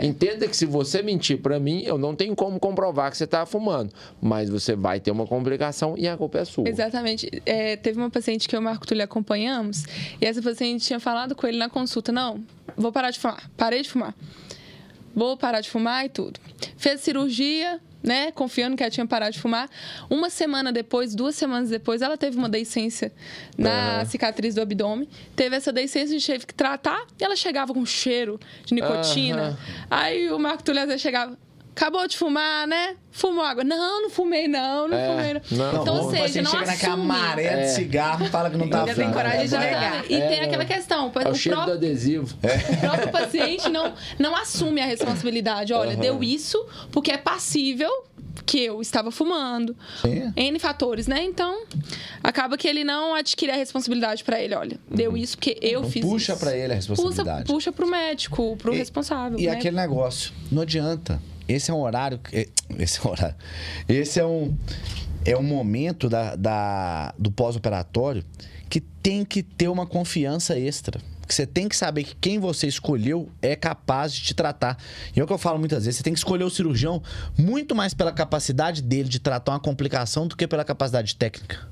Entenda 0.02 0.48
que 0.48 0.56
se 0.56 0.66
você 0.66 1.02
mentir 1.02 1.40
para 1.40 1.60
mim, 1.60 1.82
eu 1.84 1.98
não 1.98 2.16
tenho 2.16 2.36
como 2.36 2.60
comprovar 2.60 3.12
que 3.12 3.18
você 3.18 3.24
está 3.24 3.46
fumando, 3.46 3.92
mas 4.22 4.50
você 4.50 4.76
vai 4.76 5.00
ter 5.00 5.12
uma 5.12 5.26
complicação 5.26 5.96
e 5.98 6.08
a 6.08 6.16
culpa 6.16 6.40
é 6.40 6.46
sua. 6.46 6.68
Exatamente. 6.70 7.30
É, 7.46 7.76
teve 7.76 8.00
uma 8.00 8.10
paciente 8.10 8.48
que 8.48 8.56
eu 8.56 8.60
e 8.60 8.62
o 8.62 8.64
Marco 8.64 8.86
Túlio 8.86 9.04
acompanhamos, 9.04 9.84
e 10.22 10.26
essa 10.26 10.42
paciente 10.42 10.86
tinha 10.86 11.00
falado 11.00 11.36
com 11.36 11.48
ele 11.48 11.58
na 11.58 11.70
consulta: 11.70 12.12
Não, 12.12 12.44
vou 12.78 12.92
parar 12.92 13.12
de 13.12 13.20
fumar. 13.20 13.50
Parei 13.58 13.82
de 13.82 13.90
fumar. 13.90 14.14
Vou 15.16 15.36
parar 15.36 15.62
de 15.62 15.70
fumar 15.70 16.06
e 16.06 16.10
tudo. 16.10 16.40
Fez 16.78 17.02
cirurgia, 17.02 17.80
né? 18.02 18.32
Confiando 18.32 18.76
que 18.76 18.84
ela 18.84 18.90
tinha 18.90 19.06
parado 19.06 19.34
de 19.34 19.40
fumar. 19.40 19.70
Uma 20.10 20.30
semana 20.30 20.72
depois, 20.72 21.14
duas 21.14 21.36
semanas 21.36 21.70
depois, 21.70 22.02
ela 22.02 22.18
teve 22.18 22.38
uma 22.38 22.50
deiscência 22.50 23.12
na 23.58 23.98
Aham. 23.98 24.06
cicatriz 24.06 24.56
do 24.56 24.62
abdômen. 24.62 25.08
Teve 25.36 25.56
essa 25.56 25.72
deiscência, 25.72 26.16
a 26.16 26.20
gente 26.20 26.28
teve 26.28 26.46
que 26.46 26.54
tratar, 26.54 27.06
e 27.20 27.24
ela 27.24 27.36
chegava 27.36 27.74
com 27.74 27.86
cheiro 27.86 28.40
de 28.66 28.74
nicotina. 28.74 29.42
Aham. 29.42 29.58
Aí 29.90 30.32
o 30.32 30.40
Marco 30.40 30.64
vezes 30.64 31.02
chegava. 31.02 31.38
Acabou 31.80 32.06
de 32.10 32.18
fumar, 32.18 32.68
né? 32.68 32.98
Fumou 33.10 33.42
água. 33.42 33.64
Não, 33.64 34.02
não 34.02 34.10
fumei, 34.10 34.50
não, 34.50 34.86
não 34.90 34.98
É, 34.98 35.08
fumei. 35.08 35.34
Não. 35.58 35.72
não. 35.74 35.82
Então, 35.82 35.96
ou 36.02 36.08
o 36.08 36.12
seja, 36.12 36.42
não 36.42 36.52
chega 36.52 36.66
naquela 36.66 36.94
assume. 36.96 37.08
maré 37.08 37.44
É. 37.46 37.62
de 37.62 37.70
cigarro 37.72 38.26
e 38.26 38.30
fala 38.30 38.50
que 38.50 38.58
não 38.58 38.68
tá 38.70 38.80
Ainda 38.82 38.94
tem 38.94 39.06
fumando. 39.06 39.14
coragem 39.16 39.48
de 39.48 39.56
É, 39.56 39.60
negar. 39.60 40.12
E 40.12 40.14
É, 40.14 40.28
tem 40.28 40.40
é. 40.40 40.44
aquela 40.44 40.66
questão, 40.66 41.10
É 41.16 41.28
o 41.30 41.32
o, 41.32 41.36
cheiro 41.36 41.58
do 41.58 41.64
próprio, 41.66 41.74
adesivo. 41.90 42.36
o 42.74 42.78
próprio 42.82 43.12
paciente 43.14 43.70
não, 43.70 43.94
não 44.20 44.36
assume 44.36 44.82
a 44.82 44.86
responsabilidade. 44.86 45.72
Olha, 45.74 45.92
Aham. 45.94 46.02
deu 46.02 46.22
isso 46.22 46.64
porque 46.92 47.12
é 47.14 47.18
passível 47.18 47.90
que 48.46 48.60
eu 48.66 48.82
estava 48.82 49.10
fumando. 49.10 49.74
Sim. 50.02 50.34
N 50.36 50.60
fatores, 50.60 51.08
né? 51.08 51.24
Então, 51.24 51.64
acaba 52.22 52.58
que 52.58 52.68
ele 52.68 52.84
não 52.84 53.16
adquire 53.16 53.52
a 53.54 53.56
responsabilidade 53.56 54.22
pra 54.26 54.38
ele. 54.42 54.54
Olha, 54.54 54.78
deu 54.92 55.16
isso 55.16 55.38
porque 55.38 55.58
eu 55.62 55.80
Então 55.80 55.92
fiz 55.92 56.04
puxa 56.04 56.36
pra 56.36 56.54
ele 56.58 56.74
a 56.74 56.76
responsabilidade. 56.76 57.44
Puxa, 57.44 57.54
puxa 57.54 57.72
pro 57.72 57.88
médico, 57.90 58.58
pro 58.58 58.74
E- 58.74 58.78
responsável. 58.78 59.40
E 59.40 59.46
né? 59.46 59.54
aquele 59.54 59.78
negócio, 59.78 60.34
não 60.52 60.64
adianta. 60.64 61.22
Esse 61.50 61.72
é 61.72 61.74
um 61.74 61.82
horário. 61.82 62.20
que- 62.20 62.48
Esse 62.78 63.00
é 63.00 63.04
um 63.08 63.12
horário. 63.12 63.36
Esse 63.88 64.20
é 64.20 64.26
um. 64.26 64.56
É 65.26 65.36
um 65.36 65.44
momento 65.44 66.08
da, 66.08 66.36
da- 66.36 67.14
do 67.18 67.30
pós-operatório 67.32 68.24
que 68.70 68.80
tem 68.80 69.26
que 69.26 69.44
ter 69.44 69.68
uma 69.68 69.86
confiança 69.86 70.58
extra. 70.58 71.02
Que 71.28 71.36
você 71.36 71.46
tem 71.46 71.68
que 71.70 71.76
saber 71.76 72.04
que 72.06 72.16
quem 72.16 72.40
você 72.40 72.66
escolheu 72.68 73.30
é 73.42 73.56
capaz 73.56 74.12
de 74.14 74.22
te 74.22 74.34
tratar. 74.34 74.78
E 75.16 75.20
é 75.20 75.24
o 75.24 75.28
que 75.28 75.34
eu 75.34 75.38
falo 75.38 75.60
muitas 75.60 75.86
vezes: 75.86 75.98
você 75.98 76.04
tem 76.04 76.14
que 76.14 76.20
escolher 76.20 76.44
o 76.44 76.50
cirurgião 76.50 77.04
muito 77.38 77.76
mais 77.76 77.94
pela 77.94 78.12
capacidade 78.12 78.82
dele 78.82 79.10
de 79.10 79.20
tratar 79.20 79.52
uma 79.52 79.60
complicação 79.60 80.28
do 80.28 80.36
que 80.36 80.48
pela 80.48 80.64
capacidade 80.64 81.16
técnica. 81.16 81.68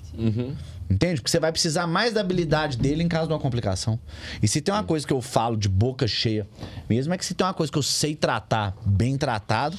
Entende? 0.90 1.16
Porque 1.16 1.30
você 1.30 1.40
vai 1.40 1.52
precisar 1.52 1.86
mais 1.86 2.14
da 2.14 2.22
habilidade 2.22 2.78
dele 2.78 3.04
em 3.04 3.08
caso 3.08 3.28
de 3.28 3.34
uma 3.34 3.40
complicação. 3.40 4.00
E 4.42 4.48
se 4.48 4.62
tem 4.62 4.74
uma 4.74 4.84
coisa 4.84 5.06
que 5.06 5.12
eu 5.12 5.22
falo 5.22 5.58
de 5.58 5.68
boca 5.68 6.08
cheia, 6.08 6.48
mesmo 6.90 7.14
é 7.14 7.18
que 7.18 7.26
se 7.26 7.34
tem 7.34 7.46
uma 7.46 7.54
coisa 7.54 7.72
que 7.72 7.78
eu 7.78 7.84
sei 7.84 8.16
tratar 8.16 8.76
bem 8.86 9.18
tratado, 9.18 9.78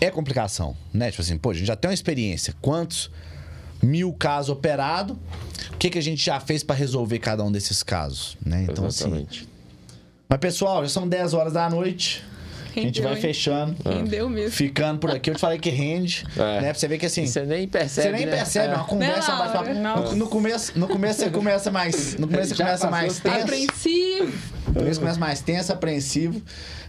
é 0.00 0.10
complicação, 0.10 0.76
né? 0.92 1.10
Tipo 1.10 1.22
assim, 1.22 1.36
pô, 1.36 1.50
a 1.50 1.54
gente 1.54 1.66
já 1.66 1.74
tem 1.74 1.88
uma 1.88 1.94
experiência. 1.94 2.54
Quantos 2.60 3.10
mil 3.82 4.12
casos 4.12 4.50
operados? 4.50 5.16
O 5.72 5.76
que, 5.78 5.90
que 5.90 5.98
a 5.98 6.02
gente 6.02 6.24
já 6.24 6.38
fez 6.38 6.62
pra 6.62 6.76
resolver 6.76 7.18
cada 7.18 7.42
um 7.42 7.50
desses 7.50 7.82
casos, 7.82 8.36
né? 8.44 8.66
Então, 8.68 8.86
assim... 8.86 9.04
Exatamente. 9.04 9.48
Mas, 10.28 10.38
pessoal, 10.38 10.82
já 10.82 10.88
são 10.88 11.08
10 11.08 11.34
horas 11.34 11.52
da 11.52 11.68
noite. 11.68 12.24
A 12.80 12.82
gente 12.82 13.00
vai 13.02 13.14
hein? 13.14 13.20
fechando. 13.20 13.76
Rendeu 13.84 14.28
mesmo. 14.28 14.50
Ficando 14.50 14.98
por 14.98 15.10
aqui. 15.10 15.30
Eu 15.30 15.34
te 15.34 15.40
falei 15.40 15.58
que 15.58 15.70
rende, 15.70 16.24
É. 16.36 16.60
né? 16.60 16.70
Pra 16.70 16.74
você 16.74 16.88
ver 16.88 16.98
que, 16.98 17.06
assim... 17.06 17.26
Você 17.26 17.42
nem 17.44 17.66
percebe. 17.66 18.08
Você 18.08 18.12
nem 18.16 18.26
né? 18.26 18.36
percebe, 18.36 18.72
é 18.74 18.76
uma 18.76 18.84
conversa, 18.84 19.32
Não. 19.74 19.96
No, 20.04 20.16
no 20.16 20.26
começo, 20.28 20.78
no 20.78 20.86
começo 20.88 21.20
você 21.20 21.30
começa 21.30 21.70
mais, 21.70 22.16
no 22.16 22.26
começo 22.26 22.48
você 22.50 22.54
Já 22.54 22.64
começa 22.64 22.90
mais 22.90 23.18
tenso, 23.18 23.36
Apreensivo. 23.42 24.32
no 24.68 24.74
começo 24.74 25.00
começa 25.00 25.18
mais 25.20 25.40
tenso, 25.40 25.72
apreensivo, 25.72 26.42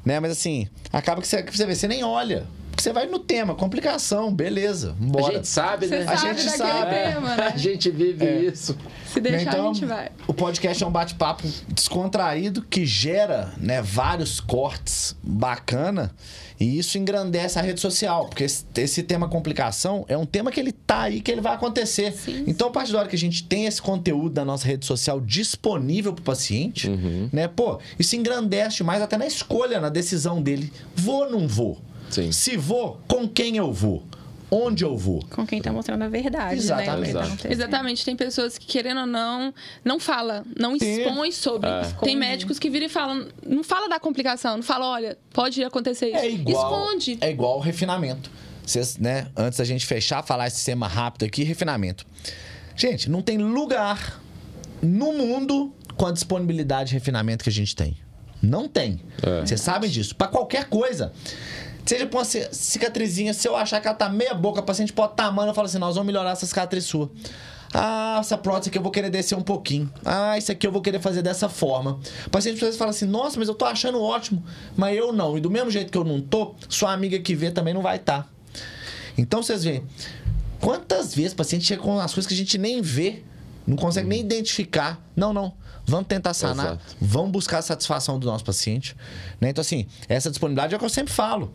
né? 0.06 0.20
Mas 0.20 0.32
assim, 0.32 0.68
acaba 0.92 1.22
que 1.22 1.28
você, 1.28 1.44
que 1.44 1.56
você 1.56 1.66
vê, 1.66 1.76
você 1.76 1.88
nem 1.88 2.04
olha, 2.04 2.44
porque 2.78 2.84
você 2.84 2.94
vai 2.94 3.08
no 3.08 3.18
tema, 3.18 3.56
complicação, 3.56 4.32
beleza, 4.32 4.96
A 5.02 5.04
bora. 5.04 5.34
gente 5.34 5.48
sabe, 5.48 5.88
Você 5.88 5.98
né? 5.98 6.06
A 6.08 6.16
sabe 6.16 6.40
gente 6.42 6.56
sabe. 6.58 6.92
tema, 6.96 7.36
né? 7.36 7.52
A 7.52 7.58
gente 7.58 7.90
vive 7.90 8.24
É. 8.24 8.40
isso. 8.42 8.78
Se 9.12 9.20
deixar, 9.20 9.50
então, 9.52 9.72
a 9.72 9.74
gente 9.74 9.84
vai. 9.88 10.12
o 10.28 10.34
podcast 10.34 10.84
é 10.84 10.86
um 10.86 10.92
bate-papo 10.92 11.48
descontraído 11.70 12.62
que 12.62 12.86
gera, 12.86 13.52
né, 13.58 13.82
vários 13.82 14.40
cortes 14.40 15.16
bacana 15.24 16.14
e 16.60 16.78
isso 16.78 17.00
engrandece 17.00 17.58
a 17.58 17.64
rede 17.64 17.82
social, 17.82 18.28
porque 18.28 18.44
esse, 18.44 18.64
esse 18.76 19.02
tema 19.02 19.28
complicação 19.28 20.06
é 20.08 20.16
um 20.16 20.26
tema 20.26 20.52
que 20.52 20.60
ele 20.60 20.72
tá 20.72 21.02
aí, 21.02 21.20
que 21.20 21.32
ele 21.32 21.42
vai 21.42 21.56
acontecer. 21.56 22.12
Sim. 22.14 22.44
Então, 22.46 22.68
a 22.68 22.72
partir 22.72 22.92
da 22.92 23.00
hora 23.00 23.08
que 23.08 23.16
a 23.16 23.20
gente 23.20 23.44
tem 23.44 23.66
esse 23.66 23.82
conteúdo 23.82 24.36
da 24.36 24.46
nossa 24.46 24.68
rede 24.68 24.86
social 24.86 25.20
disponível 25.20 26.14
pro 26.14 26.24
paciente, 26.24 26.88
né, 27.34 27.48
pô, 27.48 27.80
isso 27.98 28.16
engrandece 28.16 28.84
mais 28.84 29.02
até 29.02 29.18
na 29.18 29.26
escolha, 29.26 29.80
na 29.80 29.90
decisão 29.90 30.40
dele. 30.44 30.72
Vou 30.96 31.24
ou 31.26 31.32
não 31.32 31.48
vou? 31.48 31.82
Sim. 32.10 32.32
Se 32.32 32.56
vou, 32.58 33.00
com 33.08 33.28
quem 33.28 33.58
eu 33.58 33.72
vou? 33.72 34.04
Onde 34.50 34.86
eu 34.86 34.96
vou? 34.98 35.22
Com 35.30 35.46
quem 35.46 35.62
tá 35.62 35.74
mostrando 35.74 36.04
a 36.04 36.08
verdade, 36.08 36.56
Exatamente. 36.56 36.90
né? 36.90 36.96
tá 36.96 37.10
Exato. 37.10 37.26
acontecendo. 37.26 37.52
Exatamente, 37.52 38.06
tem 38.06 38.16
pessoas 38.16 38.58
que, 38.58 38.66
querendo 38.66 39.02
ou 39.02 39.06
não, 39.06 39.54
não 39.84 40.00
fala, 40.00 40.46
não 40.58 40.80
Sim. 40.80 41.02
expõe 41.02 41.32
sobre. 41.34 41.70
É. 41.70 41.84
Tem 42.02 42.16
médicos 42.16 42.58
que 42.58 42.70
viram 42.70 42.86
e 42.86 42.90
falam, 42.90 43.28
não 43.46 43.62
fala 43.62 43.90
da 43.90 44.00
complicação, 44.00 44.56
não 44.56 44.64
fala, 44.64 44.88
olha, 44.88 45.18
pode 45.34 45.62
acontecer 45.64 46.08
isso. 46.08 46.18
É 46.18 46.30
igual, 46.30 46.86
Esconde. 46.86 47.18
É 47.20 47.30
igual 47.30 47.58
o 47.58 47.60
refinamento. 47.60 48.32
Vocês, 48.66 48.98
né, 48.98 49.28
antes 49.36 49.60
da 49.60 49.66
gente 49.66 49.86
fechar, 49.86 50.24
falar 50.24 50.48
esse 50.48 50.64
tema 50.64 50.88
rápido 50.88 51.26
aqui, 51.26 51.44
refinamento. 51.44 52.06
Gente, 52.74 53.10
não 53.10 53.22
tem 53.22 53.38
lugar 53.38 54.22
no 54.82 55.12
mundo 55.12 55.74
com 55.98 56.06
a 56.06 56.12
disponibilidade 56.12 56.90
de 56.90 56.94
refinamento 56.96 57.44
que 57.44 57.50
a 57.50 57.54
gente 57.54 57.76
tem. 57.76 57.98
Não 58.42 58.68
tem. 58.68 59.02
É. 59.22 59.42
Vocês 59.42 59.60
sabem 59.60 59.90
disso. 59.90 60.16
Pra 60.16 60.28
qualquer 60.28 60.66
coisa. 60.66 61.12
Seja 61.88 62.06
pra 62.06 62.20
uma 62.20 62.26
ci- 62.26 62.48
cicatrizinha, 62.52 63.34
se 63.34 63.48
eu 63.48 63.56
achar 63.56 63.80
que 63.82 63.88
ela 63.88 63.96
tá 63.96 64.10
meia 64.10 64.34
boca, 64.34 64.60
o 64.60 64.64
paciente 64.64 64.92
pode 64.94 65.14
estar 65.14 65.32
mano, 65.32 65.50
eu 65.52 65.56
falo 65.56 65.66
assim, 65.68 65.78
nós 65.80 65.96
vamos 65.96 66.06
melhorar 66.06 66.32
essa 66.32 66.46
cicatriz 66.46 66.84
sua. 66.84 67.10
Ah, 67.74 68.18
essa 68.20 68.38
prótese 68.38 68.70
aqui 68.70 68.78
eu 68.78 68.82
vou 68.82 68.92
querer 68.92 69.10
descer 69.10 69.36
um 69.36 69.42
pouquinho. 69.42 69.92
Ah, 70.06 70.38
isso 70.38 70.52
aqui 70.52 70.66
eu 70.68 70.72
vou 70.72 70.82
querer 70.82 71.00
fazer 71.02 71.22
dessa 71.22 71.50
forma. 71.50 72.00
O 72.26 72.30
paciente 72.30 72.56
às 72.56 72.62
vezes 72.62 72.78
fala 72.78 72.92
assim, 72.92 73.06
nossa, 73.06 73.40
mas 73.40 73.48
eu 73.48 73.56
tô 73.56 73.66
achando 73.66 74.02
ótimo. 74.02 74.44
Mas 74.76 74.98
eu 74.98 75.12
não. 75.12 75.38
E 75.38 75.42
do 75.42 75.50
mesmo 75.50 75.70
jeito 75.72 75.92
que 75.92 75.98
eu 75.98 76.04
não 76.04 76.22
tô, 76.22 76.56
sua 76.70 76.92
amiga 76.94 77.18
que 77.20 77.36
vê 77.36 77.52
também 77.52 77.74
não 77.74 77.82
vai 77.82 77.98
estar. 77.98 78.28
Então 79.18 79.42
vocês 79.44 79.64
veem, 79.64 79.84
quantas 80.62 81.14
vezes 81.16 81.34
o 81.34 81.36
paciente 81.36 81.66
chega 81.66 81.82
com 81.82 82.00
as 82.00 82.14
coisas 82.14 82.28
que 82.28 82.34
a 82.34 82.38
gente 82.38 82.58
nem 82.58 82.82
vê 82.82 83.24
Não 83.66 83.76
consegue 83.76 84.08
nem 84.08 84.22
identificar. 84.22 84.98
Não, 85.16 85.34
não. 85.34 85.54
Vamos 85.86 86.08
tentar 86.08 86.34
sanar. 86.34 86.66
Exato. 86.68 86.96
Vamos 87.02 87.32
buscar 87.32 87.58
a 87.58 87.62
satisfação 87.62 88.18
do 88.18 88.28
nosso 88.28 88.44
paciente. 88.46 88.96
Né? 89.42 89.50
Então, 89.50 89.62
assim, 89.62 89.88
essa 90.08 90.30
disponibilidade 90.30 90.74
é 90.74 90.78
o 90.78 90.80
que 90.80 90.86
eu 90.86 90.90
sempre 90.90 91.12
falo. 91.14 91.52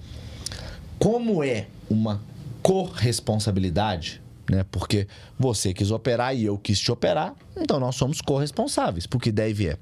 Como 1.02 1.42
é 1.42 1.66
uma 1.90 2.22
corresponsabilidade, 2.62 4.22
né? 4.48 4.64
Porque 4.70 5.08
você 5.36 5.74
quis 5.74 5.90
operar 5.90 6.32
e 6.32 6.44
eu 6.44 6.56
quis 6.56 6.78
te 6.78 6.92
operar, 6.92 7.34
então 7.56 7.80
nós 7.80 7.96
somos 7.96 8.20
corresponsáveis 8.20 9.04
por 9.04 9.20
que 9.20 9.32
der 9.32 9.50
e 9.50 9.52
vier. 9.52 9.78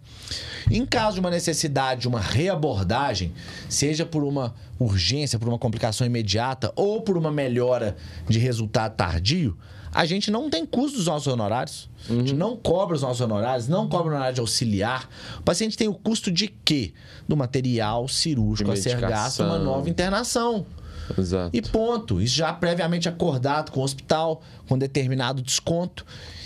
Em 0.71 0.87
caso 0.87 1.17
de 1.17 1.21
uma 1.21 1.29
necessidade 1.29 2.01
de 2.01 2.09
uma 2.09 2.21
reabordagem, 2.21 3.35
seja 3.69 4.07
por 4.07 4.25
uma 4.25 4.55
urgência, 4.79 5.39
por 5.39 5.47
uma 5.47 5.59
complicação 5.59 6.07
imediata 6.07 6.73
ou 6.75 7.03
por 7.03 7.19
uma 7.19 7.31
melhora 7.31 7.99
de 8.27 8.39
resultado 8.39 8.97
tardio, 8.97 9.59
a 9.93 10.07
gente 10.07 10.31
não 10.31 10.49
tem 10.49 10.65
custo 10.65 10.97
dos 10.97 11.07
nossos 11.07 11.27
honorários. 11.27 11.91
A 12.09 12.15
gente 12.15 12.33
não 12.33 12.57
cobra 12.57 12.97
os 12.97 13.03
nossos 13.03 13.21
honorários, 13.21 13.69
não 13.69 13.91
cobra 13.91 14.07
o 14.07 14.11
honorário 14.13 14.37
de 14.37 14.41
auxiliar. 14.41 15.07
O 15.39 15.43
paciente 15.43 15.77
tem 15.77 15.87
o 15.87 15.93
custo 15.93 16.33
de 16.33 16.49
quê? 16.49 16.95
Do 17.29 17.37
material 17.37 18.09
cirúrgico 18.09 18.71
a 18.71 18.77
ser 18.77 18.99
gasto 18.99 19.43
uma 19.43 19.59
nova 19.59 19.91
internação. 19.91 20.65
Exato. 21.19 21.51
E 21.57 21.63
ponto. 21.63 22.21
Isso 22.21 22.35
já 22.37 22.53
previamente 22.53 23.09
acordado 23.09 23.71
com 23.73 23.81
o 23.81 23.83
hospital, 23.85 24.43
com 24.69 24.79
determinado 24.79 25.43
desconto. 25.43 26.05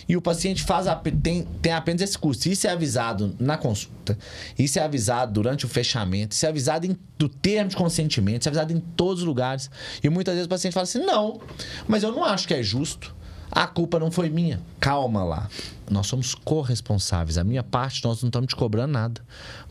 E 0.08 0.16
o 0.16 0.20
paciente 0.20 0.62
faz 0.62 0.86
a- 0.86 0.94
tem, 0.96 1.44
tem 1.62 1.72
apenas 1.72 2.02
esse 2.02 2.18
custo. 2.18 2.46
Isso 2.48 2.66
é 2.66 2.70
avisado 2.70 3.34
na 3.40 3.56
consulta, 3.56 4.18
isso 4.58 4.78
é 4.78 4.82
avisado 4.82 5.32
durante 5.32 5.64
o 5.64 5.68
fechamento, 5.68 6.32
isso 6.34 6.44
é 6.44 6.50
avisado 6.50 6.84
em, 6.86 6.94
do 7.18 7.26
termo 7.26 7.70
de 7.70 7.76
consentimento, 7.76 8.42
isso 8.42 8.48
é 8.48 8.50
avisado 8.50 8.72
em 8.74 8.80
todos 8.80 9.22
os 9.22 9.26
lugares. 9.26 9.70
E 10.02 10.10
muitas 10.10 10.34
vezes 10.34 10.44
o 10.46 10.50
paciente 10.50 10.74
fala 10.74 10.84
assim: 10.84 10.98
não, 10.98 11.40
mas 11.88 12.02
eu 12.02 12.12
não 12.12 12.22
acho 12.22 12.46
que 12.46 12.52
é 12.52 12.62
justo. 12.62 13.14
A 13.50 13.66
culpa 13.68 13.98
não 14.00 14.10
foi 14.10 14.28
minha. 14.28 14.60
Calma 14.80 15.22
lá. 15.22 15.48
Nós 15.88 16.08
somos 16.08 16.34
corresponsáveis. 16.34 17.38
A 17.38 17.44
minha 17.44 17.62
parte, 17.62 18.02
nós 18.04 18.20
não 18.20 18.28
estamos 18.28 18.48
te 18.48 18.56
cobrando 18.56 18.92
nada. 18.92 19.20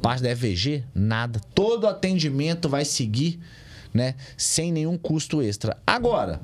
Parte 0.01 0.23
da 0.23 0.29
EVG, 0.29 0.83
nada. 0.95 1.41
Todo 1.53 1.85
atendimento 1.85 2.69
vai 2.69 2.85
seguir 2.85 3.41
né? 3.93 4.15
Sem 4.37 4.71
nenhum 4.71 4.97
custo 4.97 5.41
extra. 5.41 5.77
Agora, 5.85 6.41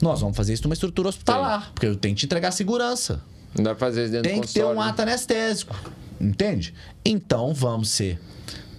nós 0.00 0.20
vamos 0.20 0.36
fazer 0.36 0.54
isso 0.54 0.62
numa 0.64 0.74
estrutura 0.74 1.08
hospitalar, 1.08 1.72
porque 1.74 1.86
eu 1.86 1.96
tenho 1.96 2.14
que 2.14 2.20
te 2.20 2.26
entregar 2.26 2.50
segurança. 2.52 3.22
Não 3.54 3.64
dá 3.64 3.74
pra 3.74 3.86
fazer 3.88 4.04
isso 4.04 4.12
dentro 4.12 4.30
Tem 4.30 4.40
do 4.40 4.46
que 4.46 4.52
ter 4.52 4.60
um 4.60 4.68
consultório, 4.68 4.86
né? 4.86 4.92
ato 4.92 5.02
anestésico. 5.02 5.92
Entende? 6.20 6.74
Então 7.04 7.52
vamos 7.52 7.88
ser 7.88 8.20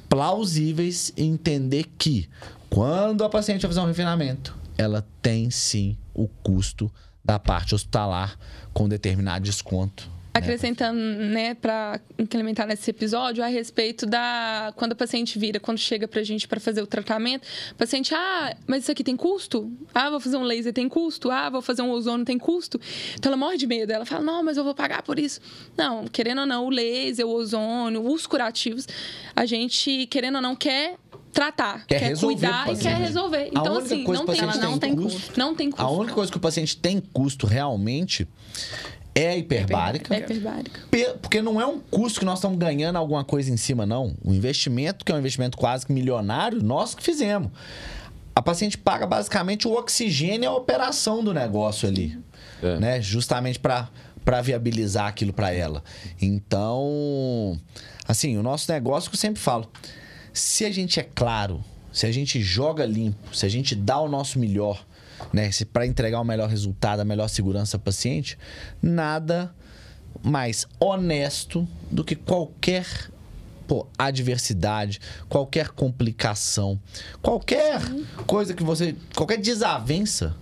plausíveis 0.08 1.12
e 1.18 1.24
entender 1.24 1.86
que 1.98 2.30
quando 2.70 3.24
a 3.24 3.30
paciente 3.30 3.62
vai 3.62 3.70
fazer 3.70 3.82
um 3.82 3.86
refinamento, 3.86 4.56
ela 4.78 5.06
tem 5.22 5.50
sim 5.50 5.98
o 6.14 6.28
custo 6.28 6.92
da 7.24 7.38
parte 7.38 7.76
hospitalar 7.76 8.38
com 8.74 8.88
determinado 8.88 9.44
desconto. 9.44 10.10
Acrescentando, 10.34 10.98
né, 10.98 11.54
para 11.56 12.00
implementar 12.18 12.66
nesse 12.66 12.90
episódio 12.90 13.44
a 13.44 13.48
respeito 13.48 14.06
da 14.06 14.72
quando 14.78 14.94
a 14.94 14.96
paciente 14.96 15.38
vira, 15.38 15.60
quando 15.60 15.78
chega 15.78 16.08
pra 16.08 16.24
gente 16.24 16.48
para 16.48 16.58
fazer 16.60 16.82
o 16.82 16.88
tratamento, 16.88 17.46
o 17.74 17.76
paciente, 17.76 18.14
ah, 18.16 18.56
mas 18.66 18.84
isso 18.84 18.92
aqui 18.92 19.04
tem 19.04 19.18
custo? 19.18 19.70
Ah, 19.94 20.10
vou 20.10 20.22
fazer 20.22 20.38
um 20.38 20.44
laser 20.44 20.72
tem 20.72 20.88
custo? 20.88 21.30
Ah, 21.30 21.50
vou 21.50 21.62
fazer 21.62 21.82
um 21.82 21.92
ozônio 21.92 22.26
tem 22.26 22.38
custo? 22.38 22.80
Então 23.14 23.30
ela 23.30 23.38
morre 23.38 23.58
de 23.58 23.68
medo, 23.68 23.92
ela 23.92 24.06
fala: 24.06 24.24
"Não, 24.24 24.42
mas 24.42 24.56
eu 24.56 24.64
vou 24.64 24.74
pagar 24.74 25.04
por 25.04 25.20
isso". 25.20 25.42
Não, 25.78 26.06
querendo 26.08 26.40
ou 26.42 26.46
não, 26.48 26.66
o 26.66 26.70
laser, 26.70 27.28
o 27.28 27.32
ozônio, 27.32 28.02
os 28.10 28.26
curativos, 28.26 28.88
a 29.36 29.46
gente 29.46 30.08
querendo 30.08 30.36
ou 30.36 30.42
não 30.42 30.56
quer 30.56 30.96
tratar, 31.34 31.86
Quer 31.86 32.00
quer, 32.00 32.18
cuidar 32.18 32.72
e 32.74 32.78
quer 32.78 32.96
resolver. 32.98 33.38
A 33.44 33.48
Então 33.48 33.78
assim, 33.78 34.04
não 34.06 34.26
tem, 34.26 34.40
Ela 34.40 34.56
não 34.58 34.78
tem 34.80 34.96
custo- 34.96 35.20
custo. 35.20 35.40
não 35.40 35.56
tem 35.56 35.70
custo. 35.72 35.86
A 35.86 35.90
única 35.90 36.14
coisa 36.14 36.32
que 36.32 36.38
o 36.38 36.42
paciente 36.42 36.78
tem 36.78 37.02
custo 37.02 37.46
realmente 37.48 38.28
é 39.14 39.38
hiperbárica. 39.38 40.16
é 40.16 40.20
hiperbárica. 40.20 40.82
Pe- 40.90 41.14
Porque 41.22 41.42
não 41.42 41.60
é 41.60 41.66
um 41.66 41.80
custo 41.80 42.20
que 42.20 42.26
nós 42.26 42.40
estamos 42.40 42.58
ganhando 42.58 42.96
alguma 42.98 43.24
coisa 43.24 43.52
em 43.52 43.58
cima, 43.58 43.86
não. 43.86 44.16
O 44.24 44.34
investimento, 44.34 45.04
que 45.04 45.12
é 45.12 45.16
um 45.16 45.20
investimento 45.20 45.58
quase 45.58 45.86
que 45.86 45.92
milionário, 45.94 46.62
nós 46.64 46.96
que 46.96 47.04
fizemos. 47.04 47.52
A 48.34 48.42
paciente 48.42 48.78
paga 48.78 49.06
basicamente 49.06 49.68
o 49.68 49.74
oxigênio 49.74 50.44
e 50.44 50.48
a 50.48 50.54
operação 50.54 51.22
do 51.24 51.34
negócio 51.34 51.88
ali. 51.88 52.18
É. 52.64 52.80
Né? 52.80 53.02
Justamente 53.02 53.60
para 53.60 54.42
viabilizar 54.42 55.08
aquilo 55.08 55.34
para 55.34 55.52
ela. 55.54 55.84
Então, 56.22 57.60
assim, 58.08 58.38
o 58.38 58.44
nosso 58.44 58.72
negócio 58.72 59.10
que 59.10 59.16
eu 59.16 59.20
sempre 59.20 59.42
falo. 59.42 59.70
Se 60.34 60.64
a 60.64 60.72
gente 60.72 60.98
é 61.00 61.04
claro, 61.04 61.62
se 61.92 62.06
a 62.06 62.12
gente 62.12 62.42
joga 62.42 62.86
limpo, 62.86 63.36
se 63.36 63.46
a 63.46 63.50
gente 63.50 63.76
dá 63.76 64.00
o 64.00 64.08
nosso 64.08 64.40
melhor, 64.40 64.86
né, 65.32 65.50
para 65.72 65.86
entregar 65.86 66.20
o 66.20 66.24
melhor 66.24 66.50
resultado, 66.50 67.00
a 67.00 67.06
melhor 67.06 67.28
segurança 67.28 67.78
ao 67.78 67.82
paciente, 67.82 68.38
nada 68.82 69.54
mais 70.24 70.68
honesto 70.80 71.68
do 71.90 72.04
que 72.04 72.16
qualquer 72.16 72.86
pô, 73.68 73.88
adversidade, 73.98 75.00
qualquer 75.30 75.70
complicação, 75.70 76.80
qualquer 77.22 77.82
coisa 78.28 78.54
que 78.54 78.64
você, 78.64 78.96
qualquer 79.16 79.38
desavença 79.38 80.36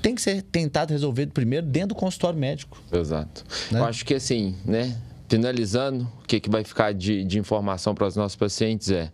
tem 0.00 0.14
que 0.14 0.22
ser 0.22 0.42
tentado 0.42 0.92
resolver 0.92 1.26
primeiro 1.28 1.66
dentro 1.66 1.90
do 1.90 1.94
consultório 1.94 2.38
médico. 2.38 2.82
Exato. 2.92 3.44
Né? 3.70 3.78
Eu 3.78 3.84
acho 3.84 4.04
que 4.04 4.14
assim, 4.14 4.56
né? 4.64 4.96
Finalizando, 5.28 6.10
o 6.22 6.26
que, 6.26 6.40
que 6.40 6.50
vai 6.50 6.64
ficar 6.64 6.92
de, 6.92 7.24
de 7.24 7.38
informação 7.38 7.94
para 7.94 8.06
os 8.06 8.16
nossos 8.16 8.36
pacientes 8.36 8.90
é: 8.90 9.10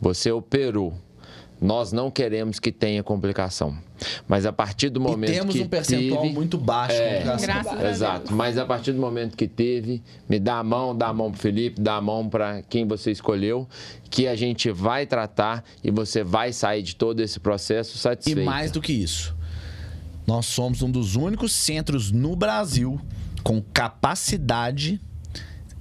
você 0.00 0.32
operou. 0.32 0.94
Nós 1.60 1.92
não 1.92 2.10
queremos 2.10 2.58
que 2.58 2.72
tenha 2.72 3.02
complicação. 3.02 3.76
Mas 4.26 4.46
a 4.46 4.52
partir 4.52 4.88
do 4.88 4.98
momento 4.98 5.28
e 5.30 5.34
temos 5.34 5.54
que 5.54 5.60
um 5.62 5.68
percentual 5.68 6.22
teve, 6.22 6.34
muito 6.34 6.56
baixo 6.56 6.96
de 6.96 7.02
É. 7.02 7.14
complicação. 7.18 7.46
Graças 7.46 7.72
a 7.72 7.76
Deus. 7.76 7.90
Exato. 7.90 8.34
Mas 8.34 8.56
a 8.58 8.64
partir 8.64 8.92
do 8.92 9.00
momento 9.00 9.36
que 9.36 9.46
teve, 9.46 10.02
me 10.26 10.38
dá 10.40 10.58
a 10.58 10.64
mão, 10.64 10.96
dá 10.96 11.08
a 11.08 11.12
mão 11.12 11.30
pro 11.30 11.38
Felipe, 11.38 11.78
dá 11.78 11.96
a 11.96 12.00
mão 12.00 12.28
para 12.30 12.62
quem 12.62 12.86
você 12.88 13.10
escolheu, 13.10 13.68
que 14.08 14.26
a 14.26 14.34
gente 14.34 14.70
vai 14.70 15.04
tratar 15.04 15.62
e 15.84 15.90
você 15.90 16.24
vai 16.24 16.50
sair 16.52 16.82
de 16.82 16.96
todo 16.96 17.20
esse 17.20 17.38
processo 17.38 17.94
E 17.96 17.98
satisfeito. 17.98 18.42
mais 18.46 18.70
do 18.70 18.80
que 18.80 18.92
isso, 18.94 19.36
nós 20.26 20.46
somos 20.46 20.80
um 20.80 20.90
dos 20.90 21.14
únicos 21.14 21.52
centros 21.52 22.10
no 22.10 22.34
Brasil 22.34 22.98
com 23.44 23.60
capacidade, 23.72 24.98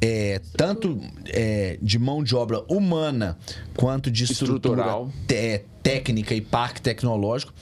é, 0.02 0.40
tanto 0.56 1.00
é, 1.28 1.78
de 1.82 2.00
mão 2.00 2.24
de 2.24 2.36
obra 2.36 2.64
humana 2.68 3.38
quanto 3.76 4.10
de 4.10 4.24
estrutura 4.24 4.56
Estrutural. 4.82 5.12
te- 5.28 5.66
técnica 5.84 6.34
e 6.34 6.42
parque 6.42 6.82
tecnológico 6.82 7.54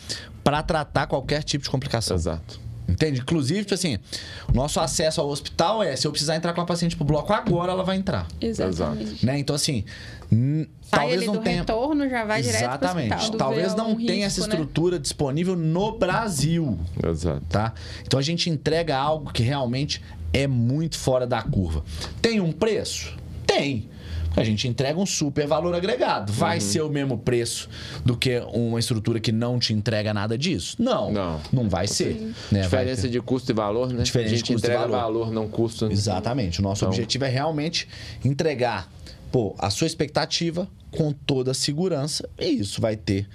para 0.44 0.62
tratar 0.64 1.08
qualquer 1.08 1.44
tipo 1.44 1.64
de 1.64 1.70
complicação. 1.70 2.16
Exato. 2.16 2.60
Entende? 2.88 3.20
Inclusive, 3.20 3.62
tipo 3.62 3.74
assim, 3.74 4.00
o 4.48 4.54
nosso 4.54 4.80
acesso 4.80 5.20
ao 5.20 5.28
hospital 5.28 5.84
é: 5.84 5.96
se 5.96 6.08
eu 6.08 6.12
precisar 6.12 6.36
entrar 6.36 6.54
com 6.54 6.62
a 6.62 6.66
paciente 6.66 6.96
pro 6.96 7.04
bloco 7.06 7.34
agora, 7.34 7.72
ela 7.74 7.84
vai 7.84 7.98
entrar. 7.98 8.26
Exatamente. 8.40 9.26
Né? 9.26 9.40
Então, 9.40 9.56
assim, 9.56 9.84
Sai 10.30 10.68
talvez 10.90 11.14
ele 11.22 11.26
não 11.26 11.34
do 11.36 11.42
tenha. 11.42 11.60
retorno, 11.60 12.10
já 12.10 12.24
vai 12.26 12.42
direto 12.42 12.60
pro 12.60 12.70
Exatamente. 12.70 13.14
hospital. 13.16 13.38
Talvez 13.38 13.76
não 13.76 13.92
um 13.92 14.06
tenha 14.06 14.26
essa 14.26 14.38
risco, 14.42 14.50
né? 14.50 14.56
estrutura 14.56 15.00
disponível 15.00 15.56
no 15.56 15.98
Brasil, 15.98 16.80
Exato. 17.06 17.42
tá? 17.50 17.74
Então 18.06 18.20
a 18.20 18.24
gente 18.24 18.50
entrega 18.50 18.98
algo 18.98 19.32
que 19.34 19.44
realmente 19.44 20.02
é 20.34 20.48
muito 20.48 20.98
fora 20.98 21.28
da 21.28 21.42
curva. 21.42 21.84
Tem 22.22 22.40
um 22.40 22.52
preço? 22.52 23.16
Tem. 23.46 23.90
A 24.38 24.44
gente 24.44 24.68
entrega 24.68 25.00
um 25.00 25.06
super 25.06 25.48
valor 25.48 25.74
agregado. 25.74 26.30
Uhum. 26.32 26.38
Vai 26.38 26.60
ser 26.60 26.82
o 26.82 26.90
mesmo 26.90 27.18
preço 27.18 27.68
do 28.06 28.16
que 28.16 28.40
uma 28.54 28.80
estrutura 28.80 29.20
que 29.20 29.32
não 29.32 29.58
te 29.60 29.74
entrega 29.74 30.14
nada 30.14 30.38
disso? 30.38 30.76
Não. 30.80 31.12
Não. 31.12 31.42
Não 31.52 31.68
vai 31.68 31.88
ser. 31.88 32.14
né? 32.16 32.34
Vai 32.52 32.62
Diferença 32.62 33.02
ter- 33.04 33.10
de 33.10 33.20
custo 33.22 33.52
e 33.52 33.54
valor, 33.56 33.92
né? 33.92 34.04
Diferença 34.04 34.30
a 34.30 34.34
de 34.34 34.38
gente 34.40 34.54
custo 34.54 34.68
e 34.68 34.70
entrega 34.70 34.88
valor. 34.88 35.02
valor, 35.26 35.32
não 35.34 35.48
custo. 35.48 35.88
né? 35.88 35.92
Exatamente. 35.94 36.60
O 36.60 36.64
nosso 36.64 36.84
Então- 36.86 36.90
objetivo 36.90 37.26
é 37.26 37.30
realmente 37.30 37.88
entregar 38.24 38.90
pô, 39.32 39.56
a 39.58 39.70
sua 39.70 39.88
expectativa 39.88 40.68
com 40.92 41.12
toda 41.12 41.52
a 41.52 41.54
segurança 41.54 42.30
e 42.40 42.46
isso 42.46 42.80
vai 42.80 42.96
ter 42.96 43.28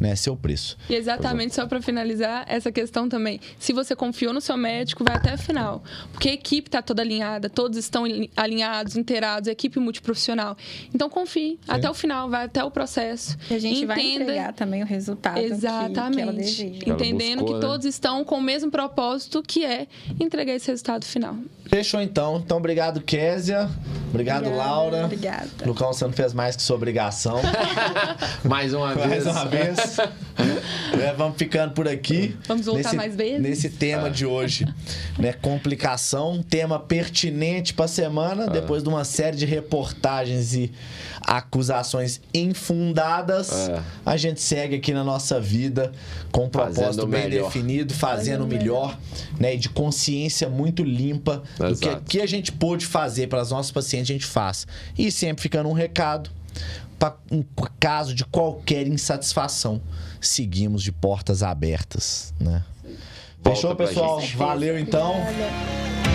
né, 0.00 0.16
seu 0.16 0.34
preço. 0.34 0.78
E 0.88 0.94
exatamente, 0.94 1.54
só 1.54 1.66
para 1.66 1.80
finalizar, 1.82 2.44
essa 2.48 2.72
questão 2.72 3.06
também. 3.08 3.38
Se 3.58 3.72
você 3.74 3.94
confiou 3.94 4.32
no 4.32 4.40
seu 4.40 4.56
médico, 4.56 5.04
vai 5.04 5.14
até 5.16 5.34
o 5.34 5.38
final. 5.38 5.84
Porque 6.10 6.30
a 6.30 6.32
equipe 6.32 6.68
está 6.68 6.80
toda 6.80 7.02
alinhada, 7.02 7.50
todos 7.50 7.76
estão 7.78 8.04
ali- 8.06 8.30
alinhados, 8.34 8.96
inteirados, 8.96 9.46
equipe 9.48 9.78
multiprofissional. 9.78 10.56
Então 10.94 11.10
confie 11.10 11.60
até 11.68 11.88
o 11.90 11.92
final, 11.94 12.30
vai 12.30 12.46
até 12.46 12.64
o 12.64 12.70
processo. 12.70 13.36
E 13.50 13.54
a 13.54 13.58
gente 13.58 13.84
vai 13.84 14.00
Entenda- 14.00 14.22
entregar 14.24 14.52
também 14.54 14.82
o 14.82 14.86
resultado 14.86 15.34
que- 15.34 15.40
que, 15.40 15.46
ela 15.46 15.54
Exatamente. 15.54 16.32
deseja. 16.32 16.64
Ela 16.86 16.94
Entendendo 16.94 17.40
buscou, 17.40 17.46
que 17.48 17.52
né? 17.66 17.72
todos 17.72 17.86
estão 17.86 18.24
com 18.24 18.36
o 18.38 18.42
mesmo 18.42 18.70
propósito, 18.70 19.42
que 19.42 19.64
é 19.64 19.86
entregar 20.18 20.54
esse 20.54 20.68
resultado 20.70 21.04
final. 21.04 21.36
Fechou 21.66 22.00
então. 22.00 22.38
Então, 22.44 22.56
obrigado, 22.56 23.00
Késia. 23.02 23.68
Obrigado, 24.08 24.46
Obrigada, 24.46 24.50
Laura. 24.70 25.04
obrigada. 25.04 25.48
Lucão, 25.64 25.92
você 25.92 26.04
não 26.04 26.12
fez 26.12 26.32
mais 26.32 26.56
que 26.56 26.62
sua 26.62 26.74
obrigação. 26.76 27.38
Mais 28.44 28.72
uma 28.74 28.94
vez. 28.94 29.24
Mais 29.24 29.26
uma 29.26 29.44
vez. 29.44 29.89
É, 31.00 31.12
vamos 31.14 31.36
ficando 31.36 31.72
por 31.72 31.86
aqui. 31.86 32.36
Vamos 32.46 32.66
voltar 32.66 32.82
nesse, 32.82 32.96
mais 32.96 33.14
vezes? 33.14 33.40
Nesse 33.40 33.70
tema 33.70 34.10
de 34.10 34.26
hoje. 34.26 34.66
Né? 35.18 35.32
Complicação, 35.32 36.32
um 36.32 36.42
tema 36.42 36.78
pertinente 36.80 37.72
para 37.72 37.84
a 37.84 37.88
semana, 37.88 38.48
depois 38.48 38.82
de 38.82 38.88
uma 38.88 39.04
série 39.04 39.36
de 39.36 39.46
reportagens 39.46 40.54
e 40.54 40.72
acusações 41.20 42.20
infundadas. 42.34 43.68
É. 43.68 43.82
A 44.04 44.16
gente 44.16 44.40
segue 44.40 44.76
aqui 44.76 44.92
na 44.92 45.04
nossa 45.04 45.40
vida 45.40 45.92
com 46.32 46.46
um 46.46 46.48
propósito 46.48 47.06
bem 47.06 47.28
melhor. 47.28 47.46
definido, 47.46 47.94
fazendo 47.94 48.44
o 48.44 48.46
melhor, 48.46 48.98
né? 49.38 49.54
E 49.54 49.58
de 49.58 49.68
consciência 49.68 50.48
muito 50.48 50.82
limpa 50.82 51.42
do 51.56 51.76
que, 51.76 51.86
Exato. 51.86 52.02
que 52.06 52.20
a 52.20 52.26
gente 52.26 52.52
pôde 52.52 52.84
fazer 52.84 53.28
para 53.28 53.42
os 53.42 53.50
nossos 53.50 53.70
pacientes, 53.70 54.10
a 54.10 54.14
gente 54.14 54.26
faz. 54.26 54.66
E 54.98 55.10
sempre 55.10 55.42
ficando 55.42 55.68
um 55.68 55.72
recado. 55.72 56.30
Para 57.00 57.16
um 57.32 57.42
caso 57.80 58.14
de 58.14 58.24
qualquer 58.24 58.86
insatisfação, 58.86 59.80
seguimos 60.20 60.82
de 60.82 60.92
portas 60.92 61.42
abertas, 61.42 62.32
né? 62.38 62.62
Volta 63.42 63.60
Fechou, 63.60 63.74
pessoal? 63.74 64.20
Valeu 64.36 64.78
então. 64.78 65.18
Obrigada. 65.22 66.09